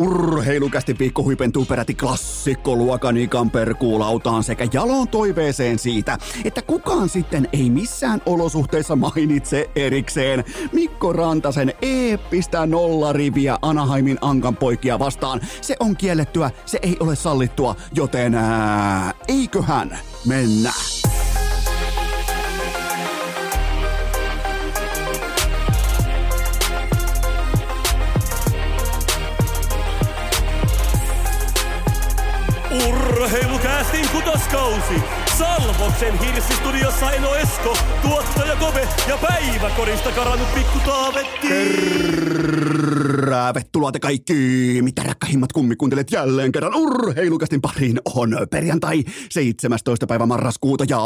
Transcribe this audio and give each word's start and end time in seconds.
Urheilukästi 0.00 0.98
viikko 0.98 1.22
huipentuu 1.22 1.64
peräti 1.64 1.94
klassikkoluokan 1.94 3.16
ikan 3.16 3.50
perkuulautaan 3.50 4.44
sekä 4.44 4.68
jaloon 4.72 5.08
toiveeseen 5.08 5.78
siitä, 5.78 6.18
että 6.44 6.62
kukaan 6.62 7.08
sitten 7.08 7.48
ei 7.52 7.70
missään 7.70 8.22
olosuhteissa 8.26 8.96
mainitse 8.96 9.70
erikseen 9.76 10.44
Mikko 10.72 11.12
Rantasen 11.12 11.74
eeppistä 11.82 12.66
nollariviä 12.66 13.58
Anaheimin 13.62 14.18
Ankan 14.20 14.56
poikia 14.56 14.98
vastaan. 14.98 15.40
Se 15.60 15.76
on 15.80 15.96
kiellettyä, 15.96 16.50
se 16.66 16.78
ei 16.82 16.96
ole 17.00 17.16
sallittua, 17.16 17.76
joten 17.94 18.34
ää, 18.34 19.14
eiköhän 19.28 19.98
mennä. 20.26 20.72
Urheilukäästin 33.90 34.10
kutoskausi. 34.10 35.02
Salvoksen 35.38 36.18
hirsistudiossa 36.18 37.12
Eno 37.12 37.34
Esko, 37.34 37.76
tuottaja 38.02 38.56
Kove 38.56 38.88
ja 39.08 39.18
päiväkorista 39.18 40.12
karannut 40.12 40.54
pikku 40.54 40.78
Taavetti. 40.78 41.48
Tervetuloa 43.30 43.92
te 43.92 44.00
kaikki, 44.00 44.34
mitä 44.82 45.02
rakkahimmat 45.02 45.52
kummikuuntelet 45.52 46.12
jälleen 46.12 46.52
kerran 46.52 46.74
urheilukästin 46.74 47.60
pariin 47.60 48.00
on 48.14 48.36
perjantai 48.50 49.04
17. 49.30 50.06
päivä 50.06 50.26
marraskuuta 50.26 50.84
ja 50.88 51.00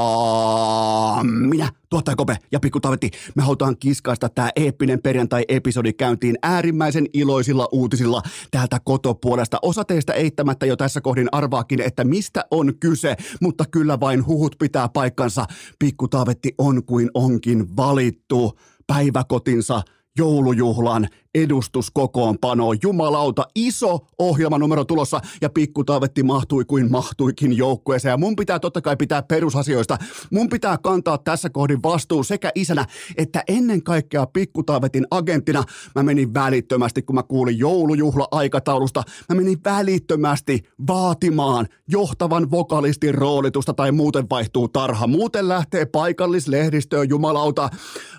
minä, 1.23 1.69
tuottaja 1.91 2.17
Kope 2.17 2.37
ja 2.53 2.61
Pikku 2.61 2.81
Tavetti, 2.81 3.11
me 3.35 3.43
halutaan 3.43 3.77
kiskaista 3.77 4.29
tää 4.29 4.51
eeppinen 4.57 5.03
perjantai-episodi 5.03 5.93
käyntiin 5.93 6.39
äärimmäisen 6.43 7.07
iloisilla 7.13 7.69
uutisilla 7.73 8.23
täältä 8.51 8.79
kotopuolesta. 8.85 9.59
Osa 9.63 9.85
teistä 9.85 10.13
eittämättä 10.13 10.67
jo 10.67 10.77
tässä 10.77 11.01
kohdin 11.01 11.29
arvaakin, 11.33 11.81
että 11.81 12.05
mistä 12.05 12.45
on 12.51 12.73
kyse, 12.81 13.17
mutta 13.41 13.65
kyllä 13.71 14.01
vain 14.01 14.27
huhut 14.27 14.57
pitää 14.59 14.89
paikkansa. 14.89 15.47
Pikku 15.79 16.09
Taavetti 16.09 16.55
on 16.59 16.85
kuin 16.85 17.11
onkin 17.15 17.77
valittu 17.77 18.59
päiväkotinsa 18.87 19.83
joulujuhlan 20.19 21.09
edustuskokoonpano. 21.35 22.73
Jumalauta, 22.83 23.47
iso 23.55 23.99
ohjelmanumero 24.19 24.85
tulossa 24.85 25.21
ja 25.41 25.51
pikku 25.51 25.85
Taavetti 25.85 26.23
mahtui 26.23 26.65
kuin 26.65 26.91
mahtuikin 26.91 27.57
joukkueeseen. 27.57 28.13
Ja 28.13 28.17
mun 28.17 28.37
pitää 28.37 28.59
totta 28.59 28.81
kai 28.81 28.97
pitää 28.97 29.23
perusasioista. 29.23 29.99
Mun 30.31 30.49
pitää 30.49 30.79
kantaa 30.79 31.19
tässä 31.19 31.51
kohdin 31.51 31.83
vastuu 31.83 32.25
sekä 32.25 32.53
isänä 32.55 32.87
että 33.17 33.43
ennen 33.49 33.83
kaikkea 33.83 34.27
pikku 34.27 34.63
Taavetin 34.63 35.07
agenttina. 35.11 35.65
Mä 35.95 36.03
menin 36.03 36.35
välittömästi, 36.35 37.03
kun 37.03 37.15
mä 37.15 37.23
kuulin 37.23 37.59
joulujuhla-aikataulusta, 37.59 39.03
mä 39.29 39.37
menin 39.37 39.59
välittömästi 39.65 40.63
vaatimaan 40.87 41.67
johtavan 41.89 42.51
vokalistin 42.51 43.15
roolitusta 43.15 43.75
tai 43.75 43.93
muuten 43.93 44.27
vaihtuu 44.31 44.69
tarha. 44.69 45.07
Muuten 45.07 45.49
lähtee 45.49 45.87
paikallislehdistöön, 45.87 47.09
jumalauta. 47.09 47.71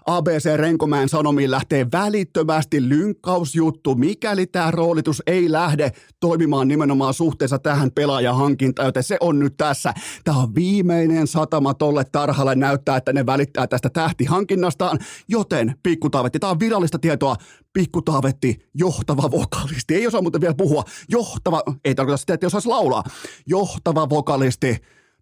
ABC 0.05 0.55
Renkomäen 0.55 1.09
sanomiin 1.09 1.52
lähtee 1.52 1.88
välittömästi 1.91 2.80
ly- 2.80 3.05
lynkkausjuttu, 3.06 3.95
mikäli 3.95 4.48
tämä 4.48 4.72
roolitus 4.72 5.23
ei 5.28 5.52
lähde 5.52 5.92
toimimaan 6.20 6.67
nimenomaan 6.67 7.14
suhteessa 7.14 7.59
tähän 7.59 7.92
pelaajahankintaan, 7.92 8.86
joten 8.86 9.03
se 9.03 9.17
on 9.20 9.39
nyt 9.39 9.53
tässä. 9.58 9.94
Tämä 10.23 10.38
on 10.38 10.56
viimeinen 10.56 11.28
satama 11.28 11.73
tolle 11.73 12.03
tarhalle 12.11 12.56
näyttää, 12.56 12.98
että 12.98 13.14
ne 13.14 13.26
välittää 13.26 13.67
tästä 13.67 13.89
tähtihankinnastaan, 13.89 15.00
joten 15.28 15.76
pikkutaavetti, 15.83 16.39
tämä 16.39 16.52
on 16.52 16.59
virallista 16.59 17.00
tietoa, 17.00 17.36
pikkutaavetti, 17.73 18.70
johtava 18.73 19.31
vokalisti, 19.31 19.95
ei 19.95 20.08
osaa 20.08 20.22
muuten 20.22 20.42
vielä 20.42 20.56
puhua, 20.58 20.83
johtava, 21.09 21.64
ei 21.86 21.95
tarkoita 21.95 22.17
sitä, 22.17 22.33
että 22.33 22.48
osaisi 22.48 22.67
laulaa, 22.67 23.03
johtava 23.48 24.09
vokalisti, 24.09 24.78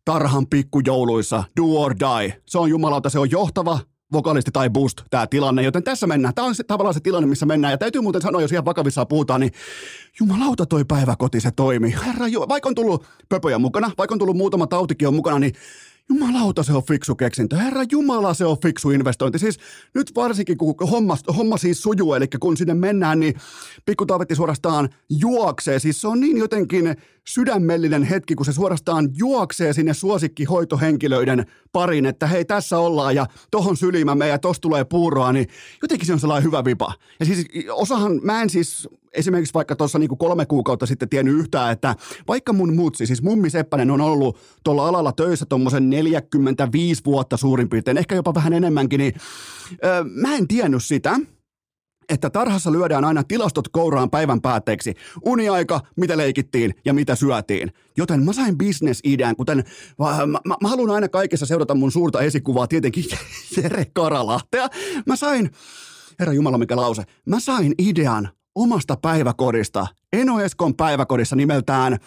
tarhan 0.06 0.48
pikkujouluissa, 0.48 1.44
do 1.62 1.82
or 1.82 1.96
die. 2.00 2.42
Se 2.46 2.58
on 2.58 2.70
jumalauta, 2.70 3.10
se 3.10 3.20
on 3.20 3.32
johtava 3.32 3.80
vokalisti 4.14 4.52
tai 4.52 4.70
boost 4.70 5.02
tämä 5.10 5.28
tilanne, 5.28 5.64
joten 5.64 5.84
tässä 5.84 6.08
mennään. 6.08 6.34
Tämä 6.34 6.48
on 6.48 6.56
se, 6.56 6.64
tavallaan 6.64 6.94
se 6.94 7.00
tilanne, 7.00 7.28
missä 7.28 7.46
mennään. 7.46 7.72
Ja 7.72 7.78
täytyy 7.78 8.02
muuten 8.02 8.22
sanoa, 8.22 8.42
jos 8.42 8.52
ihan 8.52 8.66
vakavissaan 8.66 9.08
puhutaan, 9.08 9.42
niin 9.42 9.52
jumalauta 10.20 10.66
toi 10.66 10.86
päiväkoti, 10.86 11.40
se 11.40 11.52
toimii. 11.52 11.96
Herra, 12.06 12.26
vaikka 12.50 12.70
on 12.70 12.76
tullut 12.76 13.06
pöpöjä 13.30 13.60
mukana, 13.60 13.92
vaikka 13.98 14.16
on 14.16 14.20
tullut 14.20 14.38
muutama 14.38 14.68
tautikin 14.68 15.08
on 15.08 15.14
mukana, 15.14 15.40
niin 15.40 15.54
Jumalauta 16.10 16.64
se 16.64 16.74
on 16.74 16.84
fiksu 16.84 17.16
keksintö. 17.16 17.56
Herra 17.56 17.84
Jumala 17.92 18.34
se 18.34 18.46
on 18.46 18.58
fiksu 18.62 18.92
investointi. 18.92 19.40
Siis 19.40 19.60
nyt 19.94 20.12
varsinkin 20.16 20.58
kun 20.58 20.76
homma, 20.92 21.18
homma 21.38 21.58
siis 21.58 21.84
sujuu, 21.84 22.14
eli 22.14 22.28
kun 22.40 22.58
sinne 22.58 22.74
mennään, 22.74 23.20
niin 23.20 23.36
pikku 23.86 24.06
suorastaan 24.34 24.90
juoksee. 25.10 25.80
Siis 25.80 26.02
se 26.02 26.08
on 26.08 26.20
niin 26.20 26.38
jotenkin 26.38 26.96
sydämellinen 27.28 28.04
hetki, 28.04 28.36
kun 28.36 28.46
se 28.46 28.54
suorastaan 28.54 29.10
juoksee 29.16 29.74
sinne 29.74 29.94
suosikkihoitohenkilöiden 29.94 31.46
pariin, 31.72 32.06
että 32.06 32.28
hei 32.28 32.46
tässä 32.46 32.78
ollaan 32.80 33.16
ja 33.16 33.26
tohon 33.52 33.78
sylimä 33.78 34.26
ja 34.26 34.40
tosta 34.40 34.62
tulee 34.62 34.84
puuroa, 34.84 35.34
niin 35.34 35.48
jotenkin 35.82 36.08
se 36.08 36.14
on 36.14 36.20
sellainen 36.20 36.44
hyvä 36.44 36.66
vipa. 36.66 36.94
Ja 37.20 37.26
siis 37.26 37.46
osahan, 37.72 38.20
mä 38.24 38.42
en 38.42 38.50
siis 38.50 38.90
esimerkiksi 39.14 39.54
vaikka 39.54 39.76
tuossa 39.76 40.00
niin 40.00 40.18
kolme 40.18 40.46
kuukautta 40.46 40.86
sitten 40.86 41.10
tiennyt 41.10 41.36
yhtään, 41.36 41.72
että 41.72 41.96
vaikka 42.28 42.54
mun 42.54 42.76
mutsi, 42.76 43.06
siis 43.06 43.22
mummi 43.22 43.50
Seppänen 43.50 43.92
on 43.92 44.02
ollut 44.02 44.38
tuolla 44.64 44.88
alalla 44.88 45.12
töissä 45.12 45.46
tuommoisen 45.46 45.90
45 45.90 47.06
vuotta 47.06 47.38
suurin 47.38 47.70
piirtein, 47.70 47.98
ehkä 47.98 48.16
jopa 48.16 48.34
vähän 48.34 48.54
enemmänkin, 48.54 48.98
niin 48.98 49.14
öö, 49.86 50.04
mä 50.04 50.36
en 50.36 50.48
tiennyt 50.48 50.84
sitä, 50.84 51.20
että 52.10 52.30
tarhassa 52.30 52.72
lyödään 52.72 53.06
aina 53.06 53.24
tilastot 53.24 53.68
kouraan 53.68 54.10
päivän 54.10 54.42
päätteeksi. 54.42 54.94
Uniaika, 55.26 55.82
mitä 55.96 56.18
leikittiin 56.18 56.74
ja 56.86 56.94
mitä 56.94 57.16
syötiin. 57.16 57.74
Joten 57.98 58.24
mä 58.24 58.34
sain 58.34 58.58
bisnesidean, 58.58 59.36
kuten 59.36 59.64
mä, 60.00 60.26
mä, 60.26 60.56
mä 60.62 60.68
haluan 60.70 60.92
aina 60.92 61.10
kaikessa 61.10 61.46
seurata 61.46 61.76
mun 61.76 61.92
suurta 61.92 62.22
esikuvaa, 62.22 62.68
tietenkin 62.68 63.06
Jere 63.58 63.86
Karalahtea. 63.94 64.68
Mä 65.06 65.16
sain, 65.16 65.52
herra 66.20 66.34
Jumala 66.34 66.58
mikä 66.58 66.76
lause, 66.76 67.04
mä 67.26 67.40
sain 67.40 67.74
idean 67.80 68.30
omasta 68.56 68.98
päiväkodista, 69.02 69.88
Eno 70.14 70.40
Eskon 70.40 70.76
päiväkodissa 70.76 71.36
nimeltään 71.36 71.98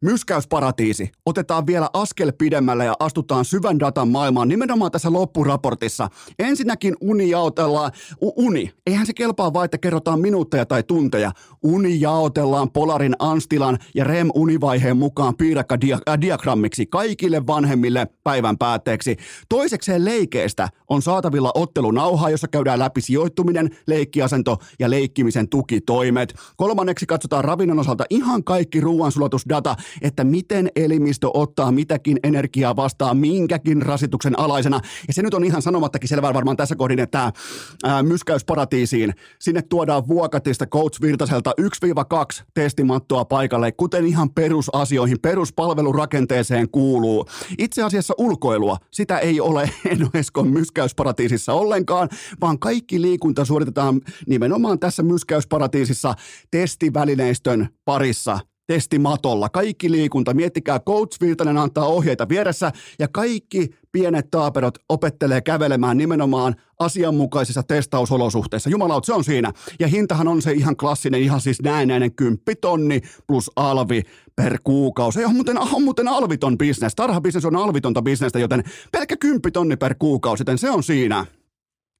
Myskäysparatiisi. 0.00 1.10
Otetaan 1.26 1.66
vielä 1.66 1.90
askel 1.92 2.32
pidemmälle 2.38 2.84
ja 2.84 2.94
astutaan 2.98 3.44
syvän 3.44 3.80
datan 3.80 4.08
maailmaan 4.08 4.48
nimenomaan 4.48 4.90
tässä 4.90 5.12
loppuraportissa. 5.12 6.08
Ensinnäkin 6.38 6.94
uni 7.00 7.30
jaotellaan, 7.30 7.92
u- 8.22 8.46
uni, 8.46 8.72
eihän 8.86 9.06
se 9.06 9.12
kelpaa 9.14 9.52
vaan, 9.52 9.64
että 9.64 9.78
kerrotaan 9.78 10.20
minuutteja 10.20 10.66
tai 10.66 10.82
tunteja. 10.82 11.32
Uni 11.62 12.00
jaotellaan 12.00 12.70
Polarin 12.70 13.14
Anstilan 13.18 13.78
ja 13.94 14.04
REM-univaiheen 14.04 14.96
mukaan 14.96 15.36
piirakka-diagrammiksi 15.36 16.82
äh, 16.82 16.88
kaikille 16.90 17.46
vanhemmille 17.46 18.06
päivän 18.24 18.58
päätteeksi. 18.58 19.16
Toisekseen 19.48 20.04
leikeistä 20.04 20.68
on 20.88 21.02
saatavilla 21.02 21.50
ottelunauha, 21.54 22.30
jossa 22.30 22.48
käydään 22.48 22.78
läpi 22.78 23.00
sijoittuminen, 23.00 23.70
leikkiasento 23.86 24.56
ja 24.78 24.90
leikkimisen 24.90 25.48
tukitoimet. 25.48 26.34
Kolmanneksi 26.56 27.06
katsotaan 27.06 27.44
ravinnon 27.44 27.78
osalta 27.78 28.04
ihan 28.10 28.44
kaikki 28.44 28.80
ruoansulatusdata, 28.80 29.76
että 30.02 30.24
miten 30.24 30.68
elimistö 30.76 31.28
ottaa 31.34 31.72
mitäkin 31.72 32.18
energiaa 32.22 32.76
vastaan 32.76 33.16
minkäkin 33.16 33.82
rasituksen 33.82 34.38
alaisena. 34.38 34.80
Ja 35.08 35.14
se 35.14 35.22
nyt 35.22 35.34
on 35.34 35.44
ihan 35.44 35.62
sanomattakin 35.62 36.08
selvää 36.08 36.34
varmaan 36.34 36.56
tässä 36.56 36.76
kohdin, 36.76 36.98
että 36.98 37.32
ää, 37.84 38.02
myskäysparatiisiin 38.02 39.14
sinne 39.38 39.62
tuodaan 39.62 40.08
vuokatista 40.08 40.66
Coach 40.66 41.00
Virtaselta 41.00 41.52
1-2 41.60 42.42
testimattoa 42.54 43.24
paikalle, 43.24 43.72
kuten 43.72 44.06
ihan 44.06 44.30
perusasioihin, 44.30 45.20
peruspalvelurakenteeseen 45.20 46.70
kuuluu. 46.70 47.26
Itse 47.58 47.82
asiassa 47.82 48.14
ulkoilua, 48.18 48.76
sitä 48.90 49.18
ei 49.18 49.40
ole 49.40 49.70
Enoeskon 49.90 50.48
myskäysparatiisissa 50.48 51.52
ollenkaan, 51.52 52.08
vaan 52.40 52.58
kaikki 52.58 53.02
liikunta 53.02 53.44
suoritetaan 53.44 54.00
nimenomaan 54.26 54.78
tässä 54.78 55.02
myskäysparatiisissa 55.02 56.14
testivälineistön 56.50 57.68
parissa 57.84 58.38
testimatolla. 58.66 59.48
Kaikki 59.48 59.90
liikunta, 59.90 60.34
miettikää, 60.34 60.80
Coach 60.80 61.20
Virtanen 61.20 61.58
antaa 61.58 61.86
ohjeita 61.86 62.28
vieressä 62.28 62.72
ja 62.98 63.08
kaikki 63.08 63.70
pienet 63.92 64.30
taaperot 64.30 64.78
opettelee 64.88 65.40
kävelemään 65.40 65.96
nimenomaan 65.98 66.54
asianmukaisissa 66.78 67.62
testausolosuhteissa. 67.62 68.70
Jumalaut, 68.70 69.04
se 69.04 69.12
on 69.12 69.24
siinä. 69.24 69.52
Ja 69.80 69.88
hintahan 69.88 70.28
on 70.28 70.42
se 70.42 70.52
ihan 70.52 70.76
klassinen, 70.76 71.22
ihan 71.22 71.40
siis 71.40 71.62
näennäinen 71.62 72.14
kymppitonni 72.14 73.00
plus 73.26 73.50
alvi 73.56 74.02
per 74.36 74.58
kuukausi. 74.64 75.20
Ja 75.20 75.28
on 75.28 75.34
muuten, 75.34 75.58
on 75.58 75.82
muuten 75.82 76.08
alviton 76.08 76.58
bisnes. 76.58 76.94
Tarhabisnes 76.94 77.44
on 77.44 77.56
alvitonta 77.56 78.02
bisnestä, 78.02 78.38
joten 78.38 78.64
pelkkä 78.92 79.16
kymppitonni 79.16 79.76
per 79.76 79.94
kuukausi, 79.98 80.40
joten 80.40 80.58
se 80.58 80.70
on 80.70 80.82
siinä. 80.82 81.26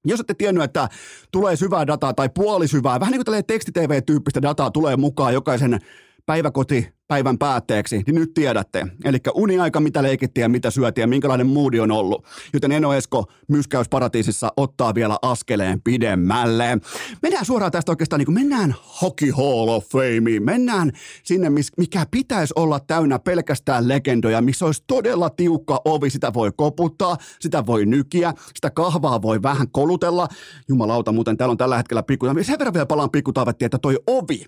Jos 0.05 0.19
ette 0.19 0.33
tiennyt, 0.33 0.63
että 0.63 0.89
tulee 1.31 1.55
syvää 1.55 1.87
dataa 1.87 2.13
tai 2.13 2.29
puolisyvää, 2.29 2.99
vähän 2.99 3.11
niin 3.11 3.25
kuin 3.25 3.45
tekstitv-tyyppistä 3.45 4.41
dataa 4.41 4.71
tulee 4.71 4.95
mukaan 4.95 5.33
jokaisen 5.33 5.79
päiväkoti 6.27 6.97
päivän 7.07 7.37
päätteeksi, 7.37 8.03
niin 8.07 8.15
nyt 8.15 8.33
tiedätte. 8.33 8.87
Eli 9.05 9.17
uniaika, 9.33 9.79
mitä 9.79 10.03
leikittiin 10.03 10.41
ja 10.41 10.49
mitä 10.49 10.71
syötiin 10.71 11.03
ja 11.03 11.07
minkälainen 11.07 11.47
moodi 11.47 11.79
on 11.79 11.91
ollut. 11.91 12.25
Joten 12.53 12.71
Eno 12.71 12.93
Esko 12.93 13.25
myskäysparatiisissa 13.47 14.53
ottaa 14.57 14.95
vielä 14.95 15.17
askeleen 15.21 15.81
pidemmälle. 15.81 16.77
Mennään 17.21 17.45
suoraan 17.45 17.71
tästä 17.71 17.91
oikeastaan, 17.91 18.19
niin 18.19 18.33
mennään 18.33 18.75
Hockey 19.01 19.31
Hall 19.31 19.67
of 19.67 19.85
Fameen. 19.85 20.43
Mennään 20.43 20.91
sinne, 21.23 21.49
mikä 21.77 22.05
pitäisi 22.11 22.53
olla 22.55 22.79
täynnä 22.79 23.19
pelkästään 23.19 23.87
legendoja, 23.87 24.41
missä 24.41 24.65
olisi 24.65 24.83
todella 24.87 25.29
tiukka 25.29 25.81
ovi. 25.85 26.09
Sitä 26.09 26.33
voi 26.33 26.51
koputtaa, 26.57 27.17
sitä 27.39 27.65
voi 27.65 27.85
nykiä, 27.85 28.33
sitä 28.55 28.69
kahvaa 28.69 29.21
voi 29.21 29.41
vähän 29.41 29.71
kolutella. 29.71 30.27
Jumalauta, 30.67 31.11
muuten 31.11 31.37
täällä 31.37 31.51
on 31.51 31.57
tällä 31.57 31.77
hetkellä 31.77 32.03
pikku... 32.03 32.25
Sen 32.41 32.59
verran 32.59 32.73
vielä 32.73 32.85
palaan 32.85 33.11
pikkutaavetti, 33.11 33.65
että 33.65 33.77
toi 33.77 33.97
ovi, 34.07 34.45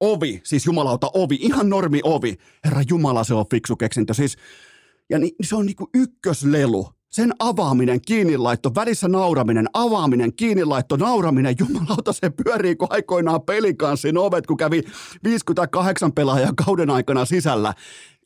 ovi, 0.00 0.40
siis 0.44 0.66
jumalauta 0.66 1.10
ovi, 1.14 1.38
ihan 1.40 1.68
normi 1.68 2.00
ovi. 2.04 2.36
Herra 2.64 2.82
Jumala, 2.90 3.24
se 3.24 3.34
on 3.34 3.44
fiksu 3.50 3.76
keksintö. 3.76 4.14
Siis, 4.14 4.36
ja 5.10 5.18
niin, 5.18 5.32
se 5.42 5.56
on 5.56 5.66
niinku 5.66 5.88
ykköslelu. 5.94 6.88
Sen 7.08 7.32
avaaminen, 7.38 8.00
kiinnilaitto, 8.00 8.74
välissä 8.74 9.08
nauraminen, 9.08 9.66
avaaminen, 9.72 10.32
kiinnilaitto, 10.32 10.96
nauraminen, 10.96 11.56
jumalauta 11.58 12.12
se 12.12 12.30
pyörii 12.30 12.76
kuin 12.76 12.88
aikoinaan 12.90 13.42
pelikanssin 13.42 14.18
ovet, 14.18 14.46
kun 14.46 14.56
kävi 14.56 14.82
58 15.24 16.12
pelaajaa 16.12 16.52
kauden 16.64 16.90
aikana 16.90 17.24
sisällä 17.24 17.74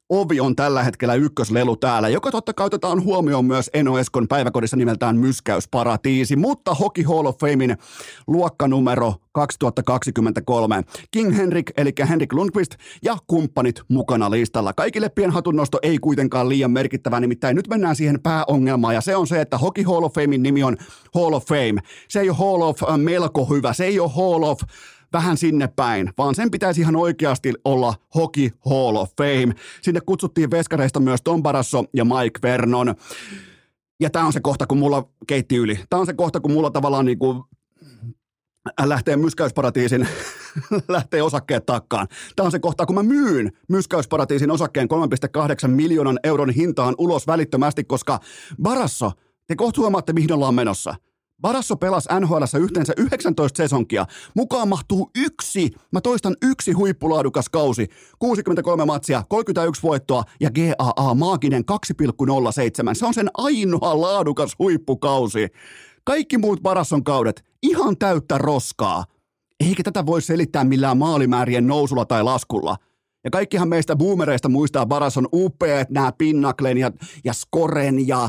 ovi 0.08 0.40
on 0.40 0.56
tällä 0.56 0.82
hetkellä 0.82 1.14
ykköslelu 1.14 1.76
täällä, 1.76 2.08
joka 2.08 2.30
totta 2.30 2.52
kai 2.52 2.66
otetaan 2.66 3.04
huomioon 3.04 3.44
myös 3.44 3.70
Eno 3.74 3.98
Eskon 3.98 4.28
päiväkodissa 4.28 4.76
nimeltään 4.76 5.16
Myskäysparatiisi, 5.16 6.36
mutta 6.36 6.74
Hockey 6.74 7.04
Hall 7.04 7.26
of 7.26 7.38
Famein 7.38 7.76
luokkanumero 8.26 9.14
2023. 9.32 10.82
King 11.10 11.36
Henrik, 11.36 11.70
eli 11.76 11.92
Henrik 12.08 12.32
Lundqvist 12.32 12.74
ja 13.02 13.16
kumppanit 13.26 13.82
mukana 13.88 14.30
listalla. 14.30 14.72
Kaikille 14.72 15.08
pienhatunnosto 15.08 15.78
ei 15.82 15.98
kuitenkaan 15.98 16.48
liian 16.48 16.70
merkittävä, 16.70 17.20
nimittäin 17.20 17.56
nyt 17.56 17.68
mennään 17.68 17.96
siihen 17.96 18.20
pääongelmaan, 18.20 18.94
ja 18.94 19.00
se 19.00 19.16
on 19.16 19.26
se, 19.26 19.40
että 19.40 19.58
Hockey 19.58 19.84
Hall 19.84 20.04
of 20.04 20.14
Famein 20.14 20.42
nimi 20.42 20.62
on 20.62 20.76
Hall 21.14 21.32
of 21.32 21.46
Fame. 21.46 21.80
Se 22.08 22.20
ei 22.20 22.30
ole 22.30 22.36
Hall 22.38 22.62
of 22.62 22.82
äh, 22.82 22.98
melko 22.98 23.44
hyvä, 23.44 23.72
se 23.72 23.84
ei 23.84 24.00
ole 24.00 24.10
Hall 24.16 24.42
of 24.42 24.60
vähän 25.14 25.37
sinne 25.37 25.69
päin, 25.76 26.12
vaan 26.19 26.34
sen 26.34 26.50
pitäisi 26.50 26.81
ihan 26.81 26.96
oikeasti 26.96 27.52
olla 27.64 27.94
Hockey 28.14 28.50
Hall 28.70 28.96
of 28.96 29.11
Fame. 29.16 29.55
Sinne 29.82 30.00
kutsuttiin 30.00 30.50
veskareista 30.50 31.00
myös 31.00 31.22
Tom 31.22 31.43
Barasso 31.43 31.84
ja 31.94 32.05
Mike 32.05 32.38
Vernon. 32.43 32.94
Ja 34.00 34.11
tämä 34.11 34.26
on 34.26 34.32
se 34.32 34.40
kohta, 34.40 34.66
kun 34.66 34.78
mulla 34.78 35.08
keitti 35.26 35.56
yli. 35.56 35.81
Tämä 35.90 36.00
on 36.00 36.06
se 36.06 36.12
kohta, 36.12 36.40
kun 36.40 36.52
mulla 36.52 36.70
tavallaan 36.70 37.06
niin 37.06 37.19
kuin 37.19 37.43
lähtee 38.84 39.16
myskäysparatiisin, 39.16 40.08
lähtee 40.88 41.22
osakkeet 41.22 41.67
takkaan. 41.67 42.08
Tämä 42.37 42.44
on 42.44 42.52
se 42.52 42.58
kohta, 42.58 42.87
kun 42.87 42.94
mä 42.94 43.02
myyn 43.02 43.52
myskäysparatiisin 43.69 44.50
osakkeen 44.50 44.88
3,8 45.67 45.69
miljoonan 45.69 46.19
euron 46.25 46.50
hintaan 46.50 46.94
ulos 46.99 47.26
välittömästi, 47.26 47.84
koska 47.84 48.20
Barasso, 48.62 49.12
te 49.46 49.56
kohta 49.56 49.81
huomaatte, 49.81 50.12
mihin 50.12 50.32
ollaan 50.32 50.55
menossa– 50.55 50.94
Barasso 51.40 51.76
pelasi 51.76 52.08
NHL 52.20 52.42
yhteensä 52.60 52.92
19 52.96 53.56
sesonkia. 53.56 54.06
Mukaan 54.36 54.69
mahtuu 54.69 55.10
yksi, 55.16 55.70
mä 55.92 56.00
toistan 56.00 56.36
yksi 56.42 56.72
huippulaadukas 56.72 57.48
kausi. 57.48 57.88
63 58.19 58.84
matsia, 58.84 59.22
31 59.28 59.82
voittoa 59.82 60.22
ja 60.40 60.50
GAA 60.50 61.14
maaginen 61.14 61.64
2,07. 61.72 62.94
Se 62.94 63.06
on 63.06 63.14
sen 63.14 63.31
ainoa 63.34 64.00
laadukas 64.00 64.54
huippukausi. 64.58 65.48
Kaikki 66.04 66.38
muut 66.38 66.62
Barasson 66.62 67.04
kaudet, 67.04 67.44
ihan 67.62 67.98
täyttä 67.98 68.38
roskaa. 68.38 69.04
Eikä 69.60 69.82
tätä 69.82 70.06
voi 70.06 70.22
selittää 70.22 70.64
millään 70.64 70.98
maalimäärien 70.98 71.66
nousulla 71.66 72.04
tai 72.04 72.22
laskulla. 72.22 72.76
Ja 73.25 73.31
kaikkihan 73.31 73.69
meistä 73.69 73.96
boomereista 73.96 74.48
muistaa 74.48 74.86
Barasson 74.86 75.28
upeat 75.32 75.90
nämä 75.90 76.12
Pinnaklen 76.19 76.78
ja, 76.78 76.90
ja 77.25 77.32
Skoren 77.32 78.08
ja 78.08 78.28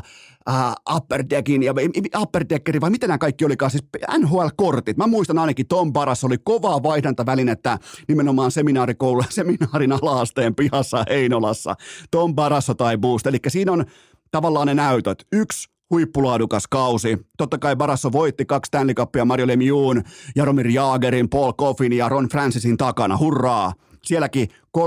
uh, 0.49 0.95
Upper 0.95 1.23
Deckin 1.29 1.63
ja 1.63 1.73
Upper 2.21 2.45
Deckeri, 2.49 2.81
vai 2.81 2.89
mitä 2.89 3.07
nämä 3.07 3.17
kaikki 3.17 3.45
olikaan, 3.45 3.71
siis 3.71 3.83
NHL-kortit. 4.17 4.97
Mä 4.97 5.07
muistan 5.07 5.37
ainakin 5.37 5.67
Tom 5.67 5.93
Paras 5.93 6.23
oli 6.23 6.37
kovaa 6.43 6.83
vaihdantavälinettä 6.83 7.77
nimenomaan 8.07 8.51
seminaarikoulu, 8.51 9.23
seminaarin 9.29 9.91
alaasteen 9.91 10.55
pihassa 10.55 11.05
Heinolassa. 11.09 11.75
Tom 12.11 12.35
Barasso 12.35 12.73
tai 12.73 12.97
Boost, 12.97 13.27
eli 13.27 13.37
siinä 13.47 13.71
on 13.71 13.85
tavallaan 14.31 14.67
ne 14.67 14.73
näytöt. 14.73 15.27
Yksi 15.31 15.69
huippulaadukas 15.89 16.67
kausi. 16.67 17.17
Totta 17.37 17.57
kai 17.57 17.75
Barasso 17.75 18.11
voitti 18.11 18.45
kaksi 18.45 18.67
Stanley 18.67 18.95
Cupia 18.95 19.25
Mario 19.25 19.47
Lemieux, 19.47 19.97
Jaromir 20.35 20.67
Jaagerin, 20.67 21.29
Paul 21.29 21.53
Coffin 21.53 21.93
ja 21.93 22.09
Ron 22.09 22.29
Francisin 22.29 22.77
takana. 22.77 23.17
Hurraa! 23.17 23.73
Sielläkin 24.05 24.47
3,6 24.77 24.83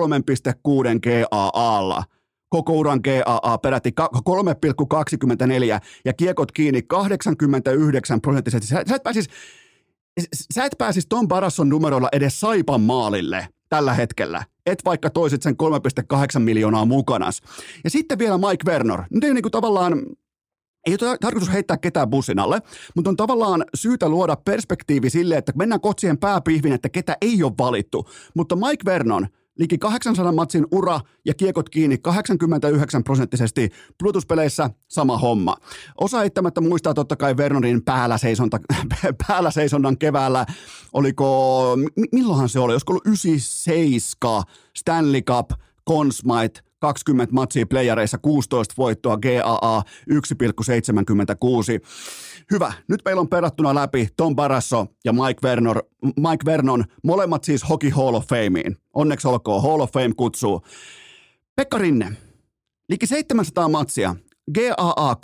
GAAlla 1.03 2.05
koko 2.49 2.73
uran 2.73 3.01
GAA 3.05 3.59
peräti 3.59 3.91
3,24 4.01 5.81
ja 6.05 6.13
kiekot 6.13 6.53
kiinni 6.53 6.83
89 6.83 8.21
prosenttisesti. 8.21 8.67
Sä, 8.67 8.83
sä 8.89 8.95
et 8.95 9.03
pääsis, 9.03 9.29
sä 10.55 10.65
et 10.65 10.75
pääsis 10.79 11.07
Tom 11.09 11.29
Barasson 11.29 11.69
numeroilla 11.69 12.09
edes 12.13 12.41
Saipan 12.41 12.81
maalille 12.81 13.49
tällä 13.69 13.95
hetkellä. 13.95 14.45
Et 14.67 14.85
vaikka 14.85 15.11
toisit 15.11 15.43
sen 15.43 15.57
3,8 16.35 16.39
miljoonaa 16.39 16.85
mukanas. 16.85 17.41
Ja 17.85 17.91
sitten 17.91 18.19
vielä 18.19 18.39
Mike 18.39 18.71
Werner. 18.71 19.03
Nyt 19.11 19.25
ei 19.25 19.35
niinku 19.35 19.51
tavallaan, 19.51 20.07
ei 20.87 20.97
ole 21.03 21.19
tarkoitus 21.21 21.53
heittää 21.53 21.77
ketään 21.77 22.11
bussin 22.11 22.39
alle, 22.39 22.63
mutta 22.97 23.11
on 23.11 23.17
tavallaan 23.17 23.65
syytä 23.75 24.09
luoda 24.09 24.37
perspektiivi 24.37 25.11
sille, 25.11 25.37
että 25.37 25.53
mennään 25.57 25.81
kotsien 25.81 26.19
pääpihvin, 26.19 26.73
että 26.73 26.89
ketä 26.89 27.17
ei 27.21 27.43
ole 27.43 27.53
valittu. 27.59 28.09
Mutta 28.35 28.57
Mike 28.57 28.85
Vernon– 28.85 29.27
liki 29.59 29.79
800 29.79 30.33
matsin 30.33 30.67
ura 30.71 31.01
ja 31.25 31.35
kiekot 31.35 31.69
kiinni 31.69 31.99
89 31.99 33.05
prosenttisesti. 33.05 33.71
Plutuspeleissä 33.99 34.71
sama 34.89 35.19
homma. 35.19 35.57
Osa 36.01 36.23
eittämättä 36.23 36.61
muistaa 36.61 36.95
totta 36.95 37.17
kai 37.17 37.37
Vernonin 37.37 37.83
päällä, 37.85 38.19
seisonta, 38.19 38.59
päällä 39.29 39.51
seisonnan 39.51 39.99
keväällä. 39.99 40.47
Oliko, 40.93 41.77
milloinhan 42.13 42.49
se 42.49 42.59
oli? 42.59 42.73
Olisiko 42.73 42.93
ollut 42.93 43.07
97 43.07 44.43
Stanley 44.77 45.23
Cup, 45.23 45.51
Consmite, 45.89 46.61
20 46.81 47.35
matsia 47.35 47.67
playareissa, 47.67 48.19
16 48.19 48.75
voittoa, 48.79 49.17
GAA 49.17 49.83
1,76. 50.11 50.17
Hyvä. 52.51 52.73
Nyt 52.89 53.01
meillä 53.05 53.21
on 53.21 53.29
perattuna 53.29 53.75
läpi 53.75 54.09
Tom 54.17 54.37
Barasso 54.37 54.87
ja 55.05 55.13
Mike, 55.13 55.41
Vernon, 55.43 55.77
Mike 56.03 56.45
Vernon, 56.45 56.85
molemmat 57.05 57.45
siis 57.45 57.69
Hockey 57.69 57.91
Hall 57.91 58.15
of 58.15 58.27
Fameen. 58.27 58.77
Onneksi 58.95 59.29
olkoon, 59.29 59.63
Hall 59.63 59.81
of 59.81 59.93
Fame 59.93 60.13
kutsuu. 60.17 60.63
Pekka 61.57 61.79
Rinne, 61.79 62.17
liki 62.89 63.07
700 63.07 63.69
matsia, 63.69 64.17
GAA 64.55 65.17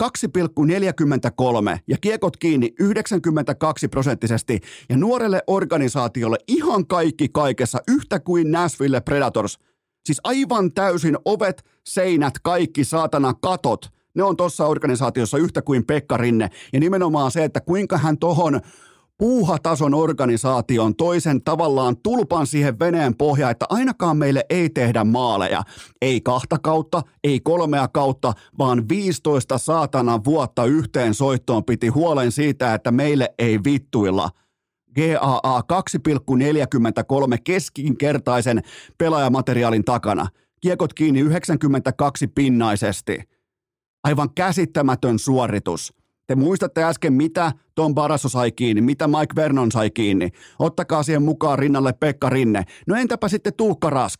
2,43 1.75 1.79
ja 1.87 1.97
kiekot 2.01 2.37
kiinni 2.37 2.73
92 2.79 3.87
prosenttisesti 3.87 4.59
ja 4.89 4.97
nuorelle 4.97 5.41
organisaatiolle 5.47 6.37
ihan 6.47 6.87
kaikki 6.87 7.29
kaikessa 7.29 7.79
yhtä 7.87 8.19
kuin 8.19 8.51
Nashville 8.51 9.01
Predators. 9.01 9.59
Siis 10.05 10.21
aivan 10.23 10.73
täysin 10.73 11.17
ovet, 11.25 11.65
seinät, 11.83 12.33
kaikki 12.43 12.83
saatana 12.83 13.33
katot 13.33 13.95
ne 14.15 14.23
on 14.23 14.37
tuossa 14.37 14.65
organisaatiossa 14.65 15.37
yhtä 15.37 15.61
kuin 15.61 15.85
Pekka 15.85 16.17
Rinne. 16.17 16.49
Ja 16.73 16.79
nimenomaan 16.79 17.31
se, 17.31 17.43
että 17.43 17.61
kuinka 17.61 17.97
hän 17.97 18.17
tohon 18.17 18.61
puuhatason 19.17 19.93
organisaation 19.93 20.95
toisen 20.95 21.43
tavallaan 21.43 21.97
tulpan 21.97 22.47
siihen 22.47 22.79
veneen 22.79 23.17
pohjaan, 23.17 23.51
että 23.51 23.65
ainakaan 23.69 24.17
meille 24.17 24.45
ei 24.49 24.69
tehdä 24.69 25.03
maaleja. 25.03 25.63
Ei 26.01 26.21
kahta 26.21 26.57
kautta, 26.59 27.01
ei 27.23 27.39
kolmea 27.39 27.87
kautta, 27.87 28.33
vaan 28.57 28.89
15 28.89 29.57
saatana 29.57 30.23
vuotta 30.25 30.65
yhteen 30.65 31.13
soittoon 31.13 31.63
piti 31.63 31.87
huolen 31.87 32.31
siitä, 32.31 32.73
että 32.73 32.91
meille 32.91 33.33
ei 33.39 33.59
vittuilla. 33.63 34.29
GAA 34.95 35.61
2,43 35.61 37.37
keskinkertaisen 37.43 38.61
pelaajamateriaalin 38.97 39.83
takana. 39.83 40.27
Kiekot 40.61 40.93
kiinni 40.93 41.19
92 41.19 42.27
pinnaisesti– 42.27 43.19
Aivan 44.05 44.29
käsittämätön 44.35 45.19
suoritus. 45.19 45.93
Te 46.27 46.35
muistatte 46.35 46.83
äsken, 46.83 47.13
mitä 47.13 47.51
Tom 47.75 47.95
Barasso 47.95 48.29
sai 48.29 48.51
kiinni, 48.51 48.81
mitä 48.81 49.07
Mike 49.07 49.35
Vernon 49.35 49.71
sai 49.71 49.89
kiinni. 49.89 50.29
Ottakaa 50.59 51.03
siihen 51.03 51.23
mukaan 51.23 51.59
rinnalle 51.59 51.93
Pekka 51.93 52.29
Rinne. 52.29 52.63
No 52.87 52.95
entäpä 52.95 53.27
sitten 53.27 53.53
Tuukka 53.53 53.89
Rask? 53.89 54.19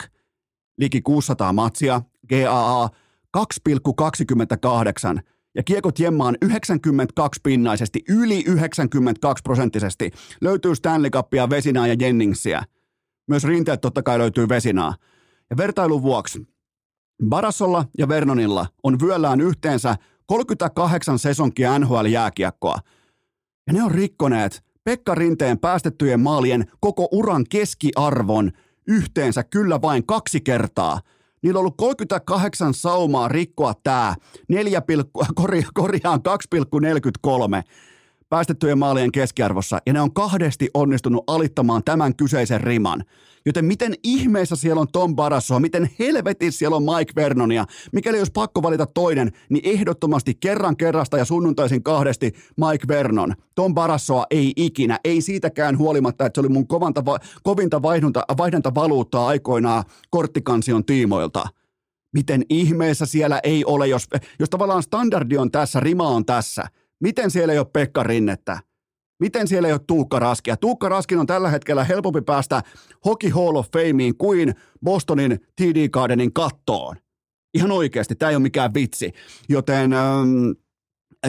Liki 0.78 1.02
600 1.02 1.54
matsia, 1.54 2.02
GAA 2.30 2.90
2,28 3.38 5.22
ja 5.56 5.64
kiekot 5.64 6.00
jemmaan 6.00 6.38
92 6.42 7.40
pinnaisesti, 7.44 8.04
yli 8.10 8.44
92 8.48 9.42
prosenttisesti. 9.44 10.12
Löytyy 10.42 10.76
Stanley 10.76 11.10
Cupia, 11.10 11.50
Vesinaa 11.50 11.88
ja 11.88 11.96
Jenningsiä. 12.00 12.64
Myös 13.28 13.44
rinteet 13.44 13.82
totta 13.82 14.04
kai 14.04 14.20
löytyy 14.20 14.50
Vesinaa. 14.50 14.96
Ja 15.50 15.58
vertailun 15.58 16.02
vuoksi 16.02 16.48
Barassolla 17.30 17.86
ja 17.98 18.08
Vernonilla 18.08 18.68
on 18.84 19.00
vyöllään 19.00 19.42
yhteensä 19.42 19.96
38 20.26 21.20
sesonkia 21.20 21.80
NHL-jääkiekkoa. 21.80 22.78
Ja 23.68 23.74
ne 23.74 23.84
on 23.84 23.92
rikkoneet 23.92 24.64
Pekka 24.84 25.16
Rinteen 25.16 25.60
päästettyjen 25.60 26.20
maalien 26.20 26.66
koko 26.80 27.08
uran 27.12 27.46
keskiarvon 27.50 28.52
yhteensä 28.88 29.44
kyllä 29.44 29.82
vain 29.82 30.06
kaksi 30.06 30.42
kertaa. 30.42 31.00
Niillä 31.46 31.58
on 31.58 31.62
ollut 31.62 31.78
38 31.78 32.74
saumaa 32.74 33.28
rikkoa 33.28 33.74
tämä 33.84 34.16
4, 34.48 34.82
korjaan 35.74 36.20
2,43 36.56 37.64
päästettyjen 38.30 38.78
maalien 38.78 39.12
keskiarvossa, 39.12 39.80
ja 39.86 39.94
ne 39.94 40.02
on 40.02 40.14
kahdesti 40.14 40.70
onnistunut 40.74 41.24
alittamaan 41.28 41.84
tämän 41.84 42.16
kyseisen 42.16 42.62
riman. 42.62 43.04
Joten 43.46 43.66
miten 43.66 43.94
ihmeessä 44.04 44.56
siellä 44.56 44.82
on 44.82 44.88
Tom 44.92 45.16
Barassoa, 45.16 45.60
miten 45.60 45.90
helvetissä 46.00 46.60
siellä 46.60 46.76
on 46.76 46.84
Mike 46.84 47.12
Vernonia. 47.16 47.66
Mikäli 47.94 48.18
jos 48.18 48.32
pakko 48.32 48.64
valita 48.64 48.86
toinen, 48.86 49.32
niin 49.50 49.62
ehdottomasti 49.66 50.36
kerran 50.40 50.78
kerrasta 50.78 51.18
ja 51.18 51.26
sunnuntaisin 51.26 51.84
kahdesti 51.84 52.32
Mike 52.58 52.88
Vernon. 52.88 53.34
Tom 53.56 53.74
Barassoa 53.74 54.26
ei 54.30 54.54
ikinä, 54.56 55.00
ei 55.04 55.22
siitäkään 55.22 55.78
huolimatta, 55.78 56.26
että 56.26 56.38
se 56.38 56.42
oli 56.42 56.54
mun 56.54 56.68
kovanta, 56.68 57.04
kovinta 57.44 57.82
vaihdanta, 57.82 58.76
valuuttaa 58.76 59.28
aikoinaan 59.28 59.84
korttikansion 60.10 60.86
tiimoilta. 60.86 61.46
Miten 62.14 62.44
ihmeessä 62.50 63.06
siellä 63.06 63.40
ei 63.44 63.66
ole, 63.66 63.88
jos, 63.88 64.08
jos 64.40 64.50
tavallaan 64.50 64.84
standardi 64.84 65.38
on 65.38 65.52
tässä, 65.52 65.80
rima 65.80 66.08
on 66.08 66.26
tässä– 66.26 66.68
Miten 67.00 67.32
siellä 67.32 67.54
ei 67.54 67.60
ole 67.60 67.68
Pekka 67.74 68.04
Rinnettä? 68.04 68.60
Miten 69.20 69.48
siellä 69.48 69.68
ei 69.68 69.74
ole 69.74 69.82
Tuukka 69.88 70.20
Raskia? 70.20 70.58
Tuukka 70.58 70.90
Raskin 70.90 71.20
on 71.20 71.28
tällä 71.28 71.50
hetkellä 71.50 71.84
helpompi 71.84 72.22
päästä 72.22 72.62
Hockey 73.06 73.30
Hall 73.30 73.56
of 73.56 73.68
Fameen 73.74 74.18
kuin 74.18 74.56
Bostonin 74.84 75.40
TD 75.56 75.90
Gardenin 75.90 76.34
kattoon. 76.34 76.96
Ihan 77.54 77.72
oikeasti, 77.72 78.16
tämä 78.16 78.30
ei 78.30 78.36
ole 78.36 78.44
mikään 78.44 78.74
vitsi. 78.74 79.12
Joten 79.50 79.94
ähm, 79.94 80.28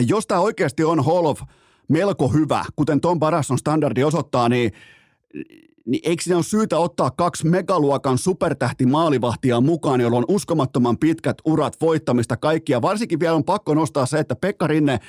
jos 0.07 0.27
tämä 0.27 0.41
oikeasti 0.41 0.83
on 0.83 1.05
Hall 1.05 1.25
of 1.25 1.41
melko 1.89 2.27
hyvä, 2.27 2.65
kuten 2.75 3.01
Tom 3.01 3.19
Barasson 3.19 3.57
standardi 3.57 4.03
osoittaa, 4.03 4.49
niin 4.49 4.71
niin 5.85 6.01
eikö 6.03 6.23
siinä 6.23 6.37
ole 6.37 6.43
syytä 6.43 6.77
ottaa 6.77 7.11
kaksi 7.11 7.47
megaluokan 7.47 8.17
supertähti 8.17 8.85
maalivahtia 8.85 9.61
mukaan, 9.61 10.01
jolla 10.01 10.17
on 10.17 10.25
uskomattoman 10.27 10.97
pitkät 10.97 11.37
urat 11.45 11.73
voittamista 11.81 12.37
kaikkia. 12.37 12.81
Varsinkin 12.81 13.19
vielä 13.19 13.35
on 13.35 13.43
pakko 13.43 13.73
nostaa 13.73 14.05
se, 14.05 14.19
että 14.19 14.35
Pekka 14.35 14.67
Rinne 14.67 14.99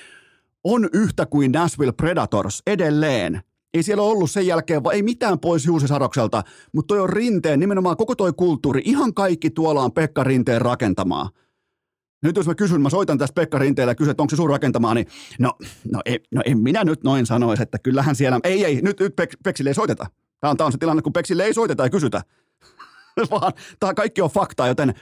on 0.68 0.88
yhtä 0.92 1.26
kuin 1.26 1.52
Nashville 1.52 1.92
Predators 1.92 2.62
edelleen. 2.66 3.40
Ei 3.75 3.82
siellä 3.82 4.02
ollut 4.02 4.30
sen 4.30 4.46
jälkeen, 4.46 4.82
ei 4.92 5.02
mitään 5.02 5.38
pois 5.38 5.66
Juusi 5.66 5.88
Sarokselta, 5.88 6.42
mutta 6.72 6.94
toi 6.94 7.00
on 7.00 7.10
Rinteen, 7.10 7.60
nimenomaan 7.60 7.96
koko 7.96 8.14
toi 8.14 8.32
kulttuuri, 8.32 8.82
ihan 8.84 9.14
kaikki 9.14 9.50
tuolla 9.50 9.82
on 9.82 9.92
Pekka 9.92 10.25
Rinteen 10.25 10.60
rakentamaa. 10.60 11.30
Nyt 12.22 12.37
jos 12.37 12.46
mä 12.46 12.54
kysyn, 12.54 12.82
mä 12.82 12.90
soitan 12.90 13.18
tästä 13.18 13.34
Pekka 13.34 13.58
Rinteelle 13.58 13.90
ja 13.90 13.94
kysyn, 13.94 14.10
että 14.10 14.22
onko 14.22 14.30
se 14.30 14.37
sun 14.37 14.50
rakentamaa, 14.50 14.94
niin 14.94 15.06
no, 15.38 15.52
no, 15.92 16.00
ei, 16.04 16.20
no 16.34 16.42
en 16.44 16.58
minä 16.58 16.84
nyt 16.84 17.04
noin 17.04 17.26
sanoisi, 17.26 17.62
että 17.62 17.78
kyllähän 17.78 18.16
siellä, 18.16 18.40
ei, 18.44 18.64
ei, 18.64 18.80
nyt, 18.82 19.00
nyt 19.00 19.16
Pek, 19.16 19.30
Peksille 19.44 19.70
ei 19.70 19.75
soiteta. 19.75 20.06
Tämä 20.40 20.50
on, 20.50 20.56
tämä 20.56 20.66
on 20.66 20.72
se 20.72 20.78
tilanne, 20.78 21.02
kun 21.02 21.12
Peksille 21.12 21.44
ei 21.44 21.54
soiteta 21.54 21.82
ja 21.82 21.90
kysytä, 21.90 22.22
vaan 23.30 23.52
tämä 23.80 23.94
kaikki 23.94 24.22
on 24.22 24.30
faktaa, 24.30 24.68
joten 24.68 24.94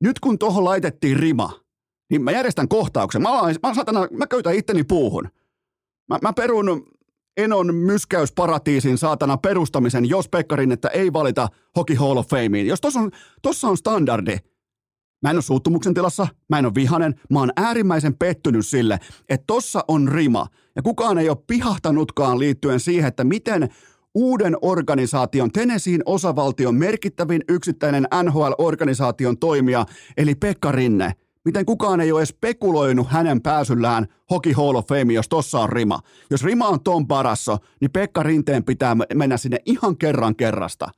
nyt 0.00 0.20
kun 0.20 0.38
tuohon 0.38 0.64
laitettiin 0.64 1.16
rima, 1.16 1.65
niin 2.10 2.22
mä 2.22 2.30
järjestän 2.30 2.68
kohtauksen. 2.68 3.22
Mä, 3.22 3.28
alan, 3.28 3.54
mä, 3.62 3.74
satana, 3.74 4.08
mä 4.10 4.26
köytän 4.26 4.54
itteni 4.54 4.84
puuhun. 4.84 5.28
Mä, 6.08 6.18
mä 6.22 6.32
perun 6.32 6.86
Enon 7.36 7.74
myskäysparatiisin 7.74 8.98
saatana 8.98 9.36
perustamisen, 9.36 10.08
jos 10.08 10.28
Pekkarin, 10.28 10.72
että 10.72 10.88
ei 10.88 11.12
valita 11.12 11.48
Hockey 11.76 11.96
Hall 11.96 12.16
of 12.16 12.28
Fameen. 12.28 12.66
Jos 12.66 12.80
tossa 12.80 13.00
on, 13.00 13.10
tossa 13.42 13.68
on 13.68 13.76
standardi, 13.76 14.36
Mä 15.22 15.30
en 15.30 15.36
ole 15.36 15.42
suuttumuksen 15.42 15.94
tilassa, 15.94 16.28
mä 16.48 16.58
en 16.58 16.66
ole 16.66 16.74
vihanen, 16.74 17.14
mä 17.30 17.38
oon 17.38 17.52
äärimmäisen 17.56 18.16
pettynyt 18.16 18.66
sille, 18.66 18.98
että 19.28 19.44
tossa 19.46 19.84
on 19.88 20.08
rima. 20.08 20.46
Ja 20.76 20.82
kukaan 20.82 21.18
ei 21.18 21.28
ole 21.28 21.38
pihahtanutkaan 21.46 22.38
liittyen 22.38 22.80
siihen, 22.80 23.08
että 23.08 23.24
miten 23.24 23.68
uuden 24.14 24.56
organisaation, 24.62 25.52
Tenesiin 25.52 26.02
osavaltion 26.06 26.74
merkittävin 26.74 27.42
yksittäinen 27.48 28.06
NHL-organisaation 28.22 29.38
toimija, 29.40 29.86
eli 30.16 30.34
Pekka 30.34 30.72
Rinne– 30.72 31.12
Miten 31.46 31.66
kukaan 31.66 32.00
ei 32.00 32.12
ole 32.12 32.20
edes 32.20 32.28
spekuloinut 32.28 33.06
hänen 33.10 33.42
pääsyllään 33.42 34.06
Hockey 34.30 34.52
Hall 34.52 34.74
of 34.74 34.86
Fame, 34.86 35.12
jos 35.12 35.28
tossa 35.28 35.60
on 35.60 35.68
rima. 35.68 36.00
Jos 36.30 36.44
rima 36.44 36.68
on 36.68 36.80
Tom 36.80 37.06
Parasso, 37.06 37.58
niin 37.80 37.90
Pekka 37.90 38.22
Rinteen 38.22 38.64
pitää 38.64 38.96
mennä 39.14 39.36
sinne 39.36 39.58
ihan 39.66 39.96
kerran 39.96 40.36
kerrasta. 40.36 40.88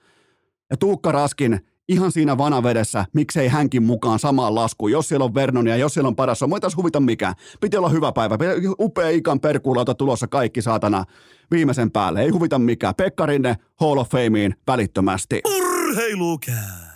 Ja 0.71 0.77
Tuukka 0.77 1.13
Raskin 1.13 1.61
ihan 1.89 2.13
siinä 2.13 2.39
vanavedessä, 2.39 3.05
miksei 3.15 3.49
hänkin 3.49 3.83
mukaan 3.83 4.19
samaan 4.19 4.55
laskuun. 4.55 4.93
Jos 4.93 5.09
siellä 5.09 5.25
on 5.25 5.35
Vernonia, 5.35 5.77
jos 5.77 5.95
siellä 5.95 6.09
on 6.09 6.17
Parasso, 6.17 6.47
mä 6.47 6.57
huvita 6.77 7.01
mikään. 7.01 7.35
Piti 7.61 7.77
olla 7.77 7.89
hyvä 7.89 8.13
päivä. 8.13 8.39
Upea 8.81 9.09
ikan 9.09 9.41
perkuulauta 9.41 9.95
tulossa 9.95 10.27
kaikki 10.27 10.63
saatana 10.63 11.05
viimeisen 11.51 11.91
päälle. 11.91 12.23
Ei 12.23 12.31
huvita 12.31 12.59
mikään. 12.59 12.95
Pekka 12.95 13.27
Rinne 13.27 13.57
Hall 13.81 13.99
of 13.99 14.09
Fameen 14.11 14.55
välittömästi. 14.67 15.41
Urheilukää! 15.45 16.89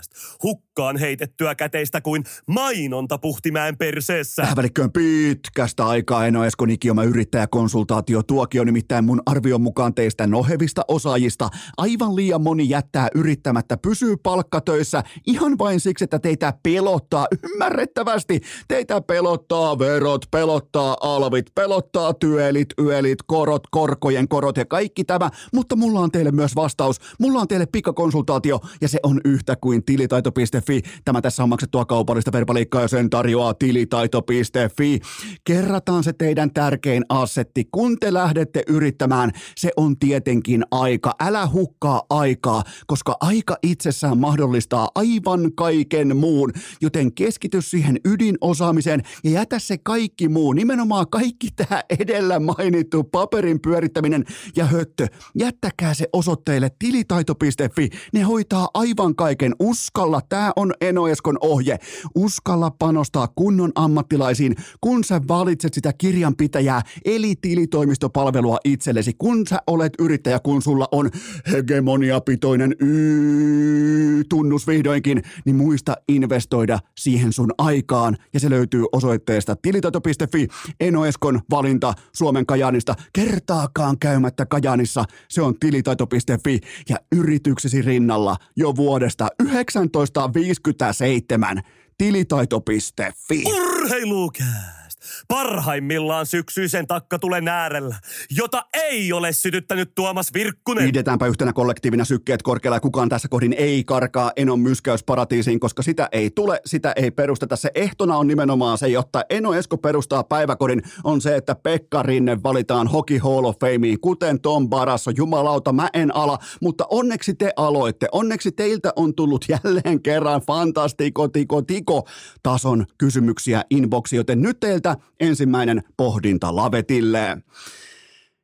Hukkaan 0.72 0.96
heitettyä 0.96 1.54
käteistä 1.54 2.00
kuin 2.00 2.24
mainonta 2.46 3.18
puhtimäen 3.18 3.76
perseessä. 3.76 4.42
Tähän 4.42 4.56
välikköön 4.56 4.92
pitkästä 4.92 5.86
aikaa 5.86 6.26
Eno 6.26 6.44
Esko 6.44 6.66
Nikioma 6.66 7.04
yrittäjäkonsultaatio. 7.04 8.22
Tuokio 8.22 8.64
nimittäin 8.64 9.04
mun 9.04 9.22
arvion 9.26 9.60
mukaan 9.60 9.94
teistä 9.94 10.26
nohevista 10.26 10.82
osaajista. 10.88 11.48
Aivan 11.76 12.16
liian 12.16 12.42
moni 12.42 12.68
jättää 12.68 13.08
yrittämättä, 13.14 13.76
pysyy 13.76 14.16
palkkatöissä 14.16 15.02
ihan 15.26 15.58
vain 15.58 15.80
siksi, 15.80 16.04
että 16.04 16.18
teitä 16.18 16.52
pelottaa 16.62 17.26
ymmärrettävästi. 17.44 18.40
Teitä 18.68 19.00
pelottaa 19.00 19.78
verot, 19.78 20.24
pelottaa 20.30 20.96
alvit, 21.00 21.46
pelottaa 21.54 22.14
työelit, 22.14 22.68
yölit, 22.80 23.18
korot, 23.26 23.62
korkojen 23.70 24.28
korot 24.28 24.56
ja 24.56 24.64
kaikki 24.64 25.04
tämä. 25.04 25.30
Mutta 25.54 25.76
mulla 25.76 26.00
on 26.00 26.10
teille 26.10 26.30
myös 26.30 26.56
vastaus. 26.56 27.00
Mulla 27.18 27.40
on 27.40 27.48
teille 27.48 27.66
pikkakonsultaatio 27.66 28.60
ja 28.80 28.88
se 28.88 28.98
on 29.02 29.20
yhtä 29.24 29.56
kuin 29.56 29.84
tilitaito 29.84 30.32
tilitaito.fi. 30.62 31.00
Tämä 31.04 31.20
tässä 31.20 31.42
on 31.42 31.48
maksettua 31.48 31.84
kaupallista 31.84 32.32
verbaliikkaa 32.32 32.82
ja 32.82 32.88
sen 32.88 33.10
tarjoaa 33.10 33.54
tilitaito.fi. 33.54 35.00
Kerrataan 35.44 36.04
se 36.04 36.12
teidän 36.12 36.52
tärkein 36.52 37.04
assetti. 37.08 37.64
Kun 37.72 37.96
te 38.00 38.12
lähdette 38.12 38.62
yrittämään, 38.68 39.30
se 39.56 39.70
on 39.76 39.98
tietenkin 39.98 40.64
aika. 40.70 41.14
Älä 41.20 41.48
hukkaa 41.48 42.02
aikaa, 42.10 42.62
koska 42.86 43.16
aika 43.20 43.56
itsessään 43.62 44.18
mahdollistaa 44.18 44.88
aivan 44.94 45.52
kaiken 45.54 46.16
muun. 46.16 46.52
Joten 46.80 47.14
keskity 47.14 47.62
siihen 47.62 48.00
ydinosaamiseen 48.04 49.02
ja 49.24 49.30
jätä 49.30 49.58
se 49.58 49.78
kaikki 49.78 50.28
muu, 50.28 50.52
nimenomaan 50.52 51.06
kaikki 51.10 51.48
tämä 51.56 51.82
edellä 52.00 52.40
mainittu 52.40 53.04
paperin 53.04 53.60
pyörittäminen 53.60 54.24
ja 54.56 54.64
höttö. 54.64 55.06
Jättäkää 55.34 55.94
se 55.94 56.08
osoitteelle 56.12 56.70
tilitaito.fi. 56.78 57.88
Ne 58.12 58.22
hoitaa 58.22 58.68
aivan 58.74 59.16
kaiken. 59.16 59.54
Uskalla 59.60 60.22
Tämä 60.28 60.51
on 60.56 60.72
Enoeskon 60.80 61.38
ohje. 61.40 61.78
Uskalla 62.14 62.70
panostaa 62.70 63.28
kunnon 63.36 63.72
ammattilaisiin, 63.74 64.54
kun 64.80 65.04
sä 65.04 65.20
valitset 65.28 65.74
sitä 65.74 65.92
kirjanpitäjää 65.92 66.82
eli 67.04 67.34
tilitoimistopalvelua 67.40 68.58
itsellesi. 68.64 69.12
Kun 69.18 69.46
sä 69.46 69.58
olet 69.66 69.92
yrittäjä, 69.98 70.38
kun 70.38 70.62
sulla 70.62 70.88
on 70.92 71.10
hegemoniapitoinen 71.52 72.74
Y-tunnus 72.80 74.66
vihdoinkin, 74.66 75.22
niin 75.44 75.56
muista 75.56 75.96
investoida 76.08 76.78
siihen 76.98 77.32
sun 77.32 77.50
aikaan. 77.58 78.16
Ja 78.34 78.40
se 78.40 78.50
löytyy 78.50 78.84
osoitteesta 78.92 79.56
tilitoito.fi. 79.62 80.48
Enoeskon 80.80 81.40
valinta 81.50 81.94
Suomen 82.12 82.46
Kajaanista. 82.46 82.94
Kertaakaan 83.12 83.98
käymättä 83.98 84.46
Kajaanissa. 84.46 85.04
Se 85.28 85.42
on 85.42 85.58
tilitaito.fi 85.60 86.60
ja 86.88 86.96
yrityksesi 87.16 87.82
rinnalla 87.82 88.36
jo 88.56 88.76
vuodesta 88.76 89.28
19 89.42 90.34
1957 90.42 91.62
tilitaito.fi. 91.98 93.44
Urheilukää! 93.46 94.81
Parhaimmillaan 95.28 96.26
syksyisen 96.26 96.86
takkatulen 96.86 97.48
äärellä, 97.48 97.96
jota 98.30 98.62
ei 98.74 99.12
ole 99.12 99.32
sytyttänyt 99.32 99.94
Tuomas 99.94 100.34
Virkkunen. 100.34 100.84
Pidetäänpä 100.84 101.26
yhtenä 101.26 101.52
kollektiivina 101.52 102.04
sykkeet 102.04 102.42
korkealla 102.42 102.76
ja 102.76 102.80
kukaan 102.80 103.08
tässä 103.08 103.28
kohdin 103.28 103.52
ei 103.52 103.84
karkaa 103.84 104.32
Enon 104.36 104.60
myskäysparatiisiin, 104.60 105.60
koska 105.60 105.82
sitä 105.82 106.08
ei 106.12 106.30
tule, 106.30 106.60
sitä 106.66 106.92
ei 106.96 107.10
perusteta. 107.10 107.56
Se 107.56 107.70
ehtona 107.74 108.16
on 108.16 108.26
nimenomaan 108.26 108.78
se, 108.78 108.88
jotta 108.88 109.24
Eno 109.30 109.54
Esko 109.54 109.78
perustaa 109.78 110.24
päiväkodin, 110.24 110.82
on 111.04 111.20
se, 111.20 111.36
että 111.36 111.54
Pekka 111.54 112.02
Rinne 112.02 112.42
valitaan 112.42 112.88
Hockey 112.88 113.18
Hall 113.18 113.44
of 113.44 113.56
Fameen, 113.60 114.00
kuten 114.00 114.40
Tom 114.40 114.68
Barasso. 114.68 115.10
Jumalauta, 115.10 115.72
mä 115.72 115.88
en 115.92 116.16
ala, 116.16 116.38
mutta 116.60 116.86
onneksi 116.90 117.34
te 117.34 117.52
aloitte. 117.56 118.08
Onneksi 118.12 118.52
teiltä 118.52 118.92
on 118.96 119.14
tullut 119.14 119.44
jälleen 119.48 120.02
kerran 120.02 120.40
fantastiko, 120.40 121.28
tiko, 121.28 121.62
tiko 121.62 122.08
tason 122.42 122.86
kysymyksiä 122.98 123.64
inboxi, 123.70 124.16
joten 124.16 124.42
nyt 124.42 124.60
teiltä 124.60 124.91
ensimmäinen 125.20 125.82
pohdinta 125.96 126.56
lavetille. 126.56 127.36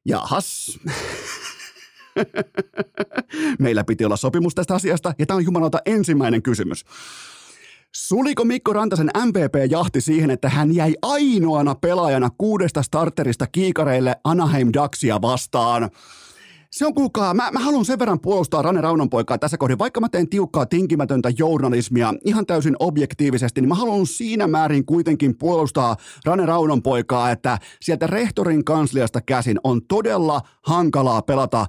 Jahas. 0.04 0.78
Meillä 3.58 3.84
piti 3.84 4.04
olla 4.04 4.16
sopimus 4.16 4.54
tästä 4.54 4.74
asiasta, 4.74 5.14
ja 5.18 5.26
tämä 5.26 5.36
on 5.36 5.44
jumalauta 5.44 5.78
ensimmäinen 5.86 6.42
kysymys. 6.42 6.84
Suliko 7.94 8.44
Mikko 8.44 8.72
Rantasen 8.72 9.10
MVP-jahti 9.26 10.00
siihen, 10.00 10.30
että 10.30 10.48
hän 10.48 10.74
jäi 10.74 10.94
ainoana 11.02 11.74
pelaajana 11.74 12.30
kuudesta 12.38 12.82
starterista 12.82 13.46
kiikareille 13.46 14.16
Anaheim 14.24 14.68
Ducksia 14.74 15.22
vastaan? 15.22 15.90
Se 16.70 16.86
on 16.86 16.94
kuulkaa, 16.94 17.34
mä, 17.34 17.50
mä 17.50 17.58
haluan 17.58 17.84
sen 17.84 17.98
verran 17.98 18.20
puolustaa 18.20 18.62
Rane 18.62 18.80
Raunon 18.80 19.10
poikaa 19.10 19.38
tässä 19.38 19.56
kohdin, 19.58 19.78
vaikka 19.78 20.00
mä 20.00 20.08
teen 20.08 20.28
tiukkaa 20.28 20.66
tinkimätöntä 20.66 21.30
journalismia 21.38 22.14
ihan 22.24 22.46
täysin 22.46 22.76
objektiivisesti, 22.78 23.60
niin 23.60 23.68
mä 23.68 23.74
haluan 23.74 24.06
siinä 24.06 24.46
määrin 24.46 24.86
kuitenkin 24.86 25.38
puolustaa 25.38 25.96
Rane 26.24 26.46
Raunon 26.46 26.82
poikaa, 26.82 27.30
että 27.30 27.58
sieltä 27.80 28.06
rehtorin 28.06 28.64
kansliasta 28.64 29.20
käsin 29.20 29.60
on 29.64 29.80
todella 29.86 30.40
hankalaa 30.62 31.22
pelata 31.22 31.66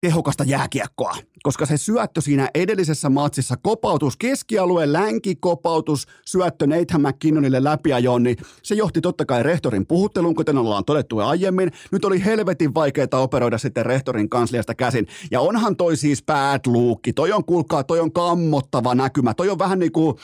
tehokasta 0.00 0.44
jääkiekkoa, 0.44 1.16
koska 1.42 1.66
se 1.66 1.76
syöttö 1.76 2.20
siinä 2.20 2.50
edellisessä 2.54 3.10
matsissa, 3.10 3.56
kopautus, 3.56 4.16
keskialue, 4.16 4.86
kopautus, 5.40 6.06
syöttö 6.24 6.66
Nathan 6.66 7.02
McKinnonille 7.02 7.64
läpiajoon, 7.64 8.22
niin 8.22 8.36
se 8.62 8.74
johti 8.74 9.00
totta 9.00 9.24
kai 9.24 9.42
rehtorin 9.42 9.86
puhutteluun, 9.86 10.34
kuten 10.34 10.58
ollaan 10.58 10.84
todettu 10.84 11.18
aiemmin. 11.18 11.72
Nyt 11.92 12.04
oli 12.04 12.24
helvetin 12.24 12.74
vaikeaa 12.74 13.06
operoida 13.12 13.58
sitten 13.58 13.86
rehtorin 13.86 14.28
kansliasta 14.28 14.74
käsin. 14.74 15.06
Ja 15.30 15.40
onhan 15.40 15.76
toi 15.76 15.96
siis 15.96 16.22
bad 16.22 16.60
look. 16.66 17.00
Toi 17.14 17.32
on, 17.32 17.44
kuulkaa, 17.44 17.84
toi 17.84 18.00
on 18.00 18.12
kammottava 18.12 18.94
näkymä. 18.94 19.34
Toi 19.34 19.50
on 19.50 19.58
vähän 19.58 19.78
niin 19.78 19.92
kuin 19.92 20.16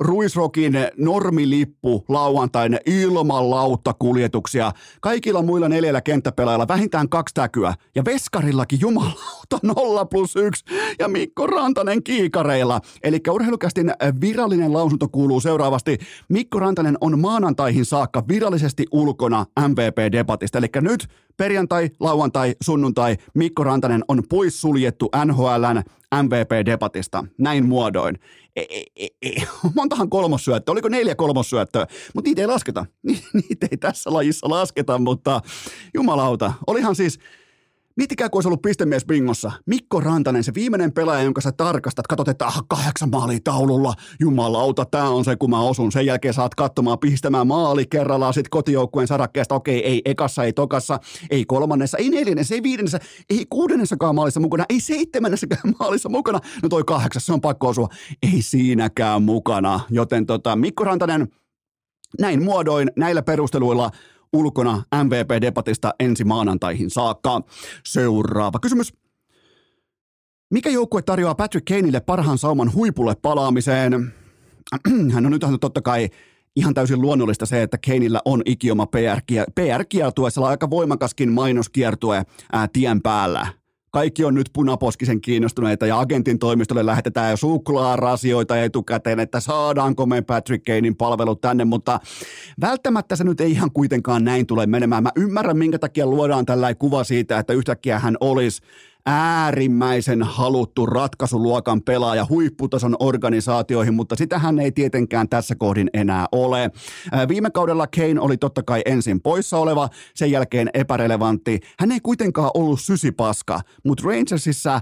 Ruisrokin 0.00 0.72
normilippu 0.96 2.04
lauantaina 2.08 2.78
ilman 2.86 3.50
lauttakuljetuksia. 3.50 4.72
Kaikilla 5.00 5.42
muilla 5.42 5.68
neljällä 5.68 6.00
kenttäpelaajalla 6.00 6.68
vähintään 6.68 7.08
kaksi 7.08 7.34
täkyä. 7.34 7.74
Ja 7.94 8.04
Veskarillakin 8.04 8.80
jumalauta 8.80 9.58
0 9.76 10.04
plus 10.04 10.36
1 10.36 10.64
ja 10.98 11.08
Mikko 11.08 11.46
Rantanen 11.46 12.02
kiikareilla. 12.02 12.80
Eli 13.02 13.20
urheilukästin 13.30 13.92
virallinen 14.20 14.72
lausunto 14.72 15.08
kuuluu 15.08 15.40
seuraavasti. 15.40 15.98
Mikko 16.28 16.58
Rantanen 16.58 16.98
on 17.00 17.20
maanantaihin 17.20 17.84
saakka 17.84 18.24
virallisesti 18.28 18.86
ulkona 18.92 19.46
MVP-debatista. 19.60 20.58
Eli 20.58 20.68
nyt 20.80 21.08
perjantai, 21.36 21.90
lauantai, 22.00 22.54
sunnuntai 22.62 23.16
Mikko 23.34 23.64
Rantanen 23.64 24.04
on 24.08 24.22
poissuljettu 24.28 25.10
NHLn 25.24 25.82
MVP-debatista. 26.22 27.24
Näin 27.38 27.68
muodoin. 27.68 28.18
E, 28.56 28.62
e, 28.70 28.82
e, 28.96 29.06
e. 29.22 29.42
Montahan 29.76 30.10
kolmossyöttöä, 30.10 30.72
oliko 30.72 30.88
neljä 30.88 31.14
kolmossyöttöä, 31.14 31.86
mutta 32.14 32.28
niitä 32.28 32.40
ei 32.40 32.46
lasketa. 32.46 32.86
Niitä 33.48 33.66
ei 33.70 33.76
tässä 33.76 34.12
lajissa 34.12 34.50
lasketa, 34.50 34.98
mutta 34.98 35.40
jumalauta. 35.94 36.52
Olihan 36.66 36.96
siis, 36.96 37.18
Miettikää, 37.96 38.28
kun 38.28 38.36
olisi 38.36 38.48
ollut 38.48 38.62
pistemies 38.62 39.04
bingossa. 39.04 39.52
Mikko 39.66 40.00
Rantanen, 40.00 40.44
se 40.44 40.54
viimeinen 40.54 40.92
pelaaja, 40.92 41.22
jonka 41.22 41.40
sä 41.40 41.52
tarkastat, 41.52 42.06
katsot, 42.06 42.28
että 42.28 42.46
aha, 42.46 42.62
kahdeksan 42.68 43.10
maalia 43.10 43.38
taululla. 43.44 43.94
Jumalauta, 44.20 44.84
tämä 44.84 45.08
on 45.08 45.24
se, 45.24 45.36
kun 45.36 45.50
mä 45.50 45.60
osun. 45.60 45.92
Sen 45.92 46.06
jälkeen 46.06 46.34
saat 46.34 46.54
katsomaan, 46.54 46.98
pistämään 46.98 47.46
maali 47.46 47.86
kerrallaan 47.86 48.34
sit 48.34 48.48
kotijoukkueen 48.48 49.08
sarakkeesta. 49.08 49.54
Okei, 49.54 49.86
ei 49.86 50.02
ekassa, 50.04 50.44
ei 50.44 50.52
tokassa, 50.52 50.98
ei 51.30 51.44
kolmannessa, 51.44 51.98
ei 51.98 52.10
neljännessä, 52.10 52.54
ei 52.54 52.62
viidennessä, 52.62 52.98
ei 53.30 53.46
kuudennessakaan 53.50 54.14
maalissa 54.14 54.40
mukana, 54.40 54.64
ei 54.68 54.80
seitsemännessäkään 54.80 55.74
maalissa 55.80 56.08
mukana. 56.08 56.40
No 56.62 56.68
toi 56.68 56.84
kahdeksas, 56.84 57.26
se 57.26 57.32
on 57.32 57.40
pakko 57.40 57.68
osua. 57.68 57.88
Ei 58.22 58.42
siinäkään 58.42 59.22
mukana. 59.22 59.80
Joten 59.90 60.26
tota, 60.26 60.56
Mikko 60.56 60.84
Rantanen, 60.84 61.28
näin 62.20 62.42
muodoin, 62.42 62.90
näillä 62.96 63.22
perusteluilla– 63.22 63.90
ulkona 64.32 64.82
MVP-debatista 64.94 65.94
ensi 66.00 66.24
maanantaihin 66.24 66.90
saakka. 66.90 67.40
Seuraava 67.86 68.58
kysymys. 68.58 68.92
Mikä 70.50 70.70
joukkue 70.70 71.02
tarjoaa 71.02 71.34
Patrick 71.34 71.64
Kaneille 71.64 72.00
parhaan 72.00 72.38
sauman 72.38 72.74
huipulle 72.74 73.14
palaamiseen? 73.22 74.14
Hän 75.12 75.26
on 75.26 75.32
nyt 75.32 75.60
totta 75.60 75.82
kai 75.82 76.08
ihan 76.56 76.74
täysin 76.74 77.00
luonnollista 77.00 77.46
se, 77.46 77.62
että 77.62 77.78
Kaneillä 77.86 78.20
on 78.24 78.42
ikioma 78.46 78.86
PR-kiertue, 78.86 80.30
PR 80.30 80.46
aika 80.48 80.70
voimakaskin 80.70 81.32
mainoskiertue 81.32 82.22
ää, 82.52 82.68
tien 82.72 83.02
päällä 83.02 83.61
kaikki 83.92 84.24
on 84.24 84.34
nyt 84.34 84.50
punaposkisen 84.52 85.20
kiinnostuneita 85.20 85.86
ja 85.86 86.00
agentin 86.00 86.38
toimistolle 86.38 86.86
lähetetään 86.86 87.30
jo 87.30 87.36
suklaarasioita 87.36 88.62
etukäteen, 88.62 89.20
että 89.20 89.40
saadaanko 89.40 90.06
me 90.06 90.22
Patrick 90.22 90.64
Kanein 90.64 90.96
palvelut 90.96 91.40
tänne, 91.40 91.64
mutta 91.64 92.00
välttämättä 92.60 93.16
se 93.16 93.24
nyt 93.24 93.40
ei 93.40 93.50
ihan 93.50 93.70
kuitenkaan 93.70 94.24
näin 94.24 94.46
tule 94.46 94.66
menemään. 94.66 95.02
Mä 95.02 95.10
ymmärrän, 95.16 95.58
minkä 95.58 95.78
takia 95.78 96.06
luodaan 96.06 96.46
tällainen 96.46 96.76
kuva 96.76 97.04
siitä, 97.04 97.38
että 97.38 97.52
yhtäkkiä 97.52 97.98
hän 97.98 98.16
olisi 98.20 98.62
äärimmäisen 99.06 100.22
haluttu 100.22 100.86
ratkaisuluokan 100.86 101.82
pelaaja 101.82 102.26
huipputason 102.28 102.96
organisaatioihin, 103.00 103.94
mutta 103.94 104.16
sitähän 104.16 104.58
ei 104.58 104.72
tietenkään 104.72 105.28
tässä 105.28 105.54
kohdin 105.54 105.90
enää 105.94 106.26
ole. 106.32 106.70
Viime 107.28 107.50
kaudella 107.50 107.86
Kane 107.86 108.20
oli 108.20 108.36
totta 108.36 108.62
kai 108.62 108.82
ensin 108.86 109.20
poissa 109.20 109.58
oleva, 109.58 109.88
sen 110.14 110.30
jälkeen 110.30 110.70
epärelevantti. 110.74 111.60
Hän 111.78 111.92
ei 111.92 112.00
kuitenkaan 112.00 112.50
ollut 112.54 112.80
sysipaska, 112.80 113.60
mutta 113.84 114.04
Rangersissa 114.06 114.80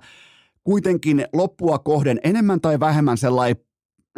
kuitenkin 0.65 1.25
loppua 1.33 1.79
kohden 1.79 2.21
enemmän 2.25 2.61
tai 2.61 2.81
vähemmän 2.81 3.19
sellainen 3.19 3.70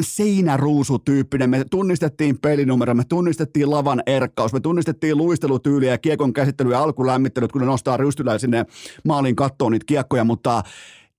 seinäruusutyyppinen. 0.02 1.50
Me 1.50 1.64
tunnistettiin 1.70 2.38
pelinumero, 2.38 2.94
me 2.94 3.04
tunnistettiin 3.08 3.70
lavan 3.70 4.02
erkkaus, 4.06 4.52
me 4.52 4.60
tunnistettiin 4.60 5.16
luistelutyyliä 5.16 5.90
ja 5.90 5.98
kiekon 5.98 6.32
käsittely 6.32 6.72
ja 6.72 6.82
alkulämmittelyt, 6.82 7.52
kun 7.52 7.60
ne 7.60 7.66
nostaa 7.66 7.96
rystyllä 7.96 8.38
sinne 8.38 8.66
maalin 9.04 9.36
kattoon 9.36 9.72
niitä 9.72 9.86
kiekkoja, 9.86 10.24
mutta 10.24 10.62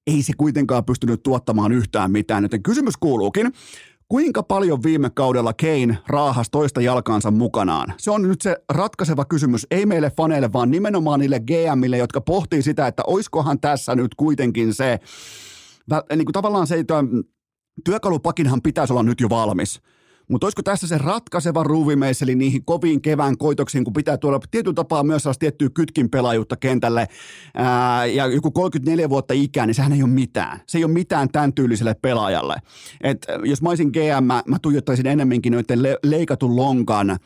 ei 0.07 0.23
se 0.23 0.33
kuitenkaan 0.37 0.85
pystynyt 0.85 1.23
tuottamaan 1.23 1.71
yhtään 1.71 2.11
mitään. 2.11 2.43
Joten 2.43 2.63
kysymys 2.63 2.97
kuuluukin, 2.97 3.51
Kuinka 4.07 4.43
paljon 4.43 4.83
viime 4.83 5.09
kaudella 5.09 5.53
Kane 5.53 5.97
raahas 6.07 6.49
toista 6.49 6.81
jalkaansa 6.81 7.31
mukanaan? 7.31 7.93
Se 7.97 8.11
on 8.11 8.21
nyt 8.21 8.41
se 8.41 8.57
ratkaiseva 8.69 9.25
kysymys, 9.25 9.67
ei 9.71 9.85
meille 9.85 10.11
faneille, 10.17 10.53
vaan 10.53 10.71
nimenomaan 10.71 11.19
niille 11.19 11.39
GMille, 11.39 11.97
jotka 11.97 12.21
pohtii 12.21 12.61
sitä, 12.61 12.87
että 12.87 13.03
oiskohan 13.07 13.59
tässä 13.59 13.95
nyt 13.95 14.15
kuitenkin 14.15 14.73
se, 14.73 14.99
niin 16.15 16.25
kuin 16.25 16.33
tavallaan 16.33 16.67
se, 16.67 16.83
työkalupakinhan 17.85 18.61
pitäisi 18.61 18.93
olla 18.93 19.03
nyt 19.03 19.21
jo 19.21 19.29
valmis. 19.29 19.81
Mutta 20.27 20.45
olisiko 20.45 20.63
tässä 20.63 20.87
se 20.87 20.97
ratkaiseva 20.97 21.63
ruuvimeisseli 21.63 22.35
niihin 22.35 22.65
koviin 22.65 23.01
kevään 23.01 23.37
koitoksiin, 23.37 23.83
kun 23.83 23.93
pitää 23.93 24.17
tuoda 24.17 24.39
tietyn 24.51 24.75
tapaa 24.75 25.03
myös 25.03 25.23
sellaista 25.23 25.39
tiettyä 25.39 25.69
kytkin 25.73 26.09
pelaajuutta 26.09 26.55
kentälle 26.55 27.07
ää, 27.53 28.05
ja 28.05 28.27
joku 28.27 28.51
34 28.51 29.09
vuotta 29.09 29.33
ikää, 29.33 29.65
niin 29.65 29.75
sehän 29.75 29.93
ei 29.93 30.03
ole 30.03 30.09
mitään. 30.09 30.59
Se 30.67 30.77
ei 30.77 30.83
ole 30.83 30.93
mitään 30.93 31.29
tämän 31.29 31.53
tyyliselle 31.53 31.93
pelaajalle. 31.93 32.55
Et 33.01 33.25
jos 33.43 33.61
mä 33.61 33.69
olisin 33.69 33.89
GM, 33.89 34.23
mä, 34.23 34.43
mä 34.47 34.57
tuijottaisin 34.61 35.07
enemmänkin 35.07 35.53
noiden 35.53 35.83
le- 35.83 35.99
leikatun 36.03 36.55
lonkan 36.55 37.17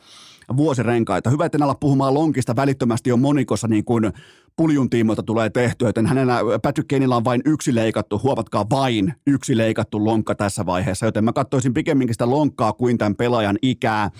vuosirenkaita. 0.56 1.30
Hyvä, 1.30 1.46
että 1.46 1.58
en 1.58 1.62
ala 1.62 1.74
puhumaan 1.74 2.14
lonkista 2.14 2.56
välittömästi 2.56 3.10
jo 3.10 3.16
monikossa 3.16 3.68
niin 3.68 3.84
kuin 3.84 4.12
puljun 4.58 4.90
tiimoilta 4.90 5.22
tulee 5.22 5.50
tehtyä, 5.50 5.88
joten 5.88 6.06
hänellä 6.06 6.38
Patrick 6.62 6.88
Kaneilla 6.88 7.16
on 7.16 7.24
vain 7.24 7.42
yksi 7.44 7.74
leikattu, 7.74 8.20
huovatkaa 8.22 8.66
vain 8.70 9.14
yksi 9.26 9.56
leikattu 9.56 10.04
lonkka 10.04 10.34
tässä 10.34 10.66
vaiheessa, 10.66 11.06
joten 11.06 11.24
mä 11.24 11.32
katsoisin 11.32 11.74
pikemminkin 11.74 12.14
sitä 12.14 12.30
lonkkaa 12.30 12.72
kuin 12.72 12.98
tämän 12.98 13.16
pelaajan 13.16 13.58
ikää. 13.62 14.10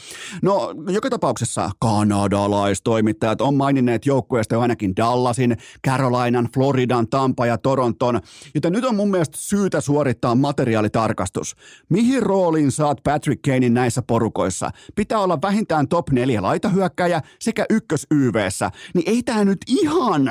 No, 0.42 0.74
joka 0.88 1.10
tapauksessa 1.10 1.70
kanadalaistoimittajat 1.78 3.40
on 3.40 3.54
maininneet 3.54 4.06
joukkueesta 4.06 4.54
jo 4.54 4.60
ainakin 4.60 4.96
Dallasin, 4.96 5.56
Carolinan, 5.86 6.48
Floridan, 6.54 7.08
Tampa 7.08 7.46
ja 7.46 7.58
Toronton, 7.58 8.20
joten 8.54 8.72
nyt 8.72 8.84
on 8.84 8.96
mun 8.96 9.10
mielestä 9.10 9.38
syytä 9.40 9.80
suorittaa 9.80 10.34
materiaalitarkastus. 10.34 11.56
Mihin 11.88 12.22
rooliin 12.22 12.72
saat 12.72 12.98
Patrick 13.04 13.42
Kanein 13.42 13.74
näissä 13.74 14.02
porukoissa? 14.02 14.70
Pitää 14.94 15.18
olla 15.18 15.38
vähintään 15.42 15.88
top 15.88 16.10
neljä 16.10 16.42
laitahyökkäjä 16.42 17.22
sekä 17.40 17.66
ykkös 17.70 18.06
YVssä, 18.10 18.70
niin 18.94 19.04
ei 19.06 19.22
tämä 19.22 19.44
nyt 19.44 19.58
ihan 19.66 20.27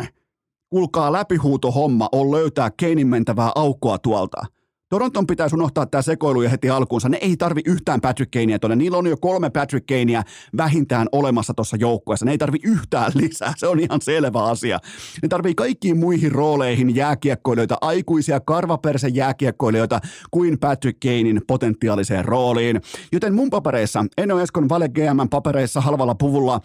kuulkaa 0.69 1.11
läpihuuto 1.11 1.71
homma 1.71 2.09
on 2.11 2.31
löytää 2.31 2.71
Keinin 2.77 3.07
mentävää 3.07 3.51
aukkoa 3.55 3.97
tuolta. 3.97 4.45
Toronton 4.89 5.27
pitäisi 5.27 5.55
unohtaa 5.55 5.85
tämä 5.85 6.01
sekoilu 6.01 6.41
ja 6.41 6.49
heti 6.49 6.69
alkuunsa. 6.69 7.09
Ne 7.09 7.17
ei 7.21 7.37
tarvi 7.37 7.61
yhtään 7.65 8.01
Patrick 8.01 8.31
Kanea 8.31 8.59
tuonne. 8.59 8.75
Niillä 8.75 8.97
on 8.97 9.07
jo 9.07 9.17
kolme 9.17 9.49
Patrick 9.49 9.87
Kanea 9.87 10.23
vähintään 10.57 11.07
olemassa 11.11 11.53
tuossa 11.53 11.77
joukkueessa. 11.79 12.25
Ne 12.25 12.31
ei 12.31 12.37
tarvi 12.37 12.57
yhtään 12.63 13.11
lisää. 13.21 13.53
Se 13.57 13.67
on 13.67 13.79
ihan 13.79 14.01
selvä 14.01 14.43
asia. 14.43 14.79
Ne 15.21 15.27
tarvii 15.27 15.55
kaikkiin 15.55 15.97
muihin 15.97 16.31
rooleihin 16.31 16.95
jääkiekkoilijoita, 16.95 17.77
aikuisia 17.81 18.39
karvapersen 18.39 19.15
jääkiekkoilijoita 19.15 19.99
kuin 20.31 20.59
Patrick 20.59 20.99
Kanein 20.99 21.41
potentiaaliseen 21.47 22.25
rooliin. 22.25 22.81
Joten 23.11 23.33
mun 23.33 23.49
papereissa, 23.49 24.05
en 24.17 24.31
ole 24.31 24.43
Eskon 24.43 24.69
Vale 24.69 24.89
GM 24.89 25.29
papereissa 25.29 25.81
halvalla 25.81 26.15
puvulla, 26.15 26.61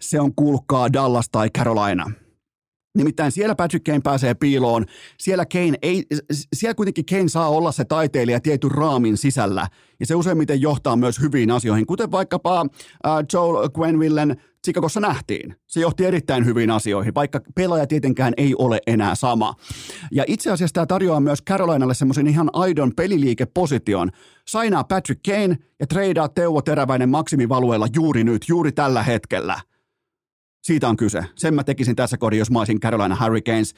se 0.00 0.20
on 0.20 0.34
kuulkaa 0.34 0.92
Dallas 0.92 1.28
tai 1.32 1.50
Carolina. 1.50 2.23
Nimittäin 2.94 3.32
siellä 3.32 3.54
Patrick 3.54 3.84
Kane 3.84 4.00
pääsee 4.00 4.34
piiloon. 4.34 4.86
Siellä, 5.18 5.46
Kane 5.46 5.78
ei, 5.82 6.06
siellä 6.52 6.74
kuitenkin 6.74 7.06
Kane 7.06 7.28
saa 7.28 7.48
olla 7.48 7.72
se 7.72 7.84
taiteilija 7.84 8.40
tietyn 8.40 8.70
raamin 8.70 9.16
sisällä. 9.16 9.66
Ja 10.00 10.06
se 10.06 10.14
useimmiten 10.14 10.60
johtaa 10.60 10.96
myös 10.96 11.20
hyviin 11.20 11.50
asioihin, 11.50 11.86
kuten 11.86 12.10
vaikkapa 12.10 12.60
äh, 12.60 13.12
Joel 13.32 13.68
Gwenvillen 13.68 14.36
Chicagossa 14.64 15.00
nähtiin. 15.00 15.56
Se 15.66 15.80
johti 15.80 16.04
erittäin 16.04 16.44
hyviin 16.44 16.70
asioihin, 16.70 17.14
vaikka 17.14 17.40
pelaaja 17.54 17.86
tietenkään 17.86 18.34
ei 18.36 18.54
ole 18.58 18.80
enää 18.86 19.14
sama. 19.14 19.54
Ja 20.12 20.24
itse 20.26 20.50
asiassa 20.50 20.74
tämä 20.74 20.86
tarjoaa 20.86 21.20
myös 21.20 21.42
Carolinalle 21.42 21.94
semmoisen 21.94 22.26
ihan 22.26 22.50
aidon 22.52 22.92
peliliikeposition. 22.96 24.10
Sainaa 24.48 24.84
Patrick 24.84 25.20
Kane 25.26 25.58
ja 25.80 25.86
treidaa 25.86 26.28
Teuvo 26.28 26.62
Teräväinen 26.62 27.08
maksimivalueella 27.08 27.86
juuri 27.94 28.24
nyt, 28.24 28.48
juuri 28.48 28.72
tällä 28.72 29.02
hetkellä– 29.02 29.60
Siitä 30.64 30.88
on 30.88 30.96
kyse. 30.96 31.24
Sen 31.34 31.54
mä 31.54 31.64
tekisin 31.64 31.96
tässä 31.96 32.16
kohdin, 32.18 32.38
jos 32.38 32.50
mä 32.50 32.58
olisin 32.58 32.80
Carolina 32.80 33.16
Hurricanes. 33.24 33.74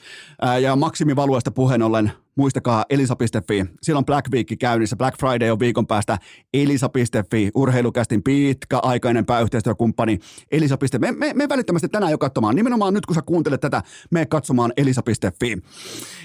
Ja 0.61 0.77
maksimivaluesta 0.77 1.51
puheen 1.51 1.83
ollen, 1.83 2.13
muistakaa 2.37 2.85
elisa.fi. 2.91 3.65
Silloin 3.83 4.05
Black 4.05 4.33
Week 4.33 4.47
käynnissä. 4.59 4.97
Black 4.97 5.19
Friday 5.19 5.51
on 5.51 5.61
viikon 5.61 5.87
päästä. 5.87 6.19
Elisa.fi, 6.55 7.51
urheilukästin 7.55 8.23
pitkäaikainen 8.23 9.27
pääyhteistyökumppani. 9.27 10.19
Elisa.fi. 10.51 10.99
Me, 10.99 11.13
me, 11.13 11.33
me 11.35 11.49
välittömästi 11.49 11.89
tänään 11.89 12.13
jo 12.13 12.19
katsomaan. 12.19 12.57
Nimenomaan 12.57 12.95
nyt, 12.95 13.07
kun 13.07 13.15
sä 13.15 13.23
kuuntelet 13.23 13.61
tätä, 13.61 13.83
me 14.11 14.27
katsomaan 14.27 14.73
Elisa.fi. 14.77 15.59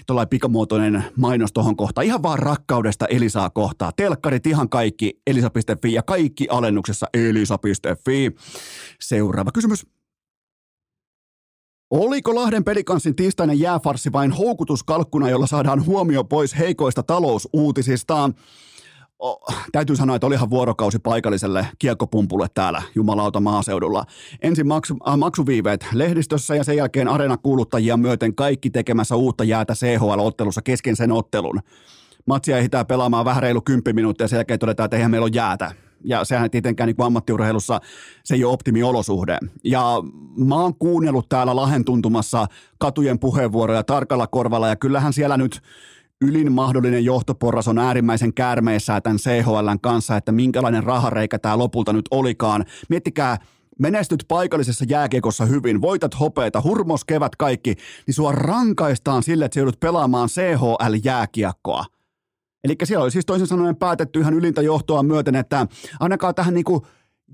Tuollainen 0.08 0.30
pikamuotoinen 0.30 1.04
mainos 1.16 1.54
tuohon 1.54 1.76
kohtaan. 1.76 2.08
Ihan 2.08 2.24
vaan 2.24 2.40
rakkaudesta 2.40 3.06
Elisaa 3.06 3.50
kohtaa. 3.50 3.92
Telkkarit 3.92 4.48
ihan 4.48 4.70
kaikki 4.70 5.22
Elisa.fi 5.28 5.94
ja 5.94 6.04
kaikki 6.04 6.48
alennuksessa 6.50 7.08
Elisa.fi. 7.14 8.32
Seuraava 9.00 9.52
kysymys. 9.52 10.01
Oliko 11.92 12.36
Lahden 12.36 12.64
pelikanssin 12.64 13.16
tiistainen 13.16 13.60
jääfarsi 13.60 14.12
vain 14.12 14.32
houkutuskalkkuna, 14.32 15.30
jolla 15.30 15.48
saadaan 15.48 15.86
huomio 15.86 16.24
pois 16.24 16.58
heikoista 16.58 17.04
talousuutisista? 17.04 18.30
Oh, 19.20 19.56
täytyy 19.72 19.96
sanoa, 19.96 20.16
että 20.16 20.28
olihan 20.28 20.50
vuorokausi 20.50 21.00
paikalliselle 21.00 21.68
kiekkopumpulle 21.80 22.48
täällä 22.54 22.82
jumalauta 22.96 23.40
maaseudulla. 23.40 24.06
Ensin 24.42 24.68
maksu, 24.68 24.98
äh, 25.08 25.18
maksuviiveet 25.18 25.88
lehdistössä 25.94 26.56
ja 26.56 26.64
sen 26.64 26.78
jälkeen 26.78 27.08
areenakuuluttajia 27.08 27.98
myöten 27.98 28.36
kaikki 28.36 28.70
tekemässä 28.70 29.16
uutta 29.16 29.44
jäätä 29.44 29.74
CHL-ottelussa 29.74 30.62
kesken 30.62 30.96
sen 30.96 31.12
ottelun. 31.12 31.60
Matsia 32.26 32.58
ehditään 32.58 32.88
pelaamaan 32.88 33.26
vähän 33.26 33.44
reilu 33.44 33.62
10 33.62 33.96
minuuttia 33.96 34.24
ja 34.24 34.28
sen 34.28 34.38
jälkeen 34.38 34.60
todetaan, 34.60 34.86
että 34.86 34.98
eihän 34.98 35.12
meillä 35.12 35.26
ole 35.26 35.32
jäätä 35.34 35.72
ja 36.04 36.26
sehän 36.26 36.52
tietenkään 36.52 36.88
niin 36.88 37.06
ammattiurheilussa 37.06 37.80
se 38.24 38.36
ei 38.36 38.44
ole 38.44 38.54
optimiolosuhde. 38.54 39.38
Ja 39.64 39.84
mä 40.38 40.56
oon 40.56 40.76
kuunnellut 40.76 41.30
täällä 41.30 41.56
Lahen 41.56 41.86
tuntumassa 41.86 42.48
katujen 42.80 43.20
puheenvuoroja 43.20 43.84
tarkalla 43.84 44.28
korvalla 44.28 44.68
ja 44.68 44.76
kyllähän 44.76 45.14
siellä 45.14 45.38
nyt 45.38 45.62
ylin 46.22 46.52
mahdollinen 46.52 47.06
johtoporras 47.06 47.68
on 47.68 47.78
äärimmäisen 47.78 48.34
käärmeessä 48.34 49.02
tämän 49.02 49.18
CHLn 49.18 49.80
kanssa, 49.82 50.18
että 50.18 50.32
minkälainen 50.32 50.84
rahareikä 50.84 51.40
tämä 51.40 51.58
lopulta 51.58 51.94
nyt 51.94 52.06
olikaan. 52.12 52.66
Miettikää, 52.90 53.38
menestyt 53.80 54.26
paikallisessa 54.28 54.86
jääkiekossa 54.88 55.46
hyvin, 55.46 55.82
voitat 55.82 56.20
hopeita, 56.20 56.62
hurmos 56.62 57.06
kevät 57.06 57.36
kaikki, 57.36 57.76
niin 58.08 58.16
sua 58.16 58.32
rankaistaan 58.32 59.24
sille, 59.24 59.46
että 59.46 59.60
joudut 59.60 59.80
pelaamaan 59.80 60.30
CHL-jääkiekkoa. 60.30 61.86
Eli 62.64 62.76
siellä 62.84 63.04
oli 63.04 63.12
siis 63.12 63.26
toisin 63.26 63.48
sanoen 63.48 63.76
päätetty 63.76 64.20
ihan 64.20 64.34
ylintä 64.34 64.62
johtoa 64.62 65.04
myöten, 65.04 65.36
että 65.36 65.68
ainakaan 66.00 66.36
tähän 66.36 66.54
niin 66.54 66.64
kuin 66.64 66.82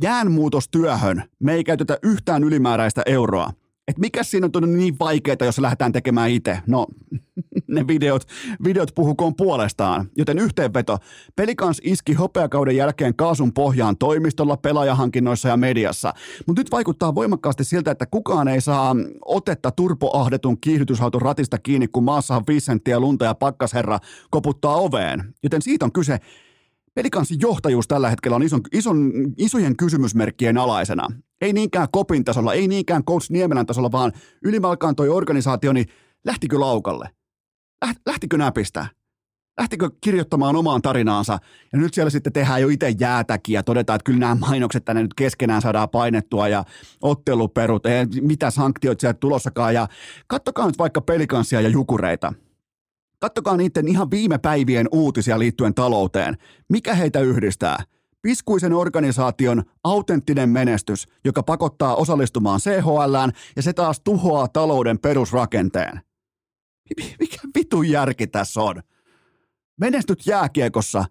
jäänmuutostyöhön 0.03 1.23
me 1.39 1.53
ei 1.53 1.63
käytetä 1.63 1.97
yhtään 2.03 2.43
ylimääräistä 2.43 3.01
euroa. 3.05 3.51
Et 3.87 3.97
mikä 3.97 4.23
siinä 4.23 4.49
on 4.55 4.77
niin 4.77 4.95
vaikeaa, 4.99 5.37
jos 5.41 5.59
lähdetään 5.59 5.91
tekemään 5.91 6.29
itse? 6.29 6.59
No, 6.67 6.87
ne 7.67 7.87
videot, 7.87 8.23
videot 8.63 8.91
puhukoon 8.95 9.35
puolestaan. 9.35 10.09
Joten 10.17 10.39
yhteenveto. 10.39 10.97
Pelikans 11.35 11.81
iski 11.83 12.13
hopeakauden 12.13 12.75
jälkeen 12.75 13.15
kaasun 13.15 13.53
pohjaan 13.53 13.97
toimistolla, 13.97 14.57
pelaajahankinnoissa 14.57 15.49
ja 15.49 15.57
mediassa. 15.57 16.13
Mutta 16.47 16.59
nyt 16.59 16.71
vaikuttaa 16.71 17.15
voimakkaasti 17.15 17.63
siltä, 17.63 17.91
että 17.91 18.05
kukaan 18.05 18.47
ei 18.47 18.61
saa 18.61 18.95
otetta 19.25 19.71
turpoahdetun 19.71 20.61
kiihdytysauton 20.61 21.21
ratista 21.21 21.57
kiinni, 21.57 21.87
kun 21.87 22.03
maassa 22.03 22.35
on 22.35 22.43
Vicenttiä, 22.47 22.99
lunta 22.99 23.25
ja 23.25 23.35
pakkasherra 23.35 23.99
koputtaa 24.29 24.75
oveen. 24.75 25.33
Joten 25.43 25.61
siitä 25.61 25.85
on 25.85 25.91
kyse. 25.91 26.19
Pelikansin 26.93 27.37
johtajuus 27.41 27.87
tällä 27.87 28.09
hetkellä 28.09 28.35
on 28.35 28.43
ison, 28.43 28.61
ison, 28.73 29.11
isojen 29.37 29.77
kysymysmerkkien 29.77 30.57
alaisena. 30.57 31.07
Ei 31.41 31.53
niinkään 31.53 31.87
kopin 31.91 32.23
tasolla, 32.23 32.53
ei 32.53 32.67
niinkään 32.67 33.03
Coach 33.03 33.31
Niemelän 33.31 33.65
tasolla, 33.65 33.91
vaan 33.91 34.11
ylimalkaan 34.43 34.95
toi 34.95 35.09
organisaatio, 35.09 35.73
niin 35.73 35.85
lähtikö 36.25 36.59
laukalle? 36.59 37.09
Lähtikö 38.05 38.37
näpistä? 38.37 38.87
Lähtikö 39.59 39.89
kirjoittamaan 40.01 40.55
omaan 40.55 40.81
tarinaansa? 40.81 41.39
Ja 41.73 41.79
nyt 41.79 41.93
siellä 41.93 42.09
sitten 42.09 42.33
tehdään 42.33 42.61
jo 42.61 42.67
itse 42.67 42.93
jäätäkin 42.99 43.53
ja 43.53 43.63
todetaan, 43.63 43.95
että 43.95 44.05
kyllä 44.05 44.19
nämä 44.19 44.35
mainokset 44.35 44.85
tänne 44.85 45.01
nyt 45.01 45.13
keskenään 45.13 45.61
saadaan 45.61 45.89
painettua 45.89 46.47
ja 46.47 46.63
otteluperut, 47.01 47.85
ei 47.85 48.05
mitä 48.21 48.51
sanktioita 48.51 49.01
sieltä 49.01 49.19
tulossakaan. 49.19 49.73
Ja 49.73 49.87
kattokaa 50.27 50.67
nyt 50.67 50.77
vaikka 50.77 51.01
pelikanssia 51.01 51.61
ja 51.61 51.69
jukureita– 51.69 52.33
Kattokaa 53.19 53.57
niiden 53.57 53.87
ihan 53.87 54.11
viime 54.11 54.37
päivien 54.37 54.87
uutisia 54.91 55.39
liittyen 55.39 55.73
talouteen. 55.73 56.37
Mikä 56.69 56.93
heitä 56.93 57.19
yhdistää? 57.19 57.83
Piskuisen 58.21 58.73
organisaation 58.73 59.63
autenttinen 59.83 60.49
menestys, 60.49 61.07
joka 61.25 61.43
pakottaa 61.43 61.95
osallistumaan 61.95 62.59
CHLään 62.59 63.31
ja 63.55 63.61
se 63.61 63.73
taas 63.73 63.99
tuhoaa 63.99 64.47
talouden 64.47 64.99
perusrakenteen. 64.99 66.01
Mikä 67.19 67.37
vitu 67.55 67.81
järki 67.81 68.27
tässä 68.27 68.61
on? 68.61 68.81
Menestyt 69.79 70.25
jääkiekossa 70.25 71.05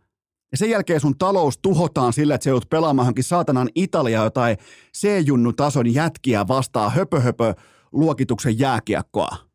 ja 0.52 0.58
sen 0.58 0.70
jälkeen 0.70 1.00
sun 1.00 1.18
talous 1.18 1.58
tuhotaan 1.58 2.12
sillä, 2.12 2.34
että 2.34 2.44
sä 2.44 2.50
joudut 2.50 2.70
pelaamaan 2.70 3.04
johonkin 3.04 3.24
saatanan 3.24 3.68
Italiaa 3.74 4.30
tai 4.30 4.56
C-junnu-tason 4.96 5.94
jätkiä 5.94 6.48
vastaan 6.48 6.92
höpö 6.92 7.54
luokituksen 7.92 8.58
jääkiekkoa 8.58 9.46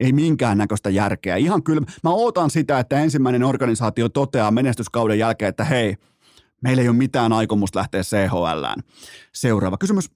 ei 0.00 0.12
minkäännäköistä 0.12 0.90
järkeä. 0.90 1.36
Ihan 1.36 1.62
kyllä, 1.62 1.82
mä 2.04 2.10
ootan 2.10 2.50
sitä, 2.50 2.78
että 2.78 3.00
ensimmäinen 3.00 3.44
organisaatio 3.44 4.08
toteaa 4.08 4.50
menestyskauden 4.50 5.18
jälkeen, 5.18 5.48
että 5.48 5.64
hei, 5.64 5.96
meillä 6.62 6.82
ei 6.82 6.88
ole 6.88 6.96
mitään 6.96 7.32
aikomusta 7.32 7.78
lähteä 7.78 8.02
CHLään. 8.02 8.82
Seuraava 9.34 9.76
kysymys. 9.76 10.10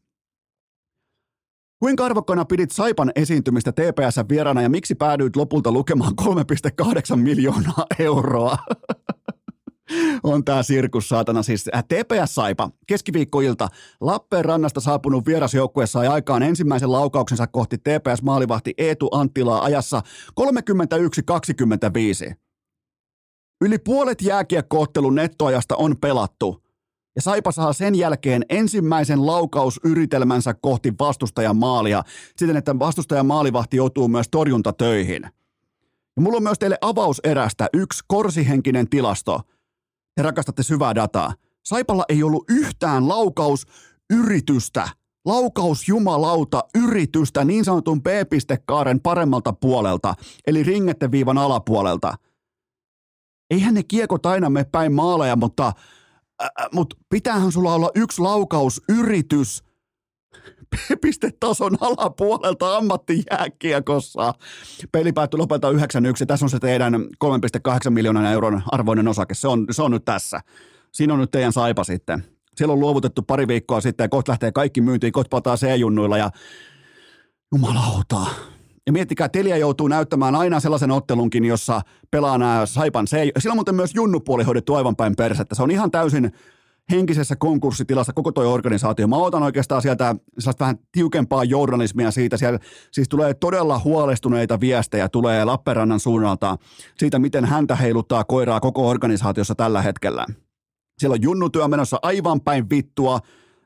Kuinka 1.78 2.05
arvokkaana 2.05 2.44
pidit 2.44 2.70
Saipan 2.70 3.12
esiintymistä 3.16 3.72
TPS 3.72 4.28
vieraana 4.28 4.62
ja 4.62 4.68
miksi 4.68 4.94
päädyit 4.94 5.37
lopulta 5.37 5.72
lukemaan 5.72 6.12
3,8 6.22 7.16
miljoonaa 7.16 7.87
euroa? 7.98 8.59
on 10.22 10.44
tämä 10.44 10.62
sirkus, 10.62 11.09
saatana. 11.09 11.42
Siis 11.42 11.70
äh, 11.74 11.85
TPS 11.85 12.35
Saipa, 12.35 12.70
keskiviikkoilta, 12.87 13.68
Lappeenrannasta 14.00 14.81
saapunut 14.81 15.26
vierasjoukkue 15.26 15.87
sai 15.87 16.07
aikaan 16.07 16.42
ensimmäisen 16.42 16.92
laukauksensa 16.92 17.46
kohti 17.46 17.76
TPS-maalivahti 17.76 18.74
Eetu 18.78 19.09
Anttilaa 19.12 19.64
ajassa 19.64 20.02
31-25. 20.40 22.35
Yli 23.64 23.79
puolet 23.79 24.22
jääkiekkoottelun 24.22 25.14
nettoajasta 25.14 25.77
on 25.77 25.96
pelattu, 25.96 26.62
ja 27.16 27.22
Saipa 27.22 27.53
saa 27.53 27.72
sen 27.72 27.94
jälkeen 27.94 28.44
ensimmäisen 28.48 29.27
laukausyritelmänsä 29.27 30.55
kohti 30.55 30.92
vastustajan 31.01 31.57
maalia, 31.57 32.03
siten 32.37 32.57
että 32.57 32.79
vastustajan 32.79 33.27
maalivahti 33.27 33.77
joutuu 33.77 34.09
myös 34.09 34.29
torjuntatöihin. 34.31 35.22
Ja 36.16 36.22
mulla 36.22 36.37
on 36.37 36.42
myös 36.42 36.59
teille 36.59 36.79
avauserästä 36.81 37.68
yksi 37.72 38.05
korsihenkinen 38.09 38.88
tilasto– 38.88 39.40
te 40.14 40.22
rakastatte 40.22 40.62
syvää 40.62 40.94
dataa. 40.94 41.35
Saipalla 41.62 42.05
ei 42.09 42.22
ollut 42.22 42.44
yhtään 42.48 43.09
laukausyritystä, 43.09 44.88
laukaus 45.25 45.88
jumalauta 45.88 46.64
yritystä 46.75 47.44
niin 47.44 47.64
sanotun 47.64 48.03
B-pistekaaren 48.03 49.01
paremmalta 49.01 49.53
puolelta, 49.53 50.14
eli 50.46 50.62
ringetteviivan 50.62 51.38
alapuolelta. 51.38 52.14
Eihän 53.53 53.75
ne 53.75 53.83
kiekot 53.83 54.27
aina 54.27 54.51
me 54.51 54.65
päin 54.65 54.93
maaleja, 54.93 55.37
mutta, 55.37 55.73
äh, 56.43 56.49
mutta 56.73 56.97
pitäähän 57.09 57.53
sulla 57.53 57.75
olla 57.75 57.91
yksi 57.95 58.23
laukausyritys 58.23 59.65
pistetason 61.03 61.77
alapuolelta 61.81 62.77
ammattijääkiekossa. 62.77 64.35
Peli 64.93 65.12
päättyi 65.12 65.38
lopulta 65.38 65.71
9-1. 65.71 65.75
Tässä 66.27 66.47
on 66.47 66.51
se 66.51 66.59
teidän 66.59 66.95
3,8 66.95 67.91
miljoonan 67.91 68.27
euron 68.27 68.62
arvoinen 68.67 69.09
osake. 69.09 69.35
Se 69.35 69.49
on, 69.49 69.67
se 69.71 69.83
on 69.83 69.91
nyt 69.91 70.05
tässä. 70.05 70.41
Siinä 70.93 71.15
on 71.15 71.21
nyt 71.21 71.31
teidän 71.31 71.53
saipa 71.53 71.85
sitten. 71.85 72.25
Siellä 72.57 72.73
on 72.73 72.81
luovutettu 72.81 73.23
pari 73.23 73.49
viikkoa 73.49 73.81
sitten 73.81 74.05
ja 74.05 74.09
kohta 74.09 74.33
lähtee 74.33 74.53
kaikki 74.53 74.81
myyntiin, 74.81 75.12
kohta 75.12 75.29
palataan 75.29 75.59
C-junnuilla 75.59 76.19
ja 76.19 76.31
jumalauta. 77.53 78.27
Ja 78.87 78.92
miettikää, 78.92 79.29
Telia 79.29 79.57
joutuu 79.57 79.88
näyttämään 79.88 80.35
aina 80.35 80.61
sellaisen 80.61 80.90
ottelunkin, 80.90 81.45
jossa 81.45 81.81
pelaa 82.11 82.38
nämä 82.38 82.66
Saipan 82.66 83.07
C. 83.07 83.11
Sillä 83.38 83.53
on 83.53 83.57
muuten 83.57 83.75
myös 83.75 83.95
junnupuoli 83.95 84.45
hoidettu 84.45 84.75
aivan 84.75 84.97
päin 84.97 85.16
persettä. 85.16 85.55
Se 85.55 85.62
on 85.62 85.71
ihan 85.71 85.90
täysin 85.90 86.33
henkisessä 86.90 87.37
konkurssitilassa 87.37 88.12
koko 88.12 88.33
tuo 88.33 88.53
organisaatio. 88.53 89.07
Mä 89.07 89.16
otan 89.16 89.42
oikeastaan 89.42 89.83
sieltä 89.83 90.16
sellaista 90.38 90.64
vähän 90.64 90.79
tiukempaa 90.92 91.45
journalismia 91.45 92.11
siitä. 92.11 92.37
Siellä 92.37 92.59
siis 92.90 93.09
tulee 93.09 93.35
todella 93.35 93.79
huolestuneita 93.79 94.61
viestejä 94.61 95.09
tulee 95.09 95.45
Lappeenrannan 95.45 96.01
suunnalta 96.01 96.57
siitä, 96.99 97.18
miten 97.18 97.45
häntä 97.45 97.77
heiluttaa 97.77 98.25
koiraa 98.25 98.61
koko 98.61 98.88
organisaatiossa 98.88 99.55
tällä 99.55 99.83
hetkellä. 99.83 100.27
Siellä 100.99 101.14
on 101.14 101.23
junnutyö 101.23 101.68
menossa 101.68 101.99
aivan 102.03 102.40
päin 102.40 102.71
vittua. 102.71 103.21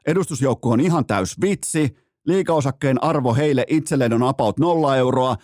Edustusjoukko 0.07 0.71
on 0.71 0.81
ihan 0.81 1.07
täys 1.07 1.41
vitsi. 1.41 1.97
Liikaosakkeen 2.27 3.05
arvo 3.05 3.35
heille 3.35 3.65
itselleen 3.69 4.13
on 4.13 4.23
about 4.23 4.59
nolla 4.59 4.97
euroa. 4.97 5.37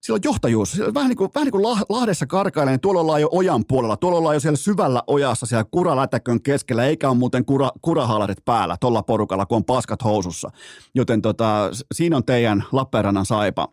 sillä 0.00 0.16
on 0.16 0.20
johtajuus. 0.24 0.78
Vähän 0.94 1.08
niin 1.08 1.16
kuin, 1.16 1.30
vähän 1.34 1.46
niin 1.46 1.52
kuin 1.52 1.64
Lahdessa 1.88 2.26
karkailee, 2.26 2.72
niin 2.72 2.80
tuolla 2.80 3.00
ollaan 3.00 3.20
jo 3.20 3.28
ojan 3.32 3.64
puolella. 3.68 3.96
Tuolla 3.96 4.18
ollaan 4.18 4.36
jo 4.36 4.40
siellä 4.40 4.56
syvällä 4.56 5.02
ojassa, 5.06 5.46
siellä 5.46 5.64
kuralätäkön 5.70 6.42
keskellä, 6.42 6.84
eikä 6.84 7.08
ole 7.08 7.16
muuten 7.18 7.44
kura, 7.44 7.70
kurahalarit 7.82 8.44
päällä 8.44 8.76
tuolla 8.80 9.02
porukalla, 9.02 9.46
kun 9.46 9.56
on 9.56 9.64
paskat 9.64 10.04
housussa. 10.04 10.50
Joten 10.94 11.22
tota, 11.22 11.70
siinä 11.94 12.16
on 12.16 12.24
teidän 12.24 12.64
Lappeenrannan 12.72 13.26
saipa. 13.26 13.68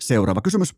Seuraava 0.00 0.40
kysymys. 0.40 0.74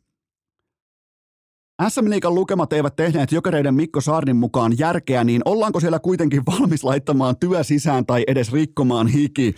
SM 1.89 2.11
Liikan 2.11 2.35
lukemat 2.35 2.73
eivät 2.73 2.97
tehneet 2.97 3.33
jokereiden 3.33 3.75
Mikko 3.75 4.01
Saarnin 4.01 4.37
mukaan 4.37 4.79
järkeä, 4.79 5.25
niin 5.25 5.43
ollaanko 5.45 5.81
siellä 5.81 5.99
kuitenkin 5.99 6.43
valmis 6.47 6.85
laittamaan 6.85 7.37
työ 7.37 7.65
sisään 7.65 8.07
tai 8.07 8.25
edes 8.27 8.53
rikkomaan 8.53 9.07
hiki? 9.07 9.55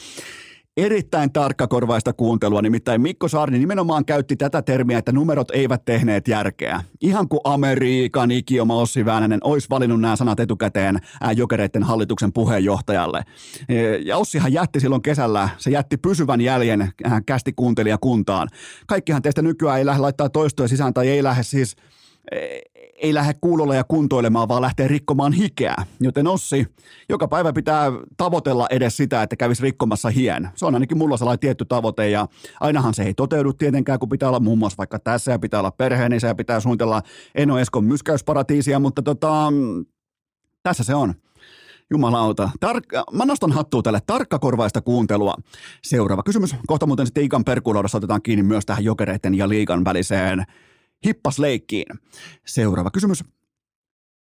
Erittäin 0.76 1.32
tarkkakorvaista 1.32 2.12
kuuntelua, 2.12 2.62
nimittäin 2.62 3.00
Mikko 3.00 3.28
Saarni 3.28 3.58
nimenomaan 3.58 4.04
käytti 4.04 4.36
tätä 4.36 4.62
termiä, 4.62 4.98
että 4.98 5.12
numerot 5.12 5.50
eivät 5.50 5.84
tehneet 5.84 6.28
järkeä. 6.28 6.82
Ihan 7.00 7.28
kuin 7.28 7.40
Amerikan 7.44 8.30
ikioma 8.30 8.76
Ossi 8.76 9.04
Väänänen 9.04 9.40
olisi 9.44 9.70
valinnut 9.70 10.00
nämä 10.00 10.16
sanat 10.16 10.40
etukäteen 10.40 10.98
jokereiden 11.36 11.82
hallituksen 11.82 12.32
puheenjohtajalle. 12.32 13.22
Ja 14.04 14.16
Ossihan 14.16 14.52
jätti 14.52 14.80
silloin 14.80 15.02
kesällä, 15.02 15.48
se 15.58 15.70
jätti 15.70 15.96
pysyvän 15.96 16.40
jäljen 16.40 16.92
kästi 17.26 17.52
kuuntelijakuntaan. 17.52 18.48
Kaikkihan 18.86 19.22
teistä 19.22 19.42
nykyään 19.42 19.78
ei 19.78 19.86
lähde 19.86 20.00
laittaa 20.00 20.28
toistoja 20.28 20.68
sisään 20.68 20.94
tai 20.94 21.08
ei 21.08 21.22
lähde 21.22 21.42
siis 21.42 21.76
ei 23.02 23.14
lähde 23.14 23.34
kuulolle 23.40 23.76
ja 23.76 23.84
kuntoilemaan, 23.84 24.48
vaan 24.48 24.62
lähtee 24.62 24.88
rikkomaan 24.88 25.32
hikeä. 25.32 25.76
Joten 26.00 26.26
Ossi, 26.26 26.66
joka 27.08 27.28
päivä 27.28 27.52
pitää 27.52 27.92
tavoitella 28.16 28.66
edes 28.70 28.96
sitä, 28.96 29.22
että 29.22 29.36
kävisi 29.36 29.62
rikkomassa 29.62 30.10
hien. 30.10 30.48
Se 30.54 30.66
on 30.66 30.74
ainakin 30.74 30.98
mulla 30.98 31.16
sellainen 31.16 31.40
tietty 31.40 31.64
tavoite 31.64 32.10
ja 32.10 32.26
ainahan 32.60 32.94
se 32.94 33.02
ei 33.02 33.14
toteudu 33.14 33.52
tietenkään, 33.52 33.98
kun 33.98 34.08
pitää 34.08 34.28
olla 34.28 34.40
muun 34.40 34.58
muassa 34.58 34.78
vaikka 34.78 34.98
tässä 34.98 35.32
ja 35.32 35.38
pitää 35.38 35.60
olla 35.60 35.70
perheenissä 35.70 36.28
ja 36.28 36.34
pitää 36.34 36.60
suunnitella 36.60 37.02
Eno 37.34 37.58
Eskon 37.58 37.84
myskäysparatiisia, 37.84 38.78
mutta 38.78 39.02
tota, 39.02 39.52
tässä 40.62 40.84
se 40.84 40.94
on. 40.94 41.14
Jumalauta. 41.90 42.50
Tark- 42.66 43.16
mä 43.16 43.24
nostan 43.24 43.52
hattua 43.52 43.82
tälle 43.82 44.00
tarkkakorvaista 44.06 44.80
kuuntelua. 44.80 45.34
Seuraava 45.82 46.22
kysymys. 46.22 46.56
Kohta 46.66 46.86
muuten 46.86 47.06
sitten 47.06 47.24
Ikan 47.24 47.44
perkuloudassa 47.44 47.98
otetaan 47.98 48.22
kiinni 48.22 48.42
myös 48.42 48.66
tähän 48.66 48.84
jokereiden 48.84 49.34
ja 49.34 49.48
liikan 49.48 49.84
väliseen 49.84 50.44
hippasleikkiin. 51.04 51.98
Seuraava 52.46 52.90
kysymys. 52.90 53.24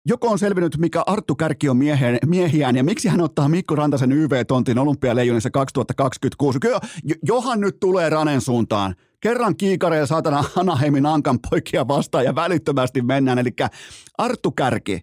Joko 0.07 0.29
on 0.29 0.39
selvinnyt, 0.39 0.79
mikä 0.79 1.03
Arttu 1.07 1.35
Kärki 1.35 1.69
on 1.69 1.77
mieheen, 1.77 2.19
miehiään 2.27 2.77
ja 2.77 2.85
miksi 2.85 3.09
hän 3.09 3.21
ottaa 3.21 3.49
Mikko 3.49 3.77
Rantasen 3.77 4.13
YV-tontin 4.13 4.79
olympialeijonissa 4.79 5.51
2026? 5.51 6.59
Kyllä, 6.61 6.81
johan 7.23 7.61
nyt 7.61 7.81
tulee 7.81 8.11
Ranen 8.11 8.41
suuntaan. 8.41 8.95
Kerran 9.21 9.57
kiikareja 9.57 10.07
saatana 10.07 10.45
Anaheimin 10.57 11.07
Ankan 11.07 11.39
poikia 11.51 11.89
vastaan 11.89 12.25
ja 12.25 12.35
välittömästi 12.35 13.03
mennään. 13.03 13.39
Eli 13.39 13.51
Arttu 14.19 14.51
Kärki, 14.53 15.01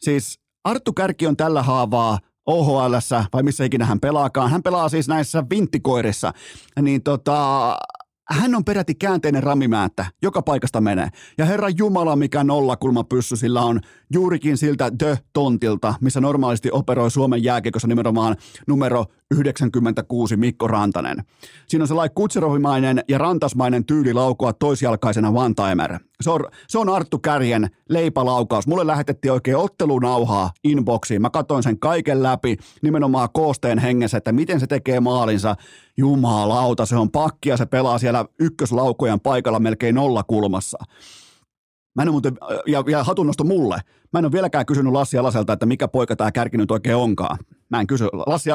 siis 0.00 0.40
Arttu 0.64 0.92
Kärki 0.92 1.26
on 1.26 1.36
tällä 1.36 1.62
haavaa 1.62 2.18
OHL, 2.46 2.94
vai 3.32 3.42
missä 3.42 3.64
ikinä 3.64 3.84
hän 3.84 4.00
pelaakaan. 4.00 4.50
Hän 4.50 4.62
pelaa 4.62 4.88
siis 4.88 5.08
näissä 5.08 5.44
vinttikoirissa. 5.50 6.32
Niin 6.82 7.02
tota, 7.02 7.76
hän 8.30 8.54
on 8.54 8.64
peräti 8.64 8.94
käänteinen 8.94 9.42
ramimäättä, 9.42 10.06
joka 10.22 10.42
paikasta 10.42 10.80
menee. 10.80 11.08
Ja 11.38 11.44
herra 11.44 11.68
Jumala, 11.68 12.16
mikä 12.16 12.44
nollakulma 12.44 13.04
pyssy 13.04 13.36
sillä 13.36 13.62
on 13.62 13.80
juurikin 14.12 14.56
siltä 14.56 14.90
The-tontilta, 14.98 15.94
missä 16.00 16.20
normaalisti 16.20 16.68
operoi 16.72 17.10
Suomen 17.10 17.44
jääkiekossa 17.44 17.88
nimenomaan 17.88 18.36
numero 18.66 19.06
96 19.30 20.36
Mikko 20.36 20.66
Rantanen. 20.66 21.24
Siinä 21.68 21.82
on 21.82 21.88
sellainen 21.88 22.14
kutserovimainen 22.14 23.04
ja 23.08 23.18
rantasmainen 23.18 23.84
tyyli 23.84 24.12
laukoa 24.12 24.52
toisjalkaisena 24.52 25.28
one-timer. 25.28 25.98
Se 26.20 26.30
on, 26.30 26.40
se 26.68 26.78
on 26.78 26.88
Arttu 26.88 27.18
Kärjen 27.18 27.70
leipälaukaus. 27.88 28.66
Mulle 28.66 28.86
lähetettiin 28.86 29.32
oikein 29.32 29.56
ottelunauhaa 29.56 30.50
inboxiin. 30.64 31.22
Mä 31.22 31.30
katsoin 31.30 31.62
sen 31.62 31.78
kaiken 31.78 32.22
läpi 32.22 32.56
nimenomaan 32.82 33.28
koosteen 33.32 33.78
hengessä, 33.78 34.18
että 34.18 34.32
miten 34.32 34.60
se 34.60 34.66
tekee 34.66 35.00
maalinsa. 35.00 35.56
Jumalauta, 35.96 36.86
se 36.86 36.96
on 36.96 37.10
pakkia, 37.10 37.56
se 37.56 37.66
pelaa 37.66 37.98
siellä 37.98 38.24
ykköslaukojen 38.40 39.20
paikalla 39.20 39.60
melkein 39.60 39.94
nolla 39.94 40.22
kulmassa. 40.22 40.78
Mä 41.94 42.02
en 42.02 42.10
muuten, 42.10 42.38
ja, 42.66 42.84
ja 42.86 43.04
hatunnosto 43.04 43.44
mulle, 43.44 43.80
mä 44.12 44.18
en 44.18 44.24
ole 44.24 44.32
vieläkään 44.32 44.66
kysynyt 44.66 44.92
Lassi 44.92 45.18
Alaselta, 45.18 45.52
että 45.52 45.66
mikä 45.66 45.88
poika 45.88 46.16
tämä 46.16 46.32
kärki 46.32 46.56
nyt 46.56 46.70
oikein 46.70 46.96
onkaan. 46.96 47.38
Mä 47.70 47.80
en 47.80 47.86
kysy. 47.86 48.04
Lassi, 48.04 48.50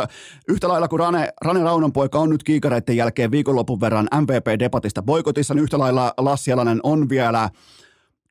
yhtä 0.48 0.68
lailla 0.68 0.88
kuin 0.88 1.00
Rane, 1.00 1.30
Rane 1.46 1.64
Raunon 1.64 1.94
poika 1.94 2.20
on 2.20 2.30
nyt 2.30 2.44
kiikareiden 2.44 2.98
jälkeen 2.98 3.32
viikonlopun 3.32 3.80
verran 3.80 4.08
MVP-debatista 4.16 5.02
boikotissa, 5.02 5.54
niin 5.54 5.64
yhtä 5.64 5.80
lailla 5.80 6.14
Lassi 6.18 6.52
Alanen 6.52 6.80
on 6.84 7.10
vielä 7.10 7.50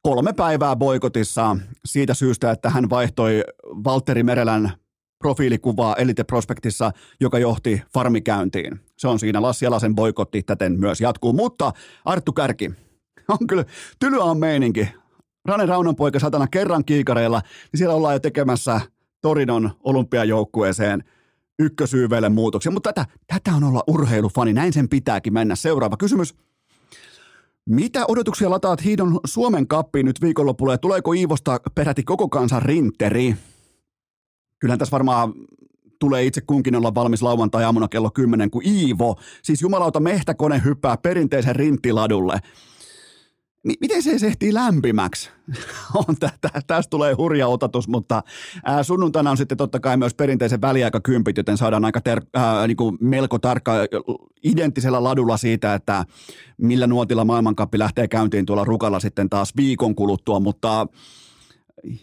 kolme 0.02 0.32
päivää 0.32 0.76
boikotissa 0.76 1.56
siitä 1.84 2.14
syystä, 2.14 2.50
että 2.50 2.70
hän 2.70 2.90
vaihtoi 2.90 3.44
Valtteri 3.84 4.22
Merelän 4.22 4.72
profiilikuvaa 5.18 5.96
Elite 5.96 6.24
Prospektissa, 6.24 6.90
joka 7.20 7.38
johti 7.38 7.82
farmikäyntiin. 7.94 8.80
Se 8.98 9.08
on 9.08 9.18
siinä 9.18 9.42
Lassi 9.42 9.66
Alasen 9.66 9.94
boikotti 9.94 10.42
täten 10.42 10.80
myös 10.80 11.00
jatkuu, 11.00 11.32
mutta 11.32 11.72
Arttu 12.04 12.32
Kärki, 12.32 12.70
on 13.40 13.46
kyllä 13.46 13.64
tylyä 13.98 14.24
on 14.24 14.38
meininki. 14.38 14.88
Rane 15.44 15.66
Raunan 15.66 15.96
poika 15.96 16.18
satana 16.18 16.46
kerran 16.46 16.84
kiikareilla, 16.84 17.40
niin 17.40 17.78
siellä 17.78 17.94
ollaan 17.94 18.14
jo 18.14 18.20
tekemässä 18.20 18.80
Torinon 19.20 19.70
olympiajoukkueeseen 19.84 21.04
ykkösyyveille 21.58 22.28
muutoksia. 22.28 22.72
Mutta 22.72 22.92
tätä, 22.92 23.10
tätä 23.26 23.56
on 23.56 23.64
olla 23.64 23.84
urheilufani, 23.86 24.52
näin 24.52 24.72
sen 24.72 24.88
pitääkin 24.88 25.32
mennä. 25.32 25.56
Seuraava 25.56 25.96
kysymys. 25.96 26.34
Mitä 27.68 28.04
odotuksia 28.08 28.50
lataat 28.50 28.84
Hiidon 28.84 29.20
Suomen 29.24 29.68
kappiin 29.68 30.06
nyt 30.06 30.20
viikonlopulla 30.22 30.72
ja 30.72 30.78
tuleeko 30.78 31.12
Iivosta 31.12 31.60
peräti 31.74 32.02
koko 32.02 32.28
kansan 32.28 32.62
rinteri? 32.62 33.36
Kyllähän 34.58 34.78
tässä 34.78 34.92
varmaan 34.92 35.32
tulee 35.98 36.24
itse 36.24 36.40
kunkin 36.40 36.76
olla 36.76 36.94
valmis 36.94 37.22
lauantai-aamuna 37.22 37.88
kello 37.88 38.10
10, 38.10 38.50
kun 38.50 38.62
Iivo, 38.66 39.16
siis 39.42 39.62
jumalauta 39.62 40.00
mehtäkone 40.00 40.62
hyppää 40.64 40.96
perinteisen 40.96 41.56
miten 43.64 44.02
se 44.02 44.26
ehtii 44.26 44.54
lämpimäksi? 44.54 45.30
on 46.08 46.16
tästä 46.40 46.90
tulee 46.90 47.14
hurja 47.14 47.48
otatus, 47.48 47.88
mutta 47.88 48.22
ää, 48.64 48.82
sunnuntaina 48.82 49.30
on 49.30 49.36
sitten 49.36 49.58
totta 49.58 49.80
kai 49.80 49.96
myös 49.96 50.14
perinteisen 50.14 50.60
väliaikakympit, 50.60 51.36
joten 51.36 51.56
saadaan 51.56 51.84
aika 51.84 52.00
ter, 52.00 52.22
ää, 52.34 52.66
niin 52.66 52.76
kuin 52.76 52.98
melko 53.00 53.38
tarkka 53.38 53.72
identtisellä 54.42 55.04
ladulla 55.04 55.36
siitä, 55.36 55.74
että 55.74 56.04
millä 56.58 56.86
nuotilla 56.86 57.24
maailmankappi 57.24 57.78
lähtee 57.78 58.08
käyntiin 58.08 58.46
tuolla 58.46 58.64
rukalla 58.64 59.00
sitten 59.00 59.30
taas 59.30 59.52
viikon 59.56 59.94
kuluttua, 59.94 60.40
mutta 60.40 60.86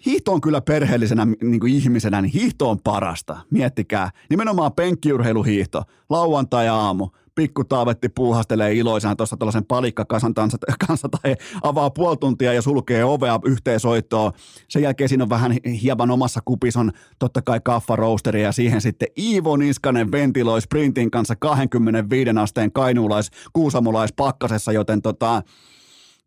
hiihto 0.05 0.33
on 0.33 0.41
kyllä 0.41 0.61
perheellisenä 0.61 1.25
niin 1.25 1.59
kuin 1.59 1.73
ihmisenä, 1.73 2.21
niin 2.21 2.31
hiihto 2.33 2.69
on 2.69 2.79
parasta. 2.83 3.37
Miettikää, 3.51 4.11
nimenomaan 4.29 4.73
penkkiurheiluhiihto, 4.73 5.83
lauantai-aamu, 6.09 7.09
pikku 7.39 7.63
taavetti 7.63 8.09
puuhastelee 8.09 8.73
iloisena 8.73 9.15
tuossa 9.15 9.37
tuollaisen 9.37 9.65
palikkakasan 9.65 10.33
kanssa 10.87 11.09
tai 11.09 11.35
avaa 11.63 11.89
puoli 11.89 12.17
tuntia 12.17 12.53
ja 12.53 12.61
sulkee 12.61 13.05
ovea 13.05 13.39
yhteensoittoon. 13.45 14.31
Sen 14.69 14.81
jälkeen 14.81 15.09
siinä 15.09 15.23
on 15.23 15.29
vähän 15.29 15.55
hieman 15.81 16.11
omassa 16.11 16.39
kupissa 16.45 16.79
on 16.79 16.91
totta 17.19 17.41
kai 17.41 17.59
kaffaroosteri 17.63 18.43
ja 18.43 18.51
siihen 18.51 18.81
sitten 18.81 19.07
Iivo 19.17 19.57
Niskanen 19.57 20.11
ventiloi 20.11 20.61
sprintin 20.61 21.11
kanssa 21.11 21.35
25 21.35 22.29
asteen 22.39 22.71
kainuulais 22.71 23.31
kuusamolais 23.53 24.13
pakkasessa, 24.13 24.71
joten 24.71 25.01
tota, 25.01 25.41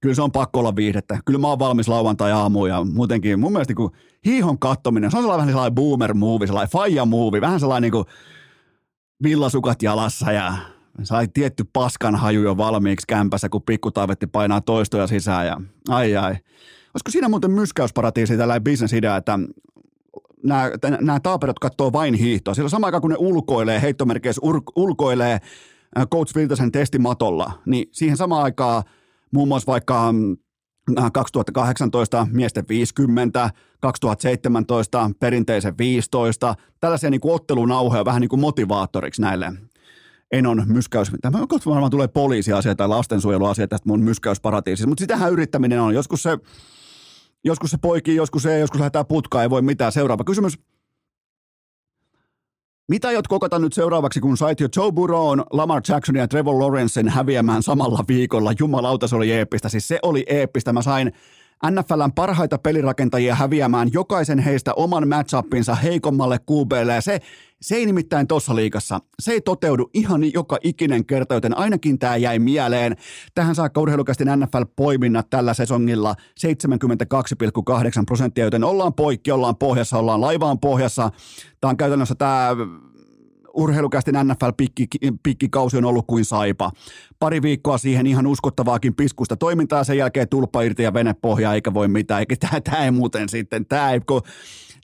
kyllä 0.01 0.15
se 0.15 0.23
on 0.23 0.33
pakko 0.33 0.59
olla 0.59 0.77
viihdettä. 0.77 1.19
Kyllä 1.25 1.39
mä 1.39 1.49
oon 1.49 1.59
valmis 1.59 1.89
lauantai-aamuun 1.89 2.69
ja 2.69 2.85
muutenkin 2.85 3.41
mun 3.41 3.53
mielestä 3.53 3.75
kun 3.75 3.91
hiihon 4.25 4.59
kattominen, 4.59 5.11
se 5.11 5.17
on 5.17 5.23
sellainen 5.23 5.39
vähän 5.39 5.53
sellainen 5.53 5.75
boomer 5.75 6.15
movie, 6.15 6.47
sellainen 6.47 6.73
faija 6.73 7.05
movie, 7.05 7.41
vähän 7.41 7.61
sellainen 7.61 7.83
niin 7.83 7.93
kuin 7.93 8.05
villasukat 9.23 9.83
jalassa 9.83 10.33
ja 10.33 10.72
sai 11.03 11.29
tietty 11.29 11.65
paskan 11.73 12.17
haju 12.17 12.43
jo 12.43 12.57
valmiiksi 12.57 13.07
kämpässä, 13.07 13.49
kun 13.49 13.63
pikkutaivetti 13.63 14.27
painaa 14.27 14.61
toistoja 14.61 15.07
sisään 15.07 15.47
ja 15.47 15.61
ai 15.89 16.17
ai. 16.17 16.31
Olisiko 16.95 17.11
siinä 17.11 17.29
muuten 17.29 17.51
myskäysparatiisi 17.51 18.37
tällainen 18.37 18.65
bisnesidea, 18.65 19.17
että 19.17 19.39
nämä, 20.43 20.71
nämä 21.01 21.21
taaperot 21.21 21.59
katsoo 21.59 21.93
vain 21.93 22.15
hiihtoa. 22.15 22.55
Sillä 22.55 22.69
sama 22.69 22.87
aikaan, 22.87 23.01
kun 23.01 23.11
ne 23.11 23.17
ulkoilee, 23.19 23.83
heittomerkeissä 23.83 24.41
ulkoilee 24.77 25.33
äh, 25.99 26.07
Coach 26.13 26.35
Viltasen 26.35 26.73
testimatolla, 26.73 27.53
niin 27.67 27.89
siihen 27.93 28.17
samaan 28.17 28.45
aikaan 28.45 28.83
muun 29.33 29.49
muassa 29.49 29.73
vaikka 29.73 30.15
2018 31.13 32.21
äh, 32.21 32.29
miesten 32.31 32.65
50, 32.69 33.51
2017 33.81 35.11
perinteisen 35.21 35.79
15, 35.79 36.55
tällaisia 36.81 37.11
niin 37.11 37.21
ottelunauhoja 37.25 38.05
vähän 38.05 38.21
niin 38.21 38.29
kuin 38.29 38.41
motivaattoriksi 38.41 39.23
näille 39.23 39.53
Enon 40.33 40.63
myskäys. 40.67 41.11
Tämä 41.21 41.47
kohta 41.49 41.71
varmaan 41.71 41.91
tulee 41.91 42.09
poliisiasia 42.09 42.75
tai 42.75 42.89
lastensuojeluasia 42.89 43.69
tästä 43.69 43.89
mun 43.89 44.03
myskäysparatiisista, 44.03 44.89
mutta 44.89 45.03
sitähän 45.03 45.33
yrittäminen 45.33 45.81
on. 45.81 45.95
Joskus 45.95 46.23
se, 46.23 46.39
joskus 47.45 47.71
se 47.71 47.79
poikii, 47.79 48.17
joskus 48.17 48.47
ei, 48.47 48.61
joskus 48.61 48.81
lähdetään 48.81 49.07
putkaan, 49.07 49.43
ei 49.43 49.51
voi 49.51 49.63
mitään. 49.63 49.93
Seuraava 49.93 50.25
kysymys. 50.25 50.59
Mitä 52.89 53.09
aiot 53.09 53.29
kokata 53.29 53.59
nyt 53.59 53.73
seuraavaksi, 53.73 54.21
kun 54.21 54.37
sait 54.37 54.61
jo 54.61 54.69
Joe 54.77 54.93
Burrown, 54.93 55.43
Lamar 55.51 55.83
Jackson 55.89 56.17
ja 56.17 56.29
Trevor 56.29 56.59
Lawrencen 56.59 57.09
häviämään 57.09 57.63
samalla 57.63 58.05
viikolla? 58.09 58.53
Jumalauta, 58.59 59.09
se 59.09 59.17
oli 59.17 59.33
eeppistä. 59.33 59.69
Siis 59.69 59.89
se 59.89 59.99
oli 60.03 60.25
eeppistä. 60.27 60.73
Mä 60.73 60.83
sain 60.83 61.13
NFLn 61.71 62.13
parhaita 62.15 62.59
pelirakentajia 62.59 63.35
häviämään 63.35 63.89
jokaisen 63.93 64.39
heistä 64.39 64.75
oman 64.75 65.09
matchupinsa 65.09 65.75
heikommalle 65.75 66.39
QBlle 66.51 66.95
ja 66.95 67.01
se, 67.01 67.21
se 67.61 67.75
ei 67.75 67.87
nimittäin 67.87 68.27
tuossa 68.27 68.57
liikassa. 68.57 69.01
Se 69.21 69.33
ei 69.33 69.41
toteudu 69.41 69.91
ihan 69.95 70.33
joka 70.33 70.59
ikinen 70.63 71.07
kerta, 71.07 71.35
joten 71.35 71.59
ainakin 71.59 71.99
tämä 71.99 72.17
jäi 72.17 72.39
mieleen. 72.39 72.97
Tähän 73.35 73.55
saakka 73.55 73.81
urheilukästin 73.81 74.29
NFL-poiminnat 74.29 75.31
tällä 75.31 75.55
sesongilla 75.55 76.15
72,8 76.41 78.05
prosenttia, 78.07 78.45
joten 78.45 78.65
ollaan 78.65 78.95
poikki, 78.95 79.31
ollaan 79.31 79.57
pohjassa, 79.57 79.99
ollaan 79.99 80.21
laivaan 80.21 80.59
pohjassa. 80.59 81.11
Tämä 81.61 81.71
on 81.71 81.77
käytännössä 81.77 82.15
tämä 82.15 82.57
urheilukästin 83.55 84.15
NFL-pikkikausi 84.15 85.77
on 85.77 85.85
ollut 85.85 86.07
kuin 86.07 86.25
saipa. 86.25 86.71
Pari 87.19 87.43
viikkoa 87.43 87.79
siihen 87.79 88.07
ihan 88.07 88.27
uskottavaakin 88.27 88.95
piskusta 88.95 89.37
toimintaa, 89.37 89.85
sen 89.85 89.99
jälkeen 89.99 90.29
tulppa 90.29 90.63
irti 90.63 90.83
ja 90.83 90.95
venepohja, 90.95 91.55
eikä 91.55 91.75
voi 91.75 91.89
mitään, 91.89 92.21
eikä 92.21 92.37
tämä, 92.37 92.61
tämä 92.61 92.85
ei 92.85 92.91
muuten 92.91 93.29
sitten, 93.29 93.67
tämä 93.67 93.91
ei, 93.91 94.01
kun 94.01 94.23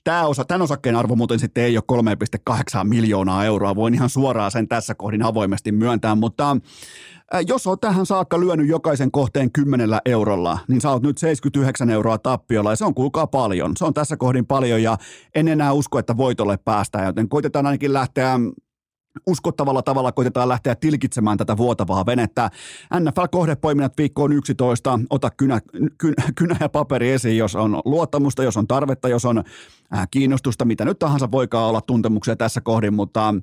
Tämä 0.03 0.25
osa, 0.25 0.45
tämän 0.45 0.61
osakkeen 0.61 0.95
arvo 0.95 1.15
muuten 1.15 1.39
sitten 1.39 1.63
ei 1.63 1.77
ole 1.77 2.15
3,8 2.49 2.83
miljoonaa 2.83 3.45
euroa. 3.45 3.75
Voin 3.75 3.93
ihan 3.93 4.09
suoraan 4.09 4.51
sen 4.51 4.67
tässä 4.67 4.95
kohdin 4.95 5.23
avoimesti 5.23 5.71
myöntää, 5.71 6.15
mutta 6.15 6.57
jos 7.47 7.67
olet 7.67 7.81
tähän 7.81 8.05
saakka 8.05 8.39
lyönyt 8.39 8.67
jokaisen 8.67 9.11
kohteen 9.11 9.51
10 9.51 9.89
eurolla, 10.05 10.59
niin 10.67 10.81
sä 10.81 10.89
oot 10.89 11.03
nyt 11.03 11.17
79 11.17 11.89
euroa 11.89 12.17
tappiolla 12.17 12.71
ja 12.71 12.75
se 12.75 12.85
on 12.85 12.95
kuulkaa 12.95 13.27
paljon. 13.27 13.71
Se 13.77 13.85
on 13.85 13.93
tässä 13.93 14.17
kohdin 14.17 14.45
paljon 14.45 14.83
ja 14.83 14.97
en 15.35 15.47
enää 15.47 15.73
usko, 15.73 15.99
että 15.99 16.17
voitolle 16.17 16.57
päästään, 16.57 17.05
joten 17.05 17.29
koitetaan 17.29 17.65
ainakin 17.65 17.93
lähteä 17.93 18.39
uskottavalla 19.27 19.81
tavalla 19.81 20.11
koitetaan 20.11 20.49
lähteä 20.49 20.75
tilkitsemään 20.75 21.37
tätä 21.37 21.57
vuotavaa 21.57 22.05
venettä. 22.05 22.49
NFL-kohdepoiminnat 22.99 23.97
viikkoon 23.97 24.33
11, 24.33 24.99
ota 25.09 25.29
kynä, 25.37 25.59
kynä, 25.97 26.23
kynä 26.35 26.55
ja 26.59 26.69
paperi 26.69 27.11
esiin, 27.11 27.37
jos 27.37 27.55
on 27.55 27.81
luottamusta, 27.85 28.43
jos 28.43 28.57
on 28.57 28.67
tarvetta, 28.67 29.09
jos 29.09 29.25
on 29.25 29.37
Äh, 29.37 29.78
kiinnostusta, 30.11 30.65
mitä 30.65 30.85
nyt 30.85 30.99
tahansa 30.99 31.31
voikaan 31.31 31.69
olla 31.69 31.81
tuntemuksia 31.81 32.35
tässä 32.35 32.61
kohdin, 32.61 32.93
mutta 32.93 33.33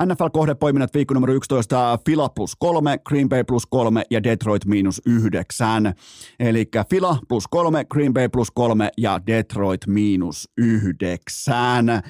NFL-kohdepoiminnat 0.00 0.94
viikko 0.94 1.14
numero 1.14 1.32
11, 1.32 1.98
Fila 2.06 2.28
plus 2.28 2.56
3, 2.56 2.98
Green 2.98 3.28
Bay 3.28 3.44
plus 3.44 3.66
3 3.66 4.02
ja 4.10 4.22
Detroit 4.22 4.64
miinus 4.64 5.02
9. 5.06 5.94
Eli 6.40 6.68
Fila 6.90 7.18
plus 7.28 7.48
3, 7.48 7.84
Green 7.84 8.14
Bay 8.14 8.28
plus 8.28 8.50
3 8.50 8.90
ja 8.98 9.20
Detroit 9.26 9.86
miinus 9.86 10.48
9. 10.56 11.88
Äh, 11.88 12.02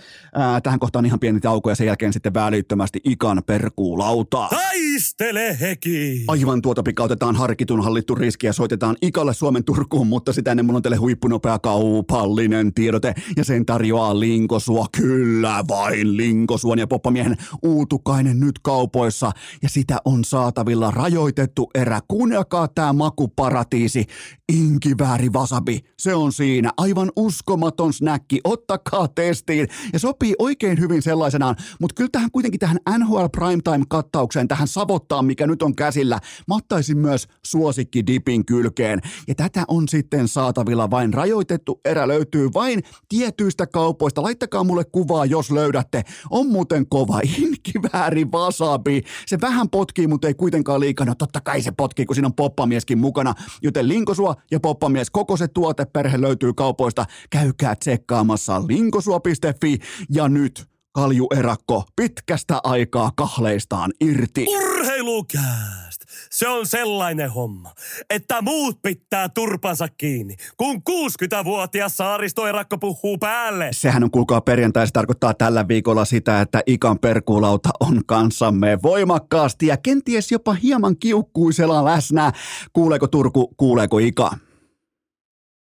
tähän 0.62 0.78
kohtaan 0.78 1.06
ihan 1.06 1.20
pieni 1.20 1.40
tauko 1.40 1.70
ja 1.70 1.76
sen 1.76 1.86
jälkeen 1.86 2.12
sitten 2.12 2.34
välittömästi 2.34 3.00
ikan 3.04 3.42
perkuulauta. 3.46 4.48
Taistele 4.48 5.60
heki! 5.60 6.24
Aivan 6.28 6.62
tuota 6.62 6.82
pikautetaan 6.82 7.36
harkitun 7.36 7.84
hallittu 7.84 8.14
riski 8.14 8.46
ja 8.46 8.52
soitetaan 8.52 8.96
ikalle 9.02 9.34
Suomen 9.34 9.64
Turkuun, 9.64 10.06
mutta 10.06 10.32
sitä 10.32 10.50
ennen 10.50 10.66
mun 10.66 10.76
on 10.76 10.82
teille 10.82 10.96
huippunopea 10.96 11.58
kaupallinen 11.58 12.74
tiedote 12.74 13.14
ja 13.36 13.44
sen 13.44 13.66
tarjoaa 13.68 14.20
Linkosua, 14.20 14.86
kyllä 14.96 15.64
vain 15.68 16.16
Linkosuon 16.16 16.78
ja 16.78 16.86
poppamiehen 16.86 17.36
uutukainen 17.62 18.40
nyt 18.40 18.58
kaupoissa 18.58 19.32
ja 19.62 19.68
sitä 19.68 19.98
on 20.04 20.24
saatavilla 20.24 20.90
rajoitettu 20.90 21.70
erä. 21.74 22.00
Kuunnelkaa 22.08 22.68
tämä 22.68 22.92
makuparatiisi, 22.92 24.06
inkivääri 24.52 25.28
wasabi, 25.28 25.80
se 25.98 26.14
on 26.14 26.32
siinä. 26.32 26.70
Aivan 26.76 27.12
uskomaton 27.16 27.92
snäkki, 27.92 28.40
ottakaa 28.44 29.08
testiin 29.08 29.68
ja 29.92 29.98
sopii 29.98 30.34
oikein 30.38 30.80
hyvin 30.80 31.02
sellaisenaan, 31.02 31.56
mutta 31.80 31.94
kyllä 31.94 32.10
tähän 32.12 32.30
kuitenkin 32.30 32.60
tähän 32.60 32.78
NHL 32.98 33.24
Primetime-kattaukseen, 33.36 34.48
tähän 34.48 34.68
savottaan, 34.68 35.24
mikä 35.24 35.46
nyt 35.46 35.62
on 35.62 35.76
käsillä, 35.76 36.18
mattaisin 36.46 36.98
myös 36.98 37.28
suosikki 37.46 38.06
dipin 38.06 38.44
kylkeen. 38.44 39.00
Ja 39.28 39.34
tätä 39.34 39.64
on 39.68 39.88
sitten 39.88 40.28
saatavilla 40.28 40.90
vain 40.90 41.14
rajoitettu 41.14 41.80
erä 41.84 42.08
löytyy 42.08 42.48
vain 42.54 42.82
tietyistä 43.08 43.57
tietyistä 43.58 43.72
kaupoista. 43.72 44.22
Laittakaa 44.22 44.64
mulle 44.64 44.84
kuvaa, 44.84 45.24
jos 45.24 45.50
löydätte. 45.50 46.02
On 46.30 46.46
muuten 46.46 46.86
kova 46.88 47.20
inkivääri 47.42 48.24
wasabi. 48.24 49.02
Se 49.26 49.40
vähän 49.40 49.68
potkii, 49.70 50.06
mutta 50.06 50.28
ei 50.28 50.34
kuitenkaan 50.34 50.80
liikaa. 50.80 51.06
No 51.06 51.14
totta 51.14 51.40
kai 51.40 51.62
se 51.62 51.70
potkii, 51.70 52.06
kun 52.06 52.16
siinä 52.16 52.26
on 52.26 52.34
poppamieskin 52.34 52.98
mukana. 52.98 53.34
Joten 53.62 53.88
Linkosua 53.88 54.34
ja 54.50 54.60
poppamies, 54.60 55.10
koko 55.10 55.36
se 55.36 55.48
tuoteperhe 55.48 56.20
löytyy 56.20 56.52
kaupoista. 56.52 57.06
Käykää 57.30 57.74
tsekkaamassa 57.76 58.62
linkosua.fi 58.66 59.78
ja 60.10 60.28
nyt 60.28 60.77
kaljuerakko 60.98 61.84
pitkästä 61.96 62.60
aikaa 62.64 63.10
kahleistaan 63.16 63.90
irti. 64.00 64.46
Urheilukääst! 64.48 66.02
Se 66.30 66.48
on 66.48 66.66
sellainen 66.66 67.30
homma, 67.30 67.72
että 68.10 68.42
muut 68.42 68.82
pitää 68.82 69.28
turpansa 69.28 69.86
kiinni, 69.98 70.34
kun 70.56 70.76
60-vuotias 70.76 71.96
saaristoerakko 71.96 72.78
puhuu 72.78 73.18
päälle. 73.18 73.68
Sehän 73.72 74.04
on 74.04 74.10
kuulkaa 74.10 74.40
perjantai, 74.40 74.86
se 74.86 74.92
tarkoittaa 74.92 75.34
tällä 75.34 75.68
viikolla 75.68 76.04
sitä, 76.04 76.40
että 76.40 76.60
ikan 76.66 76.98
perkuulauta 76.98 77.68
on 77.80 78.00
kanssamme 78.06 78.78
voimakkaasti 78.82 79.66
ja 79.66 79.76
kenties 79.76 80.32
jopa 80.32 80.52
hieman 80.52 80.96
kiukkuisella 81.00 81.84
läsnä. 81.84 82.32
Kuuleeko 82.72 83.06
Turku, 83.06 83.54
kuuleeko 83.56 83.98
Ika? 83.98 84.30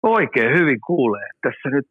Oikein 0.03 0.59
hyvin 0.59 0.79
kuulee. 0.87 1.29
Tässä 1.43 1.69
nyt 1.71 1.87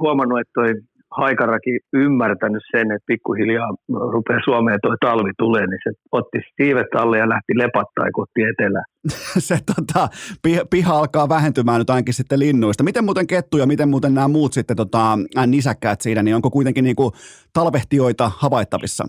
huomannut, 0.00 0.40
että 0.40 0.52
toi 0.54 0.74
Haikarakin 1.16 1.78
ymmärtänyt 1.92 2.62
sen, 2.70 2.92
että 2.92 3.06
pikkuhiljaa 3.06 3.74
rupeaa 3.88 4.40
Suomeen 4.44 4.78
tuo 4.82 4.94
talvi 5.00 5.30
tulee, 5.38 5.66
niin 5.66 5.80
se 5.84 5.90
otti 6.12 6.38
siivet 6.56 6.86
alle 6.94 7.18
ja 7.18 7.28
lähti 7.28 7.58
lepattaa 7.58 8.10
kohti 8.12 8.40
etelää. 8.42 8.82
se 9.48 9.56
tota, 9.74 10.08
piha 10.70 10.98
alkaa 10.98 11.28
vähentymään 11.28 11.78
nyt 11.78 11.90
ainakin 11.90 12.14
sitten 12.14 12.38
linnuista. 12.38 12.84
Miten 12.84 13.04
muuten 13.04 13.26
kettu 13.26 13.58
ja 13.58 13.66
miten 13.66 13.88
muuten 13.88 14.14
nämä 14.14 14.28
muut 14.28 14.52
sitten 14.52 14.76
tota, 14.76 15.18
nisäkkäät 15.46 16.00
siinä, 16.00 16.22
niin 16.22 16.36
onko 16.36 16.50
kuitenkin 16.50 16.84
niinku 16.84 17.12
talvehtijoita 17.52 18.30
havaittavissa? 18.36 19.04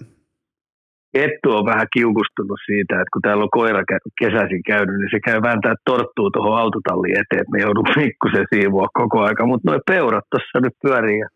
Kettu 1.18 1.50
on 1.58 1.66
vähän 1.66 1.88
kiukustunut 1.94 2.60
siitä, 2.66 2.94
että 2.96 3.14
kun 3.14 3.22
täällä 3.22 3.44
on 3.44 3.58
koira 3.60 3.84
kesäisin 4.22 4.64
käynyt, 4.64 4.96
niin 4.96 5.12
se 5.12 5.20
käy 5.20 5.42
vääntää 5.42 5.76
torttuu 5.86 6.32
tuohon 6.32 6.58
autotalliin 6.58 7.20
eteen, 7.22 7.42
että 7.42 7.52
me 7.52 7.60
joudun 7.62 7.92
pikkusen 7.96 8.46
siivoa 8.54 8.88
koko 8.94 9.18
aika. 9.22 9.46
Mutta 9.46 9.72
nuo 9.72 9.80
peurat 9.92 10.26
tuossa 10.32 10.60
nyt 10.60 10.76
pyörii 10.84 11.20
ja 11.20 11.28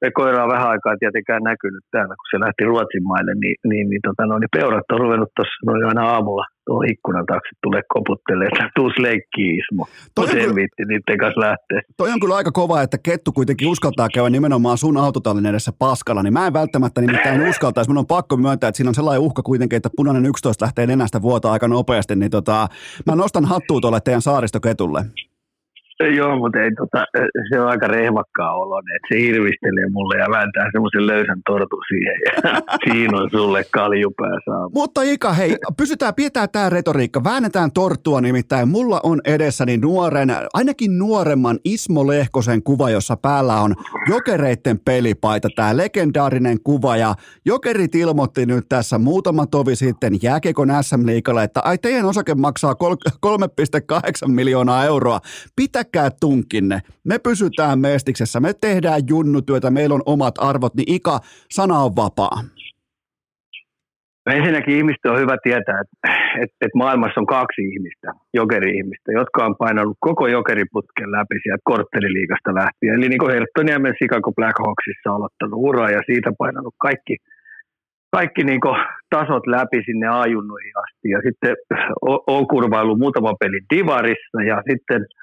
se 0.00 0.10
koira 0.10 0.44
on 0.44 0.54
vähän 0.54 0.70
aikaa 0.72 1.00
tietenkään 1.00 1.42
näkynyt 1.42 1.84
täällä, 1.90 2.14
kun 2.18 2.30
se 2.30 2.40
lähti 2.44 2.64
Ruotsin 2.64 3.06
maille, 3.10 3.32
niin, 3.42 3.56
niin, 3.70 3.86
niin, 3.90 4.02
tota, 4.06 4.22
no, 4.26 4.38
niin 4.38 4.54
peurat 4.56 4.92
on 4.92 5.00
ruvennut 5.04 5.30
tuossa 5.36 5.66
noin 5.66 5.84
aina 5.90 6.04
aamulla 6.14 6.46
tuon 6.66 6.90
ikkunan 6.92 7.26
taakse 7.26 7.50
tulee 7.62 7.82
koputtelee, 7.88 8.48
että 8.52 8.70
tuus 8.76 8.98
leikkiä 8.98 9.52
Ismo. 9.60 9.86
Mutta 10.16 10.38
en 10.38 10.54
viitti 10.54 10.82
niiden 10.84 11.18
kanssa 11.18 11.40
lähteä. 11.40 11.80
Toi 11.96 12.12
on 12.12 12.20
kyllä 12.20 12.36
aika 12.36 12.52
kova, 12.52 12.82
että 12.82 12.98
kettu 12.98 13.32
kuitenkin 13.32 13.68
uskaltaa 13.68 14.08
käydä 14.14 14.30
nimenomaan 14.30 14.78
sun 14.78 14.96
autotallin 14.96 15.46
edessä 15.46 15.72
paskalla, 15.78 16.22
niin 16.22 16.32
mä 16.32 16.46
en 16.46 16.52
välttämättä 16.52 17.00
nimittäin 17.00 17.48
uskaltaisi. 17.48 17.90
Mun 17.90 17.98
on 17.98 18.06
pakko 18.06 18.36
myöntää, 18.36 18.68
että 18.68 18.76
siinä 18.76 18.90
on 18.90 18.94
sellainen 18.94 19.22
uhka 19.22 19.42
kuitenkin, 19.42 19.76
että 19.76 19.90
punainen 19.96 20.26
11 20.26 20.64
lähtee 20.64 20.86
nenästä 20.86 21.22
vuotaa 21.22 21.52
aika 21.52 21.68
nopeasti, 21.68 22.16
niin 22.16 22.30
tota, 22.30 22.68
mä 23.06 23.16
nostan 23.16 23.44
hattua 23.44 23.80
tuolle 23.80 24.00
teidän 24.00 24.22
saaristoketulle. 24.22 25.04
Joo, 26.00 26.36
mutta 26.38 26.58
ei, 26.60 26.70
tota, 26.74 27.06
se 27.48 27.60
on 27.60 27.68
aika 27.68 27.86
rehvakkaa 27.86 28.54
olo, 28.54 28.78
että 28.78 29.08
se 29.08 29.20
hirvistelee 29.20 29.88
mulle 29.90 30.16
ja 30.16 30.30
vääntää 30.30 30.68
semmoisen 30.72 31.06
löysän 31.06 31.40
tortu 31.46 31.76
siihen 31.88 32.14
ja 32.26 32.32
siinä 32.84 33.18
on 33.18 33.30
sulle 33.30 33.64
kaljupää 33.72 34.38
saa. 34.44 34.68
Mutta 34.74 35.02
Ika, 35.02 35.32
hei, 35.32 35.56
pysytään, 35.76 36.14
pidetään 36.14 36.48
tämä 36.52 36.70
retoriikka, 36.70 37.24
väännetään 37.24 37.72
torttua 37.72 38.20
nimittäin. 38.20 38.68
Mulla 38.68 39.00
on 39.02 39.20
edessäni 39.24 39.76
nuoren, 39.76 40.32
ainakin 40.54 40.98
nuoremman 40.98 41.58
Ismo 41.64 42.06
Lehkosen 42.06 42.62
kuva, 42.62 42.90
jossa 42.90 43.16
päällä 43.16 43.60
on 43.60 43.74
jokereitten 44.08 44.78
pelipaita, 44.84 45.48
tämä 45.56 45.76
legendaarinen 45.76 46.58
kuva 46.64 46.96
ja 46.96 47.14
jokerit 47.44 47.94
ilmoitti 47.94 48.46
nyt 48.46 48.64
tässä 48.68 48.98
muutama 48.98 49.46
tovi 49.46 49.76
sitten 49.76 50.18
jääkekon 50.22 50.68
SM-liikalle, 50.80 51.44
että 51.44 51.60
ai 51.64 51.78
teidän 51.78 52.04
osake 52.04 52.34
maksaa 52.34 52.74
3,8 52.74 54.28
miljoonaa 54.28 54.84
euroa. 54.84 55.20
Pitää 55.56 55.85
pitäkää 55.86 56.10
tunkinne. 56.20 56.78
Me 57.04 57.18
pysytään 57.18 57.78
mestiksessä, 57.78 58.40
me 58.40 58.52
tehdään 58.60 59.00
junnutyötä, 59.08 59.70
meillä 59.70 59.94
on 59.94 60.02
omat 60.06 60.34
arvot, 60.38 60.74
niin 60.74 60.94
Ika, 60.94 61.18
sana 61.50 61.78
on 61.78 61.96
vapaa. 61.96 62.38
Ensinnäkin 64.38 64.76
ihmistä 64.76 65.12
on 65.12 65.20
hyvä 65.20 65.36
tietää, 65.42 65.80
että, 65.82 65.96
että, 66.42 66.56
että 66.64 66.78
maailmassa 66.82 67.20
on 67.20 67.26
kaksi 67.26 67.62
ihmistä, 67.72 68.08
jokeri-ihmistä, 68.34 69.12
jotka 69.12 69.46
on 69.46 69.54
painanut 69.56 69.96
koko 70.00 70.26
jokeriputken 70.26 71.12
läpi 71.12 71.36
sieltä 71.42 71.62
kortteliliigasta 71.64 72.50
lähtien. 72.54 72.94
Eli 72.94 73.08
niin 73.08 73.18
kuin 73.18 73.32
Herttoniemen 73.32 73.94
Chicago 73.98 74.32
Blackhawksissa 74.32 75.08
aloittanut 75.10 75.60
ura 75.68 75.90
ja 75.90 76.00
siitä 76.06 76.30
painanut 76.38 76.74
kaikki, 76.86 77.16
kaikki 78.16 78.44
niin 78.44 78.60
tasot 79.10 79.46
läpi 79.46 79.78
sinne 79.86 80.08
ajunnuihin 80.08 80.74
asti. 80.84 81.08
Ja 81.14 81.20
sitten 81.26 81.54
on 82.36 82.46
kurvailu 82.46 82.96
muutama 82.96 83.32
peli 83.40 83.60
Divarissa 83.70 84.40
ja 84.50 84.62
sitten– 84.70 85.02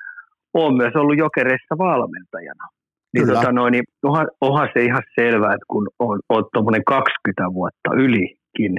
olen 0.54 0.78
myös 0.82 0.96
ollut 0.96 1.18
jokereissa 1.18 1.76
valmentajana. 1.78 2.66
Niin, 3.14 3.26
Kyllä. 3.26 3.40
tota 3.40 3.52
noin, 3.52 3.72
niin 3.72 3.84
onhan, 4.04 4.28
onhan, 4.42 4.70
se 4.74 4.80
ihan 4.90 5.04
selvää, 5.20 5.54
että 5.54 5.72
kun 5.74 5.88
on, 6.00 6.20
on 6.30 6.44
tuommoinen 6.54 6.84
20 6.84 7.54
vuotta 7.54 7.90
ylikin 8.06 8.74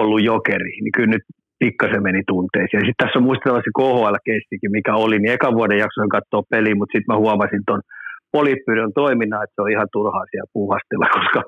ollut 0.00 0.22
jokeri, 0.24 0.72
niin 0.82 0.94
kyllä 0.96 1.14
nyt 1.16 1.26
pikkasen 1.64 2.02
meni 2.02 2.22
tunteisiin. 2.32 2.78
Ja 2.80 2.86
sitten 2.86 3.02
tässä 3.02 3.18
on 3.18 3.28
muistellaan 3.28 3.66
se 3.66 3.76
KHL-keistikin, 3.78 4.76
mikä 4.78 4.92
oli, 5.04 5.18
niin 5.18 5.34
ekan 5.36 5.54
vuoden 5.58 5.78
jaksoin 5.84 6.08
katsoa 6.16 6.50
peliä, 6.50 6.74
mutta 6.78 6.92
sitten 6.94 7.10
mä 7.12 7.22
huomasin 7.24 7.62
tuon 7.66 7.82
Politpyydon 8.32 8.92
toiminnan, 9.00 9.42
että 9.44 9.54
se 9.54 9.62
on 9.62 9.74
ihan 9.76 9.88
turhaa 9.92 10.24
siellä 10.30 10.50
puuhastella, 10.56 11.06
koska 11.18 11.40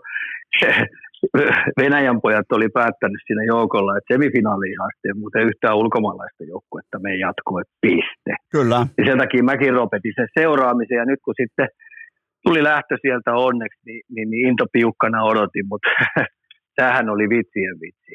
Venäjän 1.82 2.20
pojat 2.20 2.52
oli 2.52 2.68
päättänyt 2.68 3.20
siinä 3.26 3.44
joukolla, 3.44 3.96
että 3.96 4.14
semifinaaliin 4.14 4.80
asti 4.80 5.04
ei 5.08 5.14
muuten 5.14 5.42
yhtään 5.42 5.76
ulkomaalaista 5.76 6.44
joukkuetta 6.44 6.98
me 6.98 7.16
jatkoi 7.16 7.62
piste. 7.80 8.32
Kyllä. 8.52 8.86
Ja 8.98 9.04
sen 9.06 9.18
takia 9.18 9.42
mäkin 9.42 9.76
lopetin 9.76 10.12
sen 10.16 10.28
seuraamisen 10.38 10.96
ja 10.96 11.04
nyt 11.04 11.20
kun 11.24 11.34
sitten 11.42 11.68
tuli 12.44 12.62
lähtö 12.62 12.96
sieltä 13.02 13.32
onneksi, 13.32 13.80
niin, 13.86 14.02
niin, 14.14 14.30
niin 14.30 14.48
into 14.48 14.66
piukkana 14.72 15.22
odotin, 15.22 15.66
mutta 15.68 15.88
tämähän 16.76 17.08
oli 17.10 17.28
vitsien 17.28 17.76
vitsi. 17.80 18.14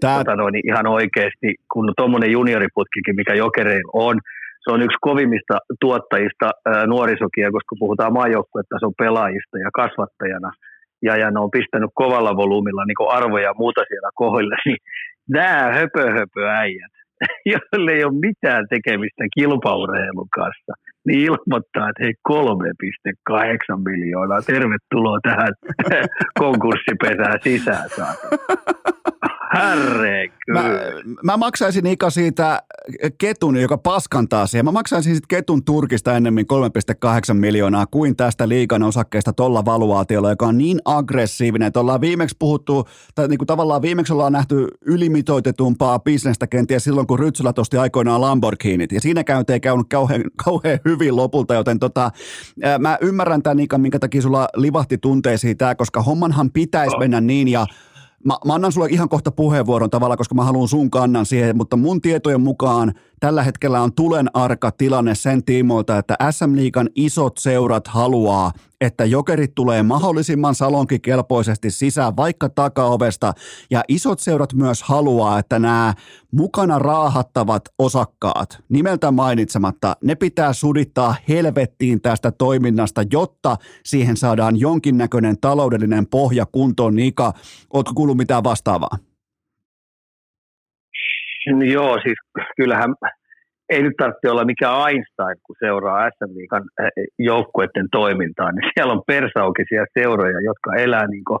Tää, 0.00 0.18
Tota 0.18 0.36
noin, 0.36 0.52
niin 0.52 0.68
ihan 0.70 0.86
oikeasti, 0.86 1.48
kun 1.72 1.92
tuommoinen 1.96 2.30
junioriputkikin, 2.30 3.16
mikä 3.16 3.34
jokereilla 3.34 3.90
on, 3.92 4.16
se 4.64 4.70
on 4.74 4.82
yksi 4.82 4.98
kovimmista 5.00 5.58
tuottajista 5.80 6.50
nuorisokia, 6.86 7.52
koska 7.56 7.76
puhutaan 7.78 8.12
maajoukkuetason 8.12 8.92
pelaajista 8.98 9.58
ja 9.58 9.70
kasvattajana, 9.74 10.50
ja, 11.02 11.16
ja 11.16 11.30
ne 11.30 11.40
on 11.40 11.50
pistänyt 11.50 11.90
kovalla 11.94 12.36
volyymilla 12.36 12.84
niin 12.84 13.10
arvoja 13.18 13.44
ja 13.44 13.54
muuta 13.58 13.82
siellä 13.88 14.10
kohdille, 14.14 14.56
niin 14.66 14.80
nämä 15.28 15.72
höpö, 15.72 16.10
höpö 16.10 16.50
äijät, 16.50 16.92
joille 17.52 17.92
ei 17.92 18.04
ole 18.04 18.20
mitään 18.28 18.66
tekemistä 18.70 19.24
kilpaurheilun 19.34 20.28
kanssa, 20.34 20.72
niin 21.06 21.20
ilmoittaa, 21.20 21.88
että 21.88 22.02
hei 22.02 22.14
3,8 22.28 23.82
miljoonaa, 23.90 24.42
tervetuloa 24.42 25.18
tähän 25.22 25.52
konkurssipesään 26.42 27.38
sisään 27.42 27.88
saatana. 27.88 28.36
Herregud. 29.54 30.32
Mä, 30.52 30.62
mä 31.22 31.36
maksaisin 31.36 31.86
Ika 31.86 32.10
siitä 32.10 32.62
ketun, 33.18 33.56
joka 33.56 33.78
paskantaa 33.78 34.46
siihen. 34.46 34.64
Mä 34.64 34.72
maksaisin 34.72 35.12
siitä 35.12 35.26
ketun 35.28 35.64
Turkista 35.64 36.16
ennemmin 36.16 36.46
3,8 37.28 37.34
miljoonaa 37.34 37.86
kuin 37.86 38.16
tästä 38.16 38.48
liikan 38.48 38.82
osakkeesta 38.82 39.32
tolla 39.32 39.64
valuaatiolla, 39.64 40.30
joka 40.30 40.46
on 40.46 40.58
niin 40.58 40.78
aggressiivinen, 40.84 41.66
että 41.66 41.80
ollaan 41.80 42.00
viimeksi 42.00 42.36
puhuttu, 42.38 42.88
tai 43.14 43.28
niin 43.28 43.38
kuin 43.38 43.46
tavallaan 43.46 43.82
viimeksi 43.82 44.12
ollaan 44.12 44.32
nähty 44.32 44.68
ylimitoitetumpaa 44.86 45.98
bisnestä 45.98 46.46
kenties 46.46 46.84
silloin, 46.84 47.06
kun 47.06 47.18
Rytsylä 47.18 47.52
tosti 47.52 47.76
aikoinaan 47.76 48.20
Lamborghinit, 48.20 48.92
ja 48.92 49.00
siinä 49.00 49.24
käyntö 49.24 49.52
ei 49.52 49.60
käynyt 49.60 49.86
kauhean, 49.90 50.22
kauhean 50.44 50.78
hyvin 50.84 51.16
lopulta, 51.16 51.54
joten 51.54 51.78
tota, 51.78 52.10
mä 52.78 52.98
ymmärrän 53.00 53.42
tämän 53.42 53.60
Ika, 53.60 53.78
minkä 53.78 53.98
takia 53.98 54.22
sulla 54.22 54.48
livahti 54.56 54.98
tunteisiin 54.98 55.56
tämä, 55.56 55.74
koska 55.74 56.02
hommanhan 56.02 56.50
pitäisi 56.50 56.98
mennä 56.98 57.20
niin, 57.20 57.48
ja 57.48 57.66
Mä, 58.24 58.36
mä 58.44 58.54
annan 58.54 58.72
sulle 58.72 58.88
ihan 58.90 59.08
kohta 59.08 59.30
puheenvuoron 59.30 59.90
tavallaan, 59.90 60.18
koska 60.18 60.34
mä 60.34 60.44
haluan 60.44 60.68
sun 60.68 60.90
kannan 60.90 61.26
siihen, 61.26 61.56
mutta 61.56 61.76
mun 61.76 62.00
tietojen 62.00 62.40
mukaan 62.40 62.92
tällä 63.22 63.42
hetkellä 63.42 63.82
on 63.82 63.92
tulen 63.92 64.30
arka 64.34 64.70
tilanne 64.70 65.14
sen 65.14 65.44
tiimoilta, 65.44 65.98
että 65.98 66.16
SM 66.30 66.56
Liikan 66.56 66.88
isot 66.94 67.38
seurat 67.38 67.88
haluaa, 67.88 68.52
että 68.80 69.04
jokerit 69.04 69.54
tulee 69.54 69.82
mahdollisimman 69.82 70.54
salonkikelpoisesti 70.54 71.70
sisään 71.70 72.16
vaikka 72.16 72.48
takaovesta 72.48 73.32
ja 73.70 73.82
isot 73.88 74.20
seurat 74.20 74.52
myös 74.52 74.82
haluaa, 74.82 75.38
että 75.38 75.58
nämä 75.58 75.94
mukana 76.32 76.78
raahattavat 76.78 77.62
osakkaat, 77.78 78.58
nimeltä 78.68 79.10
mainitsematta, 79.10 79.96
ne 80.04 80.14
pitää 80.14 80.52
sudittaa 80.52 81.14
helvettiin 81.28 82.00
tästä 82.00 82.32
toiminnasta, 82.32 83.02
jotta 83.12 83.56
siihen 83.84 84.16
saadaan 84.16 84.56
jonkinnäköinen 84.60 85.38
taloudellinen 85.40 86.06
pohja 86.06 86.46
kuntoon. 86.46 86.96
Nika, 86.96 87.32
ootko 87.72 87.94
kuullut 87.94 88.16
mitään 88.16 88.44
vastaavaa? 88.44 89.11
No 91.46 91.64
joo, 91.64 91.98
siis 92.02 92.18
kyllähän 92.56 92.94
ei 93.68 93.82
nyt 93.82 93.96
tarvitse 93.98 94.30
olla 94.30 94.44
mikään 94.44 94.80
Einstein, 94.88 95.36
kun 95.42 95.56
seuraa 95.58 96.10
SM 96.10 96.34
Liikan 96.34 96.62
joukkueiden 97.18 97.88
toimintaa, 97.92 98.52
niin 98.52 98.70
siellä 98.74 98.92
on 98.92 99.02
persaukisia 99.06 99.84
seuroja, 99.98 100.40
jotka 100.40 100.74
elää 100.74 101.06
niin 101.06 101.24
kuin 101.24 101.38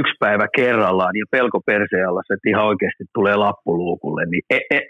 yksi 0.00 0.14
päivä 0.20 0.46
kerrallaan 0.56 1.16
ja 1.16 1.24
pelko 1.30 1.60
perseen 1.66 2.08
alla, 2.08 2.20
että 2.20 2.50
ihan 2.50 2.66
oikeasti 2.66 3.04
tulee 3.14 3.36
lappuluukulle, 3.36 4.22
niin 4.26 4.42
e, 4.50 4.58
e, 4.70 4.80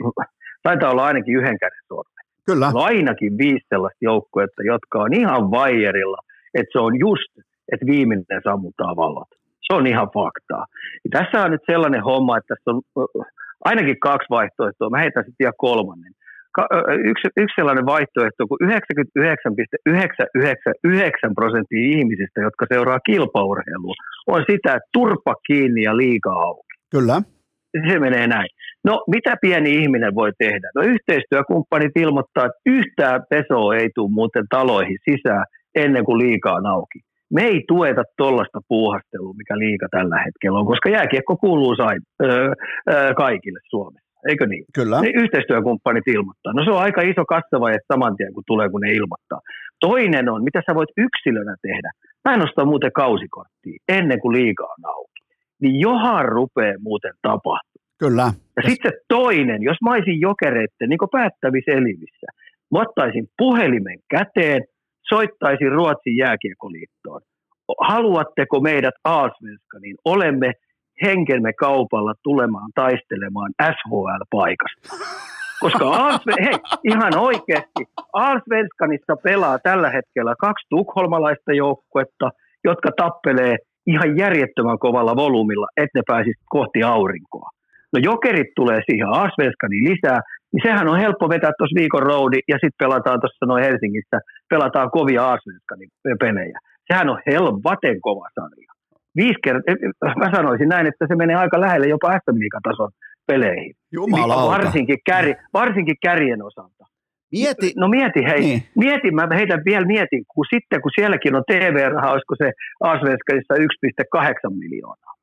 taitaa 0.63 0.91
olla 0.91 1.05
ainakin 1.05 1.37
yhden 1.37 1.59
käden 1.59 1.85
sormen. 1.89 2.25
Kyllä. 2.47 2.67
On 2.69 2.85
ainakin 2.85 3.39
viisi 3.39 3.67
sellaista 3.69 3.99
joukkuetta, 4.01 4.63
jotka 4.63 4.99
on 4.99 5.15
ihan 5.15 5.51
vaijerilla, 5.51 6.19
että 6.55 6.73
se 6.73 6.79
on 6.79 6.99
just, 6.99 7.33
että 7.73 7.87
viimeinen 7.87 8.43
sammuttaa 8.45 8.97
valot. 8.97 9.29
Se 9.67 9.75
on 9.75 9.87
ihan 9.87 10.09
faktaa. 10.15 10.67
Ja 11.05 11.11
tässä 11.13 11.45
on 11.45 11.51
nyt 11.51 11.61
sellainen 11.67 12.03
homma, 12.03 12.39
että 12.39 12.55
tässä 12.55 12.71
on 12.71 12.83
ainakin 13.65 14.01
kaksi 14.01 14.27
vaihtoehtoa. 14.31 14.91
Mä 14.91 14.99
heitän 14.99 15.25
sitten 15.25 15.45
vielä 15.45 15.63
kolmannen. 15.67 16.13
Ka- 16.57 16.69
yksi, 17.11 17.29
yksi 17.43 17.57
sellainen 17.57 17.87
vaihtoehto, 17.87 18.47
kun 18.49 18.59
99,999 18.61 21.35
prosenttia 21.35 21.91
ihmisistä, 21.97 22.41
jotka 22.41 22.67
seuraa 22.73 23.01
kilpaurheilua, 23.01 23.95
on 24.27 24.45
sitä, 24.51 24.75
että 24.75 24.89
turpa 24.93 25.35
kiinni 25.47 25.83
ja 25.83 25.97
liikaa 25.97 26.43
auki. 26.49 26.75
Kyllä. 26.91 27.23
Se 27.89 27.99
menee 27.99 28.27
näin. 28.27 28.49
No, 28.85 29.05
mitä 29.15 29.37
pieni 29.41 29.75
ihminen 29.75 30.15
voi 30.15 30.33
tehdä? 30.39 30.69
No, 30.75 30.83
yhteistyökumppanit 30.83 31.97
ilmoittaa, 31.97 32.47
että 32.47 32.61
yhtään 32.67 33.23
pesoa 33.31 33.77
ei 33.77 33.91
tule 33.95 34.11
muuten 34.11 34.45
taloihin 34.51 34.99
sisään 35.11 35.45
ennen 35.75 36.05
kuin 36.05 36.19
liikaa 36.19 36.55
on 36.55 36.67
auki. 36.67 36.99
Me 37.35 37.43
ei 37.43 37.65
tueta 37.69 38.03
tuollaista 38.17 38.61
puuhastelua, 38.69 39.35
mikä 39.37 39.59
liika 39.59 39.87
tällä 39.91 40.19
hetkellä 40.27 40.59
on, 40.59 40.67
koska 40.67 40.91
jääkiekko 40.91 41.37
kuuluu 41.37 41.77
sain, 41.77 42.01
öö, 42.23 42.53
öö, 42.93 43.15
kaikille 43.15 43.61
Suomessa. 43.71 44.09
Eikö 44.29 44.47
niin? 44.47 44.65
Kyllä. 44.75 45.01
Ne 45.01 45.11
yhteistyökumppanit 45.23 46.09
ilmoittaa. 46.09 46.53
No 46.53 46.65
se 46.65 46.71
on 46.71 46.83
aika 46.83 47.03
iso 47.03 47.25
kassavaje 47.25 47.79
saman 47.93 48.17
tien, 48.17 48.33
kun 48.35 48.43
tulee, 48.47 48.69
kun 48.69 48.81
ne 48.81 48.91
ilmoittaa. 48.93 49.41
Toinen 49.81 50.29
on, 50.29 50.45
mitä 50.45 50.63
sä 50.67 50.75
voit 50.75 50.93
yksilönä 50.97 51.55
tehdä. 51.63 51.91
Mä 52.25 52.35
en 52.35 52.45
ostaa 52.47 52.65
muuten 52.65 52.93
kausikorttia 52.93 53.79
ennen 53.89 54.21
kuin 54.21 54.37
liiga 54.37 54.65
on 54.65 54.83
auki. 54.97 55.23
Niin 55.63 55.81
johan 55.81 56.25
rupeaa 56.25 56.83
muuten 56.89 57.15
tapahtumaan. 57.23 57.89
Kyllä. 57.99 58.27
Ja 58.57 58.63
sitten 58.69 58.93
se 58.93 58.99
toinen, 59.09 59.63
jos 59.63 59.77
mä 59.85 59.93
olisin 59.93 60.21
jokereitten 60.21 60.89
niin 60.89 61.13
päättävissä 61.13 61.73
elimissä, 61.73 62.27
mä 62.73 62.81
ottaisin 62.81 63.27
puhelimen 63.39 63.99
käteen, 64.11 64.63
soittaisin 65.09 65.73
Ruotsin 65.73 66.17
jääkiekoliittoon. 66.17 67.21
Haluatteko 67.81 68.61
meidät 68.61 68.95
Aasvenskaniin? 69.05 69.97
Olemme 70.05 70.53
henkemme 71.05 71.53
kaupalla 71.53 72.15
tulemaan 72.23 72.71
taistelemaan 72.75 73.53
SHL-paikasta. 73.63 74.89
Koska 75.61 75.85
Aasve- 75.85 76.45
hei, 76.45 76.59
ihan 76.85 77.19
oikeasti, 77.19 77.83
Aasvenskanissa 78.13 79.17
pelaa 79.23 79.59
tällä 79.59 79.91
hetkellä 79.91 80.35
kaksi 80.41 80.67
tukholmalaista 80.71 81.53
joukkuetta, 81.53 82.31
jotka 82.65 82.91
tappelee 82.97 83.57
ihan 83.87 84.19
järjettömän 84.19 84.79
kovalla 84.79 85.17
volyymilla, 85.17 85.67
että 85.77 85.99
ne 85.99 86.03
pääsisi 86.07 86.41
kohti 86.51 86.83
aurinkoa. 86.83 87.49
No 87.93 87.99
jokerit 88.11 88.51
tulee 88.57 88.81
siihen 88.87 89.09
Aasvenskaniin 89.21 89.85
lisää, 89.91 90.21
niin 90.53 90.63
sehän 90.67 90.89
on 90.89 90.99
helppo 91.05 91.29
vetää 91.29 91.53
tuossa 91.59 91.81
viikon 91.81 92.03
roadi 92.03 92.39
ja 92.53 92.57
sitten 92.63 92.83
pelataan 92.85 93.21
tuossa 93.21 93.47
noin 93.47 93.65
Helsingissä, 93.65 94.19
pelataan 94.51 94.91
kovia 94.91 95.23
Aasvenskanin 95.31 95.91
pelejä. 96.25 96.59
Sehän 96.89 97.09
on 97.09 97.21
helvaten 97.27 98.01
kova 98.01 98.29
sarja 98.35 98.73
viisi 99.21 99.41
kertaa, 99.45 99.75
mä 100.23 100.29
sanoisin 100.37 100.69
näin, 100.69 100.87
että 100.87 101.05
se 101.09 101.15
menee 101.17 101.37
aika 101.37 101.61
lähelle 101.61 101.87
jopa 101.87 102.13
SM 102.13 102.39
tason 102.63 102.91
peleihin. 103.27 103.75
Jumalauta. 103.93 104.55
Varsinkin, 104.57 104.99
kär, 105.11 105.25
varsinkin 105.55 105.97
kärjen 106.03 106.43
osalta. 106.43 106.85
Mieti. 107.33 107.73
No 107.77 107.89
mieti, 107.89 108.21
hei, 108.31 108.41
Niin. 108.41 108.63
mieti, 108.77 109.11
mä 109.11 109.29
heitän 109.35 109.63
vielä 109.65 109.87
mietin, 109.87 110.23
kun 110.35 110.45
sitten 110.55 110.83
kun 110.83 110.91
sielläkin 110.99 111.37
on 111.37 111.45
TV-raha, 111.51 112.13
olisiko 112.13 112.35
se 112.43 112.49
Asvenskanissa 112.93 113.55
1,8 113.55 114.59
miljoonaa. 114.59 115.15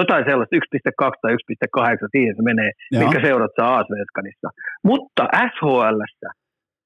Jotain 0.00 0.24
sellaista, 0.28 0.56
1,2 0.56 1.12
tai 1.22 1.32
1,8, 1.32 2.08
siihen 2.14 2.36
se 2.36 2.42
menee, 2.42 2.70
Joo. 2.92 3.02
mikä 3.02 3.18
seurat 3.26 3.54
saa 3.56 3.78
Asvenskanissa. 3.80 4.48
Mutta 4.84 5.22
SHLssä, 5.52 6.28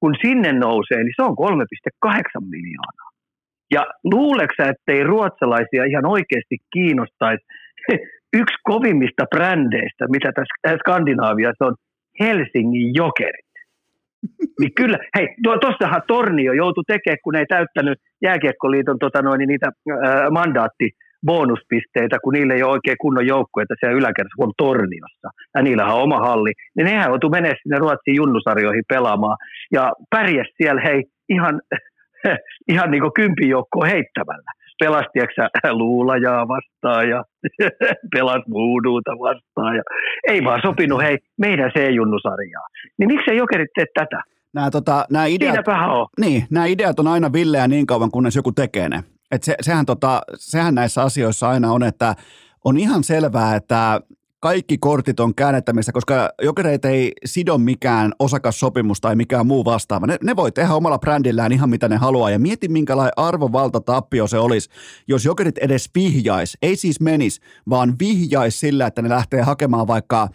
kun 0.00 0.14
sinne 0.24 0.52
nousee, 0.52 1.00
niin 1.02 1.16
se 1.16 1.22
on 1.28 1.36
3,8 1.36 2.16
miljoonaa. 2.54 3.10
Ja 3.74 3.82
luuleeko 4.12 4.54
sä, 4.56 4.72
ettei 4.72 5.04
ruotsalaisia 5.04 5.84
ihan 5.84 6.06
oikeasti 6.06 6.56
kiinnostaisi 6.72 7.44
yksi 8.40 8.58
kovimmista 8.70 9.24
brändeistä, 9.34 10.04
mitä 10.08 10.32
tässä 10.32 10.76
Skandinaaviassa 10.78 11.66
on, 11.66 11.74
Helsingin 12.20 12.94
Jokerit. 12.94 13.44
Niin 14.60 14.74
kyllä, 14.74 14.98
hei, 15.16 15.26
tuossahan 15.60 16.02
Tornio 16.06 16.52
joutui 16.52 16.84
tekemään, 16.86 17.18
kun 17.24 17.36
ei 17.36 17.46
täyttänyt 17.46 17.98
jääkiekkoliiton 18.22 18.98
tota 18.98 19.22
noin, 19.22 19.38
niin 19.38 19.48
niitä 19.48 19.68
ää, 20.04 20.30
mandaatti 20.30 20.90
bonuspisteitä, 21.26 22.16
kun 22.22 22.32
niillä 22.32 22.54
ei 22.54 22.62
ole 22.62 22.72
oikein 22.72 22.96
kunnon 23.00 23.26
joukkueita 23.26 23.74
siellä 23.80 23.98
yläkerrassa, 23.98 24.36
kun 24.36 24.46
on 24.46 24.58
Torniossa, 24.58 25.28
ja 25.54 25.62
niillähän 25.62 25.94
on 25.94 26.02
oma 26.02 26.18
halli, 26.18 26.52
niin 26.76 26.84
nehän 26.84 27.08
joutuu 27.08 27.30
menemään 27.30 27.56
sinne 27.62 27.78
Ruotsin 27.78 28.14
junnusarjoihin 28.14 28.84
pelaamaan, 28.88 29.36
ja 29.72 29.92
pärjäs 30.10 30.48
siellä, 30.56 30.80
hei, 30.80 31.02
ihan 31.28 31.60
ihan 32.72 32.90
niin 32.90 33.00
kuin 33.00 33.12
kympin 33.12 33.48
joukkoon 33.48 33.86
heittämällä. 33.86 34.50
Pelasti 34.80 35.18
luulajaa 35.72 36.48
vastaan 36.48 37.08
ja 37.08 37.24
pelas 38.14 38.42
vuuduuta 38.50 39.10
vastaan. 39.10 39.76
Ja 39.76 39.82
ei 40.28 40.44
vaan 40.44 40.60
sopinut 40.62 41.02
hei 41.02 41.18
meidän 41.38 41.70
C-junnusarjaa. 41.70 42.66
Niin 42.98 43.08
miksei 43.08 43.36
jokerit 43.36 43.70
tee 43.74 43.84
tätä? 43.94 44.22
Nämä, 44.54 44.70
tota, 44.70 45.04
nämä, 45.10 45.26
ideat, 45.26 45.68
on. 45.68 46.06
Niin, 46.20 46.42
nämä 46.50 46.66
ideat 46.66 47.00
on 47.00 47.06
aina 47.06 47.32
villeä 47.32 47.68
niin 47.68 47.86
kauan, 47.86 48.10
kunnes 48.10 48.36
joku 48.36 48.52
tekee 48.52 48.88
ne. 48.88 49.04
Et 49.35 49.43
se, 49.43 49.55
sehän, 49.61 49.87
tota, 49.87 50.22
sehän 50.37 50.74
näissä 50.74 51.03
asioissa 51.03 51.49
aina 51.49 51.72
on, 51.72 51.82
että 51.82 52.16
on 52.64 52.76
ihan 52.76 53.05
selvää, 53.05 53.57
että 53.57 54.01
kaikki 54.41 54.78
kortit 54.78 55.20
on 55.20 55.35
käännettämistä, 55.35 55.93
koska 55.93 56.30
jokereita 56.43 56.89
ei 56.89 57.12
sido 57.24 57.59
mikään 57.59 58.12
osakassopimus 58.18 59.01
tai 59.01 59.16
mikään 59.16 59.47
muu 59.47 59.64
vastaava. 59.64 60.07
Ne, 60.07 60.18
ne 60.22 60.37
voi 60.37 60.53
tehdä 60.53 60.74
omalla 60.74 60.99
brändillään 60.99 61.53
ihan 61.53 61.70
mitä 61.70 61.89
ne 61.89 61.97
haluaa 61.97 62.30
ja 62.30 62.39
mieti 62.39 62.68
minkälainen 62.68 63.12
tappio 63.85 64.26
se 64.26 64.39
olisi, 64.39 64.70
jos 65.09 65.24
jokerit 65.24 65.59
edes 65.59 65.91
vihjais, 65.95 66.59
ei 66.62 66.76
siis 66.76 67.01
menis, 67.01 67.41
vaan 67.68 67.95
vihjais 67.99 68.61
sillä, 68.61 68.87
että 68.87 69.03
ne 69.03 69.09
lähtee 69.09 69.43
hakemaan 69.43 69.87
vaikka 69.87 70.28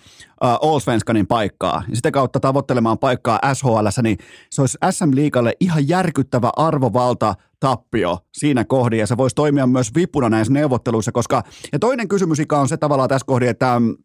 uh, 0.43 0.69
Allsvenskanin 0.69 1.27
paikkaa. 1.27 1.83
Ja 1.89 1.95
sitä 1.95 2.11
kautta 2.11 2.39
tavoittelemaan 2.39 2.97
paikkaa 2.97 3.39
SHL, 3.53 3.87
niin 4.03 4.17
se 4.49 4.61
olisi 4.61 4.77
SM 4.91 5.15
Liikalle 5.15 5.53
ihan 5.59 5.87
järkyttävä 5.87 6.51
arvovalta 6.57 7.35
tappio 7.59 8.17
siinä 8.33 8.65
kohdin. 8.65 8.99
Ja 8.99 9.07
se 9.07 9.17
voisi 9.17 9.35
toimia 9.35 9.67
myös 9.67 9.95
vipuna 9.95 10.29
näissä 10.29 10.53
neuvotteluissa, 10.53 11.11
koska 11.11 11.43
ja 11.71 11.79
toinen 11.79 12.07
kysymys 12.07 12.39
ikä 12.39 12.57
on 12.57 12.67
se 12.67 12.77
tavallaan 12.77 13.09
tässä 13.09 13.25
kohdin, 13.25 13.49
että 13.49 13.79
mm, 13.79 13.95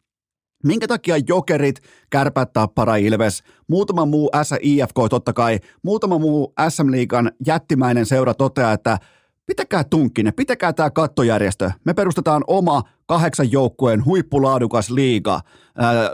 Minkä 0.64 0.86
takia 0.86 1.16
jokerit, 1.28 1.80
kärpät, 2.10 2.52
tappara, 2.52 2.96
ilves, 2.96 3.42
muutama 3.68 4.06
muu 4.06 4.30
SIFK 4.42 4.94
totta 5.10 5.32
kai, 5.32 5.58
muutama 5.82 6.18
muu 6.18 6.52
SM 6.68 6.90
Liigan 6.90 7.32
jättimäinen 7.46 8.06
seura 8.06 8.34
toteaa, 8.34 8.72
että 8.72 8.98
pitäkää 9.46 9.84
tunkkine, 9.84 10.32
pitäkää 10.32 10.72
tämä 10.72 10.90
kattojärjestö. 10.90 11.70
Me 11.84 11.94
perustetaan 11.94 12.42
oma 12.46 12.82
kahdeksan 13.06 13.52
joukkueen 13.52 14.04
huippulaadukas 14.04 14.90
liiga, 14.90 15.40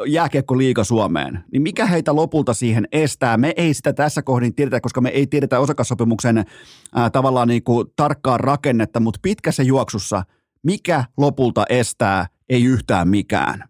jääkiekko 0.07 0.59
liiga 0.59 0.85
Suomeen. 0.85 1.45
Niin 1.53 1.63
mikä 1.63 1.87
heitä 1.87 2.15
lopulta 2.15 2.55
siihen 2.55 2.89
estää? 2.93 3.37
Me 3.37 3.53
ei 3.57 3.75
sitä 3.75 3.93
tässä 3.93 4.23
kohdin 4.23 4.55
tiedetä, 4.55 4.81
koska 4.81 5.01
me 5.01 5.09
ei 5.09 5.27
tiedetä 5.27 5.61
osakassopimuksen 5.61 6.39
ää, 6.39 7.11
tavallaan 7.11 7.49
niin 7.49 7.65
kuin 7.65 7.87
tarkkaa 7.97 8.39
rakennetta, 8.39 9.01
mutta 9.01 9.21
pitkässä 9.23 9.63
juoksussa, 9.63 10.23
mikä 10.63 11.05
lopulta 11.19 11.65
estää? 11.69 12.27
Ei 12.49 12.65
yhtään 12.65 13.09
mikään. 13.09 13.65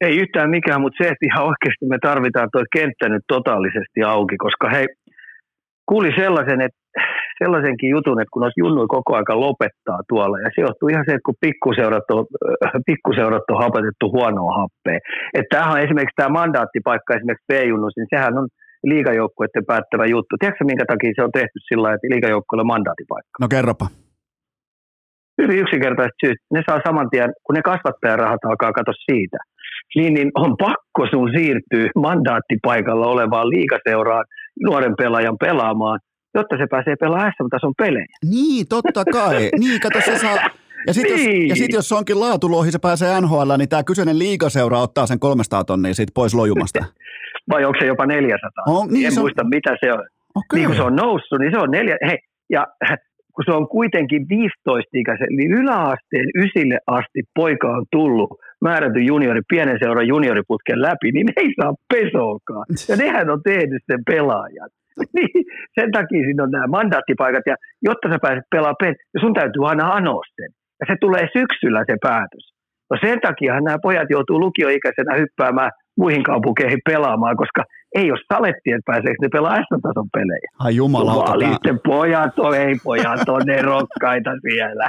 Ei 0.00 0.16
yhtään 0.16 0.50
mikään, 0.50 0.80
mutta 0.80 1.04
se, 1.04 1.08
että 1.08 1.26
ihan 1.26 1.44
oikeasti 1.44 1.86
me 1.86 1.98
tarvitaan 2.02 2.48
tuo 2.52 2.62
kenttä 2.72 3.08
nyt 3.08 3.22
totaalisesti 3.28 4.02
auki, 4.06 4.36
koska 4.36 4.70
hei, 4.70 4.86
kuuli 5.86 6.12
sellaisen, 6.16 6.60
että 6.60 6.81
sellaisenkin 7.42 7.90
jutun, 7.90 8.20
että 8.20 8.32
kun 8.32 8.42
olisi 8.42 8.62
junnui 8.64 8.86
koko 8.96 9.10
aika 9.16 9.40
lopettaa 9.46 10.00
tuolla, 10.08 10.38
ja 10.44 10.48
se 10.54 10.60
johtuu 10.66 10.88
ihan 10.88 11.04
se, 11.06 11.12
että 11.14 11.28
kun 11.28 11.42
pikkuseurat 11.46 12.08
on, 12.16 12.24
pikkuseurat 12.90 13.50
on 13.50 13.62
hapetettu 13.64 14.06
huonoa 14.16 14.52
happea. 14.60 14.98
Että 15.38 15.50
tämähän 15.52 15.74
on 15.74 15.84
esimerkiksi 15.86 16.18
tämä 16.20 16.36
mandaattipaikka 16.40 17.14
esimerkiksi 17.14 17.48
B-junnus, 17.50 17.94
niin 17.96 18.12
sehän 18.14 18.38
on 18.38 18.46
liigajoukkueiden 18.92 19.66
päättävä 19.66 20.06
juttu. 20.14 20.32
Tiedätkö 20.36 20.64
minkä 20.64 20.84
takia 20.92 21.12
se 21.16 21.22
on 21.22 21.32
tehty 21.32 21.56
sillä 21.68 21.82
lailla, 21.82 21.94
että 21.94 22.12
liigajoukkueelle 22.12 22.66
mandaattipaikka? 22.74 23.36
No 23.40 23.48
kerropa. 23.48 23.86
Hyvin 25.42 25.58
yksinkertaiset 25.58 26.18
syyt. 26.24 26.38
Ne 26.54 26.62
saa 26.66 26.80
saman 26.86 27.10
tien, 27.10 27.30
kun 27.44 27.54
ne 27.54 27.62
kasvattajarahat 27.62 28.44
alkaa 28.44 28.72
katsoa 28.72 29.04
siitä, 29.10 29.38
niin, 29.96 30.14
niin 30.14 30.30
on 30.34 30.56
pakko 30.56 31.02
sun 31.10 31.30
siirtyä 31.36 31.90
mandaattipaikalla 31.96 33.06
olevaan 33.06 33.48
liigaseuraan 33.48 34.24
nuoren 34.66 34.94
pelaajan 34.98 35.36
pelaamaan, 35.40 35.98
jotta 36.34 36.56
se 36.56 36.66
pääsee 36.70 36.96
pelaamaan 36.96 37.32
SM-tason 37.36 37.74
pelejä. 37.78 38.16
Niin, 38.30 38.68
totta 38.68 39.04
kai. 39.04 39.48
niin, 39.62 39.80
kato 39.80 40.00
se 40.04 40.18
saa... 40.18 40.36
Ja 40.86 40.94
sitten 40.94 41.16
niin. 41.16 41.48
jos, 41.48 41.58
sit 41.58 41.72
jos 41.72 41.88
se 41.88 41.94
onkin 41.94 42.20
laatulohi, 42.20 42.70
se 42.70 42.78
pääsee 42.78 43.20
NHL, 43.20 43.52
niin 43.58 43.68
tämä 43.68 43.84
kyseinen 43.84 44.18
liigaseura 44.18 44.78
ottaa 44.78 45.06
sen 45.06 45.18
300 45.18 45.64
tonnia 45.64 45.94
siitä 45.94 46.12
pois 46.14 46.34
lojumasta. 46.34 46.84
Vai 47.50 47.64
onko 47.64 47.78
se 47.80 47.86
jopa 47.86 48.06
400? 48.06 48.64
On, 48.66 48.88
niin 48.88 49.06
en 49.06 49.12
se 49.12 49.20
muista, 49.20 49.42
on... 49.42 49.48
mitä 49.48 49.76
se 49.80 49.92
on. 49.92 50.04
Okay. 50.34 50.58
Niin 50.58 50.66
kun 50.66 50.76
se 50.76 50.82
on 50.82 50.96
noussut, 50.96 51.38
niin 51.38 51.52
se 51.52 51.58
on 51.58 51.70
neljä. 51.70 51.96
Hei, 52.06 52.18
ja 52.50 52.66
kun 53.34 53.44
se 53.44 53.52
on 53.52 53.68
kuitenkin 53.68 54.22
15-ikäisen, 54.22 55.36
niin 55.36 55.52
yläasteen 55.52 56.28
ysille 56.44 56.78
asti 56.86 57.20
poika 57.34 57.68
on 57.68 57.84
tullut 57.92 58.30
määrätty 58.60 59.00
juniori, 59.00 59.40
pienen 59.48 59.78
seuran 59.82 60.06
junioriputken 60.06 60.82
läpi, 60.82 61.12
niin 61.12 61.26
ne 61.26 61.32
ei 61.36 61.50
saa 61.60 61.74
pesoakaan. 61.94 62.66
Ja 62.88 62.96
nehän 62.96 63.30
on 63.30 63.42
tehnyt 63.42 63.82
sen 63.86 64.04
pelaajat. 64.06 64.72
Niin, 65.16 65.44
sen 65.76 65.90
takia 65.96 66.24
siinä 66.24 66.42
on 66.42 66.50
nämä 66.50 66.74
mandaattipaikat, 66.76 67.44
ja 67.46 67.56
jotta 67.88 68.06
sä 68.10 68.18
pääset 68.22 68.46
pelaamaan 68.50 68.82
pen, 68.82 68.94
niin 69.12 69.22
sun 69.24 69.34
täytyy 69.34 69.62
aina 69.70 69.84
anoa 69.98 70.24
sen. 70.36 70.50
Ja 70.80 70.84
se 70.90 70.94
tulee 71.00 71.24
syksyllä 71.38 71.80
se 71.90 71.96
päätös. 72.02 72.44
No 72.90 72.94
sen 73.04 73.18
takia 73.26 73.60
nämä 73.60 73.84
pojat 73.86 74.10
joutuu 74.10 74.38
lukioikäisenä 74.40 75.14
hyppäämään 75.22 75.70
muihin 75.98 76.22
kaupunkeihin 76.22 76.80
pelaamaan, 76.84 77.36
koska 77.36 77.64
ei 77.94 78.10
ole 78.10 78.20
saletti, 78.32 78.70
että 78.70 78.92
pääseekö 78.92 79.16
ne 79.22 79.28
pelaa 79.28 79.56
S-tason 79.56 80.08
pelejä. 80.12 80.50
Ai 80.58 80.76
jumalauta. 80.76 81.32
Sitten 81.52 81.80
pojat 81.84 82.38
on, 82.38 82.54
ei 82.54 82.74
pojat 82.84 83.28
on 83.28 83.50
erokkaita 83.50 84.30
siellä. 84.42 84.88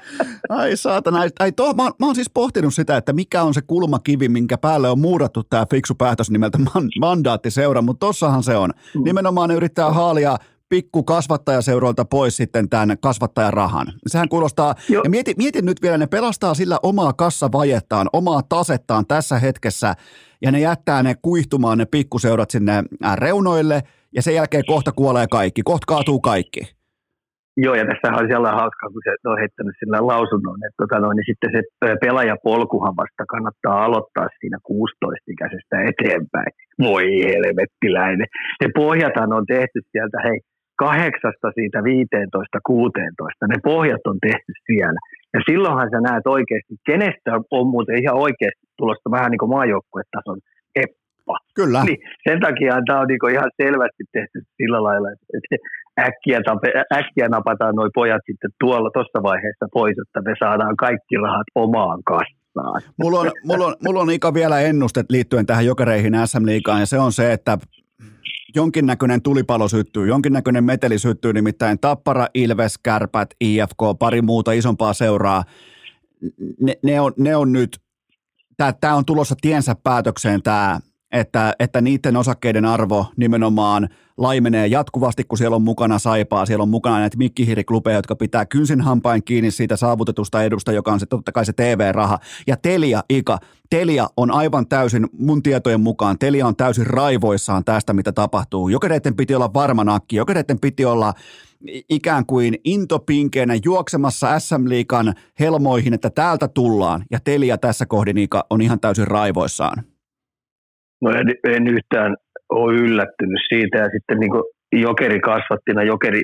Ai 0.49 0.77
saatana. 0.77 1.19
Ai, 1.39 1.51
tuo, 1.51 1.73
mä, 1.73 1.83
mä 1.83 2.05
oon 2.05 2.15
siis 2.15 2.31
pohtinut 2.33 2.73
sitä, 2.73 2.97
että 2.97 3.13
mikä 3.13 3.43
on 3.43 3.53
se 3.53 3.61
kulmakivi, 3.67 4.29
minkä 4.29 4.57
päälle 4.57 4.89
on 4.89 4.99
muurattu 4.99 5.43
tämä 5.43 5.65
fiksu 5.71 5.95
päätös 5.95 6.31
nimeltä 6.31 6.57
man, 6.57 6.89
mandaattiseura, 6.99 7.81
mutta 7.81 8.05
tossahan 8.05 8.43
se 8.43 8.55
on. 8.55 8.69
Mm. 8.95 9.03
Nimenomaan 9.03 9.49
ne 9.49 9.55
yrittää 9.55 9.91
haalia 9.91 10.37
pikku 10.73 11.03
kasvattajaseuroilta 11.03 12.05
pois 12.05 12.37
sitten 12.37 12.69
tämän 12.69 12.97
kasvattajarahan. 13.01 13.87
Sehän 14.07 14.29
kuulostaa, 14.29 14.75
Joo. 14.89 15.03
ja 15.03 15.09
mieti, 15.09 15.33
mieti 15.37 15.61
nyt 15.61 15.81
vielä, 15.83 15.97
ne 15.97 16.07
pelastaa 16.07 16.53
sillä 16.53 16.77
omaa 16.83 17.13
kassavajettaan, 17.13 18.07
omaa 18.13 18.41
tasettaan 18.55 19.05
tässä 19.07 19.35
hetkessä, 19.39 19.93
ja 20.43 20.51
ne 20.51 20.59
jättää 20.59 21.03
ne 21.03 21.13
kuihtumaan 21.21 21.77
ne 21.77 21.85
pikkuseurat 21.85 22.51
sinne 22.51 22.75
reunoille, 23.15 23.77
ja 24.15 24.21
sen 24.21 24.35
jälkeen 24.35 24.63
kohta 24.67 24.91
kuolee 24.91 25.27
kaikki, 25.31 25.61
kohta 25.63 25.85
kaatuu 25.87 26.19
kaikki. 26.19 26.61
Joo, 27.57 27.75
ja 27.79 27.85
tässä 27.89 28.07
on 28.19 28.27
sellainen 28.33 28.61
hauska, 28.61 28.89
kun 28.93 29.01
se 29.05 29.29
on 29.33 29.39
heittänyt 29.43 29.75
sillä 29.79 30.07
lausunnon, 30.13 30.57
että 30.65 30.79
tota 30.81 30.99
noin, 30.99 31.15
niin 31.15 31.29
sitten 31.31 31.49
se 31.55 31.59
pelaajapolkuhan 32.03 32.95
vasta 33.01 33.23
kannattaa 33.33 33.83
aloittaa 33.85 34.27
siinä 34.39 34.57
16-ikäisestä 34.71 35.75
eteenpäin. 35.91 36.51
Voi 36.87 37.05
helvettiläinen. 37.31 38.27
Se 38.61 38.67
pohjatan 38.81 39.33
on 39.37 39.45
tehty 39.55 39.79
sieltä, 39.91 40.17
hei, 40.27 40.39
kahdeksasta 40.75 41.47
siitä 41.57 41.83
15, 41.83 42.59
16, 42.63 43.47
ne 43.47 43.57
pohjat 43.63 44.03
on 44.11 44.17
tehty 44.27 44.51
siellä. 44.69 44.99
Ja 45.33 45.39
silloinhan 45.49 45.89
sä 45.91 45.99
näet 46.09 46.27
oikeasti, 46.27 46.73
kenestä 46.89 47.31
on 47.51 47.67
muuten 47.67 48.03
ihan 48.03 48.17
oikeasti 48.25 48.65
tulosta 48.77 49.11
vähän 49.11 49.31
niin 49.31 49.43
kuin 49.43 49.53
maajoukkuetason 49.55 50.39
eppa. 50.75 51.35
Kyllä. 51.55 51.83
Niin 51.83 51.99
sen 52.27 52.39
takia 52.39 52.81
tämä 52.87 52.99
on 52.99 53.07
niin 53.07 53.33
ihan 53.35 53.51
selvästi 53.61 54.03
tehty 54.17 54.37
sillä 54.57 54.83
lailla, 54.83 55.09
että 55.11 55.55
äkkiä, 55.99 56.39
tape, 56.45 56.69
äkkiä 56.99 57.27
napataan 57.27 57.75
nuo 57.75 57.89
pojat 57.93 58.21
sitten 58.25 58.51
tuolla 58.59 58.89
tuossa 58.93 59.23
vaiheessa 59.23 59.65
pois, 59.73 59.95
että 60.03 60.29
me 60.29 60.33
saadaan 60.39 60.75
kaikki 60.75 61.15
rahat 61.17 61.47
omaan 61.55 61.99
kassaan. 62.03 62.81
Mulla 63.01 63.19
on, 63.19 63.31
mulla 63.43 63.65
on, 63.65 63.75
mulla 63.83 64.01
on 64.01 64.11
Ika 64.11 64.33
vielä 64.33 64.61
ennustet 64.61 65.05
liittyen 65.09 65.45
tähän 65.45 65.65
jokereihin 65.65 66.13
SM-liigaan, 66.25 66.79
ja 66.79 66.85
se 66.85 66.99
on 66.99 67.11
se, 67.11 67.33
että 67.33 67.57
jonkinnäköinen 68.55 69.21
tulipalo 69.21 69.67
syttyy, 69.67 70.07
jonkinnäköinen 70.07 70.63
meteli 70.63 70.99
syttyy, 70.99 71.33
nimittäin 71.33 71.79
Tappara, 71.79 72.27
Ilves, 72.33 72.77
Kärpät, 72.77 73.29
IFK, 73.41 73.77
pari 73.99 74.21
muuta 74.21 74.51
isompaa 74.51 74.93
seuraa. 74.93 75.43
Ne, 76.59 76.77
ne, 76.83 77.01
on, 77.01 77.13
ne 77.17 77.35
on 77.35 77.51
nyt, 77.51 77.79
tämä 78.81 78.95
on 78.95 79.05
tulossa 79.05 79.35
tiensä 79.41 79.75
päätökseen 79.83 80.41
tämä 80.41 80.79
että, 81.13 81.53
että 81.59 81.81
niiden 81.81 82.17
osakkeiden 82.17 82.65
arvo 82.65 83.05
nimenomaan 83.17 83.89
laimenee 84.17 84.67
jatkuvasti, 84.67 85.23
kun 85.23 85.37
siellä 85.37 85.55
on 85.55 85.61
mukana 85.61 85.99
Saipaa, 85.99 86.45
siellä 86.45 86.63
on 86.63 86.69
mukana 86.69 86.99
näitä 86.99 87.17
mikkihiriklubeja, 87.17 87.97
jotka 87.97 88.15
pitää 88.15 88.45
kynsin 88.45 88.81
hampain 88.81 89.23
kiinni 89.23 89.51
siitä 89.51 89.75
saavutetusta 89.75 90.43
edusta, 90.43 90.71
joka 90.71 90.93
on 90.93 90.99
se 90.99 91.05
totta 91.05 91.31
kai 91.31 91.45
se 91.45 91.53
TV-raha. 91.53 92.19
Ja 92.47 92.57
Telia, 92.57 93.03
Ika, 93.09 93.39
Telia 93.69 94.07
on 94.17 94.31
aivan 94.31 94.67
täysin, 94.67 95.07
mun 95.19 95.43
tietojen 95.43 95.81
mukaan, 95.81 96.19
Telia 96.19 96.47
on 96.47 96.55
täysin 96.55 96.87
raivoissaan 96.87 97.65
tästä, 97.65 97.93
mitä 97.93 98.11
tapahtuu. 98.11 98.69
Jokereiden 98.69 99.15
piti 99.15 99.35
olla 99.35 99.53
varma 99.53 99.83
nakki, 99.83 100.15
jokereiden 100.15 100.59
piti 100.59 100.85
olla 100.85 101.13
ikään 101.89 102.25
kuin 102.25 102.55
intopinkeenä 102.63 103.53
juoksemassa 103.65 104.39
SM-liikan 104.39 105.13
helmoihin, 105.39 105.93
että 105.93 106.09
täältä 106.09 106.47
tullaan, 106.47 107.05
ja 107.11 107.19
Telia 107.19 107.57
tässä 107.57 107.85
kohdin 107.85 108.17
Ika 108.17 108.45
on 108.49 108.61
ihan 108.61 108.79
täysin 108.79 109.07
raivoissaan. 109.07 109.92
No 111.03 111.09
en, 111.19 111.27
en 111.55 111.67
yhtään 111.67 112.15
ole 112.49 112.73
yllättynyt 112.73 113.41
siitä 113.49 113.77
ja 113.77 113.89
sitten 113.93 114.17
niin 114.19 114.81
jokeri 114.87 115.19
kasvattina, 115.19 115.83
jokeri, 115.83 116.21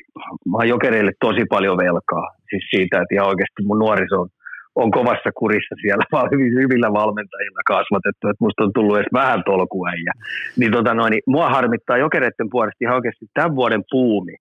mä 0.52 0.58
oon 0.58 0.74
jokereille 0.76 1.12
tosi 1.26 1.44
paljon 1.50 1.78
velkaa. 1.78 2.28
Siis 2.50 2.66
siitä, 2.74 2.96
että 3.02 3.16
ihan 3.16 3.28
oikeasti 3.28 3.62
mun 3.64 3.80
nuoriso 3.80 4.16
on, 4.22 4.30
on 4.76 4.92
kovassa 4.92 5.32
kurissa 5.40 5.76
siellä, 5.82 6.04
vaan 6.12 6.30
hyvin, 6.34 6.52
hyvillä 6.62 6.90
valmentajilla 7.02 7.62
kasvatettu, 7.74 8.24
että 8.28 8.46
musta 8.46 8.64
on 8.64 8.74
tullut 8.74 8.98
edes 8.98 9.14
vähän 9.14 9.42
tolkuäijä. 9.46 10.14
Niin, 10.58 10.72
tota 10.72 10.94
noin, 10.94 11.12
niin 11.12 11.24
mua 11.28 11.50
harmittaa 11.50 11.98
jokereiden 12.06 12.50
puolesta 12.52 12.84
ihan 12.84 12.96
oikeasti 12.96 13.26
tämän 13.34 13.56
vuoden 13.56 13.84
puumi 13.92 14.36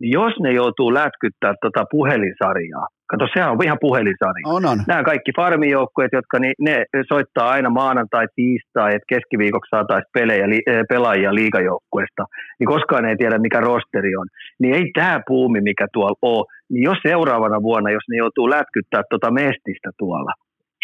niin 0.00 0.12
jos 0.12 0.34
ne 0.40 0.52
joutuu 0.52 0.94
lätkyttää 0.94 1.54
tota 1.62 1.84
puhelinsarjaa, 1.90 2.86
kato 3.10 3.26
sehän 3.34 3.50
on 3.50 3.64
ihan 3.64 3.78
puhelinsarja. 3.80 4.44
On, 4.46 4.66
on. 4.66 4.78
Nämä 4.86 5.02
kaikki 5.02 5.32
farmijoukkueet, 5.36 6.12
jotka 6.12 6.38
niin, 6.38 6.54
ne 6.58 6.84
soittaa 7.08 7.48
aina 7.48 7.70
maanantai, 7.70 8.26
tiistai, 8.34 8.94
että 8.94 9.12
keskiviikoksi 9.14 9.70
saataisiin 9.70 10.10
pelejä, 10.12 10.48
li, 10.48 10.60
eh, 10.66 10.82
pelaajia 10.88 11.34
liigajoukkueesta, 11.34 12.24
niin 12.58 12.66
koskaan 12.66 13.04
ei 13.04 13.16
tiedä 13.16 13.38
mikä 13.38 13.60
rosteri 13.60 14.16
on. 14.16 14.26
Niin 14.60 14.74
ei 14.74 14.90
tämä 14.94 15.20
puumi, 15.26 15.60
mikä 15.60 15.86
tuolla 15.92 16.18
on, 16.22 16.44
niin 16.70 16.82
jos 16.82 16.98
seuraavana 17.02 17.62
vuonna, 17.62 17.90
jos 17.90 18.06
ne 18.10 18.16
joutuu 18.16 18.50
lätkyttää 18.50 19.02
tota 19.10 19.30
mestistä 19.30 19.90
tuolla, 19.98 20.32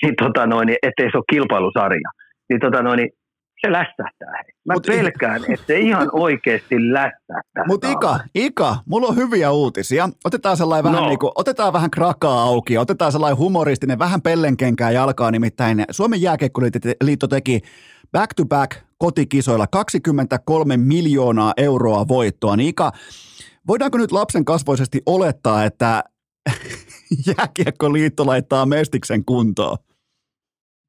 niin, 0.03 0.15
tota 0.23 0.47
noin, 0.47 0.69
ettei 0.83 1.09
se 1.11 1.19
ole 1.19 1.33
kilpailusarja, 1.33 2.11
niin, 2.49 2.61
tota 2.61 2.83
noin, 2.83 3.09
se 3.65 3.73
lässähtää. 3.73 4.33
Hei. 4.33 4.53
Mä 4.65 4.75
Mut, 4.75 4.87
pelkään, 4.87 5.45
että 5.49 5.67
se 5.67 5.79
ihan 5.79 6.09
oikeasti 6.13 6.93
lässähtää. 6.93 7.65
Mutta 7.67 7.93
Ika, 7.93 8.21
Ika, 8.35 8.77
mulla 8.87 9.09
on 9.09 9.17
hyviä 9.17 9.51
uutisia. 9.51 10.09
Otetaan 10.25 10.57
sellainen 10.57 10.85
vähän, 10.85 11.03
no. 11.03 11.09
niin 11.09 11.19
kuin, 11.19 11.33
otetaan 11.35 11.73
vähän 11.73 11.91
krakaa 11.91 12.43
auki, 12.43 12.79
otetaan 12.79 13.13
sellainen 13.13 13.39
humoristinen, 13.39 13.99
vähän 13.99 14.23
pellenkenkää 14.23 14.91
jalkaa, 14.91 15.31
nimittäin 15.31 15.85
Suomen 15.91 16.23
jääkiekkoliitto 16.23 17.29
teki 17.31 17.61
back-to-back 18.13 18.77
kotikisoilla 18.99 19.67
23 19.67 20.77
miljoonaa 20.77 21.53
euroa 21.57 22.09
voittoa. 22.09 22.57
Niin 22.57 22.69
Ika, 22.69 22.93
voidaanko 23.67 23.99
nyt 23.99 24.13
lapsen 24.13 24.45
kasvoisesti 24.45 25.03
olettaa, 25.07 25.65
että 25.65 26.05
jääkiekkoliitto 27.27 28.27
laittaa 28.27 28.67
mestiksen 28.67 29.25
kuntoon? 29.25 29.79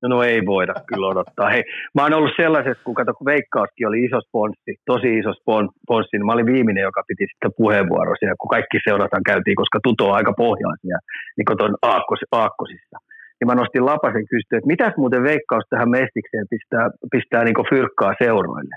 No, 0.01 0.07
no 0.09 0.23
ei 0.23 0.39
voida 0.45 0.73
kyllä 0.87 1.07
odottaa. 1.07 1.49
Hei, 1.49 1.63
mä 1.95 2.03
oon 2.03 2.13
ollut 2.13 2.37
sellaisessa, 2.41 2.83
kun 2.83 2.95
kato, 2.99 3.13
kun 3.13 3.25
Veikkauskin 3.25 3.87
oli 3.87 3.99
iso 4.07 4.19
sponssi, 4.27 4.71
tosi 4.91 5.09
iso 5.19 5.31
sponssi, 5.33 6.17
niin 6.17 6.25
mä 6.25 6.33
olin 6.33 6.51
viimeinen, 6.53 6.87
joka 6.89 7.01
piti 7.07 7.25
sitten 7.31 7.57
puheenvuoro 7.57 8.13
siellä, 8.19 8.35
kun 8.41 8.53
kaikki 8.55 8.77
seurataan 8.87 9.23
käytiin, 9.31 9.55
koska 9.61 9.79
tuto 9.83 10.03
on 10.09 10.15
aika 10.15 10.33
pohjaisia, 10.43 10.97
niin 11.37 11.45
kuin 11.47 11.57
tuon 11.57 11.75
aakkos, 11.81 12.21
aakkosissa. 12.31 12.97
Niin 13.37 13.47
mä 13.49 13.55
nostin 13.55 13.85
lapasen 13.85 14.27
kysyä, 14.31 14.57
että 14.57 14.73
mitäs 14.73 14.93
muuten 14.97 15.23
Veikkaus 15.23 15.65
tähän 15.69 15.89
mestikseen 15.89 16.47
pistää, 16.53 16.85
pistää 17.11 17.43
niin 17.43 17.69
fyrkkaa 17.73 18.13
seuroille? 18.23 18.75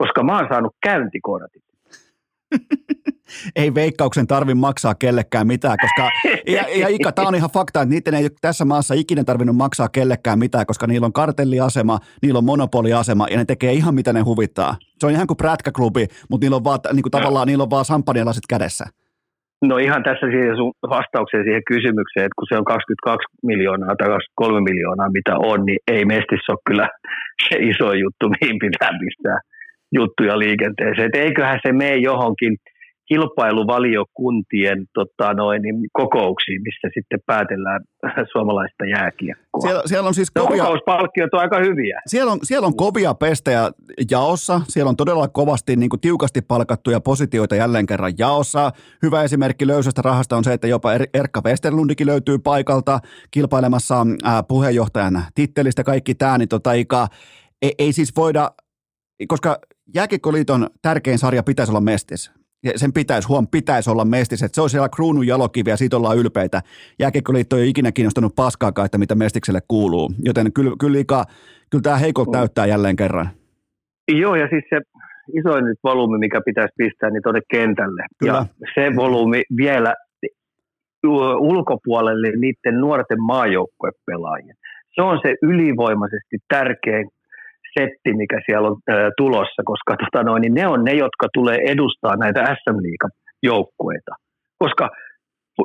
Koska 0.00 0.20
mä 0.22 0.36
oon 0.36 0.48
saanut 0.52 0.74
käyntikortit. 0.86 1.66
ei 3.60 3.74
veikkauksen 3.74 4.26
tarvi 4.26 4.54
maksaa 4.54 4.94
kellekään 4.94 5.46
mitään, 5.46 5.76
koska, 5.80 6.10
ja, 6.56 6.64
ja 6.78 6.88
Ika, 6.88 7.12
tämä 7.12 7.28
on 7.28 7.34
ihan 7.34 7.50
fakta, 7.50 7.82
että 7.82 7.94
niiden 7.94 8.14
ei 8.14 8.28
tässä 8.40 8.64
maassa 8.64 8.94
ikinä 8.94 9.24
tarvinnut 9.24 9.56
maksaa 9.56 9.88
kellekään 9.88 10.38
mitään, 10.38 10.66
koska 10.66 10.86
niillä 10.86 11.04
on 11.04 11.12
kartelliasema, 11.12 11.98
niillä 12.22 12.38
on 12.38 12.44
monopoliasema 12.44 13.26
ja 13.30 13.36
ne 13.36 13.44
tekee 13.44 13.72
ihan 13.72 13.94
mitä 13.94 14.12
ne 14.12 14.20
huvittaa. 14.20 14.76
Se 14.98 15.06
on 15.06 15.12
ihan 15.12 15.26
kuin 15.26 15.36
prätkäklubi, 15.36 16.06
mutta 16.30 16.44
niillä 16.44 16.56
on 16.56 16.64
vaan, 16.64 16.80
niin 16.92 17.02
kuin 17.02 17.10
tavallaan, 17.10 17.46
niillä 17.46 17.62
on 17.62 17.70
vaan 17.70 17.84
sampanialasit 17.84 18.44
kädessä. 18.48 18.84
No 19.62 19.78
ihan 19.78 20.02
tässä 20.02 20.26
siihen 20.30 20.56
sun 20.56 20.72
vastaukseen 20.96 21.44
siihen 21.44 21.68
kysymykseen, 21.72 22.26
että 22.26 22.38
kun 22.38 22.48
se 22.48 22.58
on 22.58 22.64
22 22.64 23.26
miljoonaa 23.42 23.96
tai 23.98 24.08
23 24.08 24.60
miljoonaa 24.70 25.10
mitä 25.18 25.34
on, 25.50 25.66
niin 25.66 25.78
ei 25.92 26.04
mestissä 26.04 26.52
ole 26.52 26.66
kyllä 26.68 26.88
se 27.48 27.56
iso 27.70 27.92
juttu, 27.92 28.24
mihin 28.28 28.58
pitää 28.64 28.90
pistää 29.00 29.38
juttuja 29.92 30.38
liikenteeseen. 30.38 31.06
Et 31.06 31.14
eiköhän 31.14 31.60
se 31.66 31.72
mene 31.72 31.96
johonkin 31.96 32.56
kilpailuvaliokuntien 33.08 34.86
tota 34.94 35.34
noin, 35.34 35.62
niin 35.62 35.74
kokouksiin, 35.92 36.62
missä 36.62 36.88
sitten 36.94 37.18
päätellään 37.26 37.80
suomalaista 38.32 38.86
jääkiekkoa. 38.86 39.60
Siellä, 39.60 39.82
siellä 39.86 40.08
on 40.08 40.14
siis 40.14 40.30
kovia... 40.30 40.62
Kokouspalkkiot 40.62 41.34
on 41.34 41.40
aika 41.40 41.58
hyviä. 41.58 42.00
Siellä 42.06 42.32
on, 42.32 42.38
siellä 42.42 42.66
on 42.66 42.76
kovia 42.76 43.14
pestejä 43.14 43.70
jaossa. 44.10 44.60
Siellä 44.68 44.88
on 44.88 44.96
todella 44.96 45.28
kovasti 45.28 45.76
niin 45.76 45.90
kuin 45.90 46.00
tiukasti 46.00 46.42
palkattuja 46.42 47.00
positioita 47.00 47.56
jälleen 47.56 47.86
kerran 47.86 48.12
jaossa. 48.18 48.70
Hyvä 49.02 49.22
esimerkki 49.22 49.66
löysästä 49.66 50.02
rahasta 50.02 50.36
on 50.36 50.44
se, 50.44 50.52
että 50.52 50.66
jopa 50.66 50.92
er-, 50.94 51.08
Erkka 51.14 51.42
Westerlundikin 51.44 52.06
löytyy 52.06 52.38
paikalta 52.38 52.98
kilpailemassa 53.30 54.06
ää, 54.24 54.42
puheenjohtajan 54.42 55.22
tittelistä. 55.34 55.84
Kaikki 55.84 56.14
tämä, 56.14 56.38
niin 56.38 56.48
tota, 56.48 56.72
ei, 56.72 56.84
ei 57.78 57.92
siis 57.92 58.16
voida, 58.16 58.50
koska 59.28 59.58
Jääkiekkoliiton 59.94 60.66
tärkein 60.82 61.18
sarja 61.18 61.42
pitäisi 61.42 61.72
olla 61.72 61.80
Mestis. 61.80 62.32
Sen 62.76 62.92
pitäisi, 62.92 63.28
huom, 63.28 63.46
pitäisi 63.50 63.90
olla 63.90 64.04
Mestis. 64.04 64.42
Että 64.42 64.54
se 64.54 64.60
on 64.60 64.70
siellä 64.70 64.88
kruunun 64.88 65.26
jalokivi 65.26 65.70
ja 65.70 65.76
siitä 65.76 65.96
ollaan 65.96 66.18
ylpeitä. 66.18 66.62
Jääkiekkoliitto 66.98 67.56
ei 67.56 67.62
ole 67.62 67.68
ikinä 67.68 67.92
kiinnostanut 67.92 68.34
paskaakaan, 68.36 68.86
että 68.86 68.98
mitä 68.98 69.14
Mestikselle 69.14 69.60
kuuluu. 69.68 70.10
Joten 70.24 70.52
kyllä, 70.52 70.76
kyllä, 70.80 70.98
Ika, 70.98 71.24
kyllä 71.70 71.82
tämä 71.82 71.96
heikolta 71.96 72.30
mm. 72.30 72.36
näyttää 72.36 72.66
jälleen 72.66 72.96
kerran. 72.96 73.28
Joo, 74.12 74.34
ja 74.34 74.48
siis 74.48 74.64
se 74.70 74.80
isoin 75.38 75.64
nyt 75.64 75.78
volyymi, 75.84 76.18
mikä 76.18 76.40
pitäisi 76.44 76.74
pistää, 76.76 77.10
niin 77.10 77.22
tuonne 77.22 77.40
kentälle. 77.50 78.06
Kyllä. 78.18 78.32
Ja 78.32 78.46
se 78.74 78.96
volyymi 78.96 79.42
vielä 79.56 79.94
ulkopuolelle 81.38 82.30
niiden 82.36 82.80
nuorten 82.80 83.22
maajoukkuepelaajien. 83.22 84.56
Se 84.94 85.02
on 85.02 85.18
se 85.22 85.34
ylivoimaisesti 85.42 86.36
tärkein 86.48 87.08
setti, 87.78 88.10
mikä 88.22 88.38
siellä 88.46 88.68
on 88.68 88.76
äh, 88.90 88.96
tulossa, 89.16 89.62
koska 89.64 89.96
tota 89.96 90.24
noin, 90.24 90.40
niin 90.40 90.54
ne 90.54 90.66
on 90.66 90.84
ne, 90.84 90.92
jotka 90.92 91.26
tulee 91.32 91.58
edustaa 91.72 92.16
näitä 92.16 92.40
SM 92.44 92.78
joukkueita. 93.42 94.12
Koska 94.58 94.88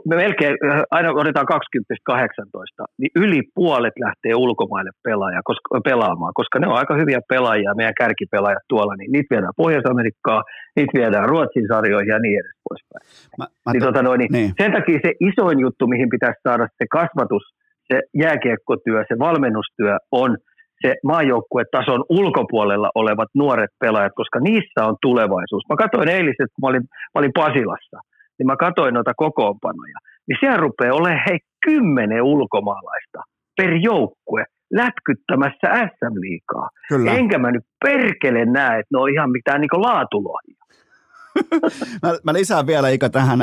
me 0.10 0.16
melkein, 0.16 0.56
aina 0.92 1.10
otetaan 1.12 1.48
20-18, 1.54 2.86
niin 3.00 3.12
yli 3.16 3.42
puolet 3.56 3.94
lähtee 4.06 4.36
ulkomaille 4.36 4.92
pelaaja, 5.04 5.42
koska, 5.44 5.82
pelaamaan, 5.84 6.34
koska 6.36 6.60
ne 6.60 6.68
on 6.68 6.78
aika 6.78 6.96
hyviä 6.96 7.20
pelaajia, 7.30 7.76
meidän 7.76 8.00
kärkipelaajat 8.02 8.64
tuolla, 8.70 8.96
niin 8.96 9.12
niitä 9.12 9.28
viedään 9.32 9.54
Pohjois-Amerikkaan, 9.58 10.44
niitä 10.76 10.98
viedään 11.00 11.30
Ruotsin 11.30 11.68
sarjoihin 11.74 12.12
ja 12.14 12.20
niin 12.20 12.40
edes 12.40 12.58
poispäin. 12.70 13.04
Mä, 13.38 13.46
mä 13.66 13.72
niin, 13.72 13.84
tota 13.84 14.02
noin, 14.04 14.20
niin 14.20 14.32
niin. 14.32 14.52
Sen 14.62 14.72
takia 14.72 15.00
se 15.06 15.12
isoin 15.20 15.60
juttu, 15.60 15.88
mihin 15.88 16.10
pitäisi 16.10 16.40
saada 16.44 16.68
se 16.78 16.86
kasvatus, 16.92 17.44
se 17.88 18.02
jääkiekkotyö, 18.24 19.06
se 19.08 19.20
valmennustyö 19.20 19.98
on– 20.12 20.38
se 20.82 20.96
maajoukkuetason 21.04 22.06
ulkopuolella 22.10 22.90
olevat 22.96 23.30
nuoret 23.36 23.70
pelaajat, 23.80 24.14
koska 24.16 24.40
niissä 24.40 24.86
on 24.86 24.96
tulevaisuus. 25.02 25.64
Mä 25.70 25.76
katsoin 25.76 26.10
eiliset, 26.10 26.50
kun 26.54 26.62
mä 26.62 26.68
olin, 26.68 26.86
mä 26.92 27.20
olin 27.20 27.32
Pasilassa, 27.34 27.98
niin 28.40 28.48
mä 28.48 28.56
katsoin 28.56 28.94
noita 28.94 29.14
kokoonpanoja. 29.14 30.00
Niin 30.28 30.38
siellä 30.40 30.58
rupeaa 30.58 30.96
olemaan 30.96 31.24
hei 31.30 31.40
kymmenen 31.66 32.24
ulkomaalaista 32.24 33.20
per 33.58 33.74
joukkue 33.82 34.44
lätkyttämässä 34.74 35.68
SM-liikaa. 35.90 36.70
Kyllä. 36.90 37.12
Enkä 37.12 37.38
mä 37.38 37.52
nyt 37.52 37.64
perkele 37.86 38.46
näe, 38.46 38.80
että 38.80 38.94
ne 38.94 39.00
on 39.00 39.10
ihan 39.10 39.32
mitään 39.32 39.62
niin 39.62 39.82
laatulohia. 39.88 40.62
mä, 42.04 42.10
mä 42.24 42.34
lisään 42.34 42.68
vielä 42.68 42.90
Ika 42.90 43.10
tähän 43.10 43.40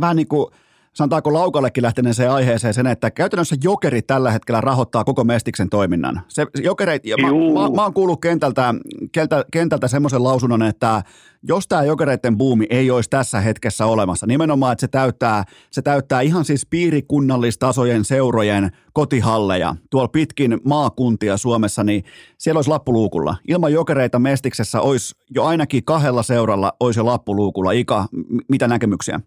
vähän 0.00 0.16
niin 0.16 0.28
kuin 0.28 0.46
sanotaanko 0.94 1.32
laukallekin 1.32 1.82
lähteneeseen 1.82 2.30
aiheeseen 2.30 2.74
sen, 2.74 2.86
että 2.86 3.10
käytännössä 3.10 3.56
jokeri 3.64 4.02
tällä 4.02 4.30
hetkellä 4.30 4.60
rahoittaa 4.60 5.04
koko 5.04 5.24
Mestiksen 5.24 5.70
toiminnan. 5.70 6.22
Se, 6.28 6.46
jokereit, 6.62 7.02
mä, 7.20 7.26
mä, 7.28 7.70
mä 7.76 7.82
oon 7.82 7.94
kuullut 7.94 8.20
kentältä, 8.20 8.74
kentältä, 9.12 9.48
kentältä 9.52 9.88
semmoisen 9.88 10.24
lausunnon, 10.24 10.62
että 10.62 11.02
jos 11.42 11.68
tämä 11.68 11.82
jokereiden 11.82 12.38
buumi 12.38 12.66
ei 12.70 12.90
olisi 12.90 13.10
tässä 13.10 13.40
hetkessä 13.40 13.86
olemassa, 13.86 14.26
nimenomaan, 14.26 14.72
että 14.72 14.80
se 14.80 14.88
täyttää, 14.88 15.44
se 15.70 15.82
täyttää 15.82 16.20
ihan 16.20 16.44
siis 16.44 16.66
piirikunnallistasojen 16.66 18.04
seurojen 18.04 18.70
kotihalleja 18.92 19.76
tuolla 19.90 20.08
pitkin 20.08 20.60
maakuntia 20.64 21.36
Suomessa, 21.36 21.84
niin 21.84 22.04
siellä 22.38 22.58
olisi 22.58 22.70
lappuluukulla. 22.70 23.36
Ilman 23.48 23.72
jokereita 23.72 24.18
Mestiksessä 24.18 24.80
olisi 24.80 25.14
jo 25.30 25.44
ainakin 25.44 25.84
kahdella 25.84 26.22
seuralla 26.22 26.72
olisi 26.80 27.00
jo 27.00 27.06
lappuluukulla. 27.06 27.72
Ika, 27.72 28.06
mitä 28.48 28.68
näkemyksiä? 28.68 29.20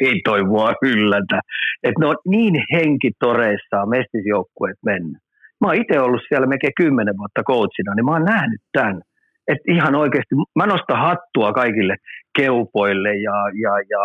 Ei 0.00 0.20
toi 0.24 0.44
mua 0.44 0.72
yllätä. 0.82 1.40
Että 1.82 2.00
ne 2.00 2.06
on 2.06 2.16
niin 2.26 2.54
henkitoreissaan 2.72 3.88
mestisjoukkueet 3.88 4.78
mennyt. 4.84 5.22
Mä 5.60 5.66
oon 5.68 5.76
itse 5.76 6.00
ollut 6.00 6.20
siellä 6.28 6.46
melkein 6.46 6.72
kymmenen 6.76 7.18
vuotta 7.18 7.42
coachina, 7.42 7.94
niin 7.94 8.04
mä 8.04 8.12
oon 8.12 8.24
nähnyt 8.24 8.60
tämän. 8.72 9.00
Että 9.48 9.72
ihan 9.72 9.94
oikeasti, 9.94 10.34
mä 10.56 10.66
nostan 10.66 10.98
hattua 10.98 11.52
kaikille 11.52 11.96
Keupoille 12.38 13.14
ja, 13.14 13.36
ja, 13.62 13.72
ja 13.90 14.04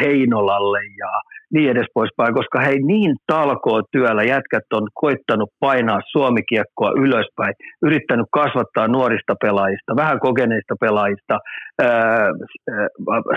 Heinolalle 0.00 0.78
ja 0.98 1.10
niin 1.52 1.70
edes 1.70 1.86
poispäin, 1.94 2.34
koska 2.34 2.60
hei 2.60 2.78
niin 2.82 3.16
talkoo 3.26 3.82
työllä 3.92 4.22
jätkät 4.22 4.72
on 4.72 4.88
koittanut 4.94 5.50
painaa 5.60 6.00
suomikiekkoa 6.12 6.90
ylöspäin, 6.96 7.54
yrittänyt 7.82 8.26
kasvattaa 8.32 8.88
nuorista 8.88 9.34
pelaajista, 9.44 9.96
vähän 9.96 10.20
kokeneista 10.20 10.74
pelaajista, 10.80 11.38
ää, 11.82 12.28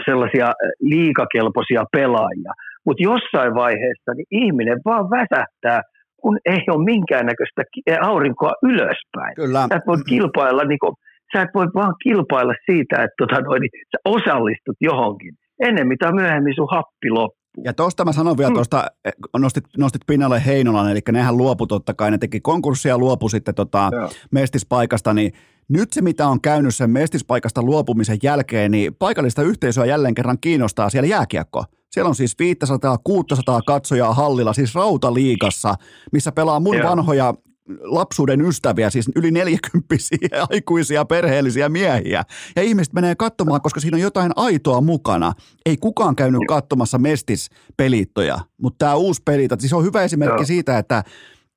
sellaisia 0.05 0.47
liikakelpoisia 0.79 1.83
pelaajia. 1.91 2.51
Mutta 2.85 3.03
jossain 3.03 3.55
vaiheessa 3.55 4.11
niin 4.15 4.27
ihminen 4.31 4.79
vaan 4.85 5.09
väsähtää, 5.09 5.81
kun 6.21 6.37
ei 6.45 6.63
ole 6.71 6.85
minkäännäköistä 6.85 7.61
aurinkoa 8.01 8.53
ylöspäin. 8.63 9.35
Kyllä. 9.35 9.67
Sä 9.69 9.75
et 9.75 9.87
voi 9.87 9.97
kilpailla, 10.09 10.63
niin 10.63 10.79
kun, 10.79 10.95
sä 11.33 11.41
et 11.41 11.49
voi 11.55 11.67
vaan 11.75 11.95
kilpailla 12.03 12.53
siitä, 12.65 12.95
että 13.03 13.15
tota 13.17 13.41
noin, 13.41 13.61
niin 13.61 13.71
sä 13.91 13.97
osallistut 14.05 14.77
johonkin. 14.81 15.33
Ennen 15.59 15.87
mitä 15.87 16.11
myöhemmin 16.11 16.55
sun 16.55 16.67
happi 16.71 17.09
loppuu 17.09 17.47
ja 17.63 17.73
tuosta 17.73 18.05
mä 18.05 18.11
sanon 18.11 18.37
vielä 18.37 18.49
mm. 18.49 18.53
tuosta, 18.53 18.83
eh, 19.05 19.11
nostit, 19.37 19.63
nostit 19.77 20.01
pinnalle 20.07 20.45
Heinolan, 20.45 20.91
eli 20.91 20.99
nehän 21.11 21.37
luopu 21.37 21.67
totta 21.67 21.93
kai, 21.93 22.11
ne 22.11 22.17
teki 22.17 22.39
konkurssia 22.39 22.89
ja 22.89 22.97
luopu 22.97 23.29
sitten 23.29 23.55
tota 23.55 23.91
mestispaikasta, 24.31 25.13
niin 25.13 25.33
nyt 25.69 25.93
se, 25.93 26.01
mitä 26.01 26.27
on 26.27 26.41
käynyt 26.41 26.75
sen 26.75 26.89
mestispaikasta 26.89 27.63
luopumisen 27.63 28.17
jälkeen, 28.23 28.71
niin 28.71 28.95
paikallista 28.95 29.41
yhteisöä 29.41 29.85
jälleen 29.85 30.15
kerran 30.15 30.37
kiinnostaa 30.41 30.89
siellä 30.89 31.07
jääkiekko. 31.07 31.63
Siellä 31.91 32.09
on 32.09 32.15
siis 32.15 32.37
500-600 32.41 33.61
katsojaa 33.67 34.13
hallilla, 34.13 34.53
siis 34.53 34.75
rautaliikassa, 34.75 35.75
missä 36.11 36.31
pelaa 36.31 36.59
mun 36.59 36.77
Joo. 36.77 36.89
vanhoja 36.89 37.33
lapsuuden 37.81 38.41
ystäviä, 38.41 38.89
siis 38.89 39.11
yli 39.15 39.31
40 39.31 39.95
aikuisia 40.51 41.05
perheellisiä 41.05 41.69
miehiä. 41.69 42.23
Ja 42.55 42.61
ihmiset 42.61 42.93
menee 42.93 43.15
katsomaan, 43.15 43.61
koska 43.61 43.79
siinä 43.79 43.95
on 43.95 44.01
jotain 44.01 44.31
aitoa 44.35 44.81
mukana. 44.81 45.33
Ei 45.65 45.77
kukaan 45.77 46.15
käynyt 46.15 46.41
katsomassa 46.47 46.97
Mestis-pelittoja, 46.97 48.37
mutta 48.61 48.85
tämä 48.85 48.95
uusi 48.95 49.21
pelita, 49.25 49.55
siis 49.59 49.73
on 49.73 49.83
hyvä 49.83 50.03
esimerkki 50.03 50.41
Joo. 50.41 50.45
siitä, 50.45 50.77
että 50.77 51.03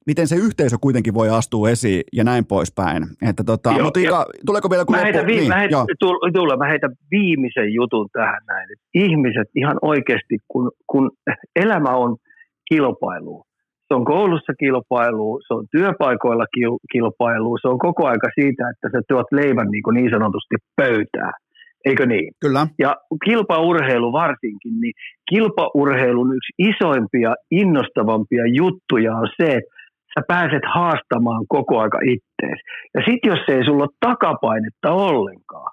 miten 0.06 0.28
se 0.28 0.36
yhteisö 0.36 0.76
kuitenkin 0.80 1.14
voi 1.14 1.28
astua 1.30 1.70
esiin 1.70 2.02
ja 2.12 2.24
näin 2.24 2.46
poispäin. 2.46 3.02
Että 3.28 3.44
tota, 3.44 3.70
Joo, 3.70 3.84
mutta 3.84 4.00
Ika, 4.00 4.26
tuleeko 4.46 4.70
vielä 4.70 4.84
kun 4.84 4.96
mä 4.96 5.02
heitän, 5.02 5.26
niin, 5.26 5.48
mä 5.48 5.58
heitän, 5.58 5.86
tulla, 6.34 6.56
mä 6.56 6.66
heitän 6.66 6.90
viimeisen 7.10 7.74
jutun 7.74 8.08
tähän 8.12 8.42
näin. 8.46 8.68
Ihmiset 8.94 9.48
ihan 9.56 9.78
oikeasti, 9.82 10.38
kun, 10.48 10.70
kun 10.86 11.10
elämä 11.56 11.90
on 11.90 12.16
kilpailu, 12.68 13.44
se 13.90 13.94
on 13.94 14.04
koulussa 14.04 14.52
kilpailu, 14.60 15.40
se 15.46 15.54
on 15.54 15.66
työpaikoilla 15.76 16.46
kilpailu, 16.92 17.58
se 17.62 17.68
on 17.68 17.78
koko 17.78 18.06
aika 18.06 18.28
siitä, 18.34 18.62
että 18.70 18.88
sä 18.92 19.02
tuot 19.08 19.26
leivän 19.32 19.68
niin, 19.70 19.82
kuin 19.82 19.94
niin 19.94 20.10
sanotusti 20.10 20.54
pöytää. 20.76 21.32
Eikö 21.84 22.06
niin? 22.06 22.32
Kyllä. 22.40 22.66
Ja 22.78 22.96
kilpaurheilu 23.24 24.12
varsinkin, 24.12 24.80
niin 24.80 24.92
kilpaurheilun 25.30 26.36
yksi 26.36 26.52
isoimpia, 26.58 27.34
innostavampia 27.50 28.44
juttuja 28.46 29.16
on 29.16 29.28
se, 29.40 29.46
että 29.46 29.74
sä 30.14 30.20
pääset 30.28 30.62
haastamaan 30.74 31.44
koko 31.48 31.80
aika 31.80 31.98
ittees. 31.98 32.60
Ja 32.94 33.00
sitten 33.08 33.30
jos 33.30 33.44
ei 33.48 33.64
sulla 33.64 33.84
ole 33.84 33.96
takapainetta 34.00 34.92
ollenkaan, 34.92 35.72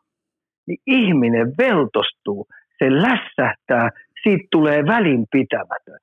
niin 0.68 0.78
ihminen 0.88 1.48
veltostuu, 1.58 2.48
se 2.80 2.92
lässähtää, 2.92 3.90
siitä 4.24 4.48
tulee 4.52 4.86
välinpitämätön. 4.86 6.00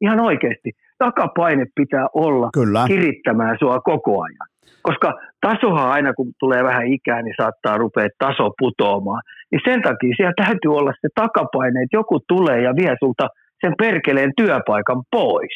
Ihan 0.00 0.20
oikeasti, 0.20 0.70
takapaine 1.04 1.66
pitää 1.74 2.06
olla 2.14 2.48
Kyllä. 2.52 2.84
kirittämään 2.86 3.56
sua 3.60 3.80
koko 3.80 4.22
ajan. 4.22 4.48
Koska 4.82 5.08
tasohan 5.46 5.90
aina, 5.90 6.14
kun 6.14 6.32
tulee 6.40 6.62
vähän 6.64 6.86
ikää, 6.86 7.22
niin 7.22 7.34
saattaa 7.40 7.78
rupea 7.78 8.08
taso 8.18 8.50
putoamaan. 8.58 9.22
Niin 9.50 9.60
sen 9.64 9.82
takia 9.82 10.14
siellä 10.16 10.44
täytyy 10.44 10.72
olla 10.78 10.92
se 11.00 11.08
takapaine, 11.14 11.82
että 11.82 11.96
joku 11.96 12.20
tulee 12.28 12.62
ja 12.62 12.72
vie 12.76 12.94
sulta 13.00 13.28
sen 13.60 13.74
perkeleen 13.78 14.32
työpaikan 14.36 15.02
pois 15.10 15.52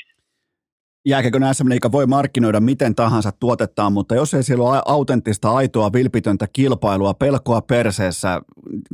jääkiekon 1.06 1.54
SM 1.54 1.68
Liiga 1.68 1.92
voi 1.92 2.06
markkinoida 2.06 2.60
miten 2.60 2.94
tahansa 2.94 3.32
tuotettaan, 3.40 3.92
mutta 3.92 4.14
jos 4.14 4.34
ei 4.34 4.42
siellä 4.42 4.64
ole 4.64 4.82
autenttista, 4.86 5.50
aitoa, 5.50 5.92
vilpitöntä 5.92 6.46
kilpailua, 6.52 7.14
pelkoa 7.14 7.60
perseessä, 7.60 8.40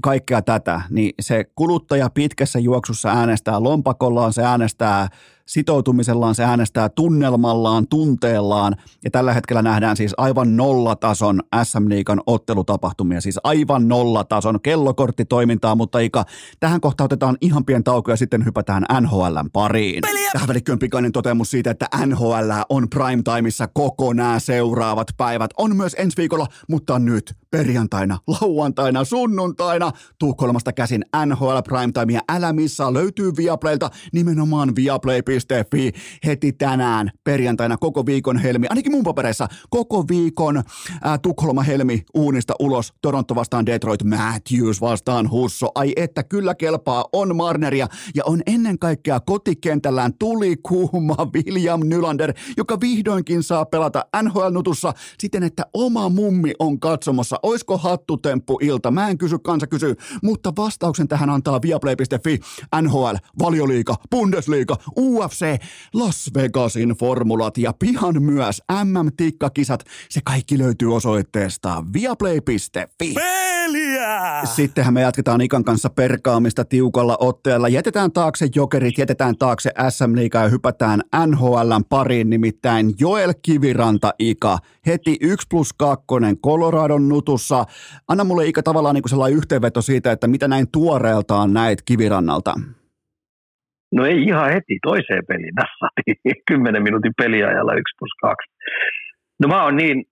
kaikkea 0.02 0.42
tätä, 0.42 0.80
niin 0.90 1.14
se 1.20 1.44
kuluttaja 1.54 2.10
pitkässä 2.14 2.58
juoksussa 2.58 3.08
äänestää 3.08 3.62
lompakollaan, 3.62 4.32
se 4.32 4.42
äänestää 4.42 5.08
sitoutumisellaan, 5.50 6.34
se 6.34 6.44
äänestää 6.44 6.88
tunnelmallaan, 6.88 7.88
tunteellaan 7.88 8.76
ja 9.04 9.10
tällä 9.10 9.32
hetkellä 9.32 9.62
nähdään 9.62 9.96
siis 9.96 10.14
aivan 10.16 10.56
nollatason 10.56 11.40
SM 11.62 11.88
Liikan 11.88 12.20
ottelutapahtumia, 12.26 13.20
siis 13.20 13.38
aivan 13.44 13.88
nollatason 13.88 14.60
kellokorttitoimintaa, 14.60 15.74
mutta 15.74 15.98
Ika, 15.98 16.24
tähän 16.60 16.80
kohtaan 16.80 17.04
otetaan 17.04 17.36
ihan 17.40 17.64
pien 17.64 17.84
tauko 17.84 18.10
ja 18.10 18.16
sitten 18.16 18.44
hypätään 18.44 18.84
NHLn 19.00 19.50
pariin. 19.52 20.00
Peliä! 20.00 20.30
Tähän 20.32 20.48
välikköön 20.48 20.78
pikainen 20.78 21.12
toteamus 21.12 21.50
siitä, 21.50 21.70
että 21.70 21.86
NHL 22.06 22.50
on 22.68 22.88
primetimeissa 22.90 23.68
koko 23.68 24.12
nämä 24.12 24.38
seuraavat 24.38 25.08
päivät. 25.16 25.50
On 25.56 25.76
myös 25.76 25.96
ensi 25.98 26.16
viikolla, 26.16 26.46
mutta 26.68 26.98
nyt 26.98 27.34
perjantaina, 27.50 28.18
lauantaina, 28.26 29.04
sunnuntaina 29.04 29.92
Tukholmasta 30.18 30.72
käsin 30.72 31.04
NHL 31.26 31.58
Primetime 31.64 32.12
ja 32.12 32.20
älä 32.28 32.52
missaa 32.52 32.92
löytyy 32.92 33.32
Viaplaylta 33.36 33.90
nimenomaan 34.12 34.76
viaplay.fi 34.76 35.39
heti 36.26 36.52
tänään 36.52 37.10
perjantaina 37.24 37.76
koko 37.76 38.06
viikon 38.06 38.38
helmi, 38.38 38.66
ainakin 38.70 38.92
mun 38.92 39.04
papereissa 39.04 39.48
koko 39.70 40.04
viikon 40.08 40.62
ää, 41.02 41.18
Tukholma 41.18 41.62
helmi 41.62 42.02
uunista 42.14 42.54
ulos 42.58 42.92
Toronto 43.02 43.34
vastaan 43.34 43.66
Detroit, 43.66 44.04
Matthews 44.04 44.80
vastaan 44.80 45.30
Husso, 45.30 45.66
ai 45.74 45.92
että 45.96 46.22
kyllä 46.22 46.54
kelpaa, 46.54 47.04
on 47.12 47.36
Marneria. 47.36 47.86
Ja 48.14 48.24
on 48.24 48.42
ennen 48.46 48.78
kaikkea 48.78 49.20
kotikentällään 49.20 50.12
tuli 50.18 50.56
kuuma 50.56 51.16
William 51.34 51.80
Nylander, 51.84 52.32
joka 52.56 52.80
vihdoinkin 52.80 53.42
saa 53.42 53.64
pelata 53.64 54.04
NHL-nutussa 54.22 54.92
siten, 55.18 55.42
että 55.42 55.62
oma 55.74 56.08
mummi 56.08 56.52
on 56.58 56.80
katsomassa. 56.80 57.36
Oisko 57.42 57.78
hattutemppu 57.78 58.58
ilta? 58.62 58.90
Mä 58.90 59.08
en 59.08 59.18
kysy, 59.18 59.38
kansa 59.38 59.66
kysyy, 59.66 59.94
mutta 60.22 60.52
vastauksen 60.56 61.08
tähän 61.08 61.30
antaa 61.30 61.62
viaplay.fi, 61.62 62.40
NHL, 62.82 63.14
Valioliiga, 63.38 63.94
Bundesliga, 64.10 64.76
UFC, 65.30 65.62
Las 65.94 66.30
Vegasin 66.34 66.88
formulat 66.88 67.58
ja 67.58 67.72
pian 67.72 68.22
myös 68.22 68.62
MM-tikkakisat. 68.84 69.84
Se 70.08 70.20
kaikki 70.24 70.58
löytyy 70.58 70.94
osoitteesta 70.96 71.84
viaplay.fi. 71.92 73.14
Peliä! 73.14 74.42
Sittenhän 74.44 74.94
me 74.94 75.00
jatketaan 75.00 75.40
Ikan 75.40 75.64
kanssa 75.64 75.90
perkaamista 75.90 76.64
tiukalla 76.64 77.16
otteella. 77.20 77.68
Jätetään 77.68 78.12
taakse 78.12 78.48
jokerit, 78.54 78.98
jätetään 78.98 79.36
taakse 79.38 79.70
SM 79.88 80.16
Liiga 80.16 80.38
ja 80.38 80.48
hypätään 80.48 81.02
NHLn 81.26 81.84
pariin, 81.88 82.30
nimittäin 82.30 82.94
Joel 83.00 83.34
Kiviranta 83.42 84.14
Ika. 84.18 84.58
Heti 84.86 85.16
1 85.20 85.46
plus 85.50 85.72
2 85.72 86.06
Coloradon 86.44 87.08
nutu 87.08 87.40
alussa. 87.40 87.66
Anna 88.08 88.24
mulle 88.24 88.46
Ika 88.46 88.62
tavallaan 88.62 88.94
niin 88.94 89.08
sellainen 89.08 89.36
yhteenveto 89.36 89.82
siitä, 89.82 90.12
että 90.12 90.26
mitä 90.26 90.48
näin 90.48 90.68
tuoreeltaan 90.72 91.52
näet 91.52 91.82
Kivirannalta. 91.82 92.54
No 93.92 94.06
ei 94.06 94.22
ihan 94.22 94.52
heti 94.52 94.78
toiseen 94.82 95.24
peliin 95.28 95.54
nassattiin. 95.54 96.16
Kymmenen 96.48 96.82
minuutin 96.82 97.12
peliajalla 97.22 97.74
1 97.74 97.82
plus 97.98 98.14
2. 98.22 98.36
No 99.40 99.48
mä 99.48 99.64
oon 99.64 99.76
niin 99.76 100.04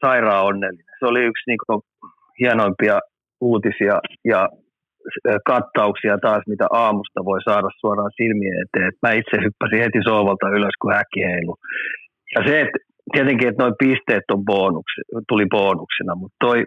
sairaan 0.00 0.44
onnellinen. 0.44 0.96
Se 0.98 1.06
oli 1.06 1.20
yksi 1.24 1.44
niin 1.46 1.82
hienoimpia 2.40 3.00
uutisia 3.40 4.00
ja 4.24 4.48
kattauksia 5.46 6.18
taas, 6.18 6.42
mitä 6.46 6.66
aamusta 6.70 7.24
voi 7.24 7.40
saada 7.42 7.68
suoraan 7.80 8.10
silmien 8.16 8.62
eteen. 8.62 8.92
mä 9.02 9.12
itse 9.12 9.36
hyppäsin 9.44 9.82
heti 9.84 10.00
sovalta 10.08 10.48
ylös, 10.48 10.76
kun 10.80 10.94
häkki 10.94 11.20
heilu. 11.30 11.56
Ja 12.34 12.40
se, 12.46 12.60
että 12.60 12.78
tietenkin, 13.12 13.48
että 13.48 13.62
noin 13.62 13.74
pisteet 13.78 14.26
on 14.34 14.44
bonuksi, 14.44 15.00
tuli 15.28 15.46
bonuksena, 15.50 16.14
mutta 16.14 16.36
toi, 16.40 16.58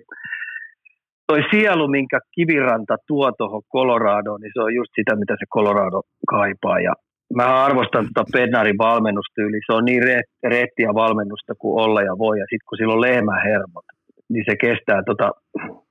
toi 1.27 1.41
sielu, 1.51 1.87
minkä 1.87 2.19
Kiviranta 2.35 2.95
tuo 3.07 3.31
tuohon 3.37 3.61
Coloradoon, 3.73 4.41
niin 4.41 4.51
se 4.53 4.61
on 4.61 4.75
just 4.75 4.91
sitä, 4.95 5.15
mitä 5.15 5.33
se 5.39 5.45
Colorado 5.55 6.01
kaipaa. 6.29 6.79
Ja 6.79 6.93
mä 7.35 7.65
arvostan 7.65 8.05
tuota 8.05 8.31
Bednarin 8.33 8.77
valmennustyyliä. 8.77 9.59
Se 9.65 9.73
on 9.73 9.85
niin 9.85 10.03
reettiä 10.43 10.89
valmennusta 10.93 11.53
kuin 11.59 11.83
olla 11.83 12.01
ja 12.01 12.17
voi. 12.17 12.39
Ja 12.39 12.45
sitten 12.49 12.67
kun 12.69 12.77
sillä 12.77 12.93
on 12.93 13.01
lehmähermot, 13.01 13.85
niin 14.29 14.45
se 14.49 14.55
kestää 14.55 15.01
tota 15.05 15.31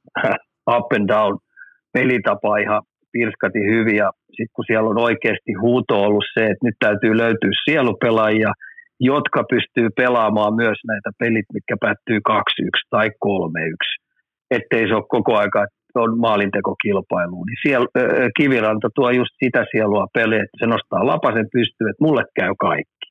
up 0.77 0.93
and 0.97 1.09
down 1.09 1.39
pelitapa 1.93 2.57
ihan 2.57 2.83
pirskati 3.13 3.59
hyvin. 3.59 3.97
Ja 3.97 4.11
sitten 4.27 4.55
kun 4.57 4.65
siellä 4.67 4.91
on 4.91 4.99
oikeasti 4.99 5.53
huuto 5.61 6.03
ollut 6.03 6.25
se, 6.35 6.45
että 6.45 6.67
nyt 6.67 6.77
täytyy 6.79 7.17
löytyä 7.17 7.51
sielupelaajia– 7.65 8.53
jotka 9.01 9.45
pystyy 9.51 9.89
pelaamaan 9.97 10.55
myös 10.55 10.79
näitä 10.87 11.11
pelit, 11.19 11.47
mitkä 11.53 11.77
päättyy 11.81 12.19
2-1 12.29 12.33
tai 12.91 13.09
3-1. 13.09 13.11
Ettei 14.57 14.89
se 14.89 14.95
ole 14.95 15.13
koko 15.17 15.33
aika, 15.43 15.67
on 15.95 16.19
maalintekokilpailu. 16.19 17.45
Niin 17.45 17.61
siellä, 17.65 17.87
äh, 17.99 18.29
Kiviranta 18.39 18.89
tuo 18.95 19.11
just 19.11 19.35
sitä 19.45 19.65
sielua 19.71 20.07
peliä, 20.15 20.43
että 20.45 20.59
se 20.61 20.67
nostaa 20.67 21.07
lapasen 21.13 21.49
pystyyn, 21.53 21.91
että 21.91 22.05
mulle 22.07 22.25
käy 22.39 22.53
kaikki. 22.61 23.07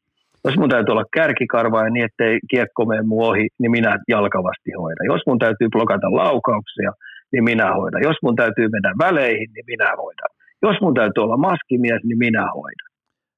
Jos 0.45 0.57
mun 0.57 0.69
täytyy 0.69 0.91
olla 0.91 1.13
kärkikarva 1.13 1.83
ja 1.83 1.89
niin, 1.89 2.05
ettei 2.05 2.39
kiekko 2.51 2.85
mene 2.85 3.01
mun 3.01 3.23
ohi, 3.29 3.47
niin 3.59 3.71
minä 3.71 3.91
jalkavasti 4.07 4.71
hoidan. 4.81 5.11
Jos 5.13 5.21
mun 5.27 5.39
täytyy 5.39 5.67
blokata 5.75 6.15
laukauksia, 6.21 6.91
niin 7.31 7.43
minä 7.43 7.67
hoidan. 7.77 8.01
Jos 8.09 8.17
mun 8.23 8.35
täytyy 8.35 8.67
mennä 8.73 8.91
väleihin, 9.05 9.49
niin 9.53 9.65
minä 9.67 9.89
hoidan. 10.01 10.31
Jos 10.61 10.77
mun 10.81 10.93
täytyy 10.93 11.23
olla 11.23 11.37
maskimies, 11.37 12.01
niin 12.03 12.17
minä 12.17 12.45
hoidan. 12.55 12.89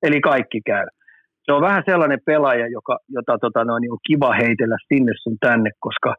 Eli 0.03 0.21
kaikki 0.21 0.61
käy 0.65 0.87
se 1.45 1.53
on 1.53 1.61
vähän 1.61 1.83
sellainen 1.85 2.19
pelaaja, 2.25 2.67
joka, 2.67 2.97
jota 3.09 3.37
tota, 3.41 3.63
noin, 3.65 3.81
niin 3.81 3.91
on 3.91 4.05
kiva 4.07 4.31
heitellä 4.33 4.77
sinne 4.87 5.11
sun 5.23 5.37
tänne, 5.39 5.69
koska 5.79 6.15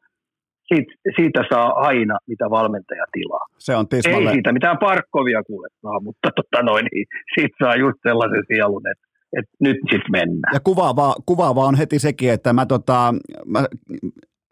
siitä, 0.69 0.93
siitä 1.17 1.41
saa 1.53 1.73
aina, 1.73 2.19
mitä 2.27 2.51
valmentaja 2.51 3.05
tilaa. 3.13 3.47
Se 3.59 3.77
on 3.77 3.89
tismalle. 3.89 4.31
Ei 4.31 4.35
siitä 4.35 4.53
mitään 4.53 4.79
parkkovia 4.79 5.43
kuule 5.43 5.69
saa, 5.83 6.01
mutta 6.01 6.29
tota 6.37 6.63
noin, 6.63 6.87
niin 6.93 7.07
siitä 7.35 7.57
saa 7.65 7.77
just 7.77 7.99
sellaisen 8.03 8.45
sielun, 8.47 8.83
että 8.93 9.07
että 9.33 9.51
nyt 9.61 9.77
sitten 9.77 10.11
mennään. 10.11 10.55
Ja 10.55 10.61
kuvaavaa, 10.61 11.15
kuvaavaa 11.27 11.67
on 11.67 11.75
heti 11.75 11.99
sekin, 11.99 12.33
että 12.33 12.53
mä, 12.53 12.67
tota, 12.67 13.15
mä 13.47 13.65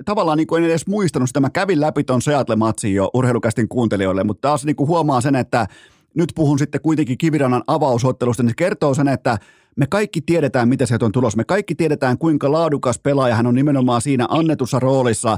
tavallaan 0.05 0.39
niin 0.39 0.47
kuin 0.47 0.65
en 0.65 0.71
edes 0.71 0.87
muistanut 0.87 1.29
sitä, 1.29 1.41
mä 1.41 1.51
kävin 1.51 1.81
läpi 1.81 2.05
ton 2.05 2.23
Seattle-matsin 2.23 2.95
jo 2.95 3.11
urheilukästin 3.15 3.69
kuuntelijoille, 3.69 4.25
mutta 4.25 4.49
taas 4.49 4.65
niin 4.65 4.77
kuin 4.77 4.89
huomaa 4.89 5.21
sen, 5.21 5.35
että 5.35 5.67
nyt 6.15 6.29
puhun 6.35 6.59
sitten 6.59 6.81
kuitenkin 6.81 7.19
Kivirannan 7.19 7.63
avausottelusta, 7.67 8.43
niin 8.43 8.51
se 8.51 8.55
kertoo 8.57 8.95
sen, 8.95 9.09
että 9.09 9.37
me 9.77 9.87
kaikki 9.91 10.21
tiedetään, 10.21 10.69
mitä 10.69 10.87
sieltä 10.87 11.05
on 11.05 11.13
tulossa. 11.13 11.37
Me 11.37 11.45
kaikki 11.45 11.75
tiedetään, 11.75 12.19
kuinka 12.19 12.53
laadukas 12.53 13.01
pelaaja 13.03 13.35
hän 13.35 13.47
on 13.47 13.55
nimenomaan 13.55 14.01
siinä 14.01 14.27
annetussa 14.29 14.81
roolissa. 14.81 15.37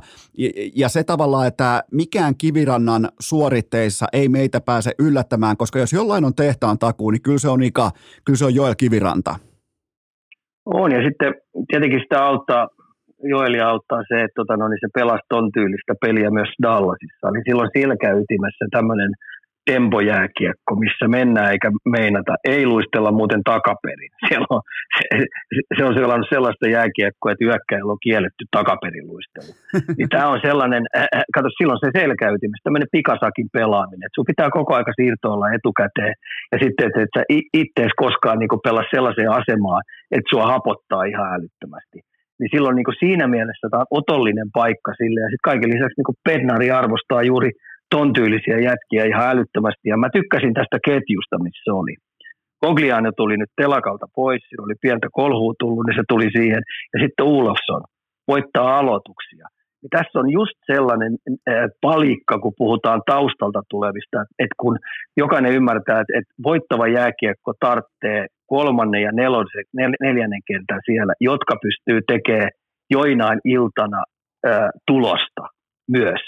Ja 0.77 0.89
se 0.89 1.05
tavallaan, 1.05 1.47
että 1.47 1.83
mikään 1.93 2.35
kivirannan 2.39 3.09
suoritteissa 3.21 4.07
ei 4.13 4.29
meitä 4.29 4.61
pääse 4.61 4.91
yllättämään, 4.99 5.57
koska 5.57 5.79
jos 5.79 5.93
jollain 5.93 6.25
on 6.25 6.35
tehtaan 6.35 6.79
takuu, 6.79 7.11
niin 7.11 7.23
kyllä 7.23 7.39
se 7.39 7.49
on 7.49 7.63
Ika, 7.63 7.91
kyllä 8.25 8.37
se 8.37 8.45
on 8.45 8.55
Joel 8.55 8.75
Kiviranta. 8.79 9.35
On, 10.67 10.93
ja 10.93 11.03
sitten 11.09 11.35
tietenkin 11.69 12.01
sitä 12.01 12.25
auttaa, 12.25 12.69
Joeli 13.23 13.61
auttaa 13.61 14.03
se, 14.09 14.23
että 14.23 14.35
tota, 14.35 14.57
no, 14.57 14.69
niin 14.69 14.79
se 14.81 14.89
pelasi 14.95 15.23
ton 15.29 15.51
tyylistä 15.55 15.95
peliä 16.01 16.31
myös 16.31 16.49
Dallasissa. 16.63 17.29
Eli 17.29 17.43
silloin 17.49 17.71
selkäytimessä 17.79 18.65
tämmöinen– 18.71 19.11
tempojääkiekko, 19.71 20.73
missä 20.85 21.07
mennään 21.09 21.51
eikä 21.53 21.71
meinata, 21.97 22.33
ei 22.45 22.67
luistella 22.67 23.13
muuten 23.13 23.43
takaperin. 23.51 24.13
Siellä 24.29 24.47
on, 24.51 24.63
se, 24.97 25.61
se 25.77 25.85
on 25.85 25.95
sellainen 25.95 26.29
sellaista 26.35 26.69
jääkiekkoa, 26.77 27.33
että 27.33 27.45
yökkäillä 27.51 27.93
on 27.93 28.05
kielletty 28.07 28.45
takaperin 28.57 29.07
luistelu. 29.13 29.53
Niin 29.99 30.09
tämä 30.09 30.27
on 30.35 30.41
sellainen, 30.49 30.83
äh, 30.97 31.07
äh, 31.17 31.25
kato 31.35 31.49
silloin 31.59 31.81
se 31.85 31.91
selkäytimessä, 32.01 32.65
tämmöinen 32.65 32.95
pikasakin 32.97 33.49
pelaaminen, 33.53 34.07
että 34.07 34.19
sun 34.19 34.31
pitää 34.33 34.51
koko 34.59 34.75
aika 34.75 34.93
siirtoilla 34.99 35.55
etukäteen 35.57 36.15
ja 36.53 36.59
sitten, 36.63 36.87
että 36.87 37.01
et 37.03 37.15
sä 37.17 37.23
ittees 37.63 37.93
koskaan 38.05 38.39
niin 38.39 38.65
pelaa 38.67 38.93
sellaiseen 38.95 39.31
asemaan, 39.41 39.83
että 40.17 40.31
sua 40.31 40.47
hapottaa 40.55 41.05
ihan 41.13 41.29
älyttömästi 41.37 41.99
niin 42.39 42.51
silloin 42.55 42.77
niin 42.77 43.01
siinä 43.05 43.27
mielessä 43.27 43.67
tämä 43.71 43.81
on 43.81 43.99
otollinen 44.01 44.51
paikka 44.61 44.93
sille. 45.01 45.21
Ja 45.21 45.31
sitten 45.31 45.49
kaiken 45.51 45.71
lisäksi 45.75 45.97
niin 45.99 46.23
Pednari 46.29 46.71
arvostaa 46.71 47.29
juuri 47.31 47.51
ton 47.95 48.13
tyylisiä 48.13 48.59
jätkiä 48.69 49.05
ihan 49.05 49.31
älyttömästi. 49.33 49.89
Ja 49.89 49.97
mä 49.97 50.09
tykkäsin 50.13 50.55
tästä 50.55 50.79
ketjusta, 50.85 51.43
missä 51.45 51.63
se 51.65 51.73
oli. 51.73 51.95
Congliano 52.65 53.11
tuli 53.17 53.37
nyt 53.37 53.51
telakalta 53.57 54.07
pois, 54.15 54.43
siinä 54.49 54.65
oli 54.65 54.75
pientä 54.81 55.09
kolhua 55.13 55.55
tullut, 55.59 55.87
niin 55.87 55.97
se 55.97 56.03
tuli 56.09 56.29
siihen. 56.39 56.63
Ja 56.95 56.99
sitten 57.03 57.27
Ulofsson 57.27 57.83
voittaa 58.29 58.79
aloituksia. 58.79 59.47
Ja 59.83 59.89
tässä 59.99 60.19
on 60.19 60.31
just 60.31 60.57
sellainen 60.67 61.13
äh, 61.27 61.55
palikka, 61.81 62.39
kun 62.39 62.53
puhutaan 62.57 63.03
taustalta 63.07 63.63
tulevista, 63.71 64.25
että 64.39 64.55
kun 64.61 64.79
jokainen 65.17 65.53
ymmärtää, 65.53 66.01
että, 66.01 66.33
voittava 66.43 66.87
jääkiekko 66.87 67.53
tarvitsee 67.61 68.27
kolmannen 68.47 69.03
ja 69.03 69.13
nelosen, 69.13 69.65
nel, 69.75 69.93
neljännen 70.01 70.41
kentän 70.47 70.81
siellä, 70.87 71.13
jotka 71.21 71.55
pystyy 71.63 72.01
tekemään 72.07 72.51
joinain 72.91 73.41
iltana 73.45 74.03
äh, 74.47 74.69
tulosta 74.87 75.43
myös 75.91 76.21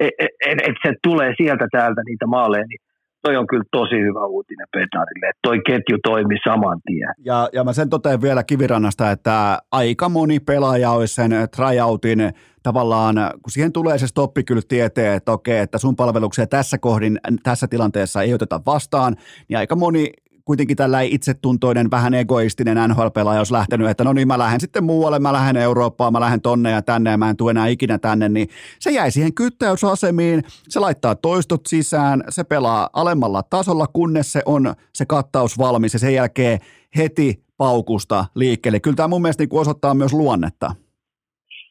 että 0.00 0.24
et, 0.46 0.58
et 0.68 0.76
se 0.82 0.92
tulee 1.02 1.34
sieltä 1.36 1.66
täältä 1.72 2.02
niitä 2.06 2.26
maaleja, 2.26 2.64
niin 2.68 2.80
toi 3.22 3.36
on 3.36 3.46
kyllä 3.46 3.64
tosi 3.70 3.94
hyvä 3.94 4.26
uutinen 4.26 4.66
Petarille, 4.72 5.28
että 5.28 5.40
toi 5.42 5.60
ketju 5.66 5.98
toimi 6.02 6.36
saman 6.44 6.80
tien. 6.86 7.14
Ja, 7.24 7.48
ja 7.52 7.64
mä 7.64 7.72
sen 7.72 7.90
totean 7.90 8.22
vielä 8.22 8.42
Kivirannasta, 8.44 9.10
että 9.10 9.58
aika 9.72 10.08
moni 10.08 10.40
pelaaja 10.40 10.90
olisi 10.90 11.14
sen 11.14 11.30
tryoutin 11.56 12.18
tavallaan, 12.62 13.14
kun 13.14 13.50
siihen 13.50 13.72
tulee 13.72 13.98
se 13.98 14.06
stoppi 14.06 14.44
kyllä 14.44 14.62
tietää, 14.68 15.14
että 15.14 15.32
okei, 15.32 15.58
että 15.58 15.78
sun 15.78 15.96
palveluksia 15.96 16.46
tässä 16.46 16.78
kohdin, 16.78 17.18
tässä 17.42 17.66
tilanteessa 17.68 18.22
ei 18.22 18.34
oteta 18.34 18.60
vastaan, 18.66 19.16
niin 19.48 19.58
aika 19.58 19.76
moni 19.76 20.12
kuitenkin 20.46 20.76
tällä 20.76 21.00
itsetuntoinen, 21.00 21.90
vähän 21.90 22.14
egoistinen 22.14 22.76
NHL-pelaaja 22.88 23.40
olisi 23.40 23.52
lähtenyt, 23.52 23.88
että 23.88 24.04
no 24.04 24.12
niin 24.12 24.28
mä 24.28 24.38
lähden 24.38 24.60
sitten 24.60 24.84
muualle, 24.84 25.18
mä 25.18 25.32
lähden 25.32 25.62
Eurooppaan, 25.62 26.12
mä 26.12 26.20
lähden 26.20 26.40
tonne 26.40 26.70
ja 26.70 26.82
tänne 26.82 27.10
ja 27.10 27.16
mä 27.16 27.30
en 27.30 27.36
tule 27.36 27.50
enää 27.50 27.66
ikinä 27.66 27.98
tänne, 27.98 28.28
niin 28.28 28.48
se 28.80 28.90
jäi 28.90 29.10
siihen 29.10 29.34
kyttäysasemiin, 29.34 30.42
se 30.68 30.80
laittaa 30.80 31.14
toistot 31.14 31.60
sisään, 31.66 32.24
se 32.28 32.44
pelaa 32.44 32.90
alemmalla 32.92 33.42
tasolla, 33.42 33.86
kunnes 33.92 34.32
se 34.32 34.42
on 34.46 34.74
se 34.92 35.06
kattaus 35.06 35.58
valmis 35.58 35.92
ja 35.92 35.98
sen 35.98 36.14
jälkeen 36.14 36.58
heti 36.96 37.42
paukusta 37.56 38.24
liikkeelle. 38.34 38.80
Kyllä 38.80 38.96
tämä 38.96 39.08
mun 39.08 39.22
mielestä 39.22 39.42
niin 39.42 39.60
osoittaa 39.60 39.94
myös 39.94 40.12
luonnetta. 40.12 40.70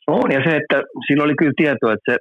On, 0.07 0.31
ja 0.31 0.39
se, 0.43 0.57
että 0.57 0.83
siinä 1.07 1.23
oli 1.23 1.33
kyllä 1.37 1.53
tietoa, 1.57 1.93
että 1.93 2.11
se 2.11 2.17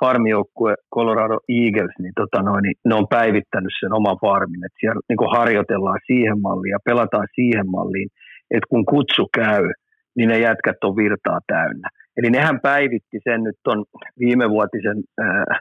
farmijoukkue 0.00 0.74
Colorado 0.94 1.38
Eagles, 1.60 1.94
niin, 1.98 2.12
tota 2.20 2.42
noin, 2.42 2.62
niin 2.62 2.76
ne 2.88 2.94
on 2.94 3.06
päivittänyt 3.08 3.74
sen 3.80 3.92
oman 3.92 4.18
farmin, 4.24 4.64
että 4.64 4.80
siellä 4.80 5.00
niin 5.08 5.36
harjoitellaan 5.38 6.00
siihen 6.06 6.40
malliin 6.40 6.74
ja 6.76 6.78
pelataan 6.84 7.28
siihen 7.34 7.70
malliin, 7.70 8.08
että 8.54 8.70
kun 8.70 8.84
kutsu 8.84 9.28
käy, 9.34 9.64
niin 10.16 10.28
ne 10.28 10.38
jätkät 10.38 10.84
on 10.84 10.96
virtaa 10.96 11.38
täynnä. 11.46 11.88
Eli 12.16 12.30
nehän 12.30 12.60
päivitti 12.60 13.18
sen 13.24 13.40
nyt 13.44 13.58
ton 13.64 13.84
viimevuotisen, 14.18 14.98
äh, 15.22 15.58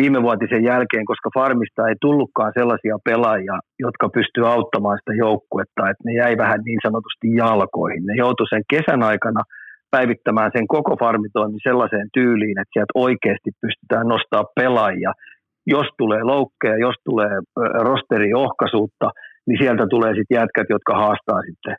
viimevuotisen 0.00 0.64
jälkeen, 0.64 1.04
koska 1.04 1.30
farmista 1.38 1.88
ei 1.88 1.94
tullutkaan 2.00 2.52
sellaisia 2.58 2.96
pelaajia, 3.04 3.56
jotka 3.78 4.08
pystyy 4.08 4.44
auttamaan 4.54 4.98
sitä 4.98 5.14
joukkuetta, 5.24 5.90
että 5.90 6.04
ne 6.04 6.12
jäi 6.22 6.36
vähän 6.36 6.60
niin 6.64 6.80
sanotusti 6.86 7.26
jalkoihin. 7.42 8.06
Ne 8.06 8.14
joutui 8.16 8.46
sen 8.48 8.62
kesän 8.70 9.02
aikana– 9.02 9.42
päivittämään 9.90 10.50
sen 10.56 10.66
koko 10.68 10.96
farmitoimin 10.96 11.66
sellaiseen 11.68 12.08
tyyliin, 12.14 12.58
että 12.60 12.72
sieltä 12.72 12.92
oikeasti 12.94 13.50
pystytään 13.60 14.06
nostaa 14.14 14.44
pelaajia. 14.60 15.12
Jos 15.66 15.86
tulee 15.98 16.22
loukkeja, 16.22 16.84
jos 16.86 16.96
tulee 17.04 17.34
rosteriohkaisuutta, 17.88 19.10
niin 19.46 19.58
sieltä 19.62 19.86
tulee 19.90 20.12
sitten 20.14 20.36
jätkät, 20.40 20.66
jotka 20.70 20.94
haastaa 21.02 21.40
sitten 21.48 21.76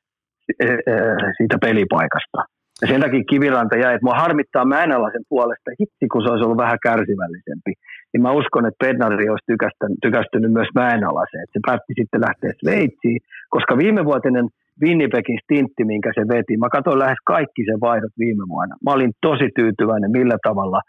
siitä 1.38 1.58
pelipaikasta. 1.62 2.40
Ja 2.82 2.88
sen 2.88 3.02
takia 3.02 3.30
kiviranta 3.30 3.76
jäi, 3.78 3.94
että 3.94 4.08
mua 4.08 4.24
harmittaa 4.24 4.66
Mäenalaisen 4.66 5.26
puolesta, 5.30 5.72
hitsi 5.80 6.06
kun 6.12 6.22
se 6.22 6.32
olisi 6.32 6.46
ollut 6.46 6.64
vähän 6.66 6.84
kärsivällisempi. 6.84 7.74
Niin 8.12 8.22
mä 8.22 8.32
uskon, 8.32 8.66
että 8.66 8.84
Pednari 8.86 9.30
olisi 9.30 9.52
tykästynyt, 9.52 9.98
tykästynyt 10.02 10.52
myös 10.52 10.72
Mäenalaiseen, 10.76 11.44
että 11.44 11.58
se 11.58 11.68
päätti 11.68 11.94
sitten 12.00 12.22
lähteä 12.28 12.52
Sveitsiin, 12.62 13.20
koska 13.50 13.78
viimevuotinen– 13.78 14.48
Winnipegin 14.82 15.40
stintti, 15.44 15.84
minkä 15.86 16.12
se 16.18 16.24
veti. 16.34 16.58
Mä 16.58 16.70
katsoin 16.76 17.00
lähes 17.00 17.22
kaikki 17.34 17.62
sen 17.66 17.80
vaihdot 17.88 18.14
viime 18.24 18.44
vuonna. 18.54 18.76
Mä 18.86 18.92
olin 18.96 19.14
tosi 19.22 19.48
tyytyväinen, 19.56 20.12
millä 20.12 20.38
tavalla 20.48 20.80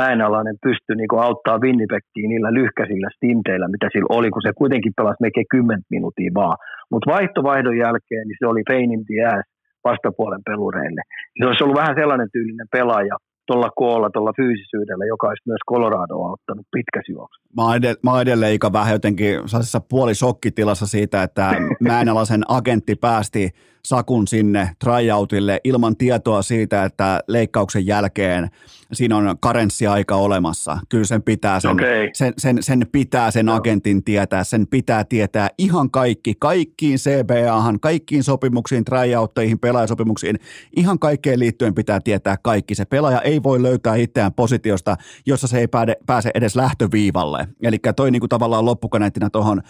Mäenalainen 0.00 0.56
pystyi 0.62 0.96
niin 0.96 1.24
auttaa 1.28 1.62
Winnipegiin 1.64 2.28
niillä 2.32 2.50
lyhkäisillä 2.58 3.08
stinteillä, 3.16 3.68
mitä 3.68 3.86
sillä 3.92 4.16
oli, 4.18 4.30
kun 4.30 4.42
se 4.46 4.52
kuitenkin 4.62 4.92
pelasi 4.96 5.22
melkein 5.24 5.46
10 5.50 5.82
minuuttia 5.90 6.30
vaan. 6.34 6.56
Mutta 6.90 7.10
vaihtovaihdon 7.14 7.76
jälkeen 7.84 8.24
niin 8.26 8.40
se 8.40 8.46
oli 8.46 8.62
pain 8.68 8.92
in 8.92 9.04
the 9.06 9.18
ass 9.34 9.46
vastapuolen 9.88 10.42
pelureille. 10.48 11.02
Se 11.38 11.46
olisi 11.46 11.64
ollut 11.64 11.80
vähän 11.82 11.98
sellainen 12.00 12.30
tyylinen 12.32 12.68
pelaaja, 12.76 13.16
tuolla 13.46 13.70
koolla, 13.70 14.10
tuolla 14.10 14.32
fyysisyydellä, 14.36 15.04
joka 15.04 15.28
olisi 15.28 15.42
myös 15.46 15.60
Coloradoa 15.68 16.32
ottanut 16.32 16.66
pitkäsi 16.72 17.12
juoksu. 17.12 17.40
Mä 17.56 17.62
oon, 17.62 17.76
edell- 17.76 18.00
mä 18.02 18.10
oon 18.10 18.22
edelleen 18.22 18.54
Ika 18.54 18.72
vähän 18.72 18.92
jotenkin 18.92 19.40
puolisokkitilassa 19.88 20.86
siitä, 20.86 21.22
että 21.22 21.54
Mäenalaisen 21.80 22.42
agentti 22.48 22.94
päästi 22.96 23.50
Sakun 23.86 24.26
sinne 24.26 24.70
tryoutille 24.78 25.60
ilman 25.64 25.96
tietoa 25.96 26.42
siitä, 26.42 26.84
että 26.84 27.20
leikkauksen 27.28 27.86
jälkeen 27.86 28.50
siinä 28.92 29.16
on 29.16 29.36
karenssiaika 29.40 30.16
olemassa. 30.16 30.78
Kyllä 30.88 31.04
sen 31.04 31.22
pitää 31.22 31.60
sen, 31.60 31.70
okay. 31.70 32.10
sen, 32.12 32.34
sen, 32.38 32.62
sen, 32.62 32.86
pitää 32.92 33.30
sen 33.30 33.48
agentin 33.48 34.04
tietää, 34.04 34.44
sen 34.44 34.66
pitää 34.66 35.04
tietää 35.04 35.48
ihan 35.58 35.90
kaikki, 35.90 36.34
kaikkiin 36.38 36.98
CBAhan, 36.98 37.80
kaikkiin 37.80 38.24
sopimuksiin, 38.24 38.84
tryoutteihin, 38.84 39.58
pelaajasopimuksiin, 39.58 40.38
ihan 40.76 40.98
kaikkeen 40.98 41.38
liittyen 41.38 41.74
pitää 41.74 42.00
tietää 42.00 42.36
kaikki. 42.42 42.74
Se 42.74 42.84
pelaaja 42.84 43.20
ei 43.20 43.42
voi 43.42 43.62
löytää 43.62 43.94
itseään 43.94 44.34
positiosta, 44.34 44.96
jossa 45.26 45.46
se 45.46 45.58
ei 45.58 45.68
pääse 46.06 46.30
edes 46.34 46.56
lähtöviivalle. 46.56 47.48
Eli 47.62 47.78
toi 47.96 48.10
niin 48.10 48.20
kuin 48.20 48.30
tavallaan 48.30 48.64
loppukaneettina 48.64 49.30
tuohon 49.30 49.62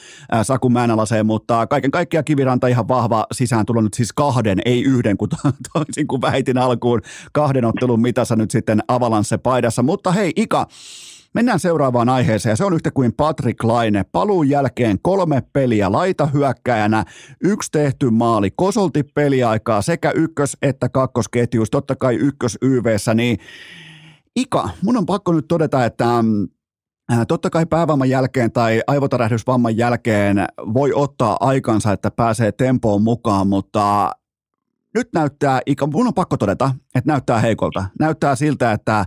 Saku 0.43 0.69
Määnälaseen, 0.69 1.27
mutta 1.27 1.67
kaiken 1.67 1.91
kaikkiaan 1.91 2.25
Kiviranta 2.25 2.67
ihan 2.67 2.89
vahva 2.89 3.27
sisään 3.33 3.67
tullut 3.67 3.85
nyt 3.85 3.95
siis 4.07 4.13
kahden, 4.13 4.59
ei 4.65 4.83
yhden, 4.83 5.17
kun 5.17 5.29
toisin 5.73 6.07
kuin 6.07 6.23
väitin 6.23 6.59
alkuun, 6.59 7.01
kahden 7.33 7.65
ottelun 7.65 8.03
mitassa 8.03 8.37
nyt 8.37 8.51
sitten 8.51 8.83
Avalansse 8.89 9.39
paidassa. 9.39 9.83
Mutta 9.83 10.13
hei 10.13 10.33
Ika, 10.37 10.67
Mennään 11.35 11.61
seuraavaan 11.61 12.09
aiheeseen 12.09 12.51
ja 12.51 12.57
se 12.57 12.65
on 12.65 12.75
yhtä 12.75 12.91
kuin 12.91 13.13
Patrick 13.13 13.65
Laine. 13.65 14.05
Paluun 14.05 14.49
jälkeen 14.49 14.99
kolme 15.03 15.43
peliä 15.53 15.93
laita 15.93 16.27
hyökkäjänä, 16.27 17.05
yksi 17.45 17.71
tehty 17.71 18.11
maali, 18.11 18.51
kosolti 18.51 19.03
peliaikaa 19.03 19.83
sekä 19.83 20.11
ykkös- 20.11 20.57
että 20.63 20.89
kakkosketjuus, 20.89 21.71
totta 21.71 21.97
kai 21.97 22.15
ykkös 22.15 22.59
YVssä, 22.63 23.15
niin 23.15 23.39
Ika, 24.37 24.69
mun 24.83 24.97
on 24.97 25.07
pakko 25.07 25.33
nyt 25.33 25.49
todeta, 25.49 25.85
että 25.85 26.23
mm, 26.23 26.49
totta 27.29 27.51
kai 27.51 27.67
päävamman 27.67 28.09
jälkeen 28.09 28.53
tai 28.53 28.83
aivotärähdysvamman 28.87 29.77
jälkeen 29.77 30.47
voi 30.75 30.93
ottaa 30.93 31.37
aikansa, 31.41 31.93
että 31.93 32.11
pääsee 32.11 32.53
tempoon 32.53 33.03
mukaan, 33.03 33.47
mutta 33.47 34.11
nyt 34.95 35.09
näyttää, 35.15 35.61
mun 35.93 36.07
on 36.07 36.15
pakko 36.15 36.37
todeta, 36.37 36.75
että 36.95 37.13
näyttää 37.13 37.41
heikolta. 37.41 37.85
Näyttää 37.99 38.37
siltä, 38.37 38.73
että 38.73 39.05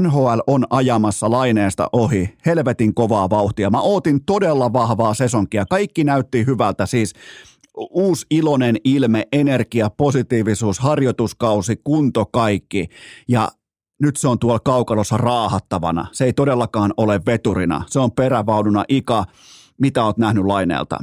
NHL 0.00 0.38
on 0.46 0.64
ajamassa 0.70 1.30
laineesta 1.30 1.88
ohi 1.92 2.36
helvetin 2.46 2.94
kovaa 2.94 3.30
vauhtia. 3.30 3.70
Mä 3.70 3.80
ootin 3.80 4.24
todella 4.24 4.72
vahvaa 4.72 5.14
sesonkia. 5.14 5.66
Kaikki 5.66 6.04
näytti 6.04 6.46
hyvältä, 6.46 6.86
siis 6.86 7.12
uusi 7.90 8.26
iloinen 8.30 8.76
ilme, 8.84 9.26
energia, 9.32 9.90
positiivisuus, 9.90 10.78
harjoituskausi, 10.78 11.80
kunto, 11.84 12.26
kaikki. 12.26 12.88
Ja 13.28 13.48
nyt 14.02 14.16
se 14.16 14.28
on 14.28 14.38
tuolla 14.38 14.58
kaukalossa 14.58 15.16
raahattavana. 15.16 16.06
Se 16.12 16.24
ei 16.24 16.32
todellakaan 16.32 16.92
ole 16.96 17.20
veturina. 17.26 17.82
Se 17.86 17.98
on 17.98 18.12
perävaununa 18.12 18.84
Ika. 18.88 19.24
Mitä 19.80 20.04
oot 20.04 20.18
nähnyt 20.18 20.44
laineelta? 20.44 20.96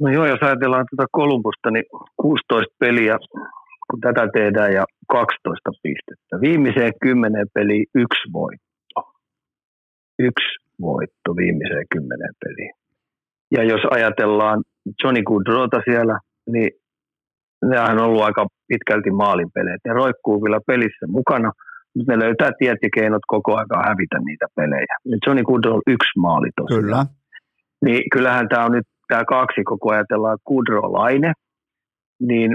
No 0.00 0.08
joo, 0.12 0.26
jos 0.26 0.42
ajatellaan 0.42 0.86
tuota 0.90 1.08
Kolumbusta, 1.12 1.70
niin 1.70 1.84
16 2.16 2.74
peliä, 2.78 3.18
kun 3.90 4.00
tätä 4.00 4.28
tehdään, 4.32 4.72
ja 4.72 4.84
12 5.08 5.70
pistettä. 5.82 6.40
Viimeiseen 6.40 6.92
kymmeneen 7.02 7.46
peliin 7.54 7.86
yksi 7.94 8.32
voitto. 8.32 9.00
Yksi 10.18 10.50
voitto 10.80 11.36
viimeiseen 11.36 11.86
kymmeneen 11.94 12.34
peliin. 12.44 12.72
Ja 13.50 13.64
jos 13.64 13.80
ajatellaan 13.90 14.62
Johnny 15.04 15.22
Goodrota 15.22 15.80
siellä, 15.84 16.18
niin 16.52 16.70
nehän 17.62 17.98
on 17.98 18.04
ollut 18.04 18.22
aika 18.22 18.46
pitkälti 18.68 19.10
maalinpelejä. 19.10 19.76
Ne 19.84 19.92
roikkuu 19.92 20.40
kyllä 20.40 20.60
pelissä 20.66 21.06
mukana, 21.08 21.52
mutta 21.96 22.12
ne 22.12 22.24
löytää 22.24 22.50
tiet 22.58 22.78
ja 22.82 22.88
keinot 22.94 23.22
koko 23.26 23.56
ajan 23.56 23.84
hävitä 23.88 24.18
niitä 24.24 24.46
pelejä. 24.56 24.94
Johnny 25.26 25.42
Goodrow 25.42 25.74
on 25.74 25.82
yksi 25.86 26.18
maali 26.18 26.48
tosiaan. 26.56 26.82
Kyllä. 26.82 27.06
Niin 27.84 28.02
kyllähän 28.12 28.48
tämä 28.48 28.64
on 28.64 28.72
nyt 28.72 28.86
tämä 29.08 29.24
kaksi, 29.24 29.64
koko 29.64 29.92
ajatellaan 29.92 30.38
Kudro-Laine, 30.44 31.32
niin 32.20 32.50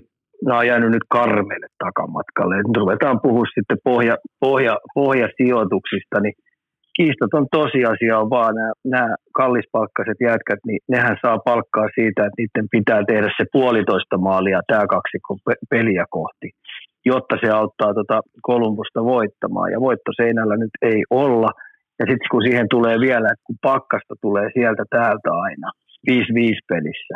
nämä 0.46 0.60
on 0.60 0.68
jäänyt 0.68 0.92
nyt 0.92 1.08
karmeille 1.10 1.68
takamatkalle. 1.84 2.56
Nyt 2.56 2.78
ruvetaan 2.78 3.20
puhua 3.24 3.46
sitten 3.56 3.78
pohja, 3.84 4.16
pohja, 4.40 4.78
pohjasijoituksista, 4.94 6.20
niin 6.24 6.34
kiistaton 6.98 7.48
tosiasia 7.60 8.20
on 8.20 8.30
vaan 8.30 8.56
nämä, 8.56 8.72
nämä 8.96 9.16
kallispalkkaiset 9.40 10.20
jätkät, 10.30 10.60
niin 10.68 10.80
nehän 10.94 11.18
saa 11.22 11.38
palkkaa 11.50 11.88
siitä, 11.96 12.22
että 12.26 12.40
niiden 12.42 12.68
pitää 12.76 13.02
tehdä 13.12 13.30
se 13.38 13.46
puolitoista 13.52 14.18
maalia 14.18 14.68
tämä 14.68 14.86
kaksikko 14.96 15.32
peliä 15.70 16.06
kohti, 16.10 16.50
jotta 17.06 17.36
se 17.44 17.50
auttaa 17.60 17.94
tuota 17.94 18.22
Kolumbusta 18.42 19.02
voittamaan. 19.04 19.72
Ja 19.72 19.80
voittoseinällä 19.88 20.56
nyt 20.58 20.76
ei 20.82 21.04
olla. 21.10 21.50
Ja 22.00 22.06
sitten 22.10 22.32
kun 22.32 22.44
siihen 22.48 22.68
tulee 22.70 22.98
vielä, 23.00 23.28
että 23.28 23.48
kun 23.48 23.56
pakkasta 23.62 24.14
tulee 24.22 24.48
sieltä 24.54 24.84
täältä 24.90 25.30
aina, 25.46 25.70
5-5 26.12 26.14
pelissä, 26.72 27.16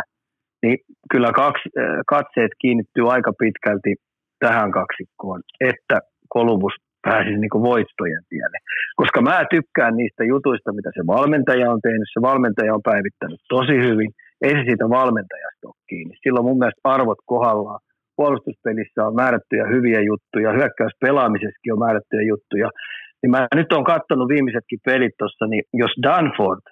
niin 0.64 0.78
kyllä 1.12 1.32
kaksi, 1.32 1.70
katseet 2.10 2.52
kiinnittyy 2.62 3.06
aika 3.16 3.32
pitkälti 3.40 3.96
tähän 4.40 4.72
kaksikkoon, 4.72 5.42
että 5.72 5.98
Kolumbus 6.30 6.74
pääsisi 7.08 7.40
niin 7.40 7.68
voittojen 7.72 8.24
tielle. 8.30 8.58
Koska 8.96 9.20
mä 9.22 9.46
tykkään 9.56 9.94
niistä 10.02 10.24
jutuista, 10.24 10.74
mitä 10.74 10.90
se 10.94 11.02
valmentaja 11.08 11.72
on 11.72 11.82
tehnyt. 11.88 12.10
Se 12.14 12.22
valmentaja 12.22 12.74
on 12.78 12.88
päivittänyt 12.92 13.42
tosi 13.56 13.76
hyvin. 13.88 14.10
Ei 14.46 14.54
se 14.56 14.64
siitä 14.68 14.90
valmentajasta 15.00 15.64
ole 15.70 15.84
kiinni. 15.90 16.16
Silloin 16.24 16.46
mun 16.46 16.60
mielestä 16.60 16.90
arvot 16.96 17.22
kohdallaan. 17.26 17.80
Puolustuspelissä 18.16 19.08
on 19.08 19.16
määrättyjä 19.16 19.66
hyviä 19.76 20.02
juttuja, 20.12 20.58
hyökkäyspelaamisessakin 20.60 21.74
on 21.74 21.84
määrättyjä 21.86 22.24
juttuja. 22.34 22.70
Niin 23.22 23.32
mä 23.32 23.48
nyt 23.56 23.72
on 23.78 23.84
katsonut 23.84 24.30
viimeisetkin 24.34 24.80
pelit 24.86 25.16
tuossa, 25.18 25.46
niin 25.48 25.64
jos 25.74 25.94
Danford 26.04 26.66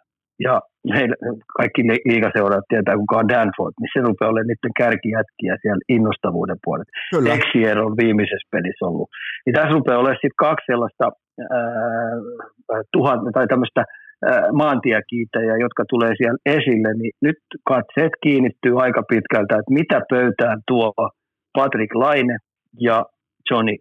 ja 0.45 0.61
heillä, 0.95 1.15
kaikki 1.57 1.81
liigaseuraat 2.09 2.65
tietää, 2.69 3.01
kuka 3.03 3.17
on 3.17 3.29
Danford, 3.33 3.73
niin 3.79 3.91
se 3.93 3.99
rupeaa 4.07 4.31
olemaan 4.31 4.47
niiden 4.51 4.77
kärkijätkiä 4.81 5.53
siellä 5.61 5.83
innostavuuden 5.95 6.59
puolella. 6.63 6.91
Texier 7.31 7.77
on 7.79 7.93
viimeisessä 8.03 8.47
pelissä 8.51 8.85
ollut. 8.89 9.09
Niin 9.45 9.53
tässä 9.53 9.75
rupeaa 9.77 9.99
olemaan 9.99 10.15
sitten 10.21 10.43
kaksi 10.47 10.65
sellaista 10.71 11.05
ää, 11.57 12.81
tuhat, 12.93 13.19
tai 13.33 13.47
tämmöistä 13.47 13.83
maantiekiitäjää, 14.53 15.57
jotka 15.65 15.83
tulee 15.89 16.13
siellä 16.17 16.37
esille, 16.45 16.93
niin 17.01 17.13
nyt 17.21 17.39
katseet 17.71 18.13
kiinnittyy 18.23 18.73
aika 18.85 19.01
pitkältä, 19.09 19.53
että 19.59 19.77
mitä 19.79 20.01
pöytään 20.09 20.59
tuo 20.67 20.93
Patrick 21.57 21.95
Laine 21.95 22.37
ja 22.79 23.05
Johnny 23.51 23.75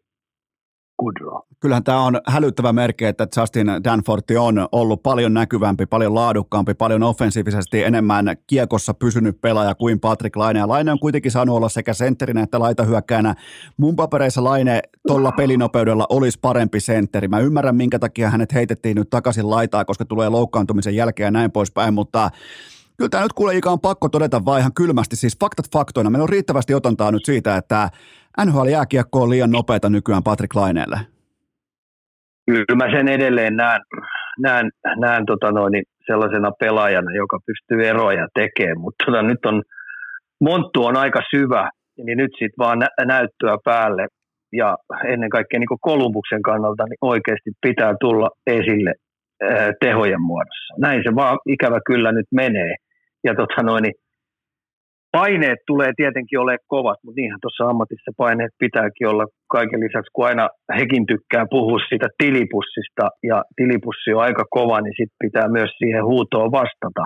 Goodrow. 1.00 1.40
Kyllähän 1.60 1.84
tämä 1.84 2.00
on 2.00 2.20
hälyttävä 2.26 2.72
merkki, 2.72 3.04
että 3.04 3.26
Justin 3.36 3.66
Danforth 3.84 4.32
on 4.40 4.68
ollut 4.72 5.02
paljon 5.02 5.34
näkyvämpi, 5.34 5.86
paljon 5.86 6.14
laadukkaampi, 6.14 6.74
paljon 6.74 7.02
offensiivisesti 7.02 7.82
enemmän 7.82 8.36
kiekossa 8.46 8.94
pysynyt 8.94 9.40
pelaaja 9.40 9.74
kuin 9.74 10.00
Patrick 10.00 10.36
Laine. 10.36 10.58
Ja 10.58 10.68
Laine 10.68 10.92
on 10.92 10.98
kuitenkin 10.98 11.32
saanut 11.32 11.56
olla 11.56 11.68
sekä 11.68 11.94
sentterinä 11.94 12.42
että 12.42 12.58
laitahyökkäänä. 12.58 13.34
Mun 13.76 13.96
papereissa 13.96 14.44
Laine 14.44 14.82
tuolla 15.06 15.32
pelinopeudella 15.32 16.06
olisi 16.08 16.38
parempi 16.42 16.80
sentteri. 16.80 17.28
Mä 17.28 17.38
ymmärrän, 17.38 17.76
minkä 17.76 17.98
takia 17.98 18.30
hänet 18.30 18.54
heitettiin 18.54 18.96
nyt 18.96 19.10
takaisin 19.10 19.50
laitaa, 19.50 19.84
koska 19.84 20.04
tulee 20.04 20.28
loukkaantumisen 20.28 20.96
jälkeen 20.96 21.26
ja 21.26 21.30
näin 21.30 21.52
poispäin, 21.52 21.94
mutta 21.94 22.30
Kyllä 22.98 23.08
tämä 23.08 23.22
nyt 23.22 23.32
kuule 23.32 23.54
Ika 23.54 23.70
on 23.70 23.80
pakko 23.80 24.08
todeta 24.08 24.44
vaan 24.44 24.60
ihan 24.60 24.74
kylmästi, 24.74 25.16
siis 25.16 25.38
faktat 25.40 25.66
faktoina. 25.72 26.10
Meillä 26.10 26.22
on 26.22 26.28
riittävästi 26.28 26.74
otantaa 26.74 27.10
nyt 27.12 27.24
siitä, 27.24 27.56
että 27.56 27.88
NHL-jääkiekko 28.44 29.22
on 29.22 29.30
liian 29.30 29.50
nopeata 29.50 29.88
nykyään 29.88 30.22
Patrick 30.22 30.54
Laineelle. 30.54 30.98
Kyllä 32.46 32.76
mä 32.84 32.90
sen 32.96 33.08
edelleen 33.08 33.56
näen, 33.56 33.80
näen, 34.38 34.70
näen 35.00 35.26
tota 35.26 35.52
noin, 35.52 35.72
niin 35.72 35.84
sellaisena 36.06 36.50
pelaajana, 36.60 37.14
joka 37.14 37.38
pystyy 37.46 37.88
eroja 37.88 38.28
tekemään, 38.34 38.80
mutta 38.80 39.04
tota, 39.06 39.22
nyt 39.22 39.46
on, 39.46 39.62
monttu 40.40 40.84
on 40.84 40.96
aika 40.96 41.20
syvä, 41.30 41.70
niin 42.04 42.18
nyt 42.18 42.30
sitten 42.32 42.58
vaan 42.58 42.78
nä- 42.78 43.04
näyttöä 43.04 43.56
päälle 43.64 44.06
ja 44.52 44.76
ennen 45.04 45.30
kaikkea 45.30 45.60
niin 45.60 45.78
Kolumbuksen 45.80 46.42
kannalta 46.42 46.84
niin 46.84 46.98
oikeasti 47.00 47.50
pitää 47.60 47.94
tulla 48.00 48.30
esille 48.46 48.92
tehojen 49.80 50.22
muodossa. 50.22 50.74
Näin 50.78 51.02
se 51.04 51.14
vaan 51.14 51.38
ikävä 51.46 51.78
kyllä 51.86 52.12
nyt 52.12 52.26
menee. 52.34 52.74
Ja 53.26 53.34
tota 53.34 53.62
noin, 53.62 53.82
niin 53.82 53.96
paineet 55.18 55.60
tulee 55.66 55.92
tietenkin 55.96 56.38
ole 56.44 56.56
kovat, 56.66 56.98
mutta 57.02 57.18
niinhän 57.20 57.42
tuossa 57.42 57.64
ammatissa 57.70 58.10
paineet 58.22 58.52
pitääkin 58.64 59.08
olla 59.12 59.26
kaiken 59.56 59.80
lisäksi, 59.80 60.10
kun 60.14 60.26
aina 60.26 60.48
hekin 60.78 61.04
tykkää 61.12 61.44
puhua 61.54 61.78
siitä 61.88 62.08
tilipussista 62.22 63.04
ja 63.30 63.38
tilipussi 63.56 64.08
on 64.14 64.22
aika 64.28 64.44
kova, 64.50 64.80
niin 64.80 64.96
sitten 64.98 65.22
pitää 65.24 65.48
myös 65.48 65.70
siihen 65.78 66.04
huutoon 66.04 66.50
vastata. 66.60 67.04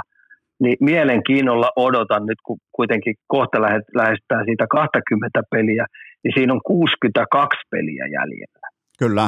Niin 0.63 0.77
mielenkiinnolla 0.81 1.71
odotan 1.77 2.27
nyt, 2.27 2.41
kun 2.47 2.59
kuitenkin 2.79 3.15
kohta 3.27 3.59
lähestään 4.01 4.45
siitä 4.49 4.67
20 4.71 5.41
peliä, 5.51 5.85
niin 6.25 6.33
siinä 6.37 6.53
on 6.53 6.61
62 6.65 7.59
peliä 7.71 8.05
jäljellä. 8.17 8.67
Kyllä. 9.03 9.25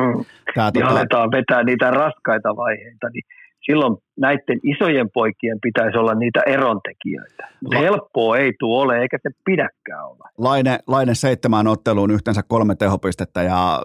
Tää, 0.54 0.72
tota... 0.72 0.86
aletaan 0.86 1.28
vetää 1.36 1.62
niitä 1.64 1.90
raskaita 1.90 2.50
vaiheita, 2.56 3.06
niin 3.14 3.24
silloin 3.70 3.96
näiden 4.16 4.60
isojen 4.62 5.10
poikien 5.14 5.58
pitäisi 5.62 5.98
olla 5.98 6.14
niitä 6.14 6.40
erontekijöitä. 6.46 7.48
La- 7.64 7.78
helppoa 7.78 8.36
ei 8.36 8.52
tule 8.58 8.82
ole, 8.82 8.98
eikä 8.98 9.18
se 9.22 9.30
pidäkään 9.44 10.06
olla. 10.06 10.28
Laine, 10.38 10.78
Laine 10.86 11.14
seitsemään 11.14 11.66
otteluun 11.66 12.10
yhteensä 12.10 12.42
kolme 12.48 12.74
tehopistettä 12.74 13.42
ja 13.42 13.82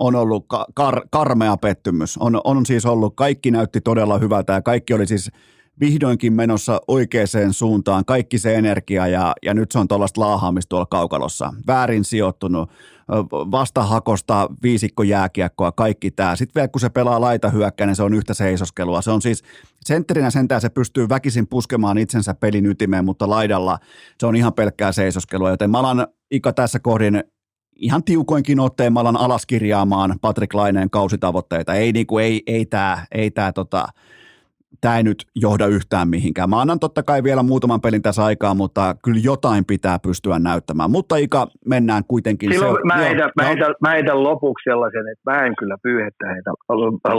on 0.00 0.14
ollut 0.14 0.46
kar, 0.74 1.02
karmea 1.10 1.56
pettymys. 1.56 2.18
On, 2.18 2.40
on 2.44 2.66
siis 2.66 2.86
ollut, 2.86 3.12
kaikki 3.16 3.50
näytti 3.50 3.80
todella 3.80 4.18
hyvältä 4.18 4.52
ja 4.52 4.62
kaikki 4.62 4.94
oli 4.94 5.06
siis 5.06 5.30
vihdoinkin 5.80 6.32
menossa 6.32 6.80
oikeaan 6.88 7.28
suuntaan, 7.50 8.04
kaikki 8.04 8.38
se 8.38 8.54
energia 8.54 9.06
ja, 9.06 9.34
ja 9.42 9.54
nyt 9.54 9.70
se 9.70 9.78
on 9.78 9.88
tuollaista 9.88 10.20
laahaamista 10.20 10.68
tuolla 10.68 10.86
kaukalossa. 10.86 11.52
Väärin 11.66 12.04
sijoittunut, 12.04 12.70
vastahakosta 13.30 14.48
viisikko 14.62 15.02
jääkiekkoa, 15.02 15.72
kaikki 15.72 16.10
tämä. 16.10 16.36
Sitten 16.36 16.54
vielä 16.54 16.68
kun 16.68 16.80
se 16.80 16.88
pelaa 16.88 17.20
laita 17.20 17.52
niin 17.86 17.96
se 17.96 18.02
on 18.02 18.14
yhtä 18.14 18.34
seisoskelua. 18.34 19.02
Se 19.02 19.10
on 19.10 19.22
siis 19.22 19.42
sentterinä 19.84 20.30
sentään 20.30 20.60
se 20.60 20.68
pystyy 20.68 21.08
väkisin 21.08 21.46
puskemaan 21.46 21.98
itsensä 21.98 22.34
pelin 22.34 22.66
ytimeen, 22.66 23.04
mutta 23.04 23.30
laidalla 23.30 23.78
se 24.20 24.26
on 24.26 24.36
ihan 24.36 24.54
pelkkää 24.54 24.92
seisoskelua. 24.92 25.50
Joten 25.50 25.70
mä 25.70 25.78
alan 25.78 26.06
Ika 26.30 26.52
tässä 26.52 26.78
kohdin 26.78 27.24
ihan 27.76 28.04
tiukoinkin 28.04 28.60
otteen 28.60 28.92
mä 28.92 29.00
alan 29.00 29.16
alaskirjaamaan 29.16 30.18
Patrick 30.20 30.54
Laineen 30.54 30.90
kausitavoitteita. 30.90 31.74
Ei, 31.74 31.92
niinku, 31.92 32.18
ei, 32.18 32.42
ei 32.46 32.66
tämä 32.66 33.06
ei 33.12 33.30
tää, 33.30 33.52
tota, 33.52 33.88
tämä 34.80 34.96
ei 34.96 35.02
nyt 35.02 35.20
johda 35.44 35.66
yhtään 35.66 36.08
mihinkään. 36.08 36.50
Mä 36.50 36.60
annan 36.60 36.80
totta 36.80 37.02
kai 37.02 37.22
vielä 37.22 37.42
muutaman 37.42 37.80
pelin 37.80 38.02
tässä 38.02 38.24
aikaa, 38.24 38.54
mutta 38.54 38.94
kyllä 39.04 39.20
jotain 39.24 39.64
pitää 39.64 39.98
pystyä 39.98 40.38
näyttämään. 40.38 40.90
Mutta 40.90 41.16
Ika, 41.16 41.46
mennään 41.66 42.02
kuitenkin. 42.08 42.52
Silloin 42.52 42.76
se, 42.76 42.94
mä, 42.94 42.96
heitän, 42.96 43.30
mä, 43.36 43.44
heitän, 43.48 43.74
mä 43.80 43.90
heitän 43.90 44.22
lopuksi 44.22 44.70
sellaisen, 44.70 45.04
että 45.12 45.30
mä 45.30 45.46
en 45.46 45.54
kyllä 45.58 45.76
pyyhettä 45.82 46.24
heitä 46.34 46.50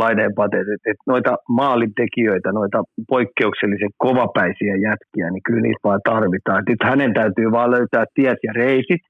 laineen 0.04 0.34
pateet, 0.36 0.68
että, 0.76 0.92
että 0.92 1.04
noita 1.08 1.32
maalintekijöitä, 1.50 2.52
noita 2.52 2.84
poikkeuksellisen 3.10 3.90
kovapäisiä 3.98 4.76
jätkiä, 4.88 5.28
niin 5.32 5.44
kyllä 5.48 5.62
niitä 5.62 5.80
vaan 5.84 6.02
tarvitaan. 6.04 6.64
Nyt 6.70 6.84
hänen 6.84 7.14
täytyy 7.14 7.52
vaan 7.52 7.72
löytää 7.72 8.06
tiet 8.16 8.40
ja 8.44 8.54
reisit, 8.54 9.02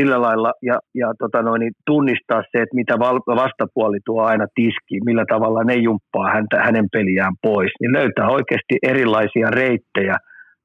sillä 0.00 0.22
lailla 0.22 0.52
ja, 0.62 0.78
ja 0.94 1.12
tota 1.18 1.42
noin, 1.42 1.60
niin 1.60 1.72
tunnistaa 1.86 2.42
se, 2.42 2.62
että 2.62 2.74
mitä 2.74 2.98
vastapuoli 3.42 3.98
tuo 4.04 4.22
aina 4.22 4.46
tiski, 4.54 5.00
millä 5.04 5.24
tavalla 5.28 5.64
ne 5.64 5.74
jumppaa 5.74 6.32
häntä, 6.32 6.62
hänen 6.62 6.86
peliään 6.92 7.34
pois, 7.42 7.70
niin 7.80 7.92
löytää 7.92 8.28
oikeasti 8.28 8.74
erilaisia 8.82 9.50
reittejä 9.50 10.16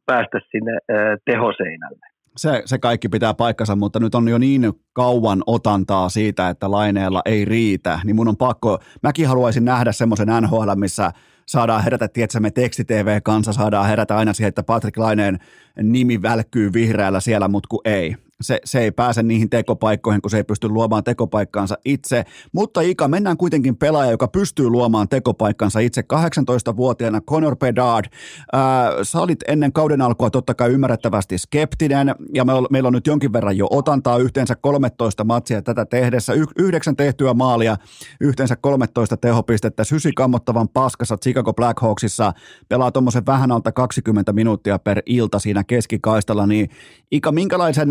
päästä 0.05 0.39
sinne 0.51 0.71
ää, 0.71 1.17
tehoseinälle. 1.25 2.07
Se, 2.37 2.61
se 2.65 2.77
kaikki 2.77 3.09
pitää 3.09 3.33
paikkansa, 3.33 3.75
mutta 3.75 3.99
nyt 3.99 4.15
on 4.15 4.27
jo 4.27 4.37
niin 4.37 4.73
kauan 4.93 5.43
otantaa 5.47 6.09
siitä, 6.09 6.49
että 6.49 6.71
laineella 6.71 7.21
ei 7.25 7.45
riitä, 7.45 7.99
niin 8.03 8.15
mun 8.15 8.27
on 8.27 8.37
pakko, 8.37 8.79
mäkin 9.03 9.27
haluaisin 9.27 9.65
nähdä 9.65 9.91
semmoisen 9.91 10.27
NHL, 10.41 10.71
missä 10.75 11.11
saadaan 11.45 11.83
herätä, 11.83 12.07
tiedätkö, 12.07 12.39
me 12.39 12.51
teksti-TV 12.51 13.19
kanssa 13.23 13.53
saadaan 13.53 13.87
herätä 13.87 14.17
aina 14.17 14.33
siihen, 14.33 14.49
että 14.49 14.63
Patrick 14.63 14.97
Laineen 14.97 15.37
nimi 15.83 16.21
välkkyy 16.21 16.73
vihreällä 16.73 17.19
siellä, 17.19 17.47
mutta 17.47 17.67
kun 17.67 17.81
ei. 17.85 18.15
Se, 18.41 18.59
se 18.65 18.79
ei 18.79 18.91
pääse 18.91 19.23
niihin 19.23 19.49
tekopaikkoihin, 19.49 20.21
kun 20.21 20.31
se 20.31 20.37
ei 20.37 20.43
pysty 20.43 20.69
luomaan 20.69 21.03
tekopaikkaansa 21.03 21.77
itse. 21.85 22.25
Mutta 22.51 22.81
Ika, 22.81 23.07
mennään 23.07 23.37
kuitenkin 23.37 23.77
pelaaja, 23.77 24.11
joka 24.11 24.27
pystyy 24.27 24.69
luomaan 24.69 25.09
tekopaikkansa 25.09 25.79
itse 25.79 26.03
18-vuotiaana, 26.13 27.21
Conor 27.21 27.55
Bedard. 27.55 28.05
Ää, 28.53 28.91
sä 29.03 29.19
olit 29.19 29.39
ennen 29.47 29.73
kauden 29.73 30.01
alkua 30.01 30.29
totta 30.29 30.53
kai 30.53 30.69
ymmärrettävästi 30.69 31.37
skeptinen, 31.37 32.15
ja 32.33 32.45
me, 32.45 32.53
meillä 32.69 32.87
on 32.87 32.93
nyt 32.93 33.07
jonkin 33.07 33.33
verran 33.33 33.57
jo 33.57 33.67
otantaa 33.71 34.17
yhteensä 34.17 34.55
13 34.55 35.23
matsia 35.23 35.61
tätä 35.61 35.85
tehdessä, 35.85 36.33
y- 36.33 36.45
yhdeksän 36.59 36.95
tehtyä 36.95 37.33
maalia, 37.33 37.77
yhteensä 38.21 38.55
13 38.55 39.17
tehopistettä, 39.17 39.83
sysi 39.83 40.11
kammottavan 40.11 40.69
paskassa 40.69 41.17
Chicago 41.17 41.53
Blackhawksissa, 41.53 42.33
pelaa 42.69 42.91
tuommoisen 42.91 43.25
vähän 43.25 43.51
alta 43.51 43.71
20 43.71 44.33
minuuttia 44.33 44.79
per 44.79 45.01
ilta 45.05 45.39
siinä 45.39 45.63
keskikaistalla, 45.63 46.47
niin 46.47 46.69
Ika, 47.11 47.31
minkälaisen 47.31 47.89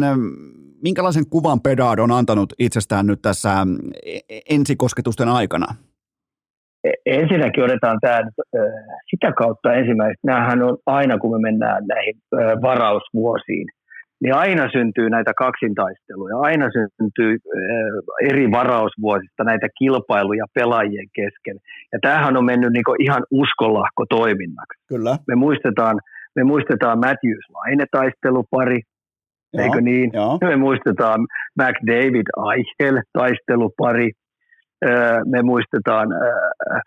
minkälaisen 0.83 1.25
kuvan 1.31 1.61
Pedard 1.61 1.99
on 1.99 2.13
antanut 2.13 2.53
itsestään 2.59 3.07
nyt 3.07 3.23
tässä 3.23 3.51
e, 4.07 4.19
e, 4.29 4.41
ensikosketusten 4.51 5.29
aikana? 5.29 5.67
E, 6.85 6.91
ensinnäkin 7.07 7.65
otetaan 7.65 7.99
tämä 8.01 8.21
sitä 9.11 9.33
kautta 9.33 9.73
ensimmäistä. 9.73 10.21
Nämähän 10.27 10.63
on 10.63 10.79
aina, 10.87 11.19
kun 11.19 11.31
me 11.33 11.51
mennään 11.51 11.83
näihin 11.87 12.17
varausvuosiin, 12.63 13.67
niin 14.23 14.35
aina 14.35 14.69
syntyy 14.73 15.11
näitä 15.11 15.33
kaksintaisteluja, 15.39 16.37
aina 16.39 16.67
syntyy 17.01 17.37
eri 18.31 18.51
varausvuosista 18.51 19.45
näitä 19.45 19.69
kilpailuja 19.79 20.45
pelaajien 20.55 21.09
kesken. 21.15 21.57
Ja 21.93 21.99
tämähän 22.03 22.37
on 22.37 22.45
mennyt 22.45 22.73
niin 22.73 23.03
ihan 23.07 23.23
uskonlahko 23.31 24.05
toiminnaksi. 24.11 24.79
Kyllä. 24.89 25.19
Me 25.29 25.35
muistetaan, 25.35 26.01
me 26.37 26.45
muistetaan 26.45 26.99
Matthews 26.99 27.47
Laine-taistelupari, 27.55 28.81
Joo, 29.57 29.65
eikö 29.65 29.81
niin? 29.81 30.11
Joo. 30.13 30.39
Me 30.41 30.57
muistetaan 30.57 31.21
McDavid 31.61 32.27
Eichel 32.55 33.03
taistelupari. 33.13 34.11
Me 35.27 35.43
muistetaan 35.43 36.09
äh, 36.13 36.81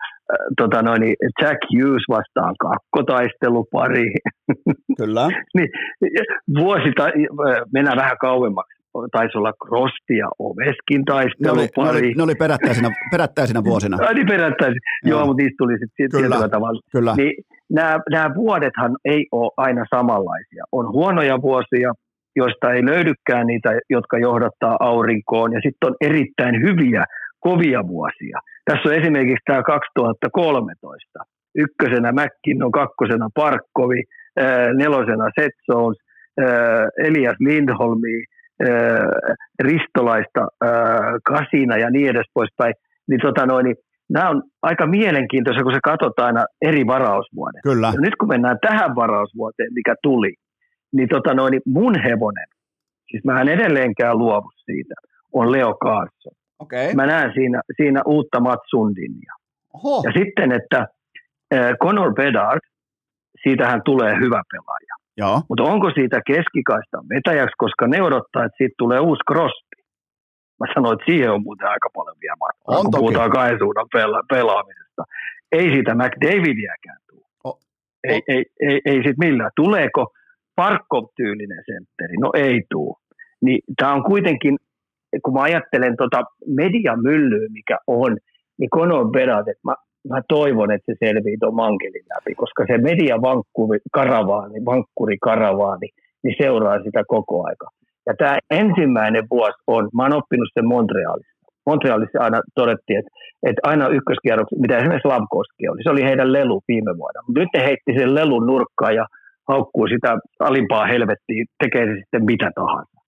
tota 0.56 0.82
noin, 0.82 1.02
Jack 1.42 1.58
Hughes 1.72 2.04
vastaan 2.08 2.54
kakkotaistelupari. 2.60 4.12
Kyllä. 4.98 5.28
niin, 5.56 5.68
vuosi, 6.58 6.92
ta- 6.96 7.12
mennään 7.72 7.96
vähän 7.96 8.16
kauemmaksi. 8.20 8.80
Taisi 9.12 9.38
olla 9.38 9.52
Krosti 9.66 10.16
ja 10.16 10.28
Oveskin 10.38 11.04
taistelupari. 11.04 11.66
Ne 11.76 11.90
oli, 11.90 12.00
ne 12.00 12.06
oli, 12.06 12.14
ne 12.16 12.22
oli 12.22 12.34
perättäisinä, 12.34 12.90
perättäisinä 13.10 13.64
vuosina. 13.64 13.96
Ai 14.06 14.14
niin, 14.14 14.26
perättäisin. 14.26 14.80
Joo, 15.04 15.18
Joo 15.18 15.26
mutta 15.26 15.42
niistä 15.42 15.56
tuli 15.58 15.72
sitten 15.72 16.10
tietyllä 16.10 16.48
tavalla. 16.48 16.80
Kyllä. 16.92 17.14
Niin, 17.16 17.32
nämä, 17.70 17.98
nämä 18.10 18.34
vuodethan 18.34 18.96
ei 19.04 19.26
ole 19.32 19.50
aina 19.56 19.84
samanlaisia. 19.94 20.64
On 20.72 20.92
huonoja 20.92 21.42
vuosia, 21.42 21.92
joista 22.36 22.72
ei 22.72 22.84
löydykään 22.84 23.46
niitä, 23.46 23.70
jotka 23.90 24.18
johdattaa 24.18 24.76
aurinkoon, 24.80 25.52
ja 25.52 25.60
sitten 25.62 25.86
on 25.90 25.96
erittäin 26.00 26.62
hyviä, 26.62 27.04
kovia 27.40 27.88
vuosia. 27.88 28.38
Tässä 28.64 28.88
on 28.88 28.94
esimerkiksi 28.94 29.44
tämä 29.46 29.62
2013. 29.62 31.24
Ykkösenä 31.54 32.12
McKinnon, 32.12 32.72
kakkosena 32.72 33.28
Parkkovi, 33.34 34.02
nelosena 34.74 35.24
Seth 35.40 35.58
Jones, 35.68 35.98
Elias 36.98 37.36
Lindholmi, 37.40 38.24
Ristolaista, 39.62 40.48
Kasina 41.24 41.76
ja 41.76 41.90
niin 41.90 42.10
edes 42.10 42.26
poispäin. 42.34 42.74
Niin, 43.08 43.20
tota 43.20 43.46
noin, 43.46 43.64
niin 43.64 43.76
nämä 44.10 44.30
on 44.30 44.42
aika 44.62 44.86
mielenkiintoisia, 44.86 45.62
kun 45.62 45.72
se 45.72 45.78
katsotaan 45.84 46.26
aina 46.26 46.44
eri 46.62 46.86
varausvuoden. 46.86 47.60
Kyllä. 47.62 47.86
Ja 47.94 48.00
nyt 48.00 48.16
kun 48.20 48.28
mennään 48.28 48.58
tähän 48.68 48.94
varausvuoteen, 48.96 49.74
mikä 49.74 49.94
tuli, 50.02 50.34
niin, 50.92 51.08
tota 51.08 51.34
noin, 51.34 51.50
niin 51.50 51.62
mun 51.66 51.94
hevonen, 52.02 52.46
siis 53.10 53.24
mä 53.24 53.40
en 53.40 53.48
edelleenkään 53.48 54.18
luovu 54.18 54.50
siitä, 54.64 54.94
on 55.32 55.52
Leo 55.52 55.74
Carlson. 55.84 56.32
Okay. 56.58 56.94
Mä 56.94 57.06
näen 57.06 57.32
siinä, 57.34 57.60
siinä 57.76 58.02
uutta 58.06 58.40
Matsundinia. 58.40 59.32
Oho. 59.74 60.02
Ja 60.04 60.12
sitten, 60.18 60.52
että 60.52 60.86
äh, 61.54 61.72
Conor 61.82 62.14
Bedard, 62.14 62.60
siitähän 63.42 63.82
tulee 63.84 64.14
hyvä 64.20 64.42
pelaaja. 64.52 64.94
Joo. 65.16 65.42
Mutta 65.48 65.62
onko 65.62 65.90
siitä 65.90 66.20
keskikaista 66.26 66.98
vetäjäksi, 67.14 67.54
koska 67.58 67.86
ne 67.86 68.02
odottaa, 68.02 68.44
että 68.44 68.56
siitä 68.58 68.74
tulee 68.78 69.00
uusi 69.00 69.20
Crosby. 69.30 69.76
Mä 70.60 70.66
sanoin, 70.74 70.94
että 70.94 71.04
siihen 71.10 71.30
on 71.30 71.42
muuten 71.42 71.68
aika 71.68 71.88
paljon 71.94 72.16
vielä 72.20 72.36
matkaa, 72.40 72.76
on 72.76 72.82
kun 72.84 72.90
toki. 72.90 73.00
puhutaan 73.00 73.30
kaisuudan 73.30 73.86
pela- 73.96 74.26
pelaamisesta. 74.32 75.02
Ei 75.52 75.70
siitä 75.70 75.94
McDavidiäkään 75.94 77.00
tule. 77.10 77.26
Oh. 77.44 77.58
Ei, 78.04 78.22
ei, 78.28 78.44
ei, 78.60 78.80
ei 78.84 79.02
sit 79.06 79.18
millään. 79.18 79.50
Tuleeko 79.56 80.12
Parkov-tyylinen 80.60 81.62
sentteri? 81.70 82.16
No 82.20 82.30
ei 82.34 82.62
tuu. 82.70 82.96
Niin 83.44 83.60
tämä 83.78 83.92
on 83.94 84.02
kuitenkin, 84.04 84.54
kun 85.24 85.34
mä 85.34 85.42
ajattelen 85.42 85.94
tota 85.96 86.20
mediamyllyä, 86.46 87.48
mikä 87.52 87.76
on, 87.86 88.16
niin 88.58 88.70
Conor 88.76 89.10
Bedard, 89.10 89.48
että 89.48 89.64
mä, 89.68 89.74
mä 90.08 90.20
toivon, 90.28 90.70
että 90.72 90.92
se 90.92 91.06
selvii 91.06 91.36
tuon 91.40 91.54
mankelin 91.54 92.06
läpi, 92.14 92.34
koska 92.34 92.64
se 92.66 92.78
mediavankkuri 92.78 93.78
karavaani, 93.92 94.64
vankkuri 94.64 95.16
karavaani, 95.28 95.88
niin 96.22 96.34
seuraa 96.42 96.82
sitä 96.84 97.02
koko 97.08 97.46
aika. 97.48 97.66
Ja 98.06 98.14
tämä 98.18 98.38
ensimmäinen 98.50 99.24
vuosi 99.30 99.58
on, 99.66 99.88
mä 99.94 100.02
oon 100.02 100.18
oppinut 100.20 100.48
sen 100.54 100.66
Montrealissa. 100.66 101.36
Montrealissa 101.66 102.18
aina 102.26 102.40
todettiin, 102.54 102.98
että, 102.98 103.12
että 103.48 103.60
aina 103.70 103.88
ykköskierroksessa, 103.88 104.62
mitä 104.62 104.78
esimerkiksi 104.78 105.08
Lamkoski 105.08 105.68
oli, 105.68 105.82
se 105.82 105.90
oli 105.90 106.04
heidän 106.10 106.32
lelu 106.32 106.60
viime 106.68 106.92
vuonna. 106.98 107.20
Mutta 107.26 107.40
nyt 107.40 107.52
ne 107.54 107.60
heitti 107.68 107.92
sen 107.98 108.14
lelun 108.14 108.46
nurkkaan 108.46 108.94
ja 108.94 109.06
haukkuu 109.52 109.86
sitä 109.94 110.10
alimpaa 110.48 110.86
helvettiä, 110.86 111.44
tekee 111.64 111.84
se 111.86 111.94
sitten 112.00 112.24
mitä 112.24 112.50
tahansa. 112.54 112.98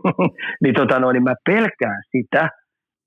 niin, 0.62 0.74
tota 0.74 0.98
no, 0.98 1.12
niin 1.12 1.22
mä 1.22 1.34
pelkään 1.50 2.02
sitä, 2.12 2.48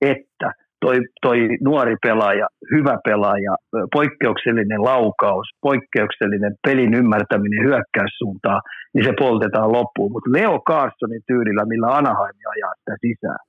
että 0.01 0.47
toi, 0.83 0.97
toi 1.21 1.39
nuori 1.69 1.95
pelaaja, 2.05 2.47
hyvä 2.73 2.95
pelaaja, 3.07 3.53
poikkeuksellinen 3.95 4.81
laukaus, 4.91 5.47
poikkeuksellinen 5.61 6.53
pelin 6.67 6.93
ymmärtäminen 6.93 7.65
hyökkäyssuuntaan, 7.67 8.61
niin 8.93 9.05
se 9.05 9.13
poltetaan 9.19 9.71
loppuun. 9.77 10.11
Mutta 10.11 10.33
Leo 10.37 10.55
Carsonin 10.69 11.23
tyylillä, 11.27 11.63
millä 11.65 11.87
Anaheim 11.99 12.37
ajaa 12.53 12.73
sitä 12.79 12.95
sisään, 13.05 13.41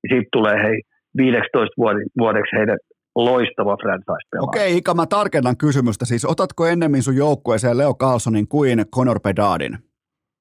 niin 0.00 0.10
siitä 0.12 0.28
tulee 0.36 0.56
hei 0.66 0.78
15 1.16 1.74
vuodeksi 2.22 2.56
heidän 2.58 2.78
loistava 3.16 3.76
franchise-pelaaja. 3.76 4.48
Okei, 4.48 4.76
Ika, 4.76 4.94
mä 4.94 5.06
tarkennan 5.06 5.56
kysymystä. 5.56 6.04
Siis 6.04 6.24
otatko 6.24 6.66
ennemmin 6.66 7.02
sun 7.02 7.16
joukkueeseen 7.16 7.78
Leo 7.78 7.94
Carlsonin 7.94 8.48
kuin 8.48 8.84
Conor 8.94 9.20
Bedardin? 9.20 9.78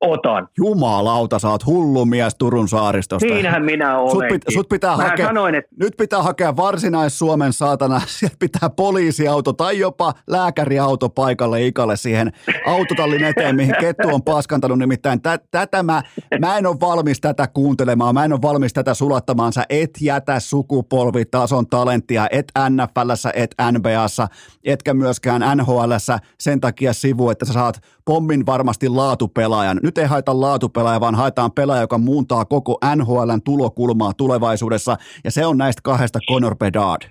Otan. 0.05 0.47
Jumalauta, 0.57 1.39
sä 1.39 1.49
oot 1.49 1.65
hullu 1.65 2.05
mies 2.05 2.35
Turun 2.35 2.69
saaristosta. 2.69 3.27
Siinähän 3.27 3.63
minä 3.63 3.97
olenkin. 3.97 4.21
Sut, 4.21 4.27
pit, 4.29 4.53
sut 4.53 4.69
pitää 4.69 4.97
Mä 4.97 5.03
hakea, 5.03 5.25
sanoin, 5.27 5.55
että 5.55 5.71
nyt 5.79 5.93
pitää 5.97 6.23
hakea 6.23 6.55
varsinais-Suomen 6.55 7.53
saatana, 7.53 8.01
sieltä 8.19 8.35
pitää 8.39 8.69
poliisiauto 8.69 9.53
tai 9.53 9.79
jopa 9.79 10.13
lääkäriauto 10.27 11.09
paikalle 11.09 11.65
Ikalle 11.65 11.97
siihen 11.97 12.31
autotallin 12.67 13.23
eteen, 13.23 13.55
mihin 13.55 13.75
kettu 13.79 14.07
on 14.13 14.23
paskantanut. 14.23 14.79
Nimittäin 14.79 15.21
tä, 15.21 15.39
tätä 15.51 15.83
mä, 15.83 16.03
mä 16.39 16.57
en 16.57 16.65
ole 16.65 16.79
valmis 16.79 17.21
tätä 17.21 17.47
kuuntelemaan, 17.47 18.13
mä 18.13 18.25
en 18.25 18.33
ole 18.33 18.41
valmis 18.41 18.73
tätä 18.73 18.93
sulattamaan. 18.93 19.53
Sä 19.53 19.63
et 19.69 19.89
jätä 20.01 20.39
sukupolvitason 20.39 21.67
talenttia, 21.67 22.27
et 22.31 22.51
NFLssä, 22.69 23.31
et 23.35 23.55
NBAssa, 23.71 24.27
etkä 24.63 24.93
myöskään 24.93 25.57
NHLssä 25.57 26.19
sen 26.39 26.61
takia 26.61 26.93
sivu, 26.93 27.29
että 27.29 27.45
sä 27.45 27.53
saat 27.53 27.81
pommin 28.05 28.45
varmasti 28.45 28.89
laatupelaajan. 28.89 29.79
Nyt 29.83 29.97
ei 29.97 30.05
haeta 30.05 30.41
laatupelaaja, 30.41 30.99
vaan 30.99 31.15
haetaan 31.15 31.51
pelaaja, 31.51 31.81
joka 31.81 31.97
muuntaa 31.97 32.45
koko 32.45 32.77
NHLn 32.95 33.41
tulokulmaa 33.45 34.13
tulevaisuudessa, 34.17 34.95
ja 35.23 35.31
se 35.31 35.45
on 35.45 35.57
näistä 35.57 35.81
kahdesta 35.83 36.19
Conor 36.31 36.55
Bedard. 36.55 37.01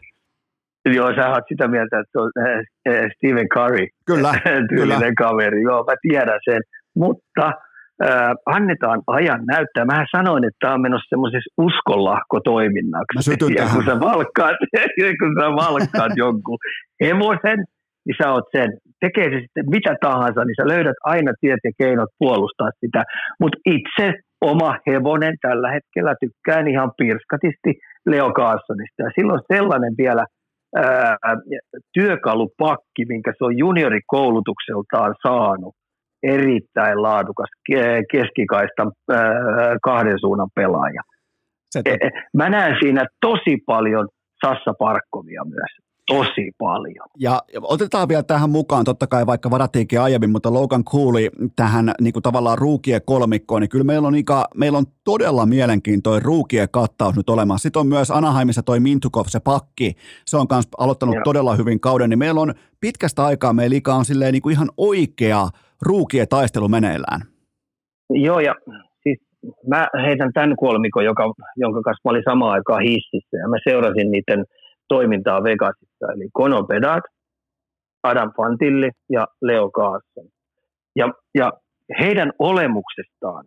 Joo, 0.94 1.14
sä 1.14 1.28
oot 1.28 1.44
sitä 1.48 1.68
mieltä, 1.68 1.98
että 2.00 2.12
se 2.12 2.18
on 2.18 2.30
äh, 2.38 3.10
Stephen 3.16 3.48
Curry. 3.48 3.86
Kyllä, 4.06 4.32
tyylinen 4.70 4.98
kyllä. 4.98 5.28
kaveri. 5.28 5.62
Joo, 5.62 5.84
mä 5.84 5.94
tiedän 6.02 6.40
sen. 6.44 6.60
Mutta 6.96 7.46
äh, 8.04 8.32
annetaan 8.46 9.02
ajan 9.06 9.42
näyttää. 9.46 9.84
Mähän 9.84 10.06
sanoin, 10.16 10.44
että 10.44 10.58
tämä 10.60 10.74
on 10.74 10.82
menossa 10.82 11.08
semmoisessa 11.08 11.54
uskonlahko-toiminnaksi. 11.58 13.14
Mä 13.14 13.22
sytyn 13.22 13.54
ja 13.56 13.66
kun 13.74 13.84
sä 13.84 14.00
valkkaat, 14.00 14.56
kun 15.20 15.34
sä 15.40 15.46
valkkaat 15.64 16.12
jonkun 16.16 16.58
hevosen, 17.04 17.64
niin 18.06 18.16
sä 18.22 18.32
oot 18.32 18.44
sen. 18.52 18.70
Tekee 19.00 19.30
se 19.30 19.38
sitten 19.40 19.70
mitä 19.70 19.96
tahansa, 20.00 20.44
niin 20.44 20.54
sä 20.60 20.68
löydät 20.68 20.96
aina 21.04 21.32
tiet 21.40 21.60
ja 21.64 21.70
keinot 21.78 22.08
puolustaa 22.18 22.68
sitä. 22.80 23.04
Mutta 23.40 23.58
itse 23.66 24.12
oma 24.40 24.78
hevonen 24.86 25.34
tällä 25.42 25.70
hetkellä 25.70 26.14
tykkään 26.20 26.68
ihan 26.68 26.90
pirskatisti 26.98 27.72
Leo 28.06 28.32
Carsonista. 28.32 29.02
Ja 29.02 29.10
silloin 29.14 29.40
sellainen 29.52 29.94
vielä 29.98 30.24
ää, 30.76 31.16
työkalupakki, 31.92 33.04
minkä 33.08 33.32
se 33.38 33.44
on 33.44 33.58
juniorikoulutukseltaan 33.58 35.14
saanut. 35.26 35.74
Erittäin 36.22 37.02
laadukas 37.02 37.48
ke- 37.72 38.04
keskikaistan 38.12 38.92
ää, 39.10 39.16
kahden 39.82 40.18
suunnan 40.20 40.48
pelaaja. 40.54 41.02
E- 41.84 42.06
e- 42.06 42.10
Mä 42.34 42.50
näen 42.50 42.76
siinä 42.82 43.04
tosi 43.20 43.56
paljon 43.66 44.08
Sassa 44.46 44.72
Parkkovia 44.78 45.42
myös. 45.44 45.72
Tosi 46.06 46.50
paljon. 46.58 47.06
Ja 47.18 47.42
otetaan 47.62 48.08
vielä 48.08 48.22
tähän 48.22 48.50
mukaan, 48.50 48.84
totta 48.84 49.06
kai 49.06 49.26
vaikka 49.26 49.50
varattiinkin 49.50 50.00
aiemmin, 50.00 50.30
mutta 50.30 50.52
Logan 50.52 50.84
kuuli 50.84 51.30
tähän 51.56 51.92
niin 52.00 52.12
kuin 52.12 52.22
tavallaan 52.22 52.58
ruukien 52.58 53.00
kolmikkoon, 53.04 53.60
niin 53.60 53.68
kyllä 53.68 53.84
meillä 53.84 54.08
on, 54.08 54.14
Ika, 54.14 54.48
meillä 54.56 54.78
on 54.78 54.84
todella 55.04 55.46
mielenkiintoinen 55.46 56.22
ruukien 56.22 56.68
kattaus 56.70 57.16
nyt 57.16 57.30
olemassa. 57.30 57.62
Sitten 57.62 57.80
on 57.80 57.86
myös 57.86 58.10
Anaheimissa 58.10 58.62
toi 58.62 58.80
Mintukov, 58.80 59.24
se 59.26 59.40
pakki, 59.40 59.92
se 60.26 60.36
on 60.36 60.46
myös 60.50 60.68
aloittanut 60.78 61.14
Joo. 61.14 61.24
todella 61.24 61.56
hyvin 61.56 61.80
kauden, 61.80 62.10
niin 62.10 62.18
meillä 62.18 62.40
on 62.40 62.54
pitkästä 62.80 63.24
aikaa 63.24 63.52
meillä 63.52 63.76
Ika 63.76 63.94
on 63.94 64.04
silleen 64.04 64.32
niin 64.32 64.42
kuin 64.42 64.52
ihan 64.52 64.68
oikea 64.76 65.48
ruukien 65.82 66.28
taistelu 66.28 66.68
meneillään. 66.68 67.20
Joo, 68.10 68.40
ja 68.40 68.54
siis 69.02 69.18
mä 69.68 69.86
heitän 70.06 70.32
tämän 70.32 70.56
kolmikon, 70.56 71.04
joka, 71.04 71.32
jonka 71.56 71.82
kanssa 71.82 72.00
mä 72.04 72.10
olin 72.10 72.22
samaan 72.30 72.52
aikaan 72.52 72.82
hississä, 72.82 73.36
ja 73.42 73.48
mä 73.48 73.56
seurasin 73.68 74.10
niiden 74.10 74.44
toimintaa 74.88 75.44
Vegasissa, 75.44 75.93
eli 76.12 76.28
Kono 76.32 76.62
Bedard, 76.62 77.02
Adam 78.02 78.32
Fantilli 78.36 78.90
ja 79.10 79.26
Leo 79.42 79.70
Kaasson. 79.70 80.28
Ja, 80.96 81.08
ja 81.34 81.52
heidän 82.00 82.32
olemuksestaan 82.38 83.44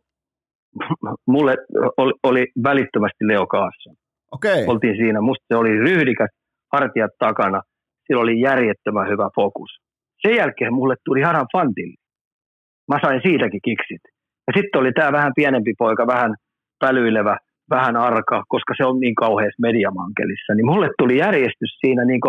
mulle 1.33 1.55
oli, 1.97 2.13
oli 2.23 2.45
välittömästi 2.63 3.27
Leo 3.27 3.47
Kaasson. 3.47 3.95
Okay. 4.31 4.65
Oltiin 4.67 4.97
siinä, 4.97 5.21
musta 5.21 5.45
se 5.47 5.55
oli 5.55 5.79
ryhdikäs, 5.79 6.29
hartiat 6.73 7.11
takana, 7.19 7.61
sillä 8.07 8.21
oli 8.21 8.41
järjettömän 8.41 9.09
hyvä 9.09 9.29
fokus. 9.35 9.69
Sen 10.21 10.35
jälkeen 10.35 10.73
mulle 10.73 10.95
tuli 11.05 11.23
Adam 11.23 11.47
Fantilli. 11.57 11.95
Mä 12.87 12.97
sain 13.01 13.21
siitäkin 13.23 13.61
kiksit. 13.63 14.01
Ja 14.47 14.53
sitten 14.55 14.81
oli 14.81 14.91
tämä 14.91 15.11
vähän 15.11 15.31
pienempi 15.35 15.73
poika, 15.77 16.07
vähän 16.07 16.35
pälyilevä, 16.79 17.37
vähän 17.69 17.95
arka, 17.95 18.43
koska 18.47 18.73
se 18.77 18.85
on 18.85 18.99
niin 18.99 19.15
kauheassa 19.15 19.61
mediamankelissa. 19.61 20.53
Niin 20.53 20.65
mulle 20.65 20.89
tuli 20.97 21.17
järjestys 21.17 21.71
siinä 21.85 22.05
niin 22.05 22.21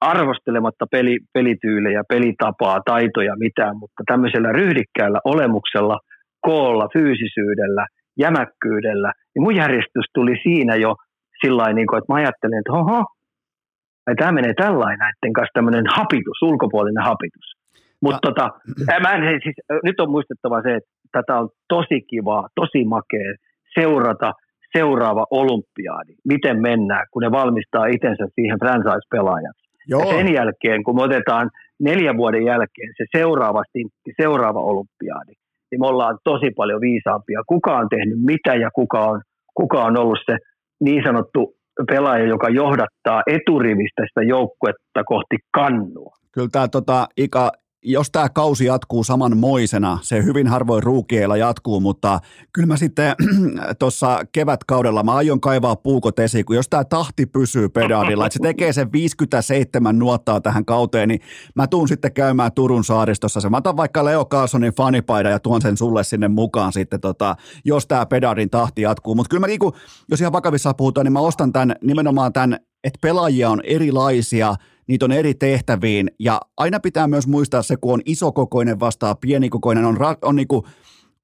arvostelematta 0.00 0.86
peli, 0.90 1.18
pelityylejä, 1.32 2.02
pelitapaa, 2.08 2.80
taitoja, 2.84 3.34
mitään, 3.36 3.76
mutta 3.76 4.02
tämmöisellä 4.06 4.52
ryhdikkäällä 4.52 5.20
olemuksella, 5.24 5.98
koolla, 6.40 6.88
fyysisyydellä, 6.92 7.86
jämäkkyydellä, 8.18 9.12
niin 9.34 9.42
mun 9.42 9.56
järjestys 9.56 10.06
tuli 10.14 10.36
siinä 10.42 10.74
jo 10.76 10.94
sillä 11.40 11.72
niin 11.72 11.96
että 11.98 12.12
mä 12.12 12.14
ajattelin, 12.14 12.58
että 12.58 12.72
oho, 12.72 13.04
tämä 14.18 14.32
menee 14.32 14.54
tällainen 14.54 14.98
näiden 14.98 15.32
kanssa 15.32 15.54
tämmöinen 15.54 15.84
hapitus, 15.96 16.42
ulkopuolinen 16.42 17.04
hapitus. 17.04 17.46
Mutta 18.02 18.18
tota, 18.22 18.50
siis, 19.42 19.56
nyt 19.84 20.00
on 20.00 20.10
muistettava 20.10 20.62
se, 20.62 20.74
että 20.74 20.90
tätä 21.12 21.38
on 21.40 21.48
tosi 21.68 22.00
kivaa, 22.10 22.48
tosi 22.54 22.84
makea 22.84 23.34
seurata 23.74 24.32
seuraava 24.76 25.26
olympiadi, 25.30 26.14
miten 26.28 26.62
mennään, 26.62 27.06
kun 27.12 27.22
ne 27.22 27.30
valmistaa 27.30 27.86
itsensä 27.86 28.24
siihen 28.34 28.58
franchise-pelaajaksi. 28.58 29.69
Joo. 29.90 30.00
Ja 30.00 30.10
sen 30.10 30.34
jälkeen, 30.34 30.84
kun 30.84 30.94
me 30.96 31.02
otetaan 31.02 31.50
neljän 31.80 32.16
vuoden 32.16 32.44
jälkeen 32.44 32.92
se 32.96 33.04
seuraava 33.18 33.62
stintti, 33.68 34.10
seuraava 34.22 34.60
olympiadi, 34.60 35.32
niin 35.70 35.80
me 35.80 35.86
ollaan 35.86 36.18
tosi 36.24 36.50
paljon 36.56 36.80
viisaampia. 36.80 37.40
Kuka 37.46 37.76
on 37.76 37.88
tehnyt 37.88 38.18
mitä 38.24 38.54
ja 38.54 38.70
kuka 38.74 39.00
on, 39.00 39.20
kuka 39.54 39.84
on 39.84 39.96
ollut 39.98 40.18
se 40.26 40.36
niin 40.80 41.02
sanottu 41.06 41.54
pelaaja, 41.90 42.26
joka 42.26 42.48
johdattaa 42.48 43.22
eturivistä 43.26 44.02
sitä 44.08 44.22
joukkuetta 44.22 45.04
kohti 45.04 45.36
kannua. 45.54 46.12
Kyllä 46.32 46.48
tämä 46.52 46.68
tota, 46.68 47.08
Ika, 47.16 47.52
jos 47.82 48.10
tämä 48.10 48.28
kausi 48.28 48.64
jatkuu 48.64 49.04
samanmoisena, 49.04 49.98
se 50.02 50.24
hyvin 50.24 50.46
harvoin 50.46 50.82
ruukieilla 50.82 51.36
jatkuu, 51.36 51.80
mutta 51.80 52.20
kyllä 52.52 52.66
mä 52.66 52.76
sitten 52.76 53.16
tuossa 53.78 54.24
kevätkaudella 54.32 55.02
mä 55.02 55.14
aion 55.14 55.40
kaivaa 55.40 55.76
puukot 55.76 56.18
esiin, 56.18 56.44
kun 56.44 56.56
jos 56.56 56.68
tämä 56.68 56.84
tahti 56.84 57.26
pysyy 57.26 57.68
pedaalilla, 57.68 58.26
että 58.26 58.38
se 58.38 58.42
tekee 58.42 58.72
sen 58.72 58.92
57 58.92 59.98
nuottaa 59.98 60.40
tähän 60.40 60.64
kauteen, 60.64 61.08
niin 61.08 61.20
mä 61.54 61.66
tuun 61.66 61.88
sitten 61.88 62.12
käymään 62.12 62.52
Turun 62.52 62.84
saaristossa. 62.84 63.50
Mä 63.50 63.56
otan 63.56 63.76
vaikka 63.76 64.04
Leo 64.04 64.24
Carlsonin 64.24 64.72
fanipaidan 64.72 65.32
ja 65.32 65.38
tuon 65.38 65.62
sen 65.62 65.76
sulle 65.76 66.04
sinne 66.04 66.28
mukaan 66.28 66.72
sitten, 66.72 67.00
tota, 67.00 67.36
jos 67.64 67.86
tämä 67.86 68.06
pedaalin 68.06 68.50
tahti 68.50 68.82
jatkuu. 68.82 69.14
Mutta 69.14 69.30
kyllä 69.30 69.40
mä 69.40 69.46
niinku, 69.46 69.72
jos 70.10 70.20
ihan 70.20 70.32
vakavissa 70.32 70.74
puhutaan, 70.74 71.04
niin 71.04 71.12
mä 71.12 71.20
ostan 71.20 71.52
tämän, 71.52 71.76
nimenomaan 71.82 72.32
tämän, 72.32 72.58
että 72.84 72.98
pelaajia 73.02 73.50
on 73.50 73.60
erilaisia– 73.64 74.54
niitä 74.86 75.04
on 75.04 75.12
eri 75.12 75.34
tehtäviin 75.34 76.10
ja 76.18 76.40
aina 76.56 76.80
pitää 76.80 77.06
myös 77.06 77.26
muistaa 77.26 77.62
se, 77.62 77.76
kun 77.76 77.94
on 77.94 78.00
isokokoinen 78.04 78.80
vastaan 78.80 79.16
pienikokoinen, 79.20 79.84
on, 79.84 79.98
on 80.22 80.36
niinku, 80.36 80.66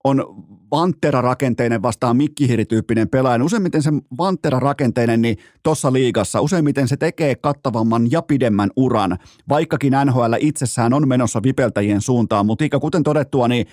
on 0.04 0.24
Vantera-rakenteinen 0.70 1.82
vastaan 1.82 2.16
mikkihirityyppinen 2.16 3.08
pelaaja. 3.08 3.38
Niin 3.38 3.46
useimmiten 3.46 3.82
se 3.82 3.90
Vantera-rakenteinen 4.18 5.22
niin 5.22 5.36
tuossa 5.62 5.92
liigassa, 5.92 6.40
useimmiten 6.40 6.88
se 6.88 6.96
tekee 6.96 7.34
kattavamman 7.34 8.10
ja 8.10 8.22
pidemmän 8.22 8.70
uran, 8.76 9.18
vaikkakin 9.48 9.92
NHL 10.04 10.34
itsessään 10.40 10.92
on 10.92 11.08
menossa 11.08 11.42
vipeltäjien 11.42 12.00
suuntaan. 12.00 12.46
Mutta 12.46 12.64
kuten 12.80 13.02
todettua, 13.02 13.48
niin 13.48 13.66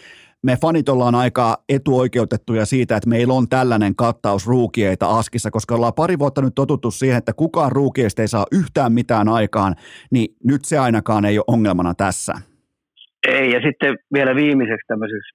me 0.43 0.55
fanit 0.61 0.89
ollaan 0.89 1.15
aika 1.15 1.57
etuoikeutettuja 1.69 2.65
siitä, 2.65 2.95
että 2.95 3.09
meillä 3.09 3.33
on 3.33 3.49
tällainen 3.49 3.95
kattaus 3.95 4.47
ruukieita 4.47 5.05
askissa, 5.05 5.51
koska 5.51 5.75
ollaan 5.75 5.93
pari 5.95 6.19
vuotta 6.19 6.41
nyt 6.41 6.55
totuttu 6.55 6.91
siihen, 6.91 7.17
että 7.17 7.33
kukaan 7.33 7.71
ruukieista 7.71 8.21
ei 8.21 8.27
saa 8.27 8.45
yhtään 8.51 8.93
mitään 8.93 9.29
aikaan, 9.29 9.75
niin 10.11 10.35
nyt 10.43 10.65
se 10.65 10.77
ainakaan 10.77 11.25
ei 11.25 11.37
ole 11.37 11.45
ongelmana 11.47 11.93
tässä. 11.93 12.33
Ei, 13.27 13.51
ja 13.51 13.59
sitten 13.61 13.95
vielä 14.13 14.35
viimeiseksi 14.35 14.87
tämmöiseksi 14.87 15.29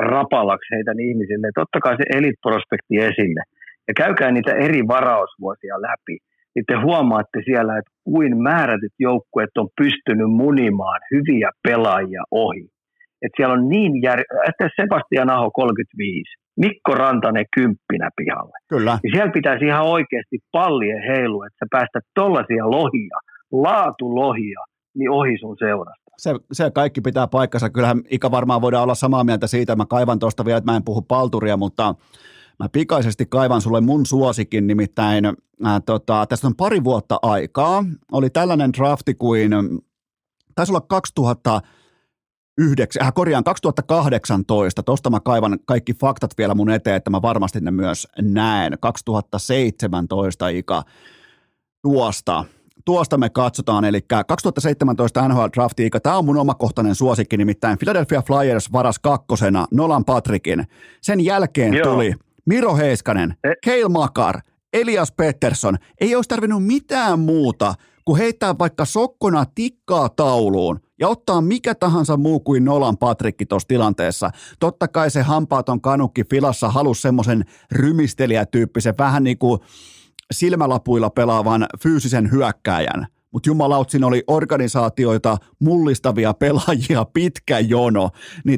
rapalaksi 0.00 0.74
heitä 0.74 0.92
ihmisille, 1.08 1.46
että 1.48 1.60
ottakaa 1.60 1.96
se 1.96 2.18
elitprospekti 2.18 2.96
esille 2.96 3.42
ja 3.88 3.94
käykää 3.94 4.30
niitä 4.30 4.52
eri 4.52 4.88
varausvuosia 4.88 5.82
läpi. 5.82 6.18
Niin 6.54 6.64
te 6.66 6.74
huomaatte 6.74 7.38
siellä, 7.44 7.78
että 7.78 7.92
kuin 8.04 8.42
määrätyt 8.42 8.92
joukkueet 8.98 9.50
on 9.58 9.68
pystynyt 9.76 10.30
munimaan 10.30 11.00
hyviä 11.10 11.50
pelaajia 11.62 12.22
ohi 12.30 12.72
että 13.22 13.36
siellä 13.36 13.54
on 13.54 13.68
niin 13.68 14.02
jär... 14.02 14.20
että 14.48 14.68
Sebastian 14.76 15.30
Aho 15.30 15.50
35, 15.50 16.22
Mikko 16.56 16.94
Rantanen 16.94 17.46
kymppinä 17.56 18.10
pihalle. 18.16 18.56
Kyllä. 18.68 18.98
Ja 19.04 19.10
siellä 19.12 19.32
pitäisi 19.32 19.64
ihan 19.64 19.82
oikeasti 19.82 20.38
pallien 20.52 21.02
heilu, 21.02 21.42
että 21.42 21.56
sä 21.60 21.66
päästät 21.70 22.04
tollaisia 22.14 22.70
lohia, 22.70 23.16
laatulohia, 23.52 24.60
niin 24.94 25.10
ohi 25.10 25.38
sun 25.40 25.56
seurasta. 25.58 26.02
Se, 26.16 26.34
se 26.52 26.70
kaikki 26.70 27.00
pitää 27.00 27.26
paikkansa. 27.26 27.70
Kyllähän 27.70 28.02
Ika 28.10 28.30
varmaan 28.30 28.60
voidaan 28.60 28.82
olla 28.82 28.94
samaa 28.94 29.24
mieltä 29.24 29.46
siitä. 29.46 29.76
Mä 29.76 29.86
kaivan 29.86 30.18
tuosta 30.18 30.44
vielä, 30.44 30.58
että 30.58 30.70
mä 30.70 30.76
en 30.76 30.84
puhu 30.84 31.02
palturia, 31.02 31.56
mutta 31.56 31.94
mä 32.58 32.68
pikaisesti 32.72 33.26
kaivan 33.26 33.60
sulle 33.60 33.80
mun 33.80 34.06
suosikin, 34.06 34.66
nimittäin 34.66 35.24
ää, 35.64 35.80
tota, 35.86 36.26
tästä 36.28 36.46
on 36.46 36.56
pari 36.56 36.84
vuotta 36.84 37.18
aikaa. 37.22 37.84
Oli 38.12 38.30
tällainen 38.30 38.72
drafti 38.72 39.14
kuin, 39.14 39.50
taisi 40.54 40.72
olla 40.72 40.80
2000, 40.80 41.60
yhdeksän, 42.58 43.02
äh, 43.02 43.12
korjaan 43.14 43.44
2018, 43.44 44.82
tuosta 44.82 45.10
mä 45.10 45.20
kaivan 45.20 45.58
kaikki 45.64 45.94
faktat 45.94 46.30
vielä 46.38 46.54
mun 46.54 46.70
eteen, 46.70 46.96
että 46.96 47.10
mä 47.10 47.22
varmasti 47.22 47.60
ne 47.60 47.70
myös 47.70 48.08
näen. 48.20 48.76
2017 48.80 50.48
Ika 50.48 50.82
tuosta. 51.82 52.44
Tuosta 52.84 53.18
me 53.18 53.30
katsotaan, 53.30 53.84
eli 53.84 54.00
2017 54.26 55.28
NHL 55.28 55.46
drafti 55.56 55.86
Ika, 55.86 56.00
tämä 56.00 56.18
on 56.18 56.24
mun 56.24 56.36
omakohtainen 56.36 56.94
suosikki, 56.94 57.36
nimittäin 57.36 57.78
Philadelphia 57.78 58.22
Flyers 58.22 58.72
varas 58.72 58.98
kakkosena 58.98 59.66
Nolan 59.70 60.04
Patrickin. 60.04 60.64
Sen 61.00 61.20
jälkeen 61.24 61.74
Joo. 61.74 61.92
tuli 61.92 62.14
Miro 62.46 62.76
Heiskanen, 62.76 63.34
e- 63.44 63.52
Keil 63.64 63.88
Makar, 63.88 64.40
Elias 64.72 65.12
Pettersson. 65.12 65.76
Ei 66.00 66.14
olisi 66.14 66.28
tarvinnut 66.28 66.66
mitään 66.66 67.18
muuta 67.18 67.74
kuin 68.04 68.18
heittää 68.18 68.58
vaikka 68.58 68.84
sokkona 68.84 69.44
tikkaa 69.54 70.08
tauluun 70.08 70.80
ja 71.00 71.08
ottaa 71.08 71.40
mikä 71.40 71.74
tahansa 71.74 72.16
muu 72.16 72.40
kuin 72.40 72.64
Nolan 72.64 72.98
Patrikki 72.98 73.46
tuossa 73.46 73.68
tilanteessa. 73.68 74.30
Totta 74.60 74.88
kai 74.88 75.10
se 75.10 75.22
hampaaton 75.22 75.80
kanukki 75.80 76.24
Filassa 76.30 76.68
halusi 76.68 77.02
semmoisen 77.02 77.44
rymistelijätyyppisen, 77.72 78.94
vähän 78.98 79.24
niin 79.24 79.38
kuin 79.38 79.60
silmälapuilla 80.32 81.10
pelaavan 81.10 81.66
fyysisen 81.82 82.30
hyökkääjän. 82.30 83.06
Mutta 83.32 83.48
jumalaut, 83.48 83.90
siinä 83.90 84.06
oli 84.06 84.24
organisaatioita, 84.26 85.36
mullistavia 85.58 86.34
pelaajia, 86.34 87.04
pitkä 87.14 87.58
jono. 87.58 88.10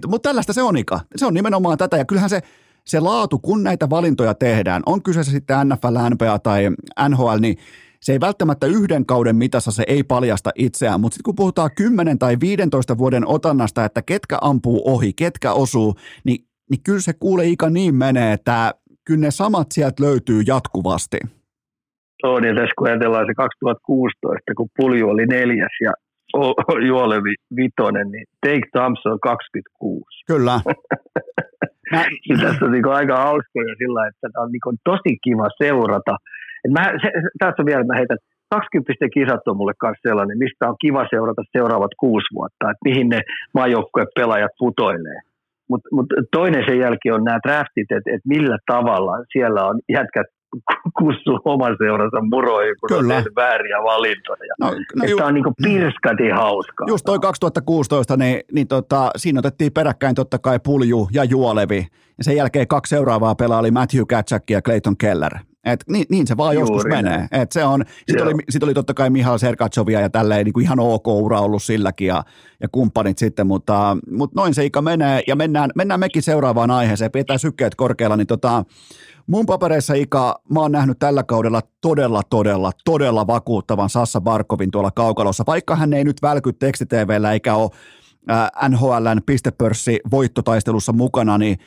Mutta 0.06 0.28
tällaista 0.28 0.52
se 0.52 0.62
on, 0.62 0.76
Ika. 0.76 1.00
Se 1.16 1.26
on 1.26 1.34
nimenomaan 1.34 1.78
tätä. 1.78 1.96
Ja 1.96 2.04
kyllähän 2.04 2.30
se, 2.30 2.40
se 2.84 3.00
laatu, 3.00 3.38
kun 3.38 3.62
näitä 3.62 3.90
valintoja 3.90 4.34
tehdään, 4.34 4.82
on 4.86 5.02
kyseessä 5.02 5.32
sitten 5.32 5.68
NFL, 5.68 6.14
NBA 6.14 6.38
tai 6.38 6.70
NHL, 7.08 7.38
niin 7.40 7.56
se 8.04 8.12
ei 8.12 8.20
välttämättä 8.20 8.66
yhden 8.66 9.06
kauden 9.06 9.36
mitassa, 9.36 9.70
se 9.70 9.84
ei 9.86 10.02
paljasta 10.02 10.50
itseään, 10.54 11.00
mutta 11.00 11.14
sitten 11.14 11.24
kun 11.24 11.36
puhutaan 11.36 11.70
10 11.76 12.18
tai 12.18 12.36
15 12.40 12.98
vuoden 12.98 13.26
otannasta, 13.26 13.84
että 13.84 14.02
ketkä 14.02 14.38
ampuu 14.40 14.82
ohi, 14.84 15.12
ketkä 15.12 15.52
osuu, 15.52 15.94
niin, 16.24 16.44
niin 16.70 16.82
kyllä 16.86 17.00
se 17.00 17.12
kuule 17.12 17.46
Ika 17.46 17.70
niin 17.70 17.94
menee, 17.94 18.32
että 18.32 18.74
kyllä 19.06 19.20
ne 19.20 19.30
samat 19.30 19.66
sieltä 19.72 20.02
löytyy 20.04 20.40
jatkuvasti. 20.46 21.18
On, 22.22 22.44
ja 22.44 22.54
tässä 22.54 22.74
kun 22.78 22.88
ajatellaan 22.88 23.26
se 23.26 23.34
2016, 23.34 24.54
kun 24.56 24.68
Pulju 24.76 25.08
oli 25.08 25.26
neljäs 25.26 25.76
ja 25.80 25.92
Juolevi 26.86 27.34
vitonen, 27.56 28.10
niin 28.10 28.26
Take 28.46 28.68
Thompson 28.72 29.20
26. 29.20 30.04
Kyllä. 30.26 30.60
Mä... 31.92 32.04
tässä 32.42 32.64
on 32.64 32.72
niin 32.72 32.86
aika 32.86 33.16
hauskoja 33.16 33.74
sillä, 33.78 34.06
että 34.06 34.28
tämä 34.32 34.44
on 34.44 34.52
niin 34.52 34.78
tosi 34.84 35.18
kiva 35.22 35.48
seurata– 35.58 36.16
et 36.64 36.72
mä, 36.72 36.84
se, 37.02 37.08
tässä 37.38 37.62
on 37.62 37.66
vielä, 37.66 37.84
mä 37.84 37.96
heitän 38.00 38.18
20 38.50 38.92
kisat 39.14 39.48
on 39.48 39.56
mulle 39.56 39.72
kanssa 39.78 40.08
sellainen, 40.08 40.38
mistä 40.38 40.68
on 40.68 40.76
kiva 40.80 41.06
seurata 41.10 41.42
seuraavat 41.56 41.94
kuusi 42.00 42.26
vuotta, 42.34 42.70
että 42.70 42.84
mihin 42.84 43.08
ne 43.08 43.20
maajoukkueen 43.54 44.14
pelaajat 44.14 44.50
putoilee. 44.58 45.20
Mutta 45.70 45.88
mut 45.92 46.06
toinen 46.32 46.64
sen 46.68 46.78
jälkeen 46.78 47.14
on 47.14 47.24
nämä 47.24 47.38
draftit, 47.46 47.90
että 47.96 48.10
et 48.14 48.20
millä 48.24 48.58
tavalla 48.66 49.12
siellä 49.32 49.60
on 49.66 49.80
jätkät 49.88 50.26
kussu 50.98 51.38
oman 51.44 51.76
seuransa 51.82 52.20
muroihin, 52.30 52.74
kun 52.80 52.88
Kyllä. 52.88 53.16
on 53.16 53.24
vääriä 53.36 53.78
valintoja. 53.82 54.54
No, 54.60 54.66
no, 54.96 55.04
ju- 55.04 55.16
Tämä 55.16 55.28
on 55.28 55.34
niin 55.34 55.44
pirskati 55.62 56.28
hauskaa. 56.28 56.86
Just 56.88 57.04
toi 57.04 57.18
2016, 57.18 58.16
niin, 58.16 58.40
niin 58.52 58.68
tota, 58.68 59.10
siinä 59.16 59.38
otettiin 59.38 59.72
peräkkäin 59.72 60.14
totta 60.14 60.38
kai 60.38 60.58
Pulju 60.64 61.08
ja 61.12 61.24
Juolevi. 61.24 61.86
Ja 62.18 62.24
sen 62.24 62.36
jälkeen 62.36 62.68
kaksi 62.68 62.90
seuraavaa 62.90 63.34
pelaa 63.34 63.58
oli 63.58 63.70
Matthew 63.70 64.02
Katchak 64.08 64.50
ja 64.50 64.62
Clayton 64.62 64.96
Keller. 64.96 65.32
Et 65.64 65.84
niin, 65.88 66.06
niin 66.10 66.26
se 66.26 66.36
vaan 66.36 66.54
Juuri 66.54 66.74
joskus 66.74 66.84
näin. 66.84 67.04
menee. 67.04 67.26
Et 67.32 67.52
se 67.52 67.64
on, 67.64 67.84
sit, 68.10 68.20
oli, 68.20 68.34
sit 68.50 68.62
oli 68.62 68.74
totta 68.74 68.94
kai 68.94 69.10
Mihal 69.10 69.38
Sergatsovia 69.38 70.00
ja 70.00 70.10
tälleen 70.10 70.44
niin 70.44 70.52
kuin 70.52 70.64
ihan 70.64 70.80
ok 70.80 71.06
ura 71.06 71.40
ollut 71.40 71.62
silläkin 71.62 72.06
ja, 72.06 72.24
ja 72.60 72.68
kumppanit 72.68 73.18
sitten, 73.18 73.46
mutta, 73.46 73.96
mutta 74.10 74.40
noin 74.40 74.54
se 74.54 74.64
ikä 74.64 74.82
menee 74.82 75.22
ja 75.26 75.36
mennään, 75.36 75.70
mennään 75.74 76.00
mekin 76.00 76.22
seuraavaan 76.22 76.70
aiheeseen. 76.70 77.10
Pidetään 77.10 77.38
sykkeet 77.38 77.74
korkealla, 77.74 78.16
niin 78.16 78.26
tota, 78.26 78.64
mun 79.26 79.46
papereissa 79.46 79.94
Ika, 79.94 80.42
mä 80.50 80.60
oon 80.60 80.72
nähnyt 80.72 80.98
tällä 80.98 81.22
kaudella 81.22 81.60
todella, 81.80 82.22
todella, 82.30 82.70
todella 82.84 83.26
vakuuttavan 83.26 83.90
Sassa 83.90 84.20
Barkovin 84.20 84.70
tuolla 84.70 84.90
kaukalossa, 84.90 85.44
vaikka 85.46 85.76
hän 85.76 85.92
ei 85.92 86.04
nyt 86.04 86.22
välky 86.22 86.52
tekstitvllä 86.52 87.32
eikä 87.32 87.54
ole 87.54 87.70
NHLn 88.68 89.20
pistepörssi 89.26 90.00
voittotaistelussa 90.10 90.92
mukana, 90.92 91.38
niin 91.38 91.58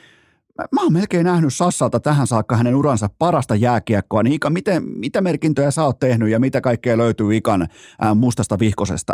mä 0.58 0.84
oon 0.84 0.94
melkein 0.94 1.26
nähnyt 1.26 1.54
Sassalta 1.54 2.00
tähän 2.00 2.28
saakka 2.28 2.56
hänen 2.56 2.76
uransa 2.76 3.08
parasta 3.20 3.56
jääkiekkoa, 3.56 4.24
niin 4.24 4.34
Ika, 4.34 4.50
miten, 4.50 4.84
mitä 4.84 5.22
merkintöjä 5.22 5.72
sä 5.72 5.84
oot 5.84 6.00
tehnyt 6.00 6.30
ja 6.30 6.40
mitä 6.40 6.62
kaikkea 6.62 6.98
löytyy 6.98 7.36
Ikan 7.36 7.68
ää, 8.02 8.14
mustasta 8.14 8.60
vihkosesta? 8.60 9.14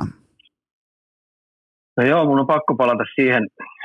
No 1.97 2.03
joo, 2.05 2.25
mun 2.25 2.39
on 2.39 2.47
pakko 2.47 2.75
palata 2.75 3.03
siihen 3.15 3.43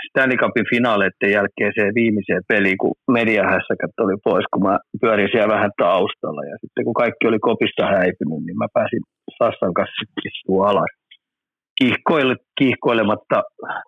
Stanley 0.08 0.36
Cupin 0.36 0.70
finaaleiden 0.70 1.32
jälkeen 1.36 1.72
se 1.78 1.84
viimeiseen 1.94 2.42
peliin, 2.48 2.78
kun 2.78 2.94
mediahässäkät 3.18 3.94
oli 4.00 4.16
pois, 4.24 4.44
kun 4.52 4.62
mä 4.62 4.78
pyörin 5.00 5.28
siellä 5.32 5.54
vähän 5.54 5.70
taustalla. 5.82 6.42
Ja 6.50 6.56
sitten 6.60 6.84
kun 6.84 6.94
kaikki 7.02 7.26
oli 7.26 7.38
kopista 7.38 7.84
häipynyt, 7.86 8.42
niin 8.46 8.58
mä 8.58 8.68
pääsin 8.74 9.02
Sassan 9.38 9.74
kanssa 9.74 10.04
istua 10.28 10.68
alas. 10.70 10.92
Kiihkoile, 11.78 12.36
kiihkoilematta 12.58 13.42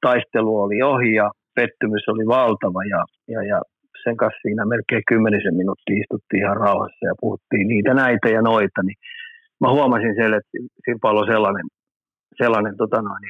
taistelu 0.06 0.62
oli 0.62 0.82
ohi 0.82 1.14
ja 1.14 1.30
pettymys 1.54 2.04
oli 2.12 2.24
valtava 2.26 2.82
ja, 2.94 3.02
ja, 3.34 3.40
ja 3.50 3.58
sen 4.04 4.16
kanssa 4.16 4.42
siinä 4.42 4.64
melkein 4.72 5.02
kymmenisen 5.10 5.56
minuuttia 5.60 6.00
istuttiin 6.02 6.42
ihan 6.42 6.56
rauhassa 6.56 7.06
ja 7.10 7.14
puhuttiin 7.20 7.68
niitä 7.68 7.94
näitä 7.94 8.28
ja 8.36 8.42
noita, 8.42 8.80
niin 8.82 8.98
mä 9.60 9.68
huomasin 9.76 10.14
sen, 10.14 10.34
että 10.38 10.50
siinä 10.84 10.98
paljon 11.02 11.26
sellainen, 11.26 11.66
sellainen 12.42 12.76
tota 12.76 13.02
noin, 13.02 13.22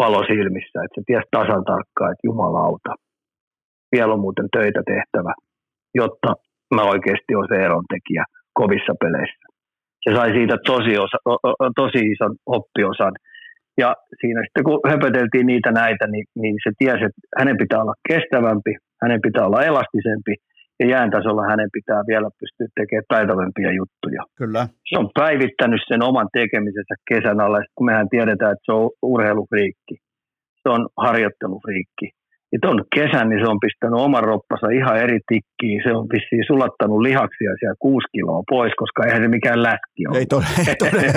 palo 0.00 0.20
silmissä, 0.32 0.78
että 0.84 0.94
se 0.94 1.02
tiesi 1.06 1.28
tasan 1.36 1.64
tarkkaan, 1.72 2.12
että 2.12 2.26
jumalauta, 2.30 2.92
vielä 3.92 4.12
on 4.14 4.20
muuten 4.20 4.48
töitä 4.56 4.82
tehtävä, 4.92 5.32
jotta 5.94 6.30
mä 6.74 6.82
oikeasti 6.92 7.34
olen 7.34 7.48
se 7.48 7.64
erontekijä 7.64 8.24
kovissa 8.60 8.94
peleissä. 9.02 9.44
Se 10.04 10.10
sai 10.16 10.30
siitä 10.32 10.56
tosi, 10.66 10.98
osa, 10.98 11.18
tosi 11.80 11.98
ison 12.12 12.34
oppiosan 12.46 13.14
ja 13.82 13.88
siinä 14.20 14.40
sitten 14.44 14.64
kun 14.64 14.80
höpöteltiin 14.90 15.46
niitä 15.46 15.70
näitä, 15.82 16.06
niin, 16.06 16.26
niin 16.42 16.56
se 16.64 16.70
tiesi, 16.78 17.04
että 17.08 17.20
hänen 17.38 17.56
pitää 17.62 17.82
olla 17.82 17.94
kestävämpi, 18.08 18.72
hänen 19.02 19.20
pitää 19.26 19.46
olla 19.46 19.62
elastisempi 19.70 20.34
ja 20.80 20.86
jään 20.94 21.10
tasolla 21.10 21.50
hänen 21.50 21.70
pitää 21.72 22.02
vielä 22.10 22.28
pystyä 22.40 22.66
tekemään 22.74 23.10
taitavampia 23.14 23.72
juttuja. 23.80 24.22
Kyllä. 24.40 24.62
Se 24.88 24.98
on 24.98 25.10
päivittänyt 25.20 25.82
sen 25.88 26.02
oman 26.02 26.28
tekemisensä 26.32 26.94
kesän 27.10 27.40
alla, 27.40 27.58
kun 27.74 27.86
mehän 27.86 28.08
tiedetään, 28.08 28.52
että 28.52 28.66
se 28.66 28.72
on 28.72 28.90
urheilufriikki. 29.02 29.94
Se 30.62 30.68
on 30.74 30.88
harjoittelufriikki. 30.96 32.06
Ja 32.52 32.58
tuon 32.62 32.84
kesän 32.94 33.28
niin 33.28 33.40
se 33.44 33.50
on 33.50 33.60
pistänyt 33.60 34.00
oman 34.00 34.24
roppansa 34.24 34.68
ihan 34.80 34.96
eri 34.96 35.18
tikkiin. 35.28 35.80
Se 35.84 35.90
on 35.96 36.06
vissiin 36.12 36.44
sulattanut 36.46 37.00
lihaksia 37.00 37.52
siellä 37.58 37.74
kuusi 37.78 38.08
kiloa 38.12 38.42
pois, 38.50 38.72
koska 38.76 39.04
eihän 39.06 39.22
se 39.22 39.28
mikään 39.28 39.62
lähti 39.62 40.06
ole. 40.08 40.18
Ei 40.18 40.26
todella. 40.26 41.12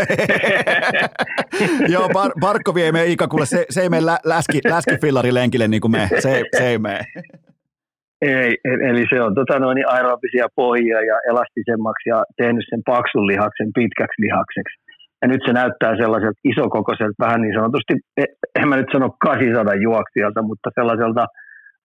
Joo, 1.93 2.07
Bar- 2.07 2.39
Barkovi 2.39 2.83
ei 2.83 2.91
mene 2.91 3.05
Ika, 3.05 3.27
kuule, 3.27 3.45
se, 3.45 3.65
se 3.69 3.81
ei 3.81 3.89
mene 3.89 4.05
lä- 4.05 4.23
läski, 4.25 4.59
läskifillarilenkille 4.69 5.67
niin 5.67 5.81
kuin 5.81 5.91
me. 5.91 6.09
Se, 6.19 6.43
se 6.57 6.67
ei 6.67 6.77
mene. 6.77 6.99
Ei, 8.21 8.57
eli 8.89 9.05
se 9.13 9.21
on 9.21 9.35
tota 9.35 9.59
noin, 9.59 9.83
aerobisia 9.87 10.47
pohjia 10.55 11.01
ja 11.01 11.15
elastisemmaksi 11.29 12.09
ja 12.09 12.23
tehnyt 12.37 12.65
sen 12.69 12.81
paksun 12.85 13.27
lihaksen 13.27 13.69
pitkäksi 13.75 14.21
lihakseksi. 14.21 14.90
Ja 15.21 15.27
nyt 15.27 15.41
se 15.45 15.53
näyttää 15.53 15.95
sellaiselta 15.95 16.39
isokokoiselta, 16.43 17.25
vähän 17.25 17.41
niin 17.41 17.53
sanotusti, 17.53 17.93
e, 18.17 18.23
en 18.59 18.67
mä 18.69 18.75
nyt 18.75 18.91
sano 18.91 19.09
800 19.19 19.73
juoksijalta, 19.75 20.41
mutta 20.41 20.69
sellaiselta 20.79 21.25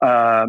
ää, 0.03 0.47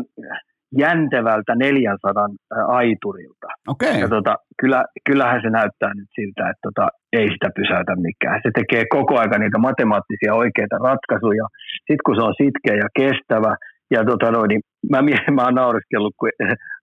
jäntevältä 0.78 1.56
400 1.56 2.28
aiturilta. 2.68 3.48
Okay. 3.68 4.00
Ja 4.00 4.08
tota, 4.10 4.36
kyllä, 4.62 4.86
kyllähän 5.10 5.42
se 5.42 5.50
näyttää 5.50 5.92
nyt 5.96 6.10
siltä, 6.16 6.50
että 6.50 6.64
tota, 6.68 6.88
ei 7.14 7.28
sitä 7.34 7.50
pysäytä 7.56 7.94
mikään. 7.96 8.40
Se 8.44 8.52
tekee 8.60 8.84
koko 8.90 9.20
aika 9.20 9.38
niitä 9.38 9.58
matemaattisia 9.58 10.34
oikeita 10.34 10.78
ratkaisuja. 10.78 11.46
Sitten 11.88 12.06
kun 12.06 12.16
se 12.16 12.22
on 12.22 12.34
sitkeä 12.44 12.76
ja 12.84 12.90
kestävä, 13.00 13.56
ja 13.92 14.06
tota 14.06 14.32
noin, 14.32 14.50
niin 14.50 14.62
mä, 14.92 15.00
mä 15.38 15.44
oon 15.46 15.56
nauriskellut, 15.56 16.16
kun 16.20 16.30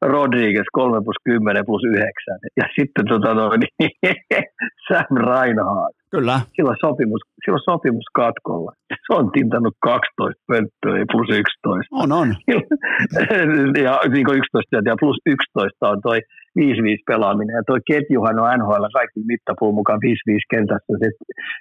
Rodriguez 0.02 0.68
3 0.72 1.04
plus 1.04 1.16
10 1.24 1.66
plus 1.66 1.84
9. 1.84 2.10
Ja 2.56 2.64
sitten 2.76 3.04
tota 3.08 3.34
noin, 3.34 3.60
niin 3.60 3.90
Sam 4.88 5.16
Reinhardt. 5.28 5.96
Kyllä. 6.10 6.40
Silloin 6.56 6.76
sopimus, 6.86 7.22
silloin 7.44 7.64
sopimus 7.70 8.08
katkolla. 8.14 8.72
Se 9.06 9.10
on 9.18 9.30
tintannut 9.32 9.76
12 9.80 10.42
pönttöä 10.46 11.04
plus 11.12 11.28
11. 11.30 11.96
On, 12.02 12.12
on. 12.12 12.28
ja 13.86 13.94
niin 14.12 14.26
11 14.30 14.76
ja 14.90 14.96
plus 15.00 15.18
11 15.26 15.88
on 15.88 16.00
toi 16.02 16.18
5-5 16.58 16.62
pelaaminen. 17.06 17.54
Ja 17.54 17.62
toi 17.66 17.80
ketjuhan 17.90 18.40
on 18.40 18.58
NHL 18.58 18.86
kaikki 18.92 19.20
mittapuun 19.26 19.74
mukaan 19.74 20.00
5-5 20.04 20.38
kentässä 20.50 20.92
se, 21.02 21.08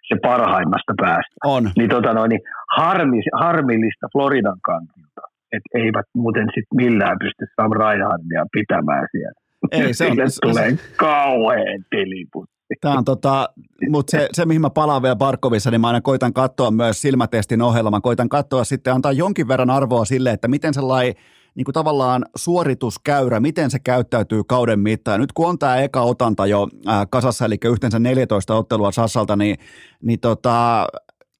se 0.08 0.16
parhaimmasta 0.22 0.94
päästä. 1.02 1.36
On. 1.46 1.64
Niin, 1.78 1.90
tota 1.90 2.14
noin, 2.14 2.30
niin 2.30 2.44
harmi, 2.78 3.20
harmillista 3.44 4.08
Floridan 4.14 4.60
kantilta 4.70 5.22
että 5.56 5.70
eivät 5.76 6.06
muuten 6.16 6.48
sit 6.54 6.68
millään 6.76 7.18
pysty 7.20 7.46
Sam 7.56 7.72
Reinhardia 7.72 8.46
pitämään 8.52 9.08
siellä. 9.12 9.40
Ei, 9.72 9.94
se 9.94 10.08
on, 10.08 10.32
se, 10.32 10.40
tulee 10.42 10.72
se, 10.72 10.78
kauhean 10.98 11.86
tiliputti. 11.90 12.54
Tämä 12.82 12.98
on 12.98 13.06
tota, 13.06 13.50
mutta 13.90 14.12
se, 14.12 14.30
se, 14.34 14.46
mihin 14.46 14.62
mä 14.62 14.70
palaan 14.70 15.02
vielä 15.02 15.16
Barkovissa, 15.16 15.72
niin 15.72 15.82
mä 15.82 15.88
aina 15.88 16.02
koitan 16.02 16.34
katsoa 16.34 16.72
myös 16.72 17.02
silmätestin 17.02 17.62
ohella. 17.62 17.92
Mä 17.92 18.02
koitan 18.02 18.30
katsoa 18.30 18.64
sitten, 18.64 18.94
antaa 18.94 19.12
jonkin 19.12 19.48
verran 19.48 19.70
arvoa 19.70 20.06
sille, 20.06 20.32
että 20.32 20.48
miten 20.48 20.74
sellainen 20.74 21.14
niin 21.56 21.66
kuin 21.66 21.74
tavallaan 21.74 22.26
suorituskäyrä, 22.36 23.40
miten 23.40 23.72
se 23.72 23.80
käyttäytyy 23.80 24.44
kauden 24.44 24.80
mittaan. 24.80 25.20
Nyt 25.20 25.34
kun 25.34 25.50
on 25.50 25.60
tämä 25.60 25.78
eka 25.78 26.02
otanta 26.02 26.46
jo 26.46 26.68
äh, 26.88 27.08
kasassa, 27.10 27.46
eli 27.46 27.58
yhteensä 27.66 28.00
14 28.00 28.56
ottelua 28.56 28.92
Sassalta, 28.92 29.36
niin, 29.36 29.58
niin 30.02 30.20
tota, 30.20 30.88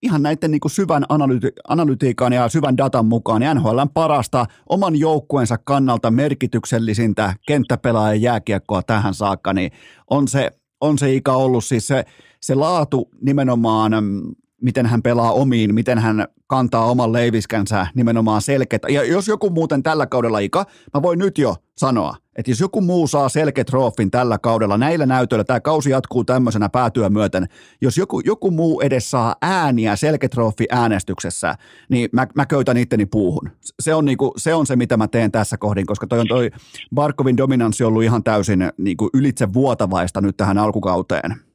ihan 0.04 0.24
näiden 0.24 0.52
niin 0.52 0.60
kuin 0.60 0.72
syvän 0.72 1.04
analyti- 1.10 1.62
analytiikan 1.68 2.34
ja 2.34 2.50
syvän 2.50 2.78
datan 2.78 3.06
mukaan 3.06 3.42
niin 3.42 3.58
NHLn 3.58 3.90
parasta 3.94 4.46
oman 4.70 4.96
joukkueensa 4.96 5.58
kannalta 5.58 6.12
merkityksellisintä 6.12 7.34
kenttäpelaajan 7.48 8.22
jääkiekkoa 8.22 8.84
tähän 8.84 9.14
saakka, 9.14 9.54
niin 9.54 9.72
on 10.10 10.28
se, 10.28 10.52
on 10.82 10.98
se 10.98 11.14
ikä 11.14 11.32
ollut. 11.32 11.66
Siis 11.66 11.88
se, 11.88 12.06
se 12.42 12.56
laatu 12.56 13.10
nimenomaan, 13.22 13.92
mm, 14.02 14.22
miten 14.64 14.86
hän 14.86 15.02
pelaa 15.02 15.32
omiin, 15.32 15.76
miten 15.76 16.00
hän 16.00 16.28
kantaa 16.48 16.86
oman 16.86 17.14
leiviskänsä 17.14 17.88
nimenomaan 17.96 18.42
selkeät. 18.42 18.82
Ja 18.90 19.04
jos 19.04 19.28
joku 19.28 19.50
muuten 19.50 19.84
tällä 19.84 20.08
kaudella, 20.08 20.40
Ika, 20.40 20.66
mä 20.94 21.02
voin 21.02 21.20
nyt 21.20 21.38
jo 21.38 21.56
sanoa, 21.78 22.16
että 22.36 22.52
jos 22.52 22.60
joku 22.60 22.82
muu 22.82 23.08
saa 23.08 23.30
selketroofin 23.30 24.12
tällä 24.12 24.38
kaudella, 24.38 24.78
näillä 24.78 25.06
näytöillä, 25.06 25.44
tämä 25.44 25.60
kausi 25.60 25.90
jatkuu 25.90 26.24
tämmöisenä 26.24 26.70
päätyä 26.70 27.10
myöten, 27.10 27.48
jos 27.82 27.98
joku, 27.98 28.20
joku 28.20 28.52
muu 28.52 28.82
edes 28.82 29.12
saa 29.12 29.36
ääniä 29.42 29.96
selketroofi 29.96 30.66
äänestyksessä, 30.72 31.56
niin 31.90 32.10
mä, 32.12 32.28
mä 32.36 32.46
köytän 32.46 32.78
itteni 32.78 33.06
puuhun. 33.06 33.50
Se 33.80 33.94
on, 33.94 34.06
niinku, 34.06 34.34
se 34.38 34.54
on 34.54 34.68
se, 34.68 34.76
mitä 34.76 34.98
mä 34.98 35.08
teen 35.08 35.32
tässä 35.32 35.58
kohdin, 35.58 35.86
koska 35.86 36.08
toi 36.08 36.20
on 36.20 36.28
toi 36.28 36.52
Barkovin 36.96 37.38
dominanssi 37.38 37.84
ollut 37.84 38.04
ihan 38.04 38.24
täysin 38.24 38.60
niinku 38.78 39.10
ylitse 39.14 39.54
vuotavaista 39.54 40.22
nyt 40.22 40.38
tähän 40.38 40.58
alkukauteen. 40.58 41.53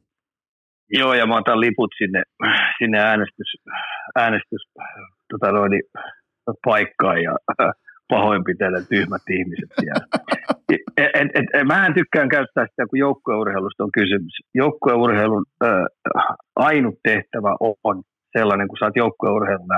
Joo, 0.91 1.15
ja 1.15 1.27
mä 1.27 1.37
otan 1.37 1.61
liput 1.61 1.91
sinne, 1.99 2.23
sinne 2.79 2.99
äänestys, 2.99 3.51
äänestys 4.19 4.63
tota 5.31 5.53
noin, 5.53 5.73
paikkaan 6.65 7.23
ja 7.23 7.37
pahoinpitellä 8.09 8.81
tyhmät 8.89 9.23
ihmiset 9.31 9.71
siellä. 9.81 10.07
Et, 10.97 11.11
et, 11.15 11.29
et, 11.35 11.67
mähän 11.67 11.95
tykkään 11.95 12.29
käyttää 12.29 12.67
sitä, 12.67 12.87
kun 12.91 12.99
joukkueurheilusta 12.99 13.85
on 13.85 13.93
kysymys. 13.93 14.35
Joukkueurheilun 14.55 15.45
äh, 15.65 15.85
ainut 16.57 16.95
tehtävä 17.03 17.57
on 17.85 18.03
sellainen, 18.39 18.69
kun 18.69 18.79
sä 18.79 18.85
oot 18.85 18.97
joukkueurheilun 18.97 19.69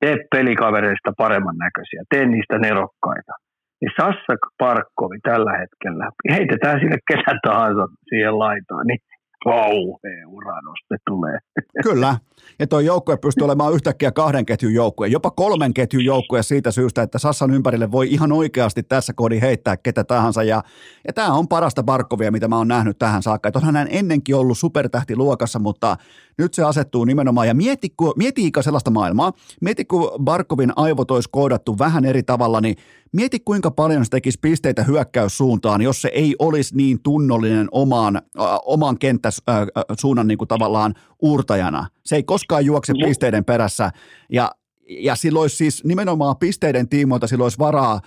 tee 0.00 0.16
pelikavereista 0.30 1.12
paremman 1.16 1.56
näköisiä, 1.56 2.02
tee 2.10 2.26
niistä 2.26 2.58
nerokkaita. 2.58 3.32
Niin 3.80 3.92
Sassa 4.00 4.34
Parkkovi 4.58 5.18
tällä 5.22 5.52
hetkellä, 5.60 6.10
heitetään 6.30 6.80
sille 6.80 6.98
ketä 7.10 7.38
tahansa 7.46 7.86
siihen 8.08 8.38
laitaan, 8.38 8.86
niin 8.86 9.00
kauhea 9.44 10.28
uranoste 10.28 10.96
tulee. 11.08 11.38
Kyllä, 11.84 12.16
ja 12.58 12.66
tuo 12.66 12.80
joukkue 12.80 13.16
pystyy 13.16 13.44
olemaan 13.44 13.74
yhtäkkiä 13.74 14.12
kahden 14.12 14.46
ketjun 14.46 14.74
joukkue, 14.74 15.08
jopa 15.08 15.30
kolmen 15.30 15.74
ketjun 15.74 16.04
joukkue 16.04 16.42
siitä 16.42 16.70
syystä, 16.70 17.02
että 17.02 17.18
Sassan 17.18 17.50
ympärille 17.50 17.92
voi 17.92 18.08
ihan 18.10 18.32
oikeasti 18.32 18.82
tässä 18.82 19.12
koodi 19.12 19.40
heittää 19.40 19.76
ketä 19.76 20.04
tahansa, 20.04 20.42
ja, 20.42 20.62
ja 21.06 21.12
tämä 21.12 21.32
on 21.32 21.48
parasta 21.48 21.82
Barkovia, 21.82 22.32
mitä 22.32 22.48
mä 22.48 22.56
oon 22.56 22.68
nähnyt 22.68 22.98
tähän 22.98 23.22
saakka, 23.22 23.48
että 23.48 23.58
onhan 23.58 23.76
hän 23.76 23.88
ennenkin 23.90 24.36
ollut 24.36 24.58
supertähti 24.58 25.16
luokassa, 25.16 25.58
mutta 25.58 25.96
nyt 26.40 26.54
se 26.54 26.62
asettuu 26.62 27.04
nimenomaan, 27.04 27.46
ja 27.46 27.54
mieti, 27.54 27.94
mieti 28.16 28.50
sellaista 28.60 28.90
maailmaa, 28.90 29.32
mieti 29.60 29.84
kun 29.84 30.10
Barkovin 30.24 30.72
aivot 30.76 31.10
olisi 31.10 31.28
koodattu 31.32 31.78
vähän 31.78 32.04
eri 32.04 32.22
tavalla, 32.22 32.60
niin 32.60 32.76
Mieti 33.12 33.40
kuinka 33.40 33.70
paljon 33.70 34.04
se 34.04 34.10
tekisi 34.10 34.38
pisteitä 34.42 34.82
hyökkäyssuuntaan, 34.82 35.82
jos 35.82 36.02
se 36.02 36.10
ei 36.14 36.36
olisi 36.38 36.76
niin 36.76 37.02
tunnollinen 37.02 37.68
omaan, 37.70 38.16
äh, 38.16 38.44
oman 38.64 38.98
kenttäsuunnan 38.98 40.26
niin 40.26 40.38
kuin 40.38 40.48
tavallaan 40.48 40.94
uurtajana. 41.22 41.86
Se 42.04 42.16
ei 42.16 42.22
koskaan 42.22 42.64
juokse 42.64 42.92
no. 42.92 43.06
pisteiden 43.06 43.44
perässä 43.44 43.90
ja, 44.32 44.50
ja 44.88 45.16
silloin 45.16 45.42
olisi 45.42 45.56
siis 45.56 45.84
nimenomaan 45.84 46.36
pisteiden 46.36 46.88
tiimoilta 46.88 47.26
silloin 47.26 47.44
olisi 47.44 47.58
varaa 47.58 48.00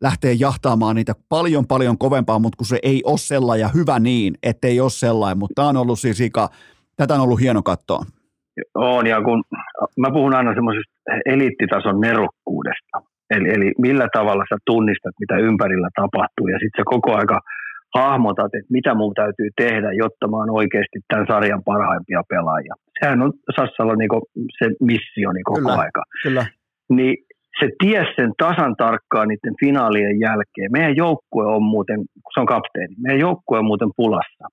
lähteä 0.00 0.32
jahtaamaan 0.32 0.96
niitä 0.96 1.14
paljon 1.28 1.66
paljon 1.66 1.98
kovempaa, 1.98 2.38
mutta 2.38 2.56
kun 2.56 2.66
se 2.66 2.78
ei 2.82 3.02
ole 3.04 3.18
sellainen 3.18 3.62
ja 3.62 3.68
hyvä 3.68 3.98
niin, 3.98 4.38
ettei 4.42 4.80
ole 4.80 4.90
sellainen, 4.90 5.38
mutta 5.38 5.54
tämä 5.54 5.68
on 5.68 5.76
ollut 5.76 6.00
siis 6.00 6.20
Ika, 6.20 6.50
tätä 6.96 7.14
on 7.14 7.20
ollut 7.20 7.40
hieno 7.40 7.62
katsoa. 7.62 8.02
On, 8.74 9.06
ja 9.06 9.22
kun 9.22 9.44
mä 9.98 10.10
puhun 10.12 10.34
aina 10.34 10.54
semmoisesta 10.54 10.92
eliittitason 11.26 12.00
nerokkuudesta, 12.00 12.96
Eli, 13.30 13.48
eli 13.56 13.72
millä 13.78 14.08
tavalla 14.12 14.44
sä 14.48 14.56
tunnistat, 14.66 15.14
mitä 15.20 15.36
ympärillä 15.36 15.88
tapahtuu, 16.00 16.46
ja 16.48 16.58
sitten 16.58 16.78
sä 16.80 16.82
koko 16.94 17.10
aika 17.16 17.40
hahmotat, 17.94 18.54
että 18.58 18.72
mitä 18.78 18.94
mun 18.94 19.14
täytyy 19.14 19.48
tehdä, 19.56 19.92
jotta 19.92 20.28
mä 20.28 20.36
oon 20.36 20.50
oikeasti 20.50 20.98
tämän 21.08 21.26
sarjan 21.30 21.62
parhaimpia 21.64 22.22
pelaajia. 22.28 22.74
Sehän 23.00 23.22
on 23.22 23.32
Sassalla 23.56 23.94
niinku 23.96 24.18
se 24.58 24.66
missio 24.80 25.32
niin 25.32 25.44
koko 25.44 25.60
kyllä, 25.60 25.74
aika. 25.84 26.02
Kyllä. 26.22 26.46
Niin 26.96 27.14
se 27.60 27.66
ties 27.80 28.08
sen 28.16 28.32
tasan 28.38 28.74
tarkkaan 28.76 29.28
niiden 29.28 29.54
finaalien 29.64 30.20
jälkeen. 30.20 30.72
Meidän 30.72 30.96
joukkue 30.96 31.44
on 31.54 31.62
muuten, 31.62 32.00
se 32.34 32.40
on 32.40 32.46
kapteeni, 32.46 32.94
meidän 33.02 33.20
joukkue 33.20 33.58
on 33.58 33.70
muuten 33.70 33.90
pulassa. 33.96 34.44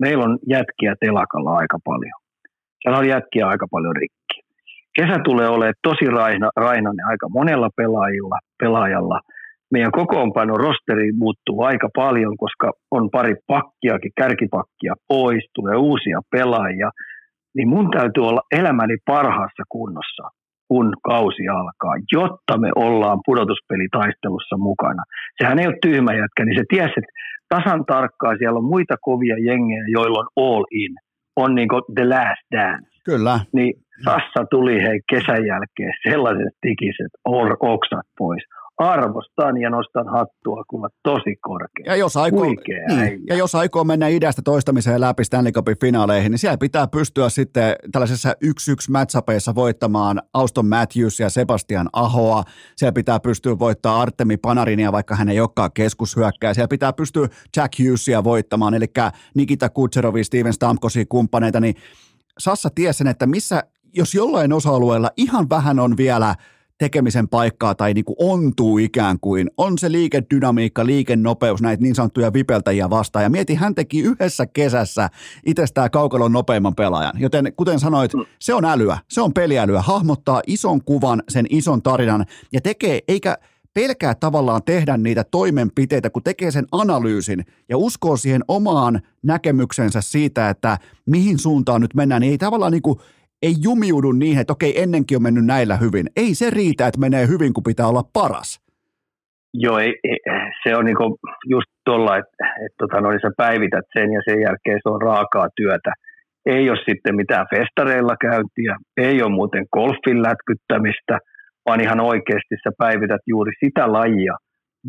Meillä 0.00 0.24
on 0.24 0.38
jätkiä 0.48 0.94
telakalla 1.00 1.56
aika 1.56 1.78
paljon. 1.84 2.18
Siellä 2.82 2.98
on 2.98 3.08
jätkiä 3.08 3.46
aika 3.46 3.66
paljon 3.70 3.96
rikki. 3.96 4.42
Kesä 4.96 5.18
tulee 5.24 5.48
olemaan 5.48 5.74
tosi 5.82 6.04
raina, 6.04 6.50
rainainen 6.56 7.06
aika 7.06 7.28
monella 7.28 7.70
pelaajilla, 7.76 8.38
pelaajalla. 8.58 9.20
Meidän 9.72 9.92
kokoonpano 9.92 10.56
rosteri 10.56 11.12
muuttuu 11.12 11.62
aika 11.62 11.88
paljon, 11.94 12.36
koska 12.36 12.70
on 12.90 13.10
pari 13.10 13.34
pakkiakin, 13.46 14.12
kärkipakkia 14.16 14.94
pois, 15.08 15.44
tulee 15.54 15.76
uusia 15.76 16.20
pelaajia. 16.30 16.90
Niin 17.56 17.68
mun 17.68 17.90
täytyy 17.90 18.24
olla 18.26 18.42
elämäni 18.50 18.96
parhaassa 19.06 19.62
kunnossa, 19.68 20.28
kun 20.68 20.92
kausi 21.04 21.48
alkaa, 21.48 21.94
jotta 22.12 22.58
me 22.58 22.70
ollaan 22.76 23.18
pudotuspelitaistelussa 23.26 24.56
mukana. 24.56 25.02
Sehän 25.38 25.58
ei 25.58 25.66
ole 25.66 25.78
tyhmä 25.82 26.12
jätkä, 26.12 26.44
niin 26.44 26.58
se 26.58 26.64
tiesi, 26.68 26.94
että 26.96 27.12
tasan 27.52 27.84
tarkkaan 27.94 28.36
siellä 28.38 28.58
on 28.58 28.72
muita 28.74 28.94
kovia 29.00 29.36
jengejä, 29.48 29.84
joilla 29.96 30.18
on 30.22 30.28
all 30.44 30.64
in. 30.70 30.92
On 31.36 31.54
niin 31.54 31.68
kuin 31.68 31.82
the 31.94 32.04
last 32.04 32.44
dance. 32.52 32.90
Kyllä. 33.04 33.40
Niin 33.52 33.72
Sassa 34.04 34.42
tuli 34.50 34.82
hei 34.82 35.00
kesän 35.10 35.46
jälkeen 35.52 35.92
sellaiset 36.08 36.54
tikiset 36.60 37.12
or, 37.24 37.56
oksat 37.60 38.06
pois. 38.18 38.42
Arvostan 38.82 39.60
ja 39.60 39.70
nostan 39.70 40.08
hattua, 40.08 40.64
kun 40.68 40.90
tosi 41.02 41.36
korkea. 41.36 41.84
Ja 41.86 41.96
jos, 41.96 42.16
aikoo, 42.16 42.44
niin, 42.44 43.20
ja 43.26 43.36
jos 43.36 43.54
aikoo 43.54 43.84
mennä 43.84 44.08
idästä 44.08 44.42
toistamiseen 44.44 45.00
läpi 45.00 45.24
Stanley 45.24 45.52
Cupin 45.52 45.76
finaaleihin, 45.80 46.30
niin 46.30 46.38
siellä 46.38 46.58
pitää 46.58 46.86
pystyä 46.86 47.28
sitten 47.28 47.76
tällaisessa 47.92 48.34
yksi-yksi 48.40 48.90
matchapeissa 48.90 49.54
voittamaan 49.54 50.22
Auston 50.34 50.66
Matthews 50.66 51.20
ja 51.20 51.30
Sebastian 51.30 51.88
Ahoa. 51.92 52.42
Siellä 52.76 52.92
pitää 52.92 53.20
pystyä 53.20 53.58
voittamaan 53.58 54.00
Artemi 54.00 54.36
Panarinia, 54.36 54.92
vaikka 54.92 55.16
hän 55.16 55.28
ei 55.28 55.40
olekaan 55.40 55.70
keskushyökkää. 55.74 56.54
Siellä 56.54 56.68
pitää 56.68 56.92
pystyä 56.92 57.28
Jack 57.56 57.78
Hughesia 57.78 58.24
voittamaan, 58.24 58.74
eli 58.74 58.86
Nikita 59.34 59.68
Kutserovi, 59.68 60.24
Steven 60.24 60.52
Stamkosi 60.52 61.06
kumppaneita, 61.06 61.60
niin 61.60 61.74
Sassa 62.38 62.68
tiesi 62.74 62.98
sen, 62.98 63.06
että 63.06 63.26
missä 63.26 63.62
jos 63.94 64.14
jollain 64.14 64.52
osa-alueella 64.52 65.10
ihan 65.16 65.50
vähän 65.50 65.78
on 65.78 65.96
vielä 65.96 66.34
tekemisen 66.82 67.28
paikkaa 67.28 67.74
tai 67.74 67.94
niin 67.94 68.04
kuin 68.04 68.16
ontuu 68.18 68.78
ikään 68.78 69.20
kuin, 69.20 69.50
on 69.56 69.78
se 69.78 69.92
liikedynamiikka, 69.92 70.86
liikennopeus, 70.86 71.62
näitä 71.62 71.82
niin 71.82 71.94
sanottuja 71.94 72.32
vipeltäjiä 72.32 72.90
vastaan. 72.90 73.22
Ja 73.22 73.30
mieti, 73.30 73.54
hän 73.54 73.74
teki 73.74 74.00
yhdessä 74.00 74.46
kesässä 74.46 75.10
itsestään 75.46 75.90
kaukalon 75.90 76.32
nopeimman 76.32 76.74
pelaajan. 76.74 77.12
Joten 77.18 77.52
kuten 77.56 77.80
sanoit, 77.80 78.12
se 78.38 78.54
on 78.54 78.64
älyä, 78.64 78.98
se 79.08 79.20
on 79.20 79.32
peliälyä, 79.32 79.82
hahmottaa 79.82 80.42
ison 80.46 80.84
kuvan, 80.84 81.22
sen 81.28 81.46
ison 81.50 81.82
tarinan 81.82 82.26
ja 82.52 82.60
tekee, 82.60 83.00
eikä 83.08 83.38
pelkää 83.74 84.14
tavallaan 84.14 84.62
tehdä 84.62 84.96
niitä 84.96 85.24
toimenpiteitä, 85.24 86.10
kun 86.10 86.22
tekee 86.22 86.50
sen 86.50 86.66
analyysin 86.72 87.44
ja 87.68 87.78
uskoo 87.78 88.16
siihen 88.16 88.44
omaan 88.48 89.00
näkemyksensä 89.22 90.00
siitä, 90.00 90.50
että 90.50 90.78
mihin 91.06 91.38
suuntaan 91.38 91.80
nyt 91.80 91.94
mennään, 91.94 92.20
niin 92.20 92.30
ei 92.30 92.38
tavallaan 92.38 92.72
niin 92.72 92.82
kuin 92.82 92.98
ei 93.42 93.54
jumiudu 93.64 94.12
niin, 94.12 94.38
että 94.38 94.52
okei, 94.52 94.82
ennenkin 94.82 95.16
on 95.16 95.22
mennyt 95.22 95.44
näillä 95.44 95.76
hyvin. 95.76 96.06
Ei 96.16 96.34
se 96.34 96.50
riitä, 96.50 96.86
että 96.86 97.00
menee 97.00 97.26
hyvin, 97.28 97.52
kun 97.52 97.62
pitää 97.62 97.86
olla 97.86 98.04
paras. 98.12 98.60
Joo, 99.54 99.78
ei, 99.78 99.94
ei, 100.04 100.18
se 100.62 100.76
on 100.76 100.84
niinku 100.84 101.18
just 101.48 101.70
tuolla, 101.84 102.16
että 102.16 102.44
et, 102.64 102.72
tota, 102.78 103.00
no, 103.00 103.10
niin 103.10 103.20
sä 103.20 103.30
päivität 103.36 103.86
sen 103.92 104.12
ja 104.12 104.20
sen 104.24 104.40
jälkeen 104.40 104.80
se 104.82 104.88
on 104.88 105.02
raakaa 105.02 105.48
työtä. 105.56 105.92
Ei 106.46 106.70
ole 106.70 106.78
sitten 106.88 107.16
mitään 107.16 107.46
festareilla 107.54 108.16
käyntiä, 108.20 108.76
ei 108.96 109.22
ole 109.22 109.32
muuten 109.32 109.64
golfin 109.72 110.22
lätkyttämistä, 110.22 111.18
vaan 111.66 111.80
ihan 111.80 112.00
oikeasti 112.00 112.54
sä 112.64 112.70
päivität 112.78 113.20
juuri 113.26 113.52
sitä 113.64 113.92
lajia 113.92 114.36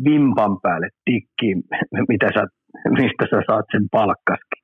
vimpan 0.04 0.60
päälle 0.62 0.88
tikkiin, 1.04 1.62
mitä 2.12 2.28
sä, 2.34 2.42
mistä 2.90 3.24
sä 3.30 3.42
saat 3.46 3.64
sen 3.72 3.86
palkkaskin. 3.90 4.63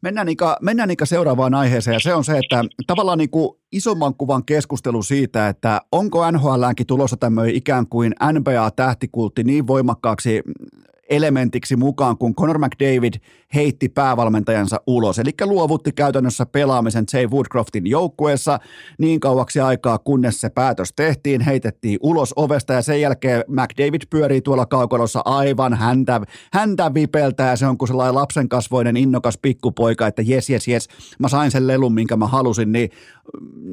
Mennään, 0.00 0.28
Ika, 0.28 0.56
mennään 0.62 0.90
Ika 0.90 1.06
seuraavaan 1.06 1.54
aiheeseen. 1.54 1.94
Ja 1.94 2.00
se 2.00 2.14
on 2.14 2.24
se, 2.24 2.38
että 2.38 2.64
tavallaan 2.86 3.18
niin 3.18 3.30
kuin 3.30 3.58
isomman 3.72 4.14
kuvan 4.14 4.44
keskustelu 4.44 5.02
siitä, 5.02 5.48
että 5.48 5.80
onko 5.92 6.30
NHLäänkin 6.30 6.86
tulossa 6.86 7.16
tämmöinen 7.16 7.54
ikään 7.54 7.86
kuin 7.86 8.14
NBA-tähtikultti 8.32 9.44
niin 9.44 9.66
voimakkaaksi 9.66 10.42
elementiksi 11.10 11.76
mukaan, 11.76 12.18
kun 12.18 12.34
Conor 12.34 12.58
McDavid 12.58 13.14
heitti 13.54 13.88
päävalmentajansa 13.88 14.80
ulos. 14.86 15.18
Eli 15.18 15.30
luovutti 15.44 15.92
käytännössä 15.92 16.46
pelaamisen 16.46 17.04
Jay 17.12 17.26
Woodcroftin 17.26 17.86
joukkueessa 17.86 18.58
niin 18.98 19.20
kauaksi 19.20 19.60
aikaa, 19.60 19.98
kunnes 19.98 20.40
se 20.40 20.50
päätös 20.50 20.92
tehtiin, 20.96 21.40
heitettiin 21.40 21.98
ulos 22.02 22.32
ovesta 22.36 22.72
ja 22.72 22.82
sen 22.82 23.00
jälkeen 23.00 23.44
McDavid 23.48 24.02
pyörii 24.10 24.40
tuolla 24.40 24.66
kaukolossa 24.66 25.22
aivan 25.24 25.74
häntä, 25.74 26.20
häntä 26.52 26.94
vipeltää 26.94 27.50
ja 27.50 27.56
se 27.56 27.66
on 27.66 27.78
kuin 27.78 27.88
sellainen 27.88 28.14
lapsen 28.14 28.48
kasvoinen 28.48 28.96
innokas 28.96 29.38
pikkupoika, 29.42 30.06
että 30.06 30.22
jes, 30.22 30.50
jes, 30.50 30.68
jes, 30.68 30.88
mä 31.18 31.28
sain 31.28 31.50
sen 31.50 31.66
lelun, 31.66 31.94
minkä 31.94 32.16
mä 32.16 32.26
halusin, 32.26 32.72
niin 32.72 32.90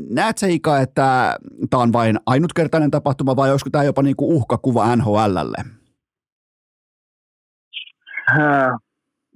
näet 0.10 0.38
se 0.38 0.52
Ika, 0.52 0.80
että 0.80 1.38
tämä 1.70 1.84
on 1.84 1.94
vain 1.94 2.20
ainutkertainen 2.26 2.92
tapahtuma 2.92 3.36
vai 3.36 3.52
olisiko 3.52 3.70
tämä 3.70 3.84
jopa 3.84 4.04
niin 4.04 4.16
kuin 4.16 4.36
uhkakuva 4.36 4.96
NHLlle? 4.96 5.81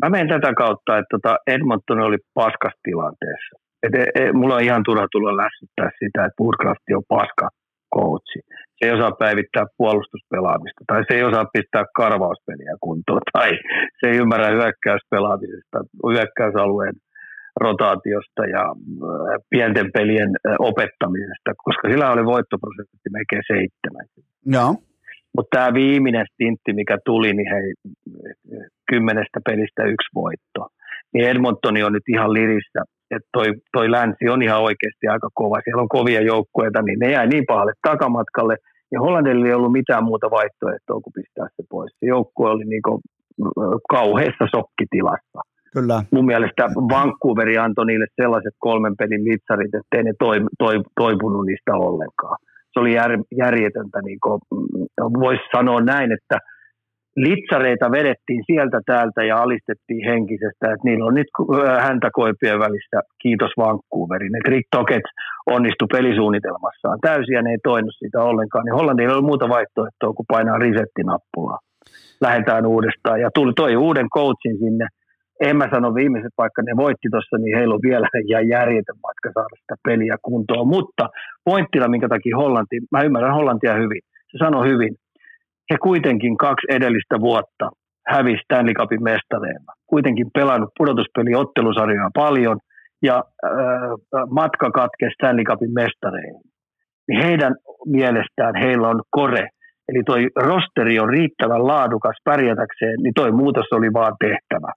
Mä 0.02 0.10
menen 0.10 0.28
tätä 0.28 0.54
kautta, 0.54 0.98
että 0.98 1.12
tota 1.16 1.38
Edmonton 1.48 2.00
oli 2.00 2.18
paskas 2.34 2.76
tilanteessa. 2.84 3.54
Et, 3.84 3.96
et, 3.96 4.10
e, 4.16 4.32
mulla 4.32 4.56
on 4.56 4.68
ihan 4.70 4.84
turha 4.86 5.08
tulla 5.12 5.38
lässyttää 5.44 5.90
sitä, 6.00 6.26
että 6.26 6.42
Woodcraft 6.42 6.86
on 6.96 7.04
paska 7.08 7.48
coachi. 7.96 8.40
Se 8.78 8.82
ei 8.86 8.92
osaa 8.98 9.20
päivittää 9.24 9.66
puolustuspelaamista, 9.78 10.82
tai 10.88 11.04
se 11.08 11.14
ei 11.18 11.24
osaa 11.24 11.46
pistää 11.54 11.86
karvauspeliä 11.96 12.74
kuntoon, 12.86 13.22
tai 13.38 13.50
se 14.00 14.04
ei 14.10 14.18
ymmärrä 14.22 14.50
hyökkäyspelaamisesta, 14.58 15.78
hyökkäysalueen 16.14 16.96
rotaatiosta 17.62 18.42
ja 18.56 18.64
pienten 19.50 19.90
pelien 19.94 20.32
opettamisesta, 20.60 21.50
koska 21.66 21.90
sillä 21.90 22.12
oli 22.12 22.26
voittoprosentti 22.26 23.10
melkein 23.12 23.44
seitsemän. 23.52 24.06
Joo. 24.46 24.72
Mutta 25.36 25.58
tämä 25.58 25.74
viimeinen 25.74 26.26
stintti, 26.34 26.74
mikä 26.74 26.98
tuli, 27.06 27.34
niin 27.34 27.52
hei, 27.54 27.74
kymmenestä 28.92 29.40
pelistä 29.46 29.84
yksi 29.84 30.10
voitto. 30.16 30.62
Niin 31.14 31.30
Edmontoni 31.30 31.84
on 31.84 31.94
nyt 31.94 32.08
ihan 32.10 32.34
lirissä, 32.34 32.82
että 33.16 33.30
toi, 33.34 33.48
toi 33.74 33.92
länsi 33.92 34.30
on 34.30 34.42
ihan 34.42 34.62
oikeasti 34.62 35.08
aika 35.08 35.30
kova. 35.34 35.62
Siellä 35.64 35.82
on 35.82 35.96
kovia 35.98 36.22
joukkueita, 36.22 36.82
niin 36.82 37.00
ne 37.00 37.12
jäi 37.12 37.28
niin 37.28 37.44
pahalle 37.48 37.74
takamatkalle. 37.88 38.56
Ja 38.92 39.00
Hollandilla 39.00 39.48
ei 39.48 39.54
ollut 39.54 39.72
mitään 39.72 40.04
muuta 40.04 40.32
vaihtoehtoa 40.32 41.02
kuin 41.04 41.14
pistää 41.16 41.48
se 41.56 41.64
pois. 41.70 41.92
Se 42.00 42.06
joukkue 42.06 42.50
oli 42.50 42.66
niin 42.66 42.82
kauheassa 43.90 44.46
sokkitilassa. 44.56 45.40
Kyllä. 45.74 46.04
Mun 46.12 46.26
mielestä 46.26 46.64
Vancouveri 46.94 47.58
antoi 47.58 47.86
niille 47.86 48.08
sellaiset 48.22 48.56
kolmen 48.58 48.96
pelin 49.00 49.24
litsarit, 49.26 49.76
ettei 49.76 50.04
ne 50.04 50.14
toi, 50.20 50.38
toi, 50.60 50.76
toipunut 51.00 51.46
niistä 51.46 51.74
ollenkaan 51.74 52.38
se 52.76 52.80
oli 52.80 52.94
jär, 52.94 53.12
järjetöntä, 53.38 54.00
niin 54.02 54.20
voisi 55.20 55.44
sanoa 55.56 55.82
näin, 55.82 56.12
että 56.12 56.38
litsareita 57.16 57.92
vedettiin 57.92 58.44
sieltä 58.46 58.80
täältä 58.86 59.24
ja 59.24 59.36
alistettiin 59.44 60.06
henkisestä, 60.12 60.66
että 60.72 60.84
niillä 60.84 61.06
on 61.06 61.14
nyt 61.14 61.28
häntä 61.80 62.10
koipien 62.14 62.60
välissä, 62.60 62.98
kiitos 63.24 63.52
Vancouverin. 63.58 64.36
Että 64.36 64.52
Rick 64.52 64.68
Toket 64.72 65.06
onnistui 65.46 65.88
pelisuunnitelmassaan 65.92 67.00
täysin 67.02 67.36
ja 67.36 67.42
ne 67.42 67.50
ei 67.52 67.58
toinut 67.64 67.96
sitä 68.04 68.20
ollenkaan, 68.22 68.66
niin 68.66 68.76
Hollandilla 68.76 69.12
ei 69.12 69.18
ole 69.18 69.32
muuta 69.32 69.50
vaihtoehtoa 69.50 70.14
kuin 70.18 70.32
painaa 70.34 70.58
risettinappulaa. 70.58 71.60
Lähdetään 72.22 72.66
uudestaan 72.66 73.22
ja 73.22 73.30
tuli 73.36 73.54
toi 73.56 73.76
uuden 73.76 74.10
coachin 74.10 74.58
sinne. 74.58 74.88
En 75.40 75.58
mä 75.58 75.68
sano 75.74 75.96
viimeiset, 75.96 76.34
vaikka 76.38 76.62
ne 76.62 76.74
voitti 76.78 77.08
tuossa, 77.12 77.38
niin 77.38 77.58
heillä 77.58 77.76
on 77.76 77.88
vielä 77.90 78.08
ja 78.28 78.42
järjetön 78.42 79.00
matka 79.04 79.30
saada 79.34 79.56
sitä 79.62 79.76
peliä 79.84 80.16
kuntoon. 80.22 80.68
Mutta 80.68 81.10
pointtina, 81.46 81.88
minkä 81.88 82.08
takia 82.08 82.38
Hollanti, 82.38 82.78
mä 82.92 83.02
ymmärrän 83.02 83.34
Hollantia 83.34 83.74
hyvin, 83.74 84.02
se 84.32 84.38
sanoi 84.38 84.70
hyvin, 84.70 84.96
he 85.72 85.78
kuitenkin 85.78 86.38
kaksi 86.38 86.68
edellistä 86.70 87.20
vuotta 87.20 87.70
hävisi 88.08 88.42
Stanley 88.44 88.74
Cupin 88.74 89.04
mestareilla. 89.04 89.74
Kuitenkin 89.88 90.28
pelannut 90.34 90.70
pudotuspeliottelusarjaa 90.78 92.10
paljon 92.14 92.58
ja 93.04 93.24
äh, 93.46 93.52
matka 94.30 94.72
katkesi 94.72 95.14
Stanley 95.14 95.44
Cupin 95.44 95.74
mestareihin. 95.74 96.42
Niin 97.08 97.24
heidän 97.24 97.56
mielestään 97.86 98.56
heillä 98.56 98.88
on 98.88 99.02
kore, 99.10 99.48
eli 99.90 100.04
toi 100.04 100.28
rosteri 100.36 101.00
on 101.00 101.10
riittävän 101.10 101.68
laadukas 101.68 102.18
pärjätäkseen, 102.24 102.96
niin 103.04 103.14
toi 103.14 103.32
muutos 103.32 103.66
oli 103.72 103.94
vaan 103.94 104.14
tehtävä. 104.20 104.72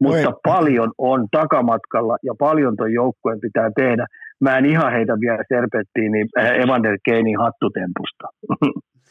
Mutta 0.00 0.28
Oi. 0.28 0.40
paljon 0.42 0.92
on 0.98 1.26
takamatkalla 1.30 2.16
ja 2.22 2.34
paljon 2.38 2.76
tuon 2.76 2.92
joukkueen 2.92 3.40
pitää 3.40 3.70
tehdä. 3.76 4.06
Mä 4.40 4.58
en 4.58 4.66
ihan 4.66 4.92
heitä 4.92 5.12
vielä 5.20 5.44
serpettiin 5.48 6.12
niin 6.12 6.28
Evander 6.62 6.98
Keinin 7.04 7.38
hattutempusta. 7.38 8.28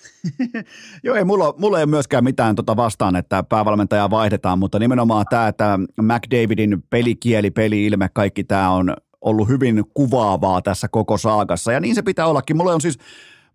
Joo, 1.04 1.16
ei 1.16 1.24
mulla, 1.24 1.54
mulla 1.58 1.78
ei 1.78 1.84
ole 1.84 1.90
myöskään 1.90 2.24
mitään 2.24 2.56
tota 2.56 2.76
vastaan, 2.76 3.16
että 3.16 3.44
päävalmentajaa 3.44 4.10
vaihdetaan, 4.10 4.60
mutta 4.60 4.80
nimenomaan 4.80 5.26
tämä, 5.30 5.48
että 5.48 5.80
McDavidin 6.02 6.84
pelikieli, 6.90 7.52
peli-ilme, 7.52 8.10
kaikki 8.14 8.44
tämä 8.44 8.70
on 8.70 8.94
ollut 9.22 9.48
hyvin 9.48 9.84
kuvaavaa 9.94 10.62
tässä 10.62 10.88
koko 10.92 11.18
saagassa, 11.18 11.72
ja 11.72 11.80
niin 11.80 11.96
se 11.96 12.02
pitää 12.02 12.28
ollakin. 12.28 12.58
Mulla 12.58 12.74
on 12.74 12.82
siis 12.82 12.98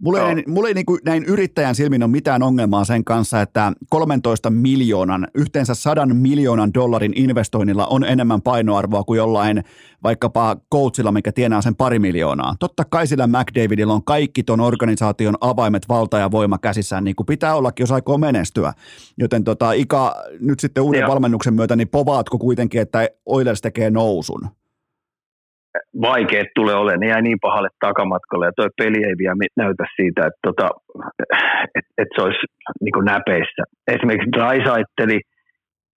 Mulla 0.02 0.28
ei, 0.28 0.44
mulla 0.46 0.68
ei 0.68 0.74
niin 0.74 0.86
kuin 0.86 1.00
näin 1.04 1.24
yrittäjän 1.24 1.74
silmin 1.74 2.02
ole 2.02 2.10
mitään 2.10 2.42
ongelmaa 2.42 2.84
sen 2.84 3.04
kanssa, 3.04 3.40
että 3.40 3.72
13 3.90 4.50
miljoonan, 4.50 5.28
yhteensä 5.34 5.74
100 5.74 6.06
miljoonan 6.06 6.74
dollarin 6.74 7.12
investoinnilla 7.16 7.86
on 7.86 8.04
enemmän 8.04 8.42
painoarvoa 8.42 9.04
kuin 9.04 9.16
jollain 9.16 9.64
vaikkapa 10.02 10.56
coachilla, 10.72 11.12
mikä 11.12 11.32
tienaa 11.32 11.62
sen 11.62 11.76
pari 11.76 11.98
miljoonaa. 11.98 12.54
Totta 12.58 12.84
kai 12.84 13.06
sillä 13.06 13.26
McDavidilla 13.26 13.94
on 13.94 14.04
kaikki 14.04 14.42
ton 14.42 14.60
organisaation 14.60 15.34
avaimet, 15.40 15.88
valta 15.88 16.18
ja 16.18 16.30
voima 16.30 16.58
käsissään, 16.58 17.04
niin 17.04 17.16
kuin 17.16 17.26
pitää 17.26 17.54
ollakin, 17.54 17.82
jos 17.82 17.92
aikoo 17.92 18.18
menestyä. 18.18 18.72
Joten 19.18 19.44
tota, 19.44 19.72
Ika, 19.72 20.14
nyt 20.40 20.60
sitten 20.60 20.82
uuden 20.82 21.00
Joo. 21.00 21.10
valmennuksen 21.10 21.54
myötä, 21.54 21.76
niin 21.76 21.88
povaatko 21.88 22.38
kuitenkin, 22.38 22.80
että 22.80 23.08
Oilers 23.26 23.60
tekee 23.60 23.90
nousun? 23.90 24.48
Vaikeet 26.00 26.48
tulee 26.54 26.74
olemaan, 26.74 27.00
ne 27.00 27.06
jäi 27.06 27.22
niin 27.22 27.38
pahalle 27.40 27.68
takamatkalle 27.80 28.46
ja 28.46 28.52
tuo 28.56 28.68
peli 28.76 29.04
ei 29.04 29.14
vielä 29.18 29.34
näytä 29.56 29.84
siitä, 29.96 30.20
että, 30.26 30.40
tota, 30.46 30.68
et, 31.74 31.84
et 31.98 32.08
se 32.14 32.22
olisi 32.22 32.46
niin 32.80 33.04
näpeissä. 33.04 33.62
Esimerkiksi 33.88 34.32
Draisaitteli 34.36 35.20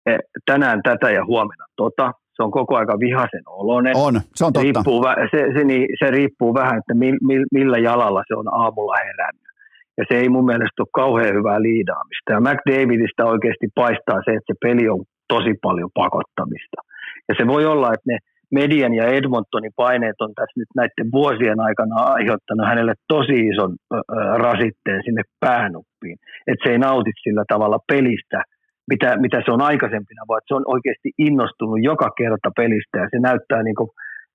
eh, 0.06 0.20
tänään 0.46 0.82
tätä 0.84 1.12
ja 1.12 1.26
huomenna 1.26 1.66
tota, 1.76 2.12
se 2.36 2.44
on 2.44 2.52
koko 2.52 2.78
aika 2.78 3.00
vihaisen 3.00 3.44
oloinen. 3.48 3.94
On, 3.98 4.22
se 4.36 4.46
on 4.46 4.54
totta. 4.54 4.64
Riippuu, 4.64 5.04
se, 5.32 5.40
se, 5.56 5.64
niin, 5.64 5.88
se 6.00 6.12
riippuu 6.12 6.54
vähän, 6.54 6.78
että 6.78 6.94
mi, 6.94 7.12
mi, 7.28 7.36
millä 7.52 7.78
jalalla 7.78 8.24
se 8.28 8.36
on 8.36 8.48
aamulla 8.62 8.96
herännyt. 9.08 9.54
Ja 9.98 10.04
se 10.08 10.16
ei 10.18 10.30
mun 10.30 10.46
mielestä 10.46 10.82
ole 10.84 10.88
kauhean 10.94 11.36
hyvää 11.36 11.62
liidaamista. 11.62 12.34
Ja 12.36 12.40
McDavidista 12.40 13.26
oikeasti 13.26 13.68
paistaa 13.76 14.20
se, 14.26 14.32
että 14.32 14.50
se 14.54 14.56
peli 14.62 14.90
on 14.90 15.02
tosi 15.28 15.54
paljon 15.62 15.90
pakottamista. 15.94 16.80
Ja 17.30 17.36
se 17.38 17.48
voi 17.48 17.66
olla, 17.66 17.88
että 17.94 18.08
ne 18.12 18.18
median 18.60 18.94
ja 18.94 19.06
Edmontonin 19.18 19.76
paineet 19.76 20.20
on 20.26 20.32
tässä 20.36 20.60
nyt 20.60 20.72
näiden 20.76 21.08
vuosien 21.12 21.60
aikana 21.60 21.96
aiheuttanut 21.96 22.68
hänelle 22.68 22.94
tosi 23.08 23.38
ison 23.52 23.72
rasitteen 24.48 25.02
sinne 25.06 25.24
päänuppiin. 25.40 26.18
Että 26.48 26.64
se 26.64 26.72
ei 26.72 26.80
nauti 26.88 27.12
sillä 27.24 27.44
tavalla 27.48 27.80
pelistä, 27.92 28.40
mitä, 28.92 29.18
mitä 29.26 29.38
se 29.46 29.52
on 29.52 29.62
aikaisempina, 29.62 30.22
vaan 30.28 30.42
se 30.48 30.56
on 30.56 30.64
oikeasti 30.76 31.10
innostunut 31.18 31.80
joka 31.92 32.10
kerta 32.18 32.50
pelistä 32.56 32.98
ja 33.00 33.08
se 33.12 33.20
näyttää 33.20 33.64
niin 33.64 33.76
kuin 33.76 33.90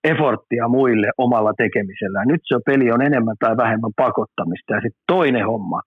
efforttia 0.04 0.68
muille 0.68 1.08
omalla 1.18 1.52
tekemisellään. 1.62 2.28
Nyt 2.28 2.40
se 2.44 2.56
peli 2.66 2.90
on 2.92 3.02
enemmän 3.02 3.36
tai 3.40 3.56
vähemmän 3.56 3.94
pakottamista. 3.96 4.74
Ja 4.74 4.80
sitten 4.80 5.04
toinen 5.06 5.46
homma, 5.46 5.80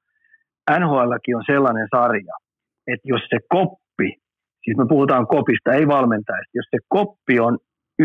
NHLkin 0.79 1.37
on 1.39 1.43
sellainen 1.53 1.87
sarja, 1.95 2.35
että 2.87 3.07
jos 3.13 3.21
se 3.29 3.37
koppi, 3.49 4.09
siis 4.63 4.77
me 4.77 4.85
puhutaan 4.89 5.27
kopista, 5.27 5.73
ei 5.73 5.87
valmentajista, 5.87 6.57
jos 6.59 6.69
se 6.71 6.79
koppi 6.87 7.39
on 7.39 7.57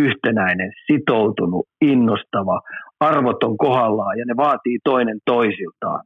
yhtenäinen, 0.05 0.73
sitoutunut, 0.87 1.67
innostava, 1.81 2.61
arvot 3.01 3.45
on 3.45 3.57
kohdallaan 3.57 4.19
ja 4.19 4.25
ne 4.27 4.37
vaatii 4.37 4.79
toinen 4.85 5.19
toisiltaan 5.25 6.03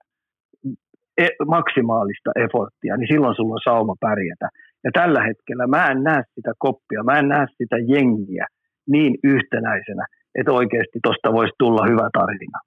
e, 1.19 1.27
maksimaalista 1.47 2.31
eforttia, 2.45 2.97
niin 2.97 3.09
silloin 3.13 3.35
sulla 3.37 3.55
on 3.55 3.61
sauma 3.65 3.95
pärjätä. 4.01 4.49
Ja 4.85 4.91
tällä 4.93 5.21
hetkellä 5.29 5.67
mä 5.67 5.87
en 5.87 6.03
näe 6.03 6.23
sitä 6.35 6.53
koppia, 6.59 7.03
mä 7.05 7.19
en 7.19 7.29
näe 7.29 7.47
sitä 7.59 7.77
jengiä 7.93 8.47
niin 8.89 9.15
yhtenäisenä, 9.25 10.05
että 10.35 10.53
oikeasti 10.53 10.99
tuosta 11.03 11.33
voisi 11.33 11.55
tulla 11.59 11.87
hyvä 11.91 12.09
tarina. 12.13 12.59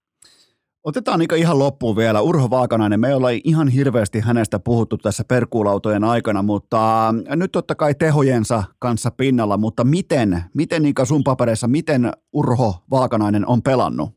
Otetaan 0.84 1.20
niin 1.20 1.36
ihan 1.38 1.60
loppuun 1.60 1.96
vielä. 1.96 2.22
Urho 2.22 2.50
Vaakanainen, 2.50 3.00
me 3.00 3.08
ei 3.08 3.14
olla 3.14 3.28
ihan 3.44 3.68
hirveästi 3.68 4.20
hänestä 4.20 4.60
puhuttu 4.60 4.98
tässä 4.98 5.24
perkuulautojen 5.30 6.04
aikana, 6.04 6.42
mutta 6.42 7.10
äh, 7.10 7.36
nyt 7.36 7.52
totta 7.52 7.76
kai 7.76 7.94
tehojensa 7.96 8.64
kanssa 8.80 9.12
pinnalla, 9.18 9.58
mutta 9.58 9.84
miten, 9.84 10.30
miten 10.56 10.82
niin 10.82 10.94
sun 11.04 11.24
papereissa, 11.24 11.68
miten 11.68 12.12
Urho 12.34 12.74
Vaakanainen 12.92 13.48
on 13.48 13.62
pelannut? 13.62 14.10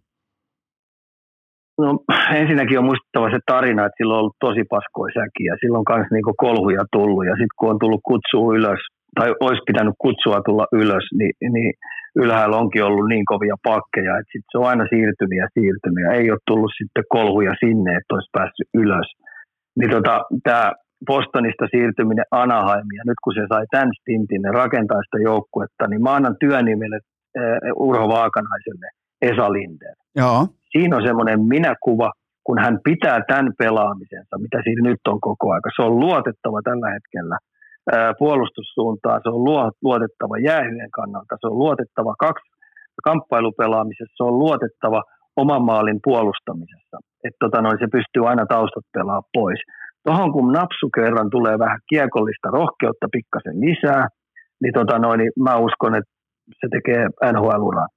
No 1.79 1.99
ensinnäkin 2.41 2.79
on 2.79 2.85
muistettava 2.85 3.31
se 3.31 3.39
tarina, 3.47 3.87
että 3.87 3.97
silloin 3.97 4.17
on 4.17 4.21
ollut 4.21 4.37
tosi 4.41 4.65
paskoja 4.71 5.13
säkiä. 5.15 5.57
Silloin 5.61 5.85
on 5.89 5.97
myös 5.97 6.11
niinku 6.13 6.35
kolhuja 6.37 6.85
tullut 6.93 7.27
ja 7.27 7.33
sitten 7.33 7.57
kun 7.59 7.71
on 7.71 7.79
tullut 7.79 8.01
kutsua 8.09 8.55
ylös, 8.55 8.81
tai 9.19 9.29
olisi 9.47 9.69
pitänyt 9.71 9.95
kutsua 10.05 10.39
tulla 10.47 10.67
ylös, 10.73 11.07
niin, 11.19 11.35
niin 11.55 11.73
ylhäällä 12.23 12.57
onkin 12.57 12.85
ollut 12.85 13.09
niin 13.09 13.25
kovia 13.33 13.57
pakkeja, 13.71 14.19
että 14.19 14.33
sit 14.33 14.45
se 14.51 14.59
on 14.59 14.69
aina 14.71 14.85
siirtynyt 14.93 15.39
ja 15.43 15.49
siirtynyt 15.55 16.03
ja 16.07 16.11
ei 16.19 16.31
ole 16.31 16.47
tullut 16.51 16.73
sitten 16.79 17.05
kolhuja 17.17 17.55
sinne, 17.65 17.91
että 17.97 18.15
olisi 18.15 18.35
päässyt 18.39 18.69
ylös. 18.83 19.09
Niin 19.79 19.91
tota, 19.91 20.15
tämä 20.47 20.73
Bostonista 21.07 21.67
siirtyminen 21.71 22.29
Anaheimia, 22.31 23.03
nyt 23.07 23.21
kun 23.25 23.35
se 23.35 23.45
sai 23.53 23.65
tämän 23.71 23.91
stintin 23.99 24.43
ja 24.47 24.53
rakentaa 24.63 25.03
sitä 25.03 25.19
joukkuetta, 25.31 25.85
niin 25.87 26.03
mä 26.03 26.15
annan 26.15 26.37
työnimelle 26.41 26.99
uh, 27.03 27.89
Urho 27.89 28.09
Vaakanaiselle 28.09 28.89
Esa 29.31 29.53
Linder. 29.53 29.95
Joo. 30.17 30.41
Siinä 30.73 30.97
on 30.97 31.07
semmoinen 31.07 31.41
minäkuva, 31.55 32.09
kun 32.47 32.59
hän 32.65 32.79
pitää 32.85 33.19
tämän 33.29 33.53
pelaamisensa, 33.59 34.35
mitä 34.45 34.59
siinä 34.65 34.83
nyt 34.91 35.03
on 35.09 35.21
koko 35.21 35.53
aika. 35.53 35.69
Se 35.77 35.83
on 35.83 36.01
luotettava 36.01 36.61
tällä 36.69 36.89
hetkellä– 36.97 37.37
puolustussuuntaan, 38.19 39.21
se 39.23 39.29
on 39.29 39.45
luotettava 39.83 40.39
jäähyjen 40.39 40.91
kannalta, 40.91 41.37
se 41.41 41.47
on 41.47 41.59
luotettava 41.59 42.15
kaksi 42.19 42.49
kamppailupelaamisessa, 43.05 44.17
se 44.17 44.25
on 44.25 44.39
luotettava 44.39 45.03
oman 45.37 45.65
maalin 45.65 46.01
puolustamisessa. 46.05 46.97
Että 47.25 47.41
tota 47.41 47.63
noin, 47.63 47.79
se 47.79 47.87
pystyy 47.93 48.29
aina 48.29 48.47
taustat 48.47 48.85
pelaa 48.93 49.23
pois. 49.35 49.61
Tuohon 50.05 50.33
kun 50.33 50.53
napsu 50.53 50.89
kerran 50.95 51.31
tulee 51.31 51.59
vähän 51.59 51.81
kiekollista 51.89 52.49
rohkeutta 52.59 53.07
pikkasen 53.13 53.61
lisää, 53.61 54.09
niin, 54.63 54.75
tota 54.75 54.99
noin, 54.99 55.19
niin 55.19 55.33
mä 55.41 55.57
uskon, 55.57 55.95
että 55.95 56.13
se 56.61 56.67
tekee 56.71 57.03
NHL-uran. 57.33 57.89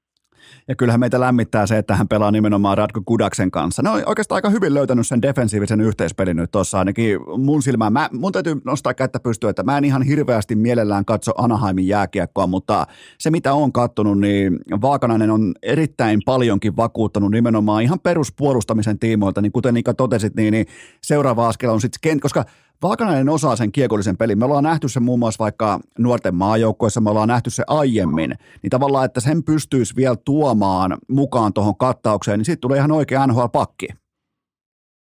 Ja 0.67 0.75
kyllähän 0.75 0.99
meitä 0.99 1.19
lämmittää 1.19 1.67
se, 1.67 1.77
että 1.77 1.95
hän 1.95 2.07
pelaa 2.07 2.31
nimenomaan 2.31 2.77
Radko 2.77 3.01
Kudaksen 3.05 3.51
kanssa. 3.51 3.81
Ne 3.81 3.89
on 3.89 4.03
oikeastaan 4.05 4.37
aika 4.37 4.49
hyvin 4.49 4.73
löytänyt 4.73 5.07
sen 5.07 5.21
defensiivisen 5.21 5.81
yhteispelin 5.81 6.37
nyt 6.37 6.51
tuossa 6.51 6.79
ainakin 6.79 7.19
mun 7.37 7.61
silmään. 7.61 7.93
Mä, 7.93 8.09
mun 8.13 8.31
täytyy 8.31 8.61
nostaa 8.65 8.93
kättä 8.93 9.19
pystyä, 9.19 9.49
että 9.49 9.63
mä 9.63 9.77
en 9.77 9.85
ihan 9.85 10.01
hirveästi 10.01 10.55
mielellään 10.55 11.05
katso 11.05 11.31
Anaheimin 11.37 11.87
jääkiekkoa, 11.87 12.47
mutta 12.47 12.87
se 13.17 13.31
mitä 13.31 13.53
on 13.53 13.71
kattonut, 13.71 14.19
niin 14.19 14.59
Vaakanainen 14.81 15.31
on 15.31 15.53
erittäin 15.63 16.21
paljonkin 16.25 16.77
vakuuttanut 16.77 17.31
nimenomaan 17.31 17.83
ihan 17.83 17.99
peruspuolustamisen 17.99 18.99
tiimoilta, 18.99 19.41
niin 19.41 19.51
kuten 19.51 19.77
Ika 19.77 19.93
totesit, 19.93 20.35
niin, 20.35 20.51
niin 20.51 20.65
seuraava 21.03 21.47
askel 21.47 21.69
on 21.69 21.81
sitten, 21.81 22.19
koska 22.19 22.45
Vaakanainen 22.83 23.29
osaa 23.29 23.55
sen 23.55 23.71
kiekollisen 23.71 24.17
pelin. 24.17 24.39
Me 24.39 24.45
ollaan 24.45 24.63
nähty 24.63 24.87
se 24.89 24.99
muun 24.99 25.19
muassa 25.19 25.43
vaikka 25.43 25.79
nuorten 25.99 26.35
maajoukkoissa, 26.35 27.01
me 27.01 27.09
ollaan 27.09 27.27
nähty 27.27 27.49
se 27.49 27.63
aiemmin. 27.67 28.31
Niin 28.61 28.69
tavallaan, 28.69 29.05
että 29.05 29.19
sen 29.19 29.43
pystyisi 29.43 29.95
vielä 29.95 30.15
tuomaan 30.25 30.97
mukaan 31.09 31.53
tuohon 31.53 31.77
kattaukseen, 31.77 32.37
niin 32.37 32.45
sitten 32.45 32.61
tulee 32.61 32.77
ihan 32.77 32.91
oikea 32.91 33.27
NHL-pakki. 33.27 33.87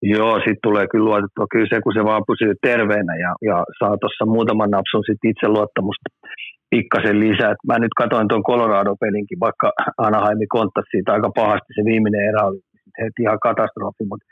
Joo, 0.02 0.34
sitten 0.38 0.66
tulee 0.68 0.86
kyllä 0.90 1.04
luotettua. 1.04 1.46
Kyllä 1.52 1.66
se, 1.70 1.80
kun 1.84 1.94
se 1.96 2.04
vaan 2.04 2.24
pysyy 2.30 2.52
terveenä 2.68 3.14
ja, 3.24 3.32
ja 3.48 3.56
saa 3.78 3.94
tuossa 4.00 4.24
muutaman 4.34 4.70
napsun 4.70 5.04
sitten 5.06 5.30
itseluottamusta 5.30 6.08
pikkasen 6.70 7.20
lisää. 7.20 7.54
Mä 7.66 7.78
nyt 7.78 7.94
katsoin 8.00 8.28
tuon 8.28 8.46
Colorado-pelinkin, 8.50 9.40
vaikka 9.46 9.72
Anaheimi 10.06 10.46
konttasi 10.56 10.90
siitä 10.90 11.12
aika 11.12 11.30
pahasti. 11.40 11.70
Se 11.74 11.82
viimeinen 11.90 12.28
erä 12.28 12.42
oli 12.48 12.60
heti 13.00 13.22
ihan 13.22 13.44
katastrofi, 13.48 14.04
mutta 14.10 14.26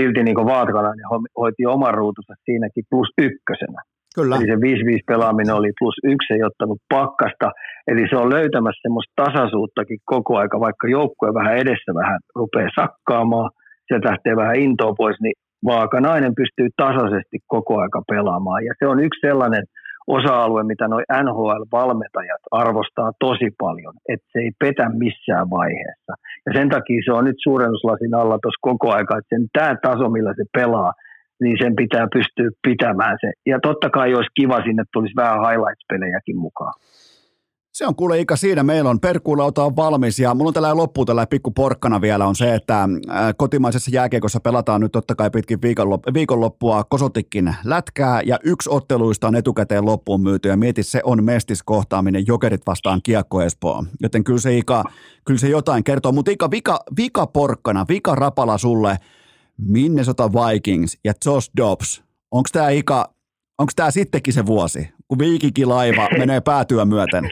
silti 0.00 0.22
niin 0.22 0.50
Vaatkalainen 0.52 1.06
hoiti 1.40 1.66
oman 1.66 1.94
ruutunsa 1.94 2.34
siinäkin 2.44 2.84
plus 2.90 3.08
ykkösenä. 3.18 3.80
Kyllä. 4.14 4.36
Eli 4.36 4.46
se 4.46 4.54
5-5 4.54 4.58
pelaaminen 5.06 5.54
oli 5.54 5.70
plus 5.78 5.94
yksi, 6.04 6.34
ei 6.34 6.42
ottanut 6.42 6.78
pakkasta. 6.94 7.48
Eli 7.90 8.02
se 8.10 8.16
on 8.16 8.32
löytämässä 8.36 8.82
semmoista 8.82 9.12
tasaisuuttakin 9.24 9.98
koko 10.04 10.36
aika, 10.38 10.60
vaikka 10.60 10.88
joukkue 10.88 11.34
vähän 11.34 11.56
edessä 11.56 11.90
vähän 12.00 12.18
rupeaa 12.34 12.76
sakkaamaan, 12.80 13.50
se 13.88 13.94
lähtee 14.04 14.36
vähän 14.36 14.56
intoa 14.56 14.92
pois, 14.98 15.16
niin 15.20 15.36
Vaakanainen 15.66 16.34
pystyy 16.34 16.68
tasaisesti 16.76 17.38
koko 17.46 17.80
aika 17.80 18.02
pelaamaan. 18.12 18.64
Ja 18.64 18.72
se 18.78 18.86
on 18.86 19.00
yksi 19.00 19.26
sellainen 19.28 19.64
osa-alue, 20.06 20.62
mitä 20.62 20.88
nuo 20.88 21.00
NHL-valmentajat 21.24 22.42
arvostaa 22.50 23.12
tosi 23.26 23.48
paljon, 23.58 23.94
että 24.12 24.26
se 24.32 24.38
ei 24.38 24.50
petä 24.58 24.86
missään 24.88 25.50
vaiheessa. 25.50 26.12
Ja 26.46 26.52
sen 26.56 26.68
takia 26.68 27.02
se 27.04 27.12
on 27.12 27.24
nyt 27.24 27.36
suurennuslasin 27.42 28.14
alla 28.14 28.38
tuossa 28.42 28.66
koko 28.70 28.86
aika, 28.92 29.18
että 29.18 29.36
sen 29.36 29.46
tämä 29.52 29.76
taso, 29.82 30.08
millä 30.10 30.32
se 30.36 30.44
pelaa, 30.52 30.92
niin 31.42 31.56
sen 31.62 31.76
pitää 31.76 32.06
pystyä 32.14 32.50
pitämään 32.68 33.16
se. 33.20 33.32
Ja 33.46 33.58
totta 33.62 33.90
kai 33.90 34.14
olisi 34.14 34.36
kiva 34.40 34.62
sinne 34.62 34.84
tulisi 34.92 35.16
vähän 35.16 35.40
highlights-pelejäkin 35.46 36.36
mukaan. 36.36 36.74
Se 37.74 37.86
on 37.86 37.96
kuule 37.96 38.20
Ika 38.20 38.36
siinä. 38.36 38.62
Meillä 38.62 38.90
on 38.90 39.00
perkuulauta 39.00 39.64
on 39.64 39.76
valmis 39.76 40.18
ja 40.18 40.34
mulla 40.34 40.48
on 40.48 40.54
tällä 40.54 40.76
loppu 40.76 41.04
tällä 41.04 41.26
pikku 41.26 41.50
porkkana 41.50 42.00
vielä 42.00 42.26
on 42.26 42.36
se, 42.36 42.54
että 42.54 42.88
kotimaisessa 43.36 43.90
jääkiekossa 43.94 44.40
pelataan 44.40 44.80
nyt 44.80 44.92
totta 44.92 45.14
kai 45.14 45.30
pitkin 45.30 45.58
viikonlop- 45.58 46.14
viikonloppua 46.14 46.84
kosotikin 46.84 47.54
lätkää 47.64 48.20
ja 48.24 48.38
yksi 48.44 48.70
otteluista 48.70 49.28
on 49.28 49.36
etukäteen 49.36 49.84
loppuun 49.84 50.22
myyty 50.22 50.48
ja 50.48 50.56
mieti 50.56 50.82
se 50.82 51.00
on 51.04 51.24
mestiskohtaaminen 51.24 52.26
Jokerit 52.26 52.66
vastaan 52.66 53.00
Kiekko 53.02 53.42
Espoo. 53.42 53.84
Joten 54.00 54.24
kyllä 54.24 54.40
se 54.40 54.58
Ika, 54.58 54.84
kyllä 55.24 55.38
se 55.38 55.48
jotain 55.48 55.84
kertoo. 55.84 56.12
Mutta 56.12 56.30
Ika, 56.30 56.50
vika, 56.50 56.80
vika 56.96 57.26
porkkana, 57.26 57.86
vika 57.88 58.14
rapala 58.14 58.58
sulle 58.58 58.96
Minnesota 59.58 60.30
Vikings 60.32 60.98
ja 61.04 61.12
Josh 61.26 61.50
Dobbs. 61.56 62.02
Onko 62.30 62.48
tämä 62.52 62.70
Ika, 62.70 63.14
onko 63.58 63.72
tämä 63.76 63.90
sittenkin 63.90 64.34
se 64.34 64.46
vuosi, 64.46 64.88
kun 65.08 65.18
viikikilaiva 65.18 66.08
menee 66.18 66.40
päätyä 66.40 66.84
myöten? 66.84 67.30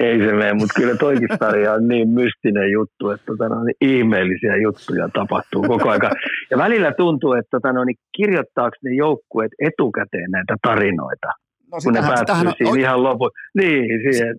Ei 0.00 0.18
se 0.18 0.32
mene, 0.32 0.52
mutta 0.52 0.80
kyllä 0.80 0.94
toikin 0.96 1.28
sarja 1.38 1.72
on 1.72 1.88
niin 1.88 2.08
mystinen 2.08 2.70
juttu, 2.72 3.10
että 3.10 3.26
tota, 3.26 3.48
no, 3.48 3.64
niin 3.64 3.76
ihmeellisiä 3.80 4.56
juttuja 4.56 5.08
tapahtuu 5.08 5.62
koko 5.62 5.90
aika. 5.90 6.10
Ja 6.50 6.58
välillä 6.58 6.92
tuntuu, 6.92 7.32
että 7.32 7.50
tota, 7.50 7.72
no, 7.72 7.84
niin 7.84 7.96
kirjoittaako 8.16 8.76
ne 8.84 8.94
joukkueet 8.94 9.52
etukäteen 9.60 10.30
näitä 10.30 10.54
tarinoita, 10.62 11.28
no, 11.72 11.78
kun 11.84 11.92
ne 11.92 12.00
päättyy 12.00 12.48
on, 12.48 12.54
siinä 12.58 12.80
ihan 12.80 13.02
lopu. 13.02 13.30
Niin, 13.58 13.84
siihen, 14.02 14.36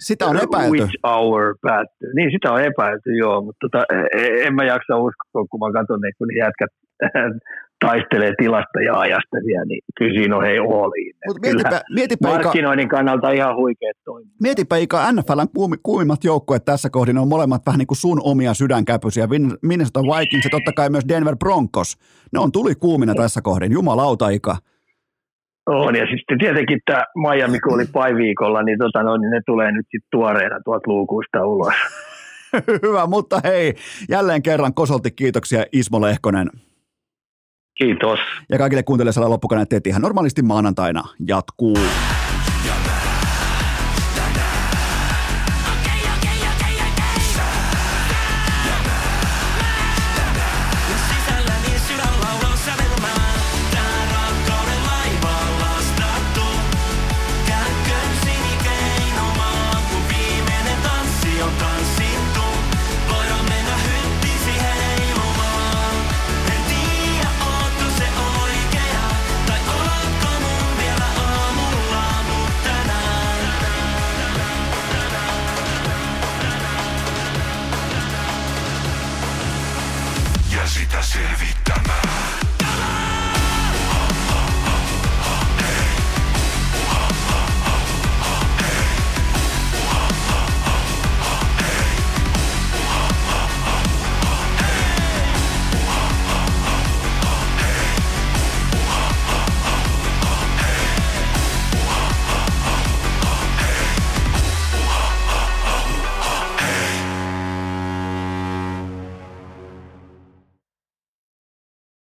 sitä 0.00 0.26
on 0.26 0.36
epäilty. 0.36 0.70
Which 0.70 0.94
hour 1.06 1.54
päättyy. 1.62 2.10
Niin, 2.14 2.30
sitä 2.30 2.52
on 2.52 2.60
epäilty, 2.64 3.10
joo, 3.18 3.42
mutta 3.42 3.58
tota, 3.64 3.84
e, 3.94 3.96
e, 4.20 4.46
en 4.46 4.54
mä 4.54 4.64
jaksa 4.64 4.96
uskoa, 4.96 5.44
kun 5.50 5.60
mä 5.60 5.78
katson, 5.78 6.00
niin 6.00 6.14
kun 6.18 6.28
ne 6.28 6.38
jätkät 6.38 6.72
taistelee 7.80 8.32
tilasta 8.42 8.80
ja 8.86 9.00
ajasta 9.00 9.36
siellä, 9.44 9.64
niin 9.64 9.80
kyllä 9.98 10.20
siinä 10.20 10.36
on 10.36 10.42
hei 10.42 10.58
oliin. 10.58 11.14
Mut 11.26 11.40
mietipä, 11.42 11.80
mietipä 11.94 12.28
markkinoinnin 12.28 12.86
Ika, 12.86 12.96
kannalta 12.96 13.30
ihan 13.30 13.56
huikeet 13.56 13.96
toimia. 14.04 14.32
Mietipä 14.42 14.76
Ika, 14.76 15.12
NFLn 15.12 15.78
kuumimmat 15.82 16.24
joukkueet 16.24 16.64
tässä 16.64 16.90
kohdin 16.90 17.18
on 17.18 17.28
molemmat 17.28 17.66
vähän 17.66 17.78
niin 17.78 17.86
kuin 17.86 17.98
sun 17.98 18.20
omia 18.24 18.54
sydänkäpysiä. 18.54 19.28
Minnesota 19.62 20.00
Vikings 20.02 20.44
ja 20.44 20.50
totta 20.50 20.72
kai 20.72 20.90
myös 20.90 21.04
Denver 21.08 21.36
Broncos. 21.36 21.96
Ne 22.32 22.38
on 22.38 22.52
tuli 22.52 22.74
kuumina 22.74 23.14
tässä 23.14 23.42
kohdin, 23.42 23.72
jumalauta 23.72 24.28
Ika. 24.28 24.56
On, 25.66 25.96
ja 25.96 26.06
sitten 26.06 26.38
tietenkin 26.38 26.80
tämä 26.86 27.04
Miami, 27.14 27.60
kun 27.60 27.74
oli 27.74 27.84
pai 27.92 28.14
viikolla, 28.14 28.62
niin, 28.62 28.78
tota, 28.78 29.02
no, 29.02 29.16
niin 29.16 29.30
ne 29.30 29.40
tulee 29.46 29.72
nyt 29.72 29.86
sitten 29.90 30.08
tuoreena 30.10 30.60
tuolta 30.64 30.90
luukuista 30.90 31.46
ulos. 31.46 31.74
Hyvä, 32.82 33.06
mutta 33.06 33.40
hei, 33.44 33.74
jälleen 34.08 34.42
kerran 34.42 34.74
kosolti 34.74 35.10
kiitoksia 35.10 35.64
Ismo 35.72 36.00
Lehkonen. 36.00 36.50
Kiitos. 37.80 38.18
Ja 38.48 38.58
kaikille 38.58 38.82
kuuntelijoille 38.82 39.28
loppukaneet 39.28 39.86
ihan 39.86 40.02
normaalisti 40.02 40.42
maanantaina 40.42 41.04
jatkuu. 41.26 41.76